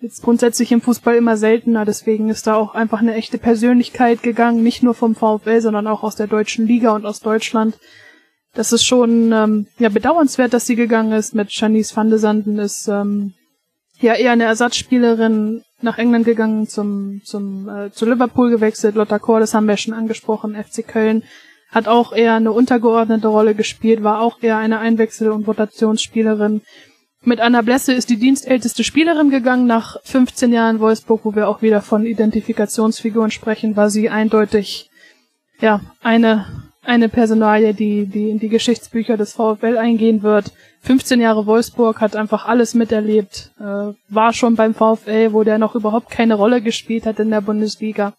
[0.00, 1.84] jetzt grundsätzlich im Fußball immer seltener.
[1.84, 4.62] Deswegen ist da auch einfach eine echte Persönlichkeit gegangen.
[4.62, 7.76] Nicht nur vom VfL, sondern auch aus der deutschen Liga und aus Deutschland.
[8.55, 11.34] Das ist schon ähm, ja bedauernswert, dass sie gegangen ist.
[11.34, 13.34] Mit Janice van de Sanden ist ähm,
[14.00, 18.94] ja eher eine Ersatzspielerin nach England gegangen, zum, zum äh, zu Liverpool gewechselt.
[18.94, 21.23] Lotta Kor, das haben wir schon angesprochen, FC Köln
[21.70, 26.62] hat auch eher eine untergeordnete Rolle gespielt, war auch eher eine Einwechsel- und Rotationsspielerin.
[27.23, 29.66] Mit Anna Blesse ist die dienstälteste Spielerin gegangen.
[29.66, 34.91] Nach 15 Jahren Wolfsburg, wo wir auch wieder von Identifikationsfiguren sprechen, war sie eindeutig
[35.60, 40.52] ja eine eine Personalie, die die in die Geschichtsbücher des VfL eingehen wird.
[40.82, 45.74] 15 Jahre Wolfsburg, hat einfach alles miterlebt, äh, war schon beim VfL, wo der noch
[45.74, 48.15] überhaupt keine Rolle gespielt hat in der Bundesliga.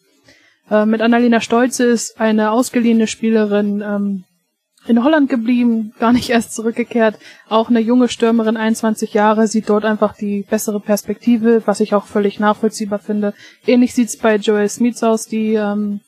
[0.70, 4.24] Äh, mit Annalena Stolze ist eine ausgeliehene Spielerin ähm,
[4.88, 7.18] in Holland geblieben, gar nicht erst zurückgekehrt.
[7.50, 12.06] Auch eine junge Stürmerin, 21 Jahre, sieht dort einfach die bessere Perspektive, was ich auch
[12.06, 13.34] völlig nachvollziehbar finde.
[13.66, 16.02] Ähnlich sieht's bei Joel Smith aus, die ähm,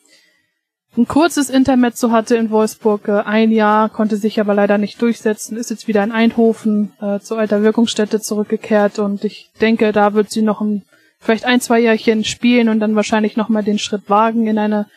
[0.97, 5.57] ein kurzes Intermezzo hatte in Wolfsburg, äh, ein Jahr, konnte sich aber leider nicht durchsetzen,
[5.57, 10.31] ist jetzt wieder in Eindhoven äh, zu alter Wirkungsstätte zurückgekehrt und ich denke, da wird
[10.31, 10.83] sie noch ein,
[11.19, 14.87] vielleicht ein, zwei Jährchen spielen und dann wahrscheinlich nochmal den Schritt wagen in eine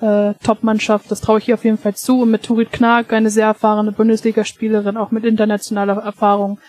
[0.00, 1.10] äh, Top-Mannschaft.
[1.10, 2.22] Das traue ich ihr auf jeden Fall zu.
[2.22, 6.60] Und mit Turit Knag, eine sehr erfahrene Bundesligaspielerin, auch mit internationaler Erfahrung,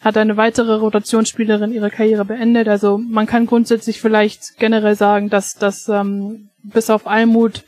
[0.00, 2.68] hat eine weitere Rotationsspielerin ihre Karriere beendet.
[2.68, 7.64] Also man kann grundsätzlich vielleicht generell sagen, dass das ähm, bis auf Almut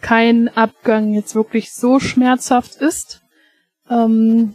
[0.00, 3.22] kein Abgang jetzt wirklich so schmerzhaft ist.
[3.88, 4.54] Ähm,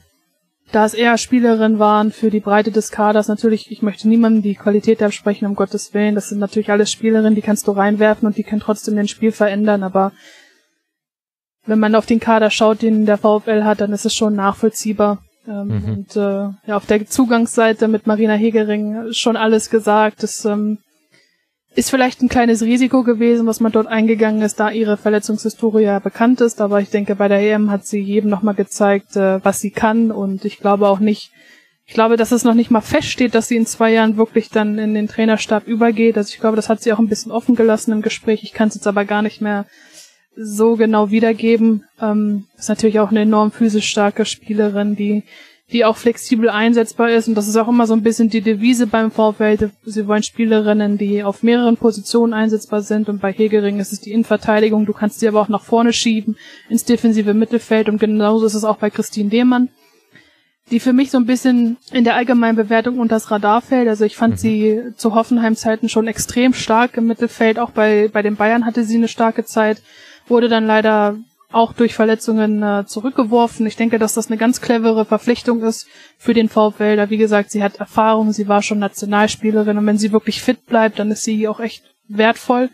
[0.72, 4.56] da es eher Spielerinnen waren für die Breite des Kaders, natürlich, ich möchte niemandem die
[4.56, 6.15] Qualität absprechen, um Gottes Willen.
[6.15, 9.32] Das sind natürlich alles Spielerinnen, die kannst du reinwerfen und die können trotzdem den Spiel
[9.32, 10.11] verändern, aber
[11.65, 15.19] wenn man auf den Kader schaut, den der VfL hat, dann ist es schon nachvollziehbar.
[15.48, 15.93] Ähm, mhm.
[15.93, 20.24] Und äh, ja, auf der Zugangsseite mit Marina Hegering schon alles gesagt.
[20.24, 20.80] Das ähm,
[21.75, 25.99] ist vielleicht ein kleines Risiko gewesen, was man dort eingegangen ist, da ihre Verletzungshistorie ja
[25.99, 26.61] bekannt ist.
[26.61, 30.11] Aber ich denke, bei der EM hat sie jedem nochmal gezeigt, äh, was sie kann.
[30.11, 31.31] Und ich glaube auch nicht,
[31.85, 34.79] ich glaube, dass es noch nicht mal feststeht, dass sie in zwei Jahren wirklich dann
[34.79, 36.17] in den Trainerstab übergeht.
[36.17, 38.43] Also ich glaube, das hat sie auch ein bisschen offen gelassen im Gespräch.
[38.43, 39.65] Ich kann es jetzt aber gar nicht mehr
[40.37, 41.83] so genau wiedergeben.
[42.01, 45.23] Ähm, ist natürlich auch eine enorm physisch starke Spielerin, die
[45.71, 47.27] die auch flexibel einsetzbar ist.
[47.27, 49.71] Und das ist auch immer so ein bisschen die Devise beim VfL.
[49.83, 53.09] Sie wollen Spielerinnen, die auf mehreren Positionen einsetzbar sind.
[53.09, 54.85] Und bei Hegering ist es die Innenverteidigung.
[54.85, 56.37] Du kannst sie aber auch nach vorne schieben,
[56.69, 57.89] ins defensive Mittelfeld.
[57.89, 59.69] Und genauso ist es auch bei Christine Lehmann,
[60.69, 63.87] die für mich so ein bisschen in der allgemeinen Bewertung unter das Radar fällt.
[63.87, 64.37] Also ich fand mhm.
[64.37, 67.57] sie zu Hoffenheim-Zeiten schon extrem stark im Mittelfeld.
[67.57, 69.81] Auch bei, bei den Bayern hatte sie eine starke Zeit.
[70.27, 71.17] Wurde dann leider
[71.56, 73.66] auch durch Verletzungen äh, zurückgeworfen.
[73.66, 76.98] Ich denke, dass das eine ganz clevere Verpflichtung ist für den VfL.
[76.98, 80.66] Da wie gesagt, sie hat Erfahrung, sie war schon Nationalspielerin und wenn sie wirklich fit
[80.66, 82.69] bleibt, dann ist sie auch echt wertvoll.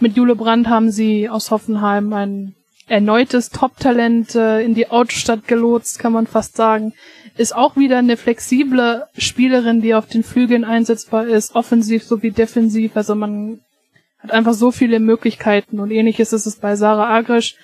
[0.00, 2.54] Mit Jule Brandt haben sie aus Hoffenheim ein
[2.88, 6.94] erneutes Top-Talent äh, in die Autostadt gelotst, kann man fast sagen.
[7.36, 12.96] Ist auch wieder eine flexible Spielerin, die auf den Flügeln einsetzbar ist, offensiv sowie defensiv.
[12.96, 13.60] Also man
[14.20, 17.56] hat einfach so viele Möglichkeiten und ähnliches ist es bei Sarah Agrisch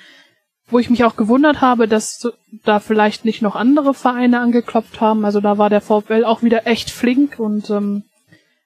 [0.72, 2.28] wo ich mich auch gewundert habe, dass
[2.64, 5.24] da vielleicht nicht noch andere Vereine angeklopft haben.
[5.24, 8.04] Also da war der VfL auch wieder echt flink und ähm,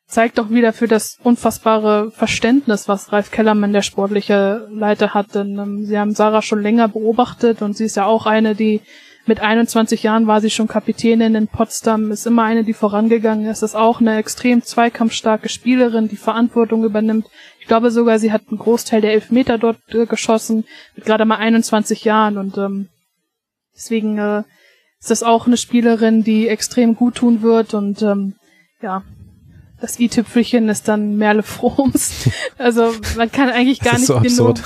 [0.06, 5.34] zeigt auch wieder für das unfassbare Verständnis, was Ralf Kellermann, der sportliche Leiter, hat.
[5.34, 8.80] Denn ähm, sie haben Sarah schon länger beobachtet und sie ist ja auch eine, die
[9.28, 13.62] mit 21 Jahren war sie schon Kapitänin in Potsdam, ist immer eine, die vorangegangen ist,
[13.62, 17.26] ist auch eine extrem zweikampfstarke Spielerin, die Verantwortung übernimmt.
[17.60, 20.64] Ich glaube sogar, sie hat einen Großteil der Elfmeter dort äh, geschossen,
[20.94, 22.88] mit gerade mal 21 Jahren und ähm,
[23.74, 24.42] deswegen äh,
[25.00, 28.34] ist das auch eine Spielerin, die extrem gut tun wird und ähm,
[28.80, 29.02] ja,
[29.80, 32.30] das i-Tüpfelchen ist dann Merle Froms.
[32.58, 34.56] Also man kann eigentlich gar nicht so genug.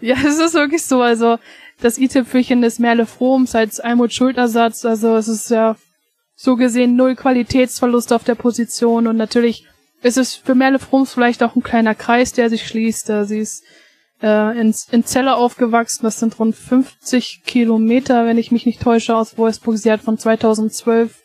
[0.00, 1.00] Ja, es ist wirklich so.
[1.00, 1.38] Also
[1.84, 4.86] das i-Tüpfelchen ist Merle Froms als Almut Schultersatz.
[4.86, 5.76] Also es ist ja
[6.34, 9.66] so gesehen null Qualitätsverlust auf der Position und natürlich
[10.02, 13.10] es ist für Merle Frums vielleicht auch ein kleiner Kreis, der sich schließt.
[13.24, 13.64] Sie ist
[14.22, 16.04] äh, in, in Celle aufgewachsen.
[16.04, 19.78] Das sind rund 50 Kilometer, wenn ich mich nicht täusche, aus Wolfsburg.
[19.78, 21.22] Sie hat von 2012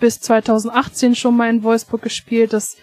[0.00, 2.52] bis 2018 schon mal in Wolfsburg gespielt.
[2.52, 2.76] Das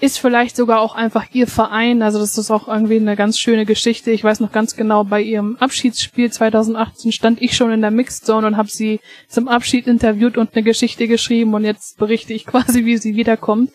[0.00, 2.02] ist vielleicht sogar auch einfach ihr Verein.
[2.02, 4.10] Also das ist auch irgendwie eine ganz schöne Geschichte.
[4.10, 8.26] Ich weiß noch ganz genau, bei ihrem Abschiedsspiel 2018 stand ich schon in der Mixed
[8.26, 12.46] Zone und habe sie zum Abschied interviewt und eine Geschichte geschrieben und jetzt berichte ich
[12.46, 13.70] quasi, wie sie wiederkommt.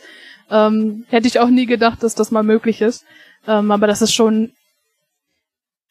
[0.51, 3.05] Ähm, hätte ich auch nie gedacht, dass das mal möglich ist.
[3.47, 4.51] Ähm, aber das ist schon,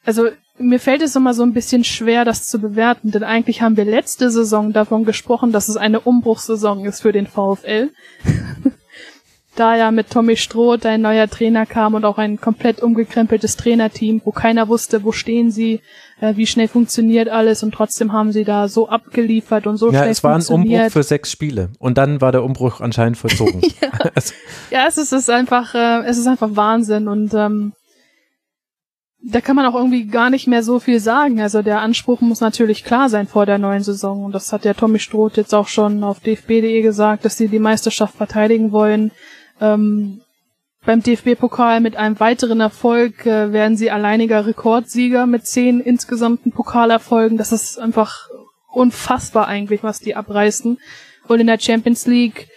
[0.04, 3.76] also mir fällt es immer so ein bisschen schwer, das zu bewerten, denn eigentlich haben
[3.76, 7.90] wir letzte Saison davon gesprochen, dass es eine Umbruchssaison ist für den VfL.
[9.58, 14.20] da ja mit Tommy Stroh ein neuer Trainer kam und auch ein komplett umgekrempeltes Trainerteam,
[14.24, 15.80] wo keiner wusste, wo stehen sie,
[16.20, 20.00] äh, wie schnell funktioniert alles und trotzdem haben sie da so abgeliefert und so ja,
[20.00, 20.80] schnell es war ein funktioniert.
[20.82, 23.60] Umbruch für sechs Spiele und dann war der Umbruch anscheinend vollzogen.
[23.80, 23.90] ja.
[24.14, 24.34] Also,
[24.70, 27.72] ja, es ist, ist einfach, äh, es ist einfach Wahnsinn und ähm,
[29.20, 31.40] da kann man auch irgendwie gar nicht mehr so viel sagen.
[31.40, 34.24] Also der Anspruch muss natürlich klar sein vor der neuen Saison.
[34.24, 37.58] Und das hat ja Tommy Stroth jetzt auch schon auf dfb.de gesagt, dass sie die
[37.58, 39.10] Meisterschaft verteidigen wollen.
[39.60, 40.20] Ähm,
[40.84, 47.36] beim DFB-Pokal mit einem weiteren Erfolg äh, werden sie alleiniger Rekordsieger mit zehn insgesamten Pokalerfolgen.
[47.36, 48.28] Das ist einfach
[48.72, 50.78] unfassbar eigentlich, was die abreißen.
[51.26, 52.48] Und in der Champions League,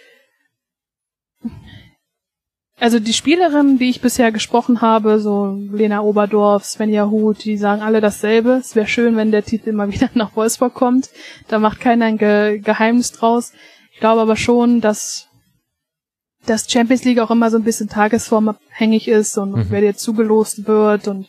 [2.78, 7.82] also die Spielerinnen, die ich bisher gesprochen habe, so Lena Oberdorf, Svenja Huth, die sagen
[7.82, 8.52] alle dasselbe.
[8.52, 11.10] Es wäre schön, wenn der Titel mal wieder nach Wolfsburg kommt.
[11.48, 13.52] Da macht keiner ein Ge Geheimnis draus.
[13.92, 15.28] Ich glaube aber schon, dass
[16.46, 19.66] dass Champions League auch immer so ein bisschen tagesformabhängig ist und mhm.
[19.68, 21.26] wer dir zugelost wird und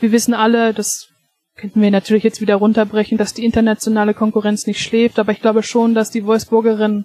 [0.00, 1.08] wir wissen alle, das
[1.56, 5.62] könnten wir natürlich jetzt wieder runterbrechen, dass die internationale Konkurrenz nicht schläft, aber ich glaube
[5.62, 7.04] schon, dass die Wolfsburgerin,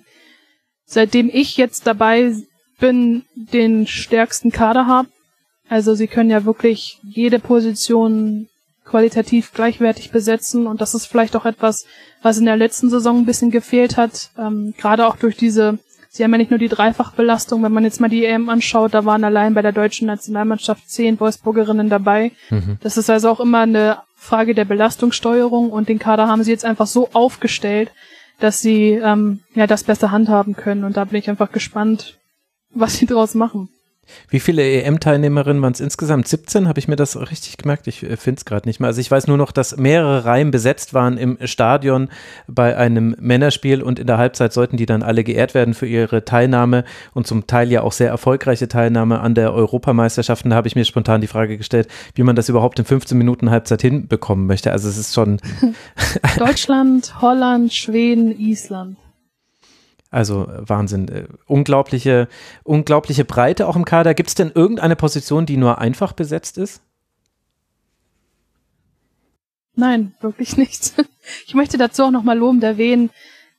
[0.86, 2.34] seitdem ich jetzt dabei
[2.80, 5.10] bin, den stärksten Kader haben.
[5.68, 8.48] Also sie können ja wirklich jede Position
[8.86, 11.86] qualitativ gleichwertig besetzen und das ist vielleicht auch etwas,
[12.24, 15.78] was in der letzten Saison ein bisschen gefehlt hat, ähm, gerade auch durch diese
[16.12, 19.06] Sie haben ja nicht nur die Dreifachbelastung, wenn man jetzt mal die EM anschaut, da
[19.06, 22.32] waren allein bei der deutschen Nationalmannschaft zehn Wolfsburgerinnen dabei.
[22.50, 22.78] Mhm.
[22.82, 26.66] Das ist also auch immer eine Frage der Belastungssteuerung und den Kader haben sie jetzt
[26.66, 27.92] einfach so aufgestellt,
[28.40, 32.18] dass sie ähm, ja das besser handhaben können und da bin ich einfach gespannt,
[32.72, 33.70] was sie draus machen.
[34.30, 36.28] Wie viele EM-Teilnehmerinnen waren es insgesamt?
[36.28, 36.68] 17?
[36.68, 37.88] Habe ich mir das richtig gemerkt?
[37.88, 38.88] Ich äh, finde es gerade nicht mehr.
[38.88, 42.10] Also ich weiß nur noch, dass mehrere Reihen besetzt waren im Stadion
[42.48, 46.26] bei einem Männerspiel und in der Halbzeit sollten die dann alle geehrt werden für ihre
[46.26, 50.46] Teilnahme und zum Teil ja auch sehr erfolgreiche Teilnahme an der Europameisterschaft.
[50.46, 53.18] Und da habe ich mir spontan die Frage gestellt, wie man das überhaupt in 15
[53.18, 54.72] Minuten Halbzeit hinbekommen möchte.
[54.72, 55.40] Also es ist schon
[56.38, 58.98] Deutschland, Holland, Schweden, Island.
[60.12, 61.08] Also Wahnsinn.
[61.08, 62.28] Äh, unglaubliche,
[62.64, 64.14] unglaubliche Breite auch im Kader.
[64.14, 66.82] Gibt es denn irgendeine Position, die nur einfach besetzt ist?
[69.76, 70.94] Nein, wirklich nicht.
[71.46, 73.12] Ich möchte dazu auch nochmal lobend erwähnen,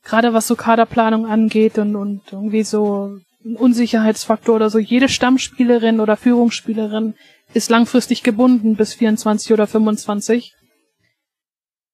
[0.02, 4.80] gerade was so Kaderplanung angeht und, und irgendwie so ein Unsicherheitsfaktor oder so.
[4.80, 7.14] Jede Stammspielerin oder Führungsspielerin
[7.54, 10.54] ist langfristig gebunden bis 24 oder 25.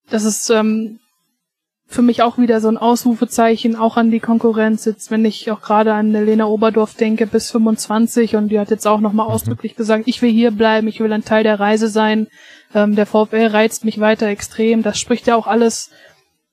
[0.08, 0.98] Das ist ähm,
[1.88, 5.62] für mich auch wieder so ein Ausrufezeichen auch an die Konkurrenz jetzt, wenn ich auch
[5.62, 9.32] gerade an Lena Oberdorf denke, bis 25 und die hat jetzt auch nochmal mhm.
[9.32, 12.26] ausdrücklich gesagt, ich will hier bleiben, ich will ein Teil der Reise sein.
[12.74, 14.82] Ähm, der VfL reizt mich weiter extrem.
[14.82, 15.90] Das spricht ja auch alles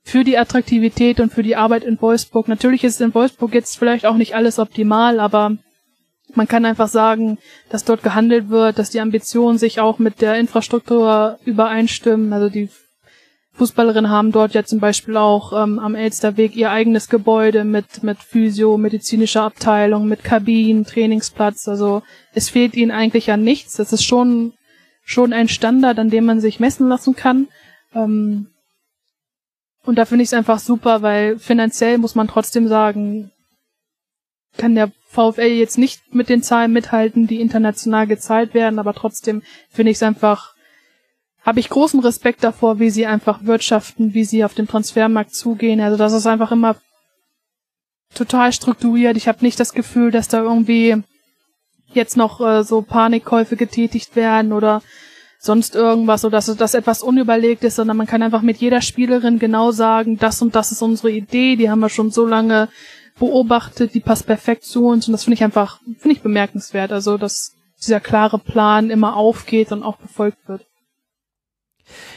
[0.04, 2.48] für die Attraktivität und für die Arbeit in Wolfsburg.
[2.48, 5.58] Natürlich ist in Wolfsburg jetzt vielleicht auch nicht alles optimal, aber
[6.36, 7.38] man kann einfach sagen,
[7.70, 12.34] dass dort gehandelt wird, dass die Ambitionen sich auch mit der Infrastruktur übereinstimmen.
[12.34, 12.70] Also die
[13.56, 18.18] Fußballerinnen haben dort ja zum Beispiel auch ähm, am Elsterweg ihr eigenes Gebäude mit, mit
[18.18, 21.68] Physio, medizinischer Abteilung, mit Kabinen, Trainingsplatz.
[21.68, 22.02] Also
[22.34, 23.74] es fehlt ihnen eigentlich an nichts.
[23.74, 24.54] Das ist schon,
[25.04, 27.48] schon ein Standard, an dem man sich messen lassen kann.
[27.94, 28.48] Ähm,
[29.86, 33.32] und da finde ich es einfach super, weil finanziell muss man trotzdem sagen,
[34.58, 39.44] kann der VfL jetzt nicht mit den Zahlen mithalten, die international gezahlt werden, aber trotzdem
[39.70, 40.53] finde ich es einfach
[41.46, 45.82] habe ich großen Respekt davor, wie sie einfach wirtschaften, wie sie auf den Transfermarkt zugehen.
[45.82, 46.78] Also das ist einfach immer
[48.14, 49.18] total strukturiert.
[49.18, 51.04] Ich habe nicht das Gefühl, dass da irgendwie
[51.94, 54.82] jetzt noch äh, so Panikkäufe getätigt werden oder
[55.38, 59.40] sonst irgendwas oder dass das etwas unüberlegt ist, sondern man kann einfach mit jeder Spielerin
[59.40, 62.70] genau sagen, das und das ist unsere Idee, die haben wir schon so lange
[63.20, 66.92] beobachtet, die passt perfekt zu uns und das finde ich einfach, finde ich bemerkenswert.
[66.94, 70.66] Also, dass dieser klare Plan immer aufgeht und auch befolgt wird.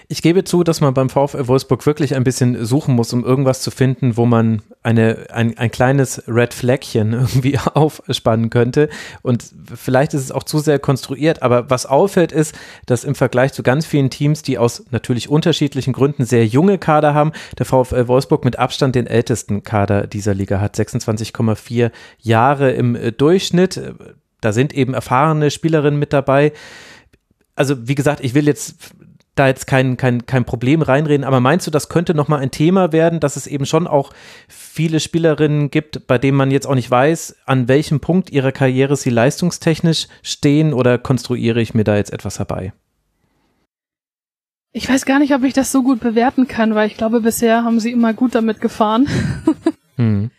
[0.09, 3.61] Ich gebe zu, dass man beim VfL Wolfsburg wirklich ein bisschen suchen muss, um irgendwas
[3.61, 8.89] zu finden, wo man eine, ein, ein kleines Red Flagchen irgendwie aufspannen könnte.
[9.23, 12.55] Und vielleicht ist es auch zu sehr konstruiert, aber was auffällt ist,
[12.87, 17.15] dass im Vergleich zu ganz vielen Teams, die aus natürlich unterschiedlichen Gründen sehr junge Kader
[17.15, 21.91] haben, der VfL Wolfsburg mit Abstand den ältesten Kader dieser Liga hat, 26,4
[22.21, 23.81] Jahre im Durchschnitt.
[24.41, 26.53] Da sind eben erfahrene Spielerinnen mit dabei
[27.57, 28.77] also wie gesagt, ich will jetzt
[29.37, 32.93] da jetzt kein, kein, kein Problem reinreden, aber meinst du, das könnte nochmal ein Thema
[32.93, 34.13] werden, dass es eben schon auch
[34.49, 38.97] viele Spielerinnen gibt, bei denen man jetzt auch nicht weiß, an welchem Punkt ihrer Karriere
[38.97, 42.73] sie leistungstechnisch stehen oder konstruiere ich mir da jetzt etwas herbei?
[44.73, 47.65] Ich weiß gar nicht, ob ich das so gut bewerten kann, weil ich glaube, bisher
[47.65, 49.07] haben sie immer gut damit gefahren.
[49.97, 50.31] hm.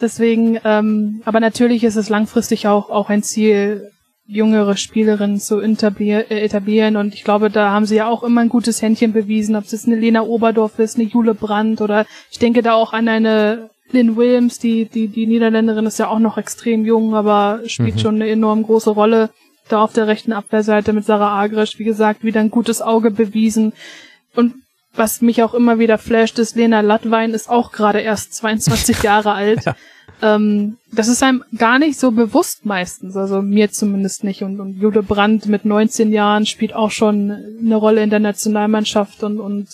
[0.00, 3.90] Deswegen, ähm, aber natürlich ist es langfristig auch, auch ein Ziel,
[4.26, 6.96] jüngere Spielerinnen zu äh, etablieren.
[6.96, 9.72] Und ich glaube, da haben sie ja auch immer ein gutes Händchen bewiesen, ob es
[9.72, 13.70] jetzt eine Lena Oberdorf ist, eine Jule Brandt oder ich denke da auch an eine
[13.92, 18.00] Lynn Williams, die, die, die Niederländerin ist ja auch noch extrem jung, aber spielt mhm.
[18.00, 19.30] schon eine enorm große Rolle
[19.68, 23.72] da auf der rechten Abwehrseite mit Sarah Agrisch, wie gesagt, wieder ein gutes Auge bewiesen.
[24.34, 24.54] Und
[24.96, 29.32] was mich auch immer wieder flasht, ist Lena Lattwein ist auch gerade erst 22 Jahre
[29.32, 29.64] alt.
[29.64, 29.76] Ja
[30.22, 34.42] ähm, das ist einem gar nicht so bewusst meistens, also mir zumindest nicht.
[34.42, 39.22] Und, und Jude Brandt mit 19 Jahren spielt auch schon eine Rolle in der Nationalmannschaft
[39.22, 39.68] und, und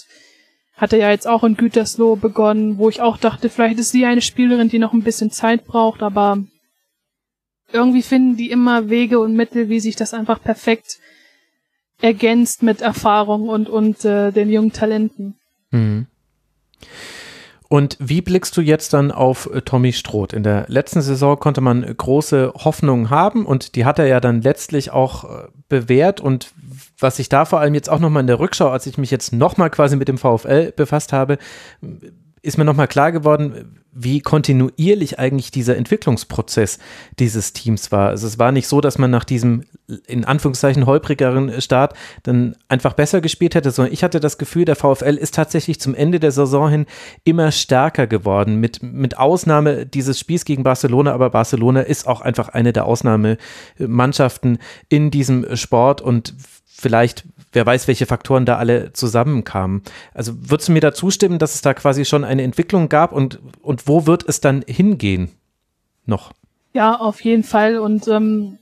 [0.77, 4.21] hatte ja jetzt auch in Gütersloh begonnen, wo ich auch dachte, vielleicht ist sie eine
[4.21, 6.43] Spielerin, die noch ein bisschen Zeit braucht, aber
[7.73, 10.99] irgendwie finden die immer Wege und Mittel, wie sich das einfach perfekt
[12.03, 15.37] ergänzt mit Erfahrung und, und äh, den jungen Talenten.
[15.71, 16.07] Mhm.
[17.69, 20.35] Und wie blickst du jetzt dann auf äh, Tommy Stroth?
[20.35, 24.43] In der letzten Saison konnte man große Hoffnungen haben und die hat er ja dann
[24.43, 26.21] letztlich auch äh, bewährt.
[26.21, 26.53] Und
[26.99, 29.33] was ich da vor allem jetzt auch nochmal in der Rückschau, als ich mich jetzt
[29.33, 31.39] nochmal quasi mit dem VfL befasst habe,
[32.43, 36.79] ist mir nochmal klar geworden, wie kontinuierlich eigentlich dieser Entwicklungsprozess
[37.19, 38.09] dieses Teams war.
[38.09, 39.65] Also es war nicht so, dass man nach diesem
[40.07, 44.77] in Anführungszeichen holprigeren Start dann einfach besser gespielt hätte, sondern ich hatte das Gefühl, der
[44.77, 46.87] VfL ist tatsächlich zum Ende der Saison hin
[47.25, 52.49] immer stärker geworden, mit, mit Ausnahme dieses Spiels gegen Barcelona, aber Barcelona ist auch einfach
[52.49, 56.35] eine der Ausnahmemannschaften in diesem Sport und
[56.83, 59.83] vielleicht wer weiß, welche Faktoren da alle zusammenkamen.
[60.15, 63.39] Also würdest du mir da zustimmen, dass es da quasi schon eine Entwicklung gab und,
[63.63, 65.31] und wo wird es dann hingehen?
[66.07, 66.33] Noch?
[66.73, 67.79] Ja, auf jeden Fall.
[67.79, 68.59] Und ähm,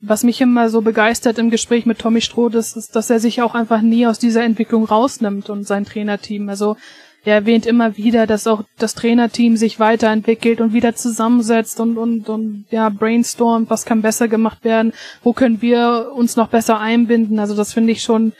[0.00, 3.40] was mich immer so begeistert im Gespräch mit Tommy Stroh ist, ist, dass er sich
[3.42, 6.48] auch einfach nie aus dieser Entwicklung rausnimmt und sein Trainerteam.
[6.48, 6.76] Also
[7.24, 12.28] er erwähnt immer wieder, dass auch das Trainerteam sich weiterentwickelt und wieder zusammensetzt und, und,
[12.28, 17.38] und ja, brainstormt, was kann besser gemacht werden, wo können wir uns noch besser einbinden.
[17.38, 18.32] Also das finde ich schon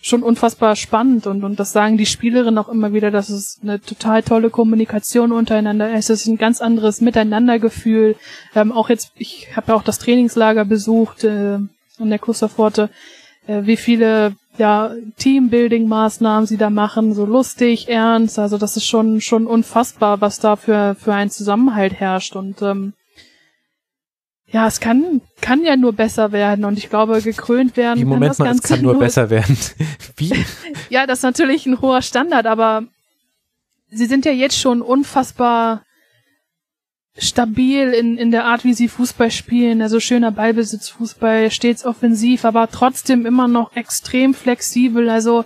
[0.00, 3.80] schon unfassbar spannend und, und das sagen die Spielerinnen auch immer wieder, dass es eine
[3.80, 6.08] total tolle Kommunikation untereinander ist.
[6.08, 8.14] Es ist ein ganz anderes Miteinandergefühl.
[8.54, 11.58] Ähm, auch jetzt, ich habe ja auch das Trainingslager besucht äh,
[11.98, 12.90] an der Klosterpforte,
[13.48, 18.38] äh, wie viele ja, Teambuilding-Maßnahmen sie da machen, so lustig, ernst.
[18.38, 22.92] Also das ist schon schon unfassbar, was da für für ein Zusammenhalt herrscht und ähm,
[24.50, 28.00] ja, es kann kann ja nur besser werden und ich glaube gekrönt werden.
[28.00, 29.56] Wie, Moment kann das mal, Ganze es kann nur, nur besser werden.
[30.16, 30.32] Wie?
[30.90, 32.84] ja, das ist natürlich ein hoher Standard, aber
[33.90, 35.82] sie sind ja jetzt schon unfassbar
[37.18, 39.82] stabil in, in der Art, wie sie Fußball spielen.
[39.82, 45.10] Also schöner Ballbesitz, Fußball, stets offensiv, aber trotzdem immer noch extrem flexibel.
[45.10, 45.44] Also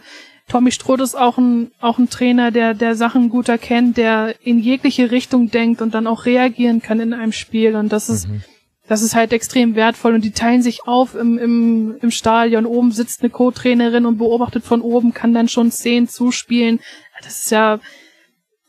[0.48, 4.58] Tommy Stroth ist auch ein, auch ein Trainer, der, der Sachen gut erkennt, der in
[4.58, 7.74] jegliche Richtung denkt und dann auch reagieren kann in einem Spiel.
[7.74, 8.42] Und das ist, mhm.
[8.86, 10.14] das ist halt extrem wertvoll.
[10.14, 12.66] Und die teilen sich auf im, im, im Stadion.
[12.66, 16.80] Oben sitzt eine Co-Trainerin und beobachtet von oben, kann dann schon Szenen zuspielen.
[17.22, 17.78] Das ist ja,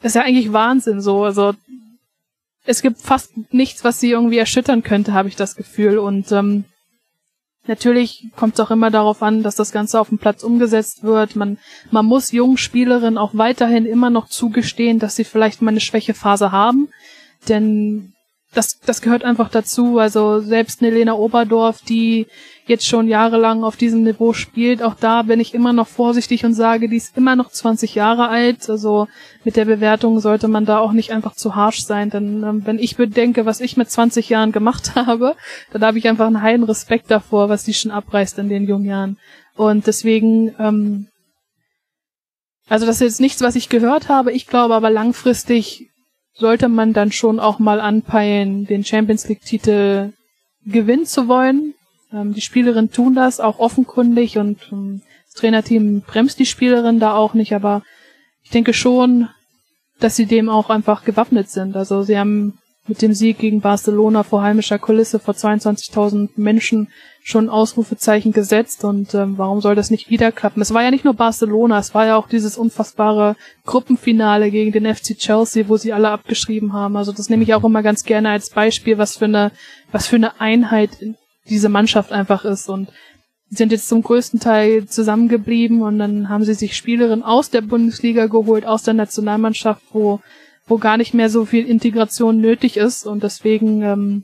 [0.01, 1.23] das ist ja eigentlich Wahnsinn so.
[1.23, 1.53] Also
[2.65, 5.97] es gibt fast nichts, was sie irgendwie erschüttern könnte, habe ich das Gefühl.
[5.97, 6.63] Und ähm,
[7.67, 11.35] natürlich kommt es auch immer darauf an, dass das Ganze auf dem Platz umgesetzt wird.
[11.35, 11.57] Man,
[11.91, 16.51] man muss jungen Spielerinnen auch weiterhin immer noch zugestehen, dass sie vielleicht mal eine Schwächephase
[16.51, 16.89] haben.
[17.49, 18.12] Denn
[18.53, 19.99] das, das gehört einfach dazu.
[19.99, 22.27] Also selbst eine Lena Oberdorf, die
[22.65, 24.81] jetzt schon jahrelang auf diesem Niveau spielt.
[24.81, 28.29] Auch da bin ich immer noch vorsichtig und sage, die ist immer noch 20 Jahre
[28.29, 28.69] alt.
[28.69, 29.07] Also
[29.43, 32.09] mit der Bewertung sollte man da auch nicht einfach zu harsch sein.
[32.09, 35.35] Denn ähm, wenn ich bedenke, was ich mit 20 Jahren gemacht habe,
[35.71, 38.85] dann habe ich einfach einen heilen Respekt davor, was die schon abreißt in den jungen
[38.85, 39.17] Jahren.
[39.55, 41.07] Und deswegen, ähm,
[42.69, 44.31] also das ist jetzt nichts, was ich gehört habe.
[44.31, 45.89] Ich glaube aber langfristig
[46.33, 50.13] sollte man dann schon auch mal anpeilen, den Champions League Titel
[50.65, 51.75] gewinnen zu wollen.
[52.11, 55.01] Ähm, die Spielerinnen tun das auch offenkundig und ähm,
[55.35, 57.81] Trainerteam bremst die Spielerin da auch nicht, aber
[58.43, 59.29] ich denke schon,
[59.99, 61.75] dass sie dem auch einfach gewappnet sind.
[61.75, 66.89] Also sie haben mit dem Sieg gegen Barcelona vor heimischer Kulisse vor 22.000 Menschen
[67.23, 70.61] schon Ausrufezeichen gesetzt und ähm, warum soll das nicht wieder klappen?
[70.61, 74.93] Es war ja nicht nur Barcelona, es war ja auch dieses unfassbare Gruppenfinale gegen den
[74.93, 76.97] FC Chelsea, wo sie alle abgeschrieben haben.
[76.97, 79.51] Also das nehme ich auch immer ganz gerne als Beispiel, was für eine
[79.93, 80.89] was für eine Einheit
[81.49, 82.89] diese Mannschaft einfach ist und
[83.49, 88.25] sind jetzt zum größten Teil zusammengeblieben und dann haben sie sich Spielerinnen aus der Bundesliga
[88.25, 90.19] geholt, aus der Nationalmannschaft, wo
[90.67, 94.23] wo gar nicht mehr so viel Integration nötig ist und deswegen ähm,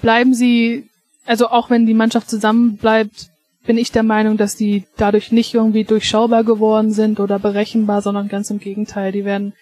[0.00, 0.88] bleiben sie,
[1.26, 3.30] also auch wenn die Mannschaft zusammenbleibt,
[3.66, 8.28] bin ich der Meinung, dass die dadurch nicht irgendwie durchschaubar geworden sind oder berechenbar, sondern
[8.28, 9.54] ganz im Gegenteil, die werden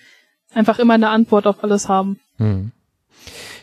[0.53, 2.19] einfach immer eine Antwort auf alles haben.
[2.39, 2.73] Hm.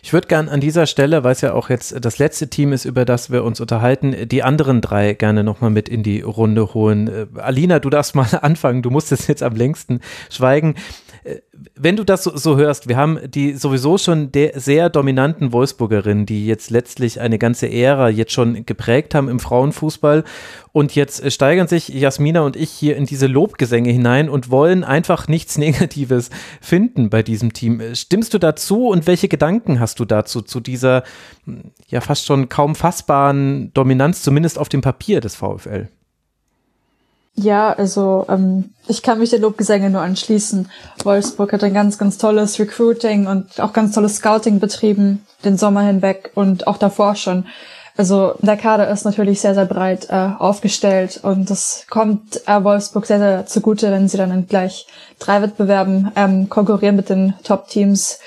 [0.01, 2.85] Ich würde gern an dieser Stelle, weil es ja auch jetzt das letzte Team ist,
[2.85, 7.07] über das wir uns unterhalten, die anderen drei gerne nochmal mit in die Runde holen.
[7.07, 9.99] Äh, Alina, du darfst mal anfangen, du musstest jetzt am längsten
[10.29, 10.75] schweigen
[11.75, 16.45] wenn du das so, so, hörst, wir haben die sowieso schon sehr dominanten Wolfsburgerinnen, die
[16.45, 20.23] jetzt letztlich eine ganze Ära jetzt schon geprägt haben im Frauenfußball
[20.71, 25.27] und jetzt steigern sich Jasmina und ich hier in diese Lobgesänge hinein und wollen einfach
[25.27, 26.29] nichts Negatives
[26.61, 27.81] finden bei diesem Team.
[27.93, 31.03] Stimmst du dazu und welche Gedanken hast du dazu, zu dieser
[31.87, 35.89] ja fast schon kaum fassbaren Dominanz, zumindest auf dem Papier des VfL?
[37.41, 40.69] Ja, also ähm, ich kann mich den Lobgesänge nur anschließen.
[41.05, 45.81] Wolfsburg hat ein ganz, ganz tolles Recruiting und auch ganz tolles Scouting betrieben, den Sommer
[45.83, 47.45] hinweg und auch davor schon.
[47.95, 53.05] Also der Kader ist natürlich sehr, sehr breit äh, aufgestellt und das kommt äh, Wolfsburg
[53.05, 54.87] sehr, sehr zugute, wenn sie dann in gleich
[55.19, 58.19] drei Wettbewerben ähm, konkurrieren mit den Top-Teams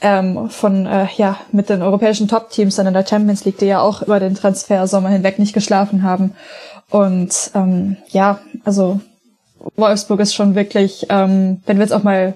[0.00, 3.80] ähm, von, äh, ja, mit den europäischen Top-Teams dann in der Champions League, die ja
[3.80, 6.34] auch über den Transfer-Sommer hinweg nicht geschlafen haben.
[6.92, 9.00] Und ähm, ja, also
[9.76, 12.34] Wolfsburg ist schon wirklich, ähm, wenn wir jetzt auch mal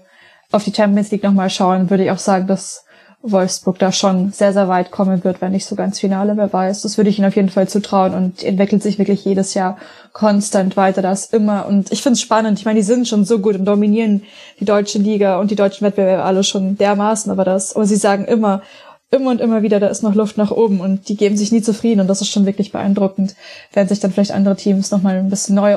[0.50, 2.86] auf die Champions League nochmal schauen, würde ich auch sagen, dass
[3.20, 6.82] Wolfsburg da schon sehr, sehr weit kommen wird, wenn nicht sogar ins Finale, wer weiß.
[6.82, 9.76] Das würde ich ihnen auf jeden Fall zutrauen und entwickelt sich wirklich jedes Jahr
[10.14, 11.66] konstant weiter, das immer.
[11.66, 12.58] Und ich finde es spannend.
[12.58, 14.22] Ich meine, die sind schon so gut und dominieren
[14.58, 18.24] die deutsche Liga und die deutschen Wettbewerbe alle schon dermaßen, aber das, aber sie sagen
[18.24, 18.62] immer,
[19.10, 21.62] immer und immer wieder, da ist noch Luft nach oben und die geben sich nie
[21.62, 23.36] zufrieden und das ist schon wirklich beeindruckend,
[23.72, 25.76] während sich dann vielleicht andere Teams nochmal ein bisschen neu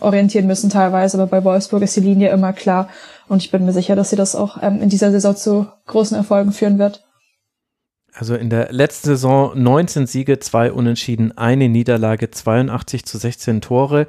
[0.00, 2.88] orientieren müssen teilweise, aber bei Wolfsburg ist die Linie immer klar
[3.28, 6.16] und ich bin mir sicher, dass sie das auch ähm, in dieser Saison zu großen
[6.16, 7.04] Erfolgen führen wird.
[8.14, 14.06] Also in der letzten Saison 19 Siege, zwei Unentschieden, eine Niederlage, 82 zu 16 Tore.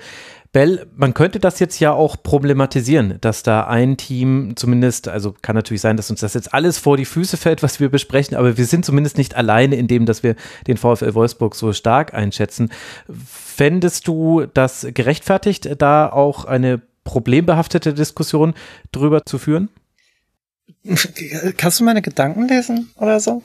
[0.53, 5.55] Bell, man könnte das jetzt ja auch problematisieren, dass da ein Team zumindest, also kann
[5.55, 8.55] natürlich sein, dass uns das jetzt alles vor die Füße fällt, was wir besprechen, aber
[8.55, 10.35] wir sind zumindest nicht alleine in dem, dass wir
[10.67, 12.69] den VfL Wolfsburg so stark einschätzen.
[13.09, 18.53] Fändest du das gerechtfertigt, da auch eine problembehaftete Diskussion
[18.91, 19.69] drüber zu führen?
[21.57, 23.41] Kannst du meine Gedanken lesen oder so?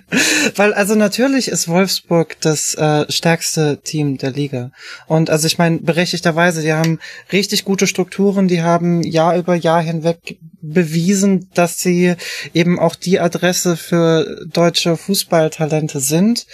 [0.56, 4.70] Weil also natürlich ist Wolfsburg das äh, stärkste Team der Liga.
[5.06, 6.98] Und also ich meine, berechtigterweise, die haben
[7.30, 12.14] richtig gute Strukturen, die haben Jahr über Jahr hinweg bewiesen, dass sie
[12.54, 16.46] eben auch die Adresse für deutsche Fußballtalente sind.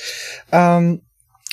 [0.50, 1.00] Ähm,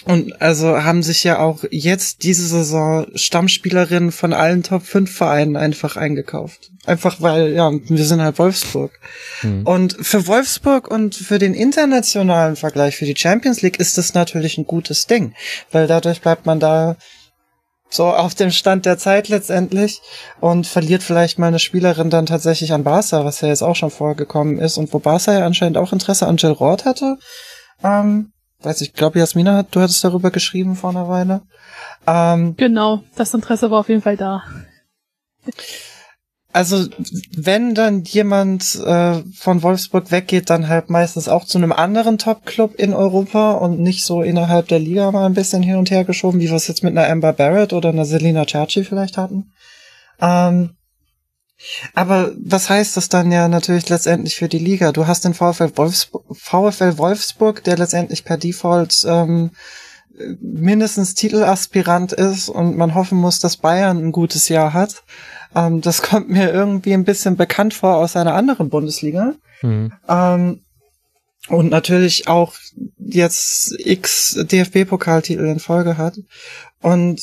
[0.05, 5.55] und also haben sich ja auch jetzt diese Saison Stammspielerinnen von allen Top 5 Vereinen
[5.55, 6.71] einfach eingekauft.
[6.85, 8.91] Einfach weil, ja, wir sind halt Wolfsburg.
[9.41, 9.65] Hm.
[9.65, 14.57] Und für Wolfsburg und für den internationalen Vergleich, für die Champions League ist das natürlich
[14.57, 15.35] ein gutes Ding.
[15.71, 16.97] Weil dadurch bleibt man da
[17.89, 20.01] so auf dem Stand der Zeit letztendlich
[20.39, 23.91] und verliert vielleicht mal eine Spielerin dann tatsächlich an Barca, was ja jetzt auch schon
[23.91, 27.17] vorgekommen ist und wo Barca ja anscheinend auch Interesse an Jill Roth hatte.
[27.83, 28.31] Ähm,
[28.63, 31.41] weiß ich, glaube Jasmina hat, du hattest darüber geschrieben vor einer Weile.
[32.07, 34.43] Ähm, genau, das Interesse war auf jeden Fall da.
[36.53, 36.85] Also
[37.35, 42.75] wenn dann jemand äh, von Wolfsburg weggeht, dann halt meistens auch zu einem anderen Top-Club
[42.75, 46.41] in Europa und nicht so innerhalb der Liga mal ein bisschen hin und her geschoben,
[46.41, 49.53] wie wir es jetzt mit einer Amber Barrett oder einer Selina Cerci vielleicht hatten.
[50.19, 50.71] Ähm,
[51.93, 54.91] aber was heißt das dann ja natürlich letztendlich für die Liga?
[54.91, 59.51] Du hast den VfL Wolfsburg, VfL Wolfsburg der letztendlich per Default ähm,
[60.39, 65.03] mindestens Titelaspirant ist und man hoffen muss, dass Bayern ein gutes Jahr hat.
[65.55, 69.33] Ähm, das kommt mir irgendwie ein bisschen bekannt vor aus einer anderen Bundesliga.
[69.61, 69.93] Mhm.
[70.07, 70.61] Ähm,
[71.47, 72.53] und natürlich auch
[72.97, 76.15] jetzt x DFB-Pokaltitel in Folge hat.
[76.81, 77.21] Und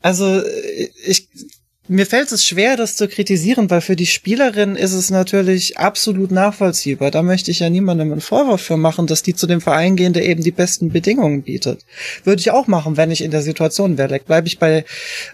[0.00, 0.40] also
[1.04, 1.28] ich
[1.90, 6.30] mir fällt es schwer, das zu kritisieren, weil für die Spielerin ist es natürlich absolut
[6.30, 7.10] nachvollziehbar.
[7.10, 10.12] Da möchte ich ja niemandem einen Vorwurf für machen, dass die zu dem Verein gehen,
[10.12, 11.84] der eben die besten Bedingungen bietet.
[12.22, 14.20] Würde ich auch machen, wenn ich in der Situation wäre.
[14.20, 14.84] Bleibe ich bei,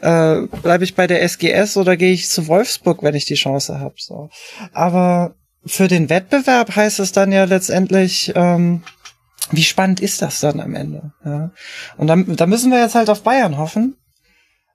[0.00, 3.78] äh, bleibe ich bei der SGS oder gehe ich zu Wolfsburg, wenn ich die Chance
[3.78, 3.96] habe.
[3.98, 4.30] So.
[4.72, 5.34] Aber
[5.66, 8.82] für den Wettbewerb heißt es dann ja letztendlich, ähm,
[9.50, 11.12] wie spannend ist das dann am Ende?
[11.22, 11.50] Ja?
[11.98, 13.98] Und dann, da müssen wir jetzt halt auf Bayern hoffen.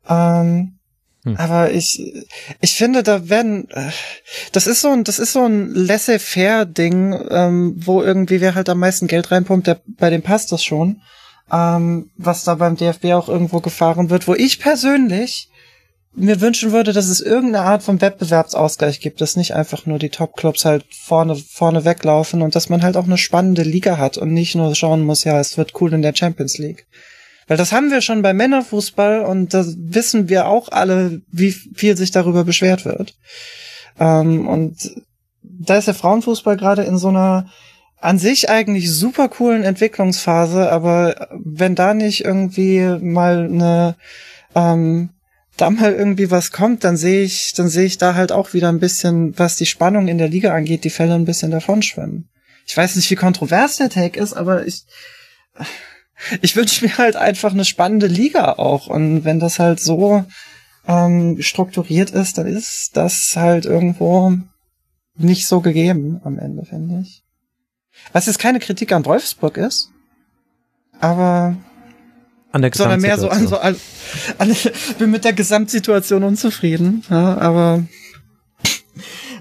[0.08, 0.78] Ähm,
[1.24, 1.38] hm.
[1.38, 2.26] Aber ich,
[2.62, 3.92] ich finde, da werden, äh,
[4.52, 8.80] das ist so ein, das ist so ein laissez-faire-Ding, ähm, wo irgendwie wer halt am
[8.80, 11.02] meisten Geld reinpumpt, der, bei dem passt das schon.
[11.52, 15.50] Ähm, was da beim DFB auch irgendwo gefahren wird, wo ich persönlich
[16.14, 20.10] mir wünschen würde, dass es irgendeine Art von Wettbewerbsausgleich gibt, dass nicht einfach nur die
[20.10, 24.34] Top-Clubs halt vorne, vorne weglaufen und dass man halt auch eine spannende Liga hat und
[24.34, 26.86] nicht nur schauen muss, ja, es wird cool in der Champions League.
[27.52, 31.98] Weil das haben wir schon bei Männerfußball und da wissen wir auch alle, wie viel
[31.98, 33.14] sich darüber beschwert wird.
[34.00, 34.96] Ähm, und
[35.44, 37.50] da ist der Frauenfußball gerade in so einer
[38.00, 43.96] an sich eigentlich super coolen Entwicklungsphase, aber wenn da nicht irgendwie mal eine
[44.56, 45.10] ähm,
[45.58, 48.70] da mal irgendwie was kommt, dann sehe ich, dann sehe ich da halt auch wieder
[48.70, 52.30] ein bisschen, was die Spannung in der Liga angeht, die Fälle ein bisschen davon schwimmen.
[52.66, 54.86] Ich weiß nicht, wie kontrovers der Take ist, aber ich
[56.42, 58.88] ich wünsche mir halt einfach eine spannende Liga auch.
[58.88, 60.26] Und wenn das halt so
[60.88, 64.34] ähm, strukturiert ist, dann ist das halt irgendwo
[65.16, 67.24] nicht so gegeben am Ende, finde ich.
[68.14, 69.90] Was jetzt keine Kritik an Wolfsburg ist,
[71.00, 71.58] aber
[72.52, 73.76] an der sondern mehr so an so an,
[74.38, 74.56] an
[74.98, 77.84] bin mit der Gesamtsituation unzufrieden, ja, aber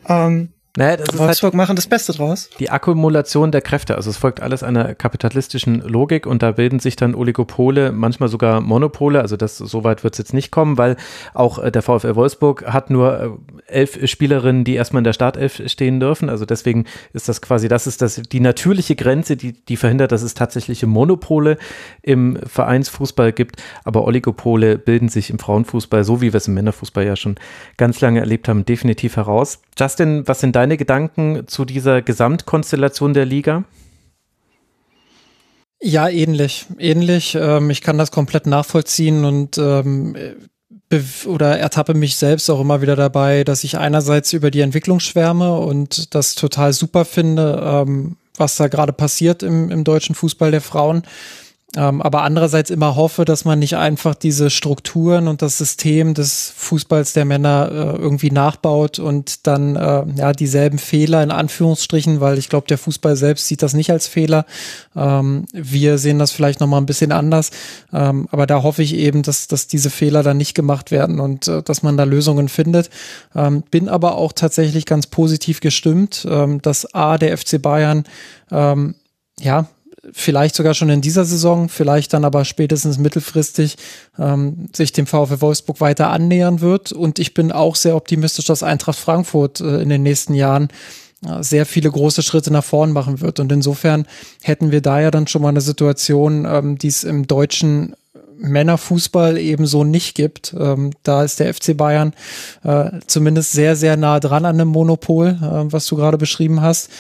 [0.08, 2.48] ähm, naja, das Wolfsburg ist halt machen das Beste draus.
[2.60, 6.94] Die Akkumulation der Kräfte, also es folgt alles einer kapitalistischen Logik und da bilden sich
[6.94, 10.96] dann Oligopole, manchmal sogar Monopole, also das so weit wird es jetzt nicht kommen, weil
[11.34, 15.60] auch äh, der VfL Wolfsburg hat nur äh, elf Spielerinnen, die erstmal in der Startelf
[15.66, 19.76] stehen dürfen, also deswegen ist das quasi, das ist das die natürliche Grenze, die, die
[19.76, 21.58] verhindert, dass es tatsächliche Monopole
[22.00, 27.04] im Vereinsfußball gibt, aber Oligopole bilden sich im Frauenfußball, so wie wir es im Männerfußball
[27.04, 27.34] ja schon
[27.76, 29.58] ganz lange erlebt haben, definitiv heraus.
[29.76, 33.64] Justin, was sind deine Gedanken zu dieser Gesamtkonstellation der Liga?
[35.82, 36.66] Ja, ähnlich.
[36.78, 37.36] Ähnlich.
[37.40, 40.16] Ähm, ich kann das komplett nachvollziehen und ähm,
[41.26, 45.56] oder ertappe mich selbst auch immer wieder dabei, dass ich einerseits über die Entwicklung schwärme
[45.56, 50.60] und das total super finde, ähm, was da gerade passiert im, im deutschen Fußball der
[50.60, 51.04] Frauen.
[51.76, 56.52] Ähm, aber andererseits immer hoffe, dass man nicht einfach diese Strukturen und das System des
[56.56, 62.38] Fußballs der Männer äh, irgendwie nachbaut und dann äh, ja dieselben Fehler in Anführungsstrichen, weil
[62.38, 64.46] ich glaube, der Fußball selbst sieht das nicht als Fehler.
[64.96, 67.50] Ähm, wir sehen das vielleicht noch mal ein bisschen anders,
[67.92, 71.46] ähm, aber da hoffe ich eben, dass dass diese Fehler dann nicht gemacht werden und
[71.46, 72.90] äh, dass man da Lösungen findet.
[73.36, 78.02] Ähm, bin aber auch tatsächlich ganz positiv gestimmt, ähm, dass a der FC Bayern
[78.50, 78.96] ähm,
[79.38, 79.68] ja,
[80.12, 83.76] vielleicht sogar schon in dieser Saison, vielleicht dann aber spätestens mittelfristig
[84.18, 86.92] ähm, sich dem VfL Wolfsburg weiter annähern wird.
[86.92, 90.68] Und ich bin auch sehr optimistisch, dass Eintracht Frankfurt äh, in den nächsten Jahren
[91.26, 93.40] äh, sehr viele große Schritte nach vorn machen wird.
[93.40, 94.06] Und insofern
[94.42, 97.94] hätten wir da ja dann schon mal eine Situation, ähm, die es im deutschen
[98.40, 100.54] Männerfußball ebenso nicht gibt.
[100.58, 102.14] Ähm, da ist der FC Bayern
[102.64, 106.90] äh, zumindest sehr, sehr nah dran an dem Monopol, äh, was du gerade beschrieben hast.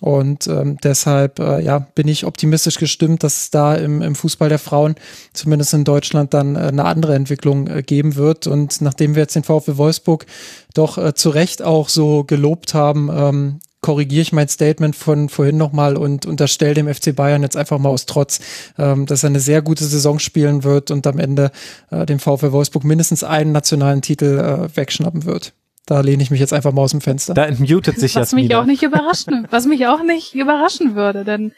[0.00, 4.48] Und ähm, deshalb äh, ja, bin ich optimistisch gestimmt, dass es da im, im Fußball
[4.48, 4.94] der Frauen,
[5.32, 8.46] zumindest in Deutschland, dann äh, eine andere Entwicklung äh, geben wird.
[8.46, 10.26] Und nachdem wir jetzt den VfL Wolfsburg
[10.74, 15.56] doch äh, zu Recht auch so gelobt haben, ähm, korrigiere ich mein Statement von vorhin
[15.56, 18.40] nochmal und unterstelle dem FC Bayern jetzt einfach mal aus Trotz,
[18.78, 21.50] ähm, dass er eine sehr gute Saison spielen wird und am Ende
[21.90, 25.52] äh, dem VfL Wolfsburg mindestens einen nationalen Titel äh, wegschnappen wird.
[25.90, 27.34] Da lehne ich mich jetzt einfach mal aus dem Fenster.
[27.34, 31.50] Da entmutet sich Was mich auch nicht überraschen, was mich auch nicht überraschen würde, denn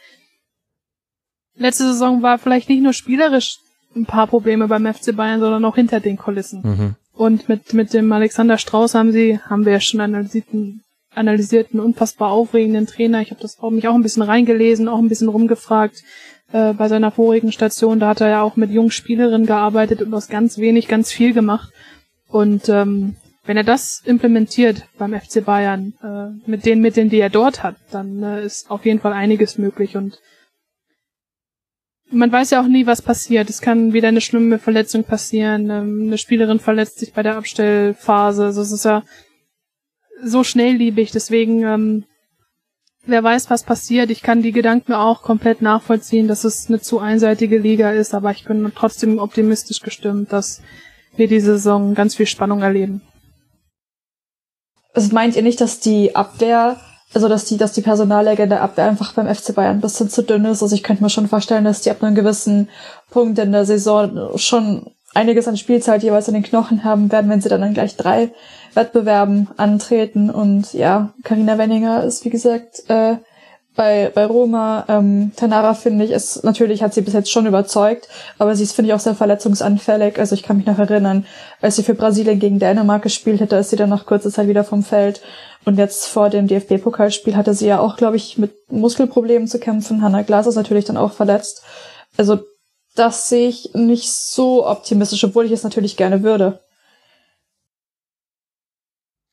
[1.54, 3.58] letzte Saison war vielleicht nicht nur spielerisch
[3.94, 6.62] ein paar Probleme beim FC Bayern, sondern auch hinter den Kulissen.
[6.62, 6.94] Mhm.
[7.12, 10.82] Und mit, mit dem Alexander Strauß haben sie, haben wir ja schon analysierten,
[11.14, 13.20] analysierten, unfassbar aufregenden Trainer.
[13.20, 16.02] Ich habe das auch, mich auch ein bisschen reingelesen, auch ein bisschen rumgefragt
[16.52, 18.00] äh, bei seiner vorigen Station.
[18.00, 21.34] Da hat er ja auch mit jungen Spielerinnen gearbeitet und aus ganz wenig ganz viel
[21.34, 21.70] gemacht.
[22.30, 27.30] Und ähm, wenn er das implementiert beim FC Bayern, äh, mit den Mitteln, die er
[27.30, 30.20] dort hat, dann äh, ist auf jeden Fall einiges möglich und
[32.14, 33.48] man weiß ja auch nie, was passiert.
[33.48, 38.44] Es kann wieder eine schlimme Verletzung passieren, ähm, eine Spielerin verletzt sich bei der Abstellphase.
[38.44, 39.02] Also es ist ja
[40.22, 42.04] so schnellliebig, deswegen ähm,
[43.06, 44.10] wer weiß, was passiert.
[44.10, 48.30] Ich kann die Gedanken auch komplett nachvollziehen, dass es eine zu einseitige Liga ist, aber
[48.30, 50.62] ich bin trotzdem optimistisch gestimmt, dass
[51.16, 53.02] wir diese Saison ganz viel Spannung erleben.
[54.94, 56.76] Also meint ihr nicht, dass die Abwehr,
[57.14, 60.44] also dass die, dass die der Abwehr einfach beim FC Bayern ein bisschen zu dünn
[60.44, 60.62] ist?
[60.62, 62.68] Also ich könnte mir schon vorstellen, dass die ab einem gewissen
[63.10, 67.40] Punkt in der Saison schon einiges an Spielzeit jeweils in den Knochen haben werden, wenn
[67.40, 68.32] sie dann, dann gleich drei
[68.74, 70.30] Wettbewerben antreten.
[70.30, 73.16] Und ja, Karina Wenninger ist, wie gesagt, äh,
[73.74, 74.84] bei, bei Roma.
[74.88, 78.72] Ähm, Tanara finde ich, ist natürlich hat sie bis jetzt schon überzeugt, aber sie ist,
[78.72, 80.18] finde ich, auch sehr verletzungsanfällig.
[80.18, 81.26] Also ich kann mich noch erinnern,
[81.60, 84.64] als sie für Brasilien gegen Dänemark gespielt hätte, ist sie dann nach kurzer Zeit wieder
[84.64, 85.22] vom Feld.
[85.64, 90.02] Und jetzt vor dem DFB-Pokalspiel hatte sie ja auch, glaube ich, mit Muskelproblemen zu kämpfen.
[90.02, 91.62] Hanna Glas ist natürlich dann auch verletzt.
[92.16, 92.40] Also
[92.94, 96.60] das sehe ich nicht so optimistisch, obwohl ich es natürlich gerne würde.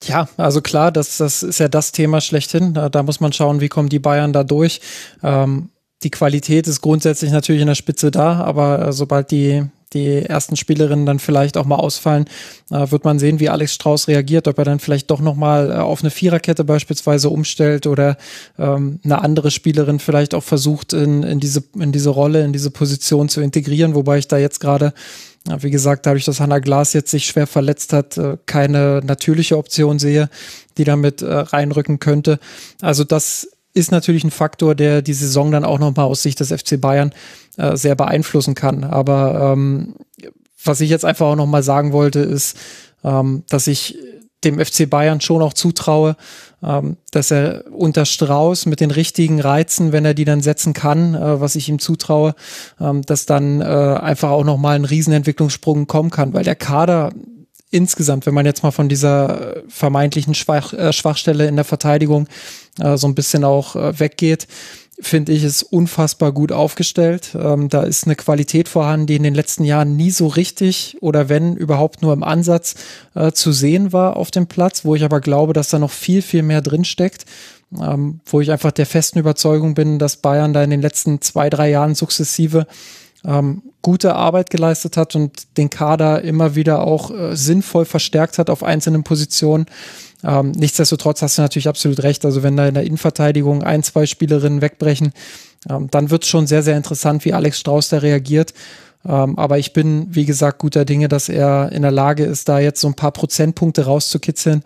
[0.10, 2.74] Ja, also klar, das, das ist ja das Thema schlechthin.
[2.74, 4.82] Da, da muss man schauen, wie kommen die Bayern da durch.
[5.22, 5.70] Ähm,
[6.02, 10.56] die Qualität ist grundsätzlich natürlich in der Spitze da, aber äh, sobald die, die ersten
[10.56, 12.26] Spielerinnen dann vielleicht auch mal ausfallen,
[12.72, 15.74] äh, wird man sehen, wie Alex Strauß reagiert, ob er dann vielleicht doch nochmal äh,
[15.76, 18.18] auf eine Viererkette beispielsweise umstellt oder
[18.58, 22.72] ähm, eine andere Spielerin vielleicht auch versucht, in, in, diese, in diese Rolle, in diese
[22.72, 24.92] Position zu integrieren, wobei ich da jetzt gerade
[25.60, 30.00] wie gesagt, dadurch, dass Hannah Glas jetzt sich schwer verletzt hat, äh, keine natürliche Option
[30.00, 30.30] sehe,
[30.78, 32.40] die damit äh, reinrücken könnte.
[32.82, 36.52] Also das ist natürlich ein Faktor, der die Saison dann auch nochmal aus Sicht des
[36.52, 37.14] FC Bayern
[37.58, 38.84] äh, sehr beeinflussen kann.
[38.84, 39.96] Aber ähm,
[40.64, 42.58] was ich jetzt einfach auch nochmal sagen wollte, ist,
[43.04, 43.98] ähm, dass ich
[44.44, 46.16] dem FC Bayern schon auch zutraue,
[46.62, 51.40] dass er unter Strauß mit den richtigen Reizen, wenn er die dann setzen kann, äh,
[51.40, 52.36] was ich ihm zutraue,
[52.80, 57.12] ähm, dass dann äh, einfach auch nochmal ein Riesenentwicklungssprung kommen kann, weil der Kader
[57.72, 62.28] insgesamt, wenn man jetzt mal von dieser äh, vermeintlichen Schwach, äh, Schwachstelle in der Verteidigung
[62.96, 64.48] so ein bisschen auch weggeht,
[65.02, 67.32] finde ich, ist unfassbar gut aufgestellt.
[67.34, 71.30] Ähm, da ist eine Qualität vorhanden, die in den letzten Jahren nie so richtig oder
[71.30, 72.76] wenn überhaupt nur im Ansatz
[73.16, 76.22] äh, zu sehen war auf dem Platz, wo ich aber glaube, dass da noch viel,
[76.22, 77.26] viel mehr drin steckt.
[77.80, 81.52] Ähm, wo ich einfach der festen Überzeugung bin, dass Bayern da in den letzten zwei,
[81.52, 82.66] drei Jahren sukzessive
[83.24, 88.50] ähm, gute Arbeit geleistet hat und den Kader immer wieder auch äh, sinnvoll verstärkt hat
[88.50, 89.68] auf einzelnen Positionen.
[90.24, 92.26] Ähm, nichtsdestotrotz hast du natürlich absolut recht.
[92.26, 95.14] Also wenn da in der Innenverteidigung ein, zwei Spielerinnen wegbrechen,
[95.70, 98.54] ähm, dann wird es schon sehr, sehr interessant, wie Alex Strauß da reagiert.
[99.06, 102.60] Ähm, aber ich bin, wie gesagt, guter Dinge, dass er in der Lage ist, da
[102.60, 104.64] jetzt so ein paar Prozentpunkte rauszukitzeln,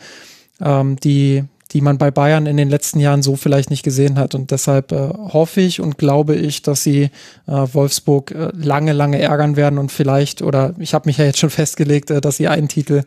[0.59, 1.43] ähm, die,
[1.73, 4.35] die man bei Bayern in den letzten Jahren so vielleicht nicht gesehen hat.
[4.35, 7.09] Und deshalb äh, hoffe ich und glaube ich, dass sie
[7.47, 11.39] äh, Wolfsburg äh, lange, lange ärgern werden und vielleicht, oder ich habe mich ja jetzt
[11.39, 13.03] schon festgelegt, äh, dass sie einen Titel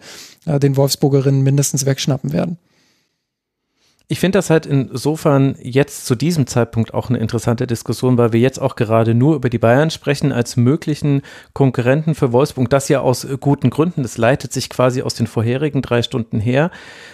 [0.47, 2.59] äh, den Wolfsburgerinnen mindestens wegschnappen werden.
[4.09, 8.39] Ich finde das halt insofern jetzt zu diesem Zeitpunkt auch eine interessante Diskussion, weil wir
[8.39, 11.23] jetzt auch gerade nur über die Bayern sprechen als möglichen
[11.55, 12.71] Konkurrenten für Wolfsburg.
[12.71, 14.05] Das ja aus guten Gründen.
[14.05, 16.71] Das leitet sich quasi aus den vorherigen drei Stunden her.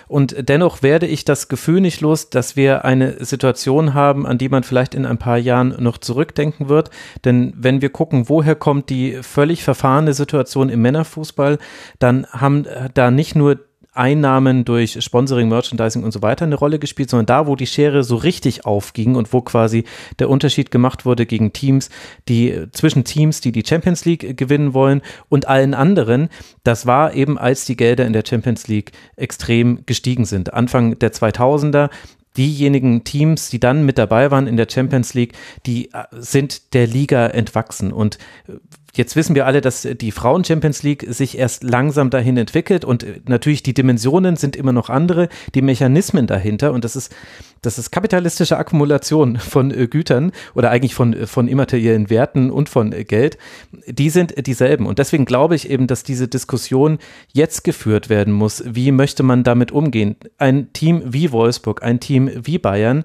[0.07, 4.51] Und dennoch werde ich das Gefühl nicht los, dass wir eine Situation haben, an die
[4.51, 6.91] man vielleicht in ein paar Jahren noch zurückdenken wird.
[7.25, 11.57] Denn wenn wir gucken, woher kommt die völlig verfahrene Situation im Männerfußball,
[11.99, 13.61] dann haben da nicht nur
[13.93, 18.05] Einnahmen durch Sponsoring, Merchandising und so weiter eine Rolle gespielt, sondern da, wo die Schere
[18.05, 19.85] so richtig aufging und wo quasi
[20.19, 21.91] der Unterschied gemacht wurde gegen Teams,
[22.29, 26.29] die zwischen Teams, die die Champions League gewinnen wollen und allen anderen,
[26.65, 30.55] das war eben, als die Gelder in der Champions League extrem gestiegen sind.
[30.55, 31.91] Anfang der 2000er,
[32.37, 35.35] diejenigen Teams, die dann mit dabei waren in der Champions League,
[35.67, 37.93] die äh, sind der Liga entwachsen.
[37.93, 38.53] Und äh,
[38.95, 43.03] Jetzt wissen wir alle, dass die Frauen Champions League sich erst langsam dahin entwickelt und
[43.05, 47.15] äh, natürlich die Dimensionen sind immer noch andere, die Mechanismen dahinter und das ist
[47.63, 52.69] das ist kapitalistische Akkumulation von äh, Gütern oder eigentlich von, äh, von immateriellen Werten und
[52.69, 53.39] von äh, Geld,
[53.87, 54.85] die sind dieselben.
[54.87, 56.99] Und deswegen glaube ich eben, dass diese Diskussion
[57.33, 58.65] jetzt geführt werden muss.
[58.67, 60.17] Wie möchte man damit umgehen?
[60.39, 63.05] Ein Team wie Wolfsburg, ein Team wie Bayern,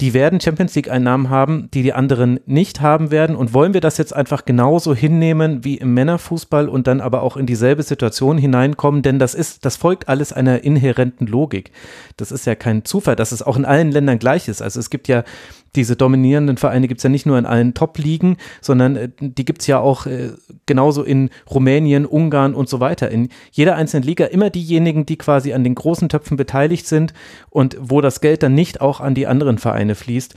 [0.00, 3.34] die werden Champions League Einnahmen haben, die die anderen nicht haben werden.
[3.34, 7.36] Und wollen wir das jetzt einfach genauso hinnehmen wie im Männerfußball und dann aber auch
[7.36, 9.02] in dieselbe Situation hineinkommen?
[9.02, 11.72] Denn das ist, das folgt alles einer inhärenten Logik.
[12.16, 14.62] Das ist ja kein Zufall, dass es auch in allen Ländern gleich ist.
[14.62, 15.24] Also es gibt ja
[15.76, 19.60] diese dominierenden Vereine gibt es ja nicht nur in allen Top-Ligen, sondern äh, die gibt
[19.60, 20.30] es ja auch äh,
[20.64, 23.10] genauso in Rumänien, Ungarn und so weiter.
[23.10, 27.12] In jeder einzelnen Liga immer diejenigen, die quasi an den großen Töpfen beteiligt sind
[27.50, 30.34] und wo das Geld dann nicht auch an die anderen Vereine fließt.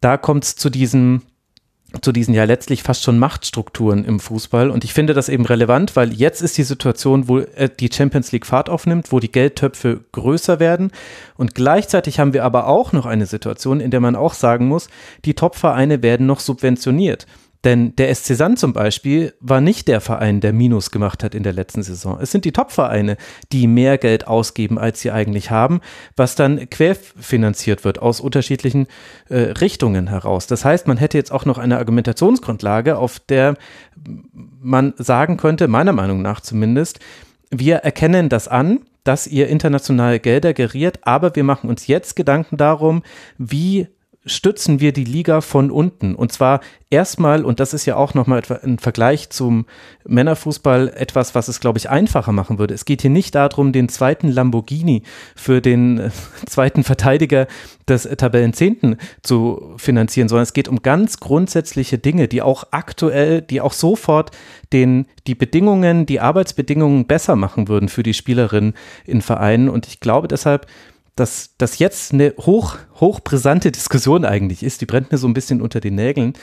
[0.00, 1.22] Da kommt es zu diesem
[2.00, 4.70] zu diesen ja letztlich fast schon Machtstrukturen im Fußball.
[4.70, 8.32] Und ich finde das eben relevant, weil jetzt ist die Situation, wo äh, die Champions
[8.32, 10.90] League Fahrt aufnimmt, wo die Geldtöpfe größer werden.
[11.36, 14.88] Und gleichzeitig haben wir aber auch noch eine Situation, in der man auch sagen muss,
[15.24, 17.26] die Top-Vereine werden noch subventioniert.
[17.64, 21.42] Denn der SC Sand zum Beispiel war nicht der Verein, der Minus gemacht hat in
[21.42, 22.18] der letzten Saison.
[22.20, 23.16] Es sind die Top-Vereine,
[23.52, 25.80] die mehr Geld ausgeben, als sie eigentlich haben,
[26.14, 28.86] was dann querfinanziert wird aus unterschiedlichen
[29.30, 30.46] äh, Richtungen heraus.
[30.46, 33.54] Das heißt, man hätte jetzt auch noch eine Argumentationsgrundlage, auf der
[34.60, 37.00] man sagen könnte, meiner Meinung nach zumindest,
[37.50, 42.56] wir erkennen das an, dass ihr international Gelder geriert, aber wir machen uns jetzt Gedanken
[42.56, 43.02] darum,
[43.38, 43.88] wie
[44.26, 46.14] stützen wir die Liga von unten.
[46.14, 49.66] Und zwar erstmal, und das ist ja auch nochmal ein Vergleich zum
[50.06, 52.72] Männerfußball etwas, was es, glaube ich, einfacher machen würde.
[52.72, 55.02] Es geht hier nicht darum, den zweiten Lamborghini
[55.36, 56.10] für den äh,
[56.46, 57.46] zweiten Verteidiger
[57.86, 63.60] des Tabellenzehnten zu finanzieren, sondern es geht um ganz grundsätzliche Dinge, die auch aktuell, die
[63.60, 64.30] auch sofort
[64.72, 68.72] den, die Bedingungen, die Arbeitsbedingungen besser machen würden für die Spielerinnen
[69.04, 69.68] in Vereinen.
[69.68, 70.66] Und ich glaube deshalb,
[71.16, 74.80] dass das jetzt eine hoch, hochbrisante Diskussion eigentlich ist.
[74.80, 76.34] Die brennt mir so ein bisschen unter den Nägeln.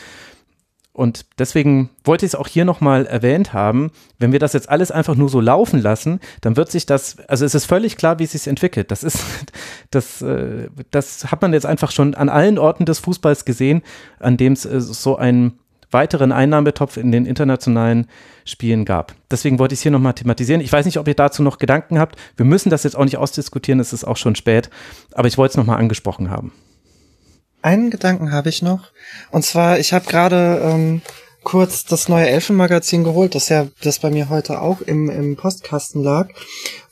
[0.94, 3.92] Und deswegen wollte ich es auch hier nochmal erwähnt haben.
[4.20, 7.46] Wenn wir das jetzt alles einfach nur so laufen lassen, dann wird sich das, also
[7.46, 8.92] es ist völlig klar, wie es sich entwickelt.
[8.92, 9.24] Das ist,
[9.92, 13.84] das, äh, das hat man jetzt einfach schon an allen Orten des Fußballs gesehen,
[14.20, 15.61] an dem es äh, so einen
[15.92, 18.08] weiteren Einnahmetopf in den internationalen
[18.46, 19.14] Spielen gab.
[19.30, 20.62] Deswegen wollte ich es hier nochmal thematisieren.
[20.62, 22.16] Ich weiß nicht, ob ihr dazu noch Gedanken habt.
[22.38, 24.70] Wir müssen das jetzt auch nicht ausdiskutieren, es ist auch schon spät,
[25.14, 26.52] aber ich wollte es nochmal angesprochen haben.
[27.62, 28.92] Einen Gedanken habe ich noch.
[29.30, 31.02] Und zwar, ich habe gerade ähm,
[31.44, 36.04] kurz das neue Elfenmagazin geholt, das ja das bei mir heute auch im, im Postkasten
[36.04, 36.30] lag.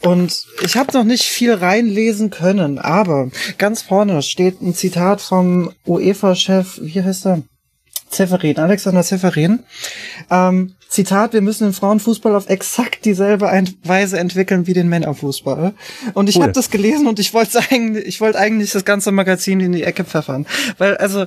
[0.03, 5.72] Und ich habe noch nicht viel reinlesen können, aber ganz vorne steht ein Zitat vom
[5.86, 7.42] UEFA-Chef, wie heißt er?
[8.10, 9.60] Severin, Alexander Severin.
[10.30, 13.46] Ähm, Zitat, wir müssen den Frauenfußball auf exakt dieselbe
[13.84, 15.74] Weise entwickeln wie den Männerfußball.
[16.16, 16.44] Und ich cool.
[16.44, 19.84] habe das gelesen und ich wollte eigentlich, ich wollte eigentlich das ganze Magazin in die
[19.84, 20.48] Ecke pfeffern.
[20.80, 21.26] Weil, also,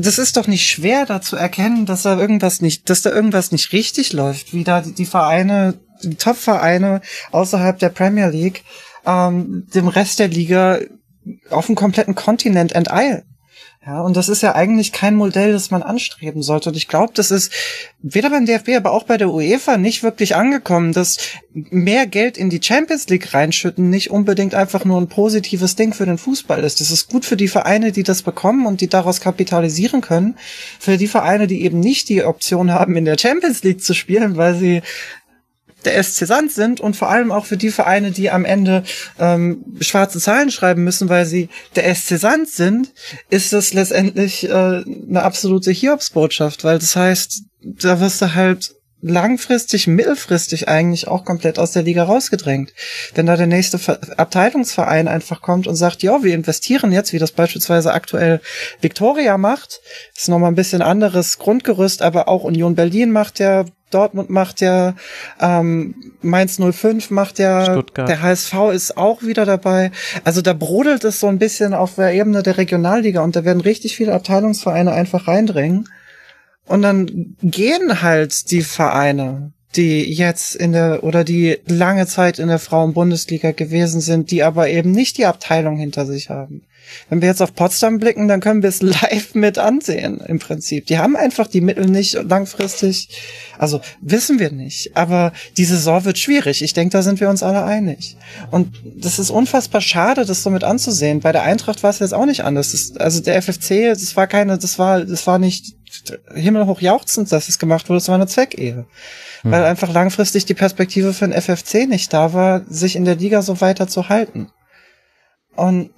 [0.00, 3.52] das ist doch nicht schwer, da zu erkennen, dass da irgendwas nicht, dass da irgendwas
[3.52, 7.00] nicht richtig läuft, wie da die Vereine, die Top-Vereine
[7.30, 8.64] außerhalb der Premier League
[9.06, 10.80] ähm, dem Rest der Liga
[11.50, 13.22] auf dem kompletten Kontinent enteilen.
[13.84, 16.68] Ja, und das ist ja eigentlich kein Modell, das man anstreben sollte.
[16.68, 17.52] Und ich glaube, das ist
[18.00, 21.18] weder beim DFB, aber auch bei der UEFA nicht wirklich angekommen, dass
[21.52, 26.06] mehr Geld in die Champions League reinschütten nicht unbedingt einfach nur ein positives Ding für
[26.06, 26.80] den Fußball ist.
[26.80, 30.36] Das ist gut für die Vereine, die das bekommen und die daraus kapitalisieren können.
[30.78, 34.36] Für die Vereine, die eben nicht die Option haben, in der Champions League zu spielen,
[34.36, 34.82] weil sie
[35.82, 38.82] der SC Sand sind und vor allem auch für die Vereine, die am Ende
[39.18, 42.92] ähm, schwarze Zahlen schreiben müssen, weil sie der SC Sand sind,
[43.30, 49.88] ist das letztendlich äh, eine absolute Hiobsbotschaft, weil das heißt, da wirst du halt langfristig,
[49.88, 52.72] mittelfristig eigentlich auch komplett aus der Liga rausgedrängt.
[53.14, 53.78] Wenn da der nächste
[54.16, 58.40] Abteilungsverein einfach kommt und sagt, ja, wir investieren jetzt, wie das beispielsweise aktuell
[58.80, 59.80] Victoria macht,
[60.16, 64.94] ist nochmal ein bisschen anderes Grundgerüst, aber auch Union Berlin macht ja Dortmund macht ja,
[65.38, 68.08] ähm, Mainz 05 macht ja, Stuttgart.
[68.08, 69.90] der HSV ist auch wieder dabei.
[70.24, 73.60] Also da brodelt es so ein bisschen auf der Ebene der Regionalliga und da werden
[73.60, 75.88] richtig viele Abteilungsvereine einfach reindrängen.
[76.66, 82.48] Und dann gehen halt die Vereine, die jetzt in der oder die lange Zeit in
[82.48, 86.62] der Frauenbundesliga gewesen sind, die aber eben nicht die Abteilung hinter sich haben.
[87.08, 90.86] Wenn wir jetzt auf Potsdam blicken, dann können wir es live mit ansehen, im Prinzip.
[90.86, 93.08] Die haben einfach die Mittel nicht langfristig.
[93.58, 94.96] Also wissen wir nicht.
[94.96, 96.62] Aber die Saison wird schwierig.
[96.62, 98.16] Ich denke, da sind wir uns alle einig.
[98.50, 101.20] Und das ist unfassbar schade, das so mit anzusehen.
[101.20, 102.72] Bei der Eintracht war es jetzt auch nicht anders.
[102.72, 105.74] Das, also der FFC, das war keine, das war, das war nicht
[106.34, 107.98] himmelhoch jauchzend, dass es gemacht wurde.
[107.98, 108.86] Das war eine Zweckehe.
[109.42, 109.50] Hm.
[109.50, 113.42] Weil einfach langfristig die Perspektive für den FFC nicht da war, sich in der Liga
[113.42, 114.48] so weiter zu halten.
[115.54, 115.90] Und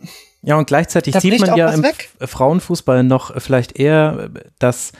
[0.44, 2.10] ja, und gleichzeitig sieht man ja im weg.
[2.20, 4.92] Frauenfußball noch vielleicht eher, dass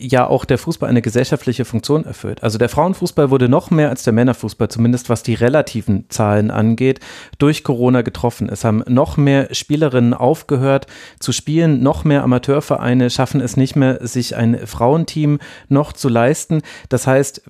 [0.00, 2.42] ja auch der Fußball eine gesellschaftliche Funktion erfüllt.
[2.42, 7.00] Also der Frauenfußball wurde noch mehr als der Männerfußball, zumindest was die relativen Zahlen angeht,
[7.38, 8.48] durch Corona getroffen.
[8.48, 10.86] Es haben noch mehr Spielerinnen aufgehört
[11.18, 15.38] zu spielen, noch mehr Amateurvereine schaffen es nicht mehr, sich ein Frauenteam
[15.68, 16.62] noch zu leisten.
[16.88, 17.42] Das heißt,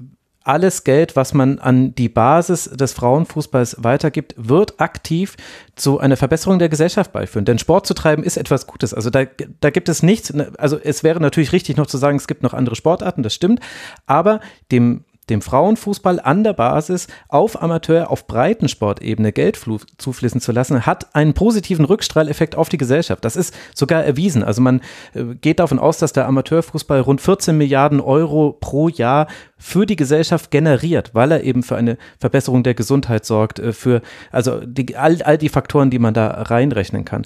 [0.42, 5.36] alles Geld, was man an die Basis des Frauenfußballs weitergibt, wird aktiv
[5.76, 7.44] zu einer Verbesserung der Gesellschaft beiführen.
[7.44, 8.94] Denn Sport zu treiben ist etwas Gutes.
[8.94, 9.24] Also da,
[9.60, 12.54] da gibt es nichts, also es wäre natürlich richtig noch zu sagen, es gibt noch
[12.54, 13.60] andere Sportarten, das stimmt,
[14.06, 14.40] aber
[14.72, 19.58] dem dem Frauenfußball an der Basis auf Amateur, auf Breitensportebene Geld
[19.96, 23.24] zufließen zu lassen, hat einen positiven Rückstrahleffekt auf die Gesellschaft.
[23.24, 24.42] Das ist sogar erwiesen.
[24.42, 24.80] Also man
[25.14, 29.96] äh, geht davon aus, dass der Amateurfußball rund 14 Milliarden Euro pro Jahr für die
[29.96, 34.96] Gesellschaft generiert, weil er eben für eine Verbesserung der Gesundheit sorgt, äh, für also die,
[34.96, 37.24] all, all die Faktoren, die man da reinrechnen kann.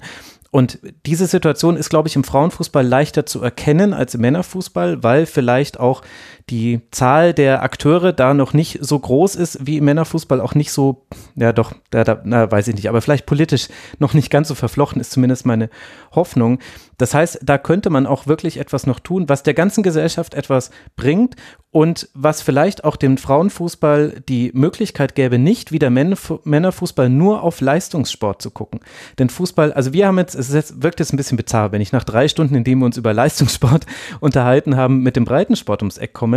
[0.55, 5.25] Und diese Situation ist, glaube ich, im Frauenfußball leichter zu erkennen als im Männerfußball, weil
[5.25, 6.01] vielleicht auch
[6.49, 10.71] die Zahl der Akteure da noch nicht so groß ist wie im Männerfußball, auch nicht
[10.71, 13.67] so, ja doch, da, da, na, weiß ich nicht, aber vielleicht politisch
[13.97, 15.69] noch nicht ganz so verflochten ist zumindest meine
[16.11, 16.59] Hoffnung.
[16.97, 20.71] Das heißt, da könnte man auch wirklich etwas noch tun, was der ganzen Gesellschaft etwas
[20.95, 21.35] bringt
[21.71, 27.59] und was vielleicht auch dem Frauenfußball die Möglichkeit gäbe, nicht wie der Männerfußball nur auf
[27.59, 28.79] Leistungssport zu gucken.
[29.19, 32.05] Denn Fußball, also wir haben jetzt, es wirkt jetzt ein bisschen bizarr, wenn ich nach
[32.05, 33.85] drei Stunden, in denen wir uns über Leistungssport
[34.21, 36.34] unterhalten haben, mit dem Breitensport ums Eck komme.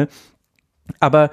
[1.01, 1.31] Aber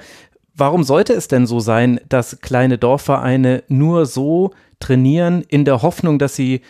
[0.55, 6.19] warum sollte es denn so sein, dass kleine Dorfvereine nur so trainieren in der Hoffnung,
[6.19, 6.61] dass sie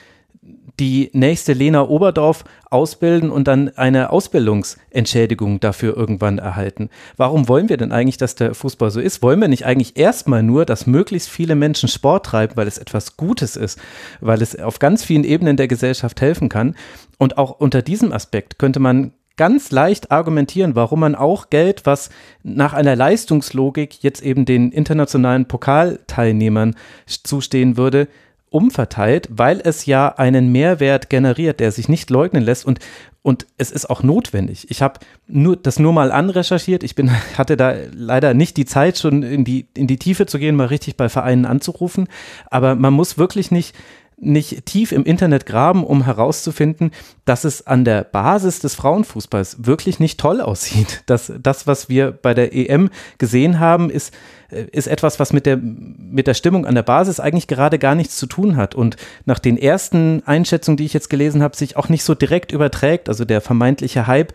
[0.80, 6.90] die nächste Lena Oberdorf ausbilden und dann eine Ausbildungsentschädigung dafür irgendwann erhalten.
[7.16, 9.22] Warum wollen wir denn eigentlich, dass der Fußball so ist?
[9.22, 13.16] Wollen wir nicht eigentlich erstmal nur, dass möglichst viele Menschen Sport treiben, weil es etwas
[13.16, 13.80] Gutes ist,
[14.20, 16.76] weil es auf ganz vielen Ebenen der Gesellschaft helfen kann?
[17.18, 22.10] Und auch unter diesem Aspekt könnte man ganz leicht argumentieren, warum man auch Geld, was
[22.44, 28.08] nach einer Leistungslogik jetzt eben den internationalen Pokalteilnehmern zustehen würde,
[28.50, 32.80] umverteilt, weil es ja einen Mehrwert generiert, der sich nicht leugnen lässt und
[33.22, 34.70] und es ist auch notwendig.
[34.70, 36.84] Ich habe nur das nur mal anrecherchiert.
[36.84, 40.38] Ich bin hatte da leider nicht die Zeit schon in die in die Tiefe zu
[40.38, 42.08] gehen, mal richtig bei Vereinen anzurufen,
[42.52, 43.76] aber man muss wirklich nicht
[44.18, 46.92] nicht tief im Internet graben, um herauszufinden,
[47.26, 51.04] dass es an der Basis des Frauenfußballs wirklich nicht toll aussieht.
[51.06, 54.14] Dass das, was wir bei der EM gesehen haben, ist,
[54.50, 57.96] äh, ist etwas, was mit der, mit der Stimmung an der Basis eigentlich gerade gar
[57.96, 58.96] nichts zu tun hat und
[59.26, 63.10] nach den ersten Einschätzungen, die ich jetzt gelesen habe, sich auch nicht so direkt überträgt.
[63.10, 64.34] Also der vermeintliche Hype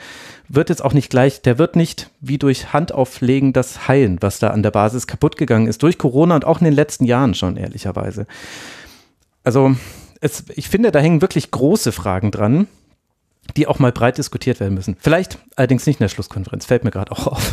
[0.49, 4.49] wird jetzt auch nicht gleich, der wird nicht wie durch Handauflegen das heilen, was da
[4.51, 7.57] an der Basis kaputt gegangen ist, durch Corona und auch in den letzten Jahren schon,
[7.57, 8.27] ehrlicherweise.
[9.51, 9.75] Also
[10.21, 12.69] es, ich finde, da hängen wirklich große Fragen dran,
[13.57, 14.97] die auch mal breit diskutiert werden müssen.
[15.01, 17.53] Vielleicht allerdings nicht in der Schlusskonferenz, fällt mir gerade auch auf.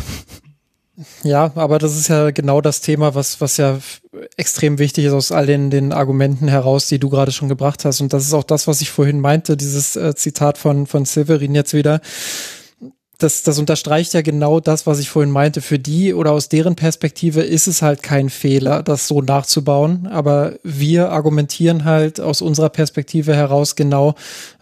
[1.24, 3.78] Ja, aber das ist ja genau das Thema, was, was ja
[4.36, 8.00] extrem wichtig ist aus all den, den Argumenten heraus, die du gerade schon gebracht hast.
[8.00, 11.56] Und das ist auch das, was ich vorhin meinte, dieses äh, Zitat von, von Severin
[11.56, 12.00] jetzt wieder
[13.18, 15.60] das, das unterstreicht ja genau das, was ich vorhin meinte.
[15.60, 20.06] Für die oder aus deren Perspektive ist es halt kein Fehler, das so nachzubauen.
[20.06, 24.10] Aber wir argumentieren halt aus unserer Perspektive heraus genau,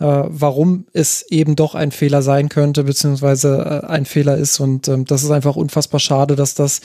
[0.00, 4.58] äh, warum es eben doch ein Fehler sein könnte, beziehungsweise äh, ein Fehler ist.
[4.58, 6.80] Und ähm, das ist einfach unfassbar schade, dass das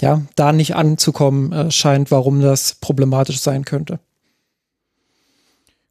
[0.00, 4.00] ja da nicht anzukommen äh, scheint, warum das problematisch sein könnte.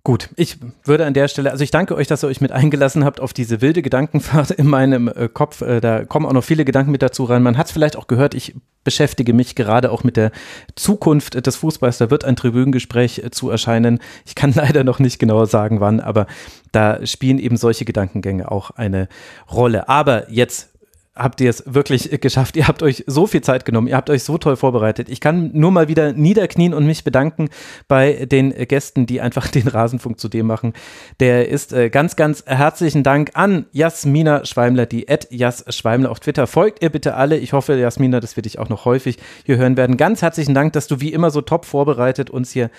[0.05, 3.05] Gut, ich würde an der Stelle, also ich danke euch, dass ihr euch mit eingelassen
[3.05, 5.61] habt auf diese wilde Gedankenfahrt in meinem äh, Kopf.
[5.61, 7.41] Äh, da kommen auch noch viele Gedanken mit dazu rein.
[7.41, 10.31] Man hat es vielleicht auch gehört, ich beschäftige mich gerade auch mit der
[10.75, 11.99] Zukunft des Fußballs.
[11.99, 13.99] Da wird ein Tribünengespräch äh, zu erscheinen.
[14.25, 16.27] Ich kann leider noch nicht genau sagen, wann, aber
[16.73, 19.07] da spielen eben solche Gedankengänge auch eine
[19.49, 19.87] Rolle.
[19.87, 20.72] Aber jetzt
[21.15, 22.55] habt ihr es wirklich geschafft.
[22.55, 25.09] Ihr habt euch so viel Zeit genommen, ihr habt euch so toll vorbereitet.
[25.09, 27.49] Ich kann nur mal wieder niederknien und mich bedanken
[27.87, 30.73] bei den Gästen, die einfach den Rasenfunk zu dem machen.
[31.19, 36.19] Der ist äh, ganz, ganz herzlichen Dank an Jasmina Schweimler, die at Jas Schweimler auf
[36.19, 36.47] Twitter.
[36.47, 37.37] Folgt ihr bitte alle.
[37.37, 39.97] Ich hoffe, Jasmina, dass wir dich auch noch häufig hier hören werden.
[39.97, 42.71] Ganz herzlichen Dank, dass du wie immer so top vorbereitet uns hier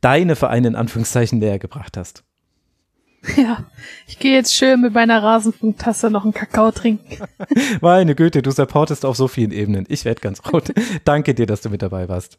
[0.00, 2.29] deine Vereine in Anführungszeichen näher gebracht hast.
[3.36, 3.64] Ja,
[4.06, 7.18] ich gehe jetzt schön mit meiner Rasenfunktasse noch einen Kakao trinken.
[7.80, 9.84] Meine Güte, du supportest auf so vielen Ebenen.
[9.88, 10.72] Ich werde ganz rot.
[11.04, 12.38] Danke dir, dass du mit dabei warst.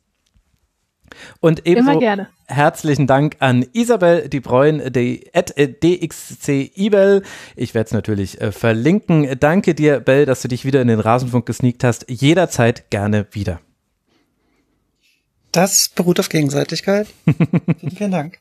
[1.42, 2.00] Und ebenso
[2.48, 7.24] herzlichen Dank an Isabel die Bräun, die at DXC Ibel.
[7.58, 9.38] Ich werde es natürlich äh, verlinken.
[9.40, 12.10] Danke dir, Bell, dass du dich wieder in den Rasenfunk gesneakt hast.
[12.10, 13.60] Jederzeit gerne wieder.
[15.52, 17.08] Das beruht auf Gegenseitigkeit.
[17.26, 18.40] vielen, vielen Dank.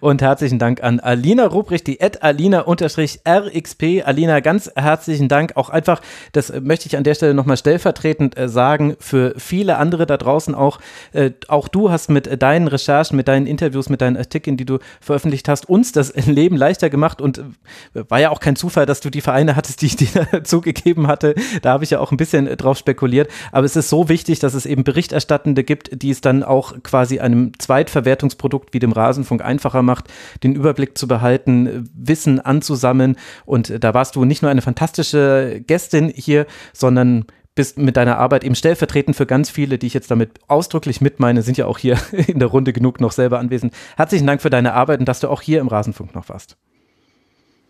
[0.00, 4.02] Und herzlichen Dank an Alina Ruprecht, die at Alina-RXP.
[4.04, 5.52] Alina, ganz herzlichen Dank.
[5.56, 10.04] Auch einfach, das möchte ich an der Stelle nochmal stellvertretend äh, sagen, für viele andere
[10.06, 10.80] da draußen auch.
[11.12, 14.78] Äh, auch du hast mit deinen Recherchen, mit deinen Interviews, mit deinen Artikeln, die du
[15.00, 17.20] veröffentlicht hast, uns das Leben leichter gemacht.
[17.20, 17.44] Und äh,
[18.08, 21.36] war ja auch kein Zufall, dass du die Vereine hattest, die ich dir zugegeben hatte.
[21.62, 23.30] Da habe ich ja auch ein bisschen drauf spekuliert.
[23.52, 27.20] Aber es ist so wichtig, dass es eben Berichterstattende gibt, die es dann auch quasi
[27.20, 30.06] einem Zweitverwertungsprodukt wie dem Rasenfunk einfacher macht,
[30.42, 33.16] den Überblick zu behalten, Wissen anzusammeln.
[33.46, 37.26] Und da warst du nicht nur eine fantastische Gästin hier, sondern
[37.58, 41.42] bist mit deiner Arbeit eben stellvertretend für ganz viele, die ich jetzt damit ausdrücklich mitmeine,
[41.42, 43.74] sind ja auch hier in der Runde genug noch selber anwesend.
[43.96, 46.56] Herzlichen Dank für deine Arbeit und dass du auch hier im Rasenfunk noch warst.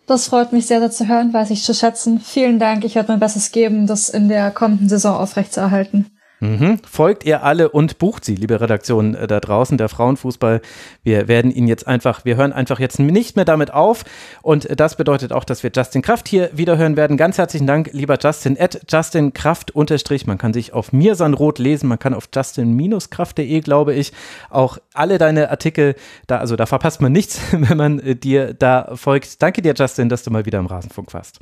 [0.07, 2.21] Das freut mich sehr, sehr zu hören, weiß ich zu schätzen.
[2.21, 2.85] Vielen Dank.
[2.85, 6.18] Ich werde mein Bestes geben, das in der kommenden Saison aufrechtzuerhalten.
[6.41, 6.79] Mhm.
[6.89, 10.61] Folgt ihr alle und bucht sie, liebe Redaktion äh, da draußen, der Frauenfußball.
[11.03, 14.05] Wir werden ihn jetzt einfach, wir hören einfach jetzt nicht mehr damit auf.
[14.43, 17.17] Und das bedeutet auch, dass wir Justin Kraft hier wieder hören werden.
[17.17, 20.27] Ganz herzlichen Dank, lieber Justin, at Justin Kraft unterstrich.
[20.27, 24.13] Man kann sich auf Mirsanrot lesen, man kann auf justin-kraft.de, glaube ich,
[24.51, 25.95] auch alle deine Artikel
[26.27, 29.43] da, also da verpasst man nichts, wenn man äh, dir da folgt.
[29.43, 31.41] Danke dir, Justin, dass du mal wieder im Rasenfunk warst.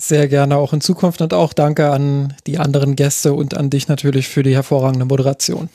[0.00, 3.88] Sehr gerne auch in Zukunft und auch danke an die anderen Gäste und an dich
[3.88, 5.68] natürlich für die hervorragende Moderation.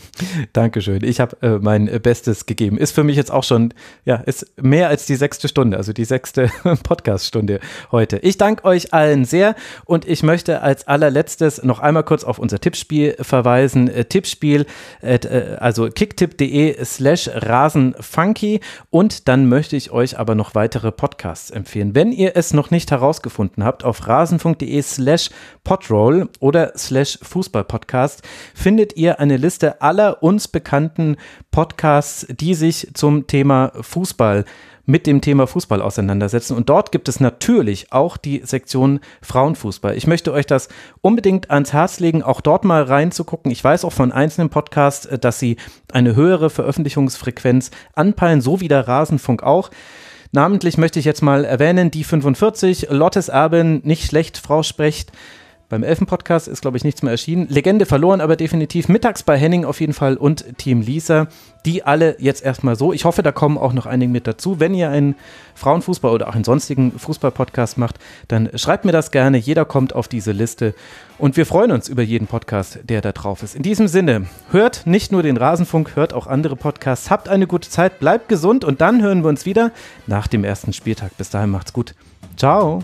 [0.54, 1.04] Dankeschön.
[1.04, 2.78] Ich habe äh, mein Bestes gegeben.
[2.78, 3.74] Ist für mich jetzt auch schon,
[4.06, 6.50] ja, ist mehr als die sechste Stunde, also die sechste
[6.84, 7.60] Podcast-Stunde
[7.92, 8.18] heute.
[8.20, 12.62] Ich danke euch allen sehr und ich möchte als allerletztes noch einmal kurz auf unser
[12.62, 13.90] Tippspiel verweisen.
[13.90, 14.66] Äh, Tippspiel,
[15.02, 15.20] äh,
[15.60, 21.94] also kicktipp.de slash rasenfunky und dann möchte ich euch aber noch weitere Podcasts empfehlen.
[21.94, 25.32] Wenn ihr es noch nicht herausgefunden habt, auf rasen.de slash
[25.64, 28.22] podroll oder slash Fußballpodcast
[28.54, 31.18] findet ihr eine Liste aller uns bekannten
[31.50, 34.46] Podcasts, die sich zum Thema Fußball
[34.86, 36.56] mit dem Thema Fußball auseinandersetzen.
[36.56, 39.96] Und dort gibt es natürlich auch die Sektion Frauenfußball.
[39.96, 40.68] Ich möchte euch das
[41.02, 43.52] unbedingt ans Herz legen, auch dort mal reinzugucken.
[43.52, 45.56] Ich weiß auch von einzelnen Podcasts, dass sie
[45.92, 49.72] eine höhere Veröffentlichungsfrequenz anpeilen, so wie der Rasenfunk auch.
[50.36, 55.12] Namentlich möchte ich jetzt mal erwähnen, die 45, Lottes Erbin, nicht schlecht, Frau spricht.
[55.74, 57.48] Beim Elfen-Podcast ist, glaube ich, nichts mehr erschienen.
[57.50, 61.26] Legende verloren, aber definitiv mittags bei Henning auf jeden Fall und Team Lisa.
[61.66, 62.94] Die alle jetzt erstmal so.
[62.94, 64.60] Ich hoffe, da kommen auch noch einige mit dazu.
[64.60, 65.16] Wenn ihr einen
[65.56, 67.96] Frauenfußball oder auch einen sonstigen Fußball-Podcast macht,
[68.28, 69.40] dann schreibt mir das gerne.
[69.40, 70.76] Jeder kommt auf diese Liste.
[71.18, 73.56] Und wir freuen uns über jeden Podcast, der da drauf ist.
[73.56, 77.10] In diesem Sinne, hört nicht nur den Rasenfunk, hört auch andere Podcasts.
[77.10, 79.72] Habt eine gute Zeit, bleibt gesund und dann hören wir uns wieder
[80.06, 81.18] nach dem ersten Spieltag.
[81.18, 81.96] Bis dahin macht's gut.
[82.38, 82.84] Ciao.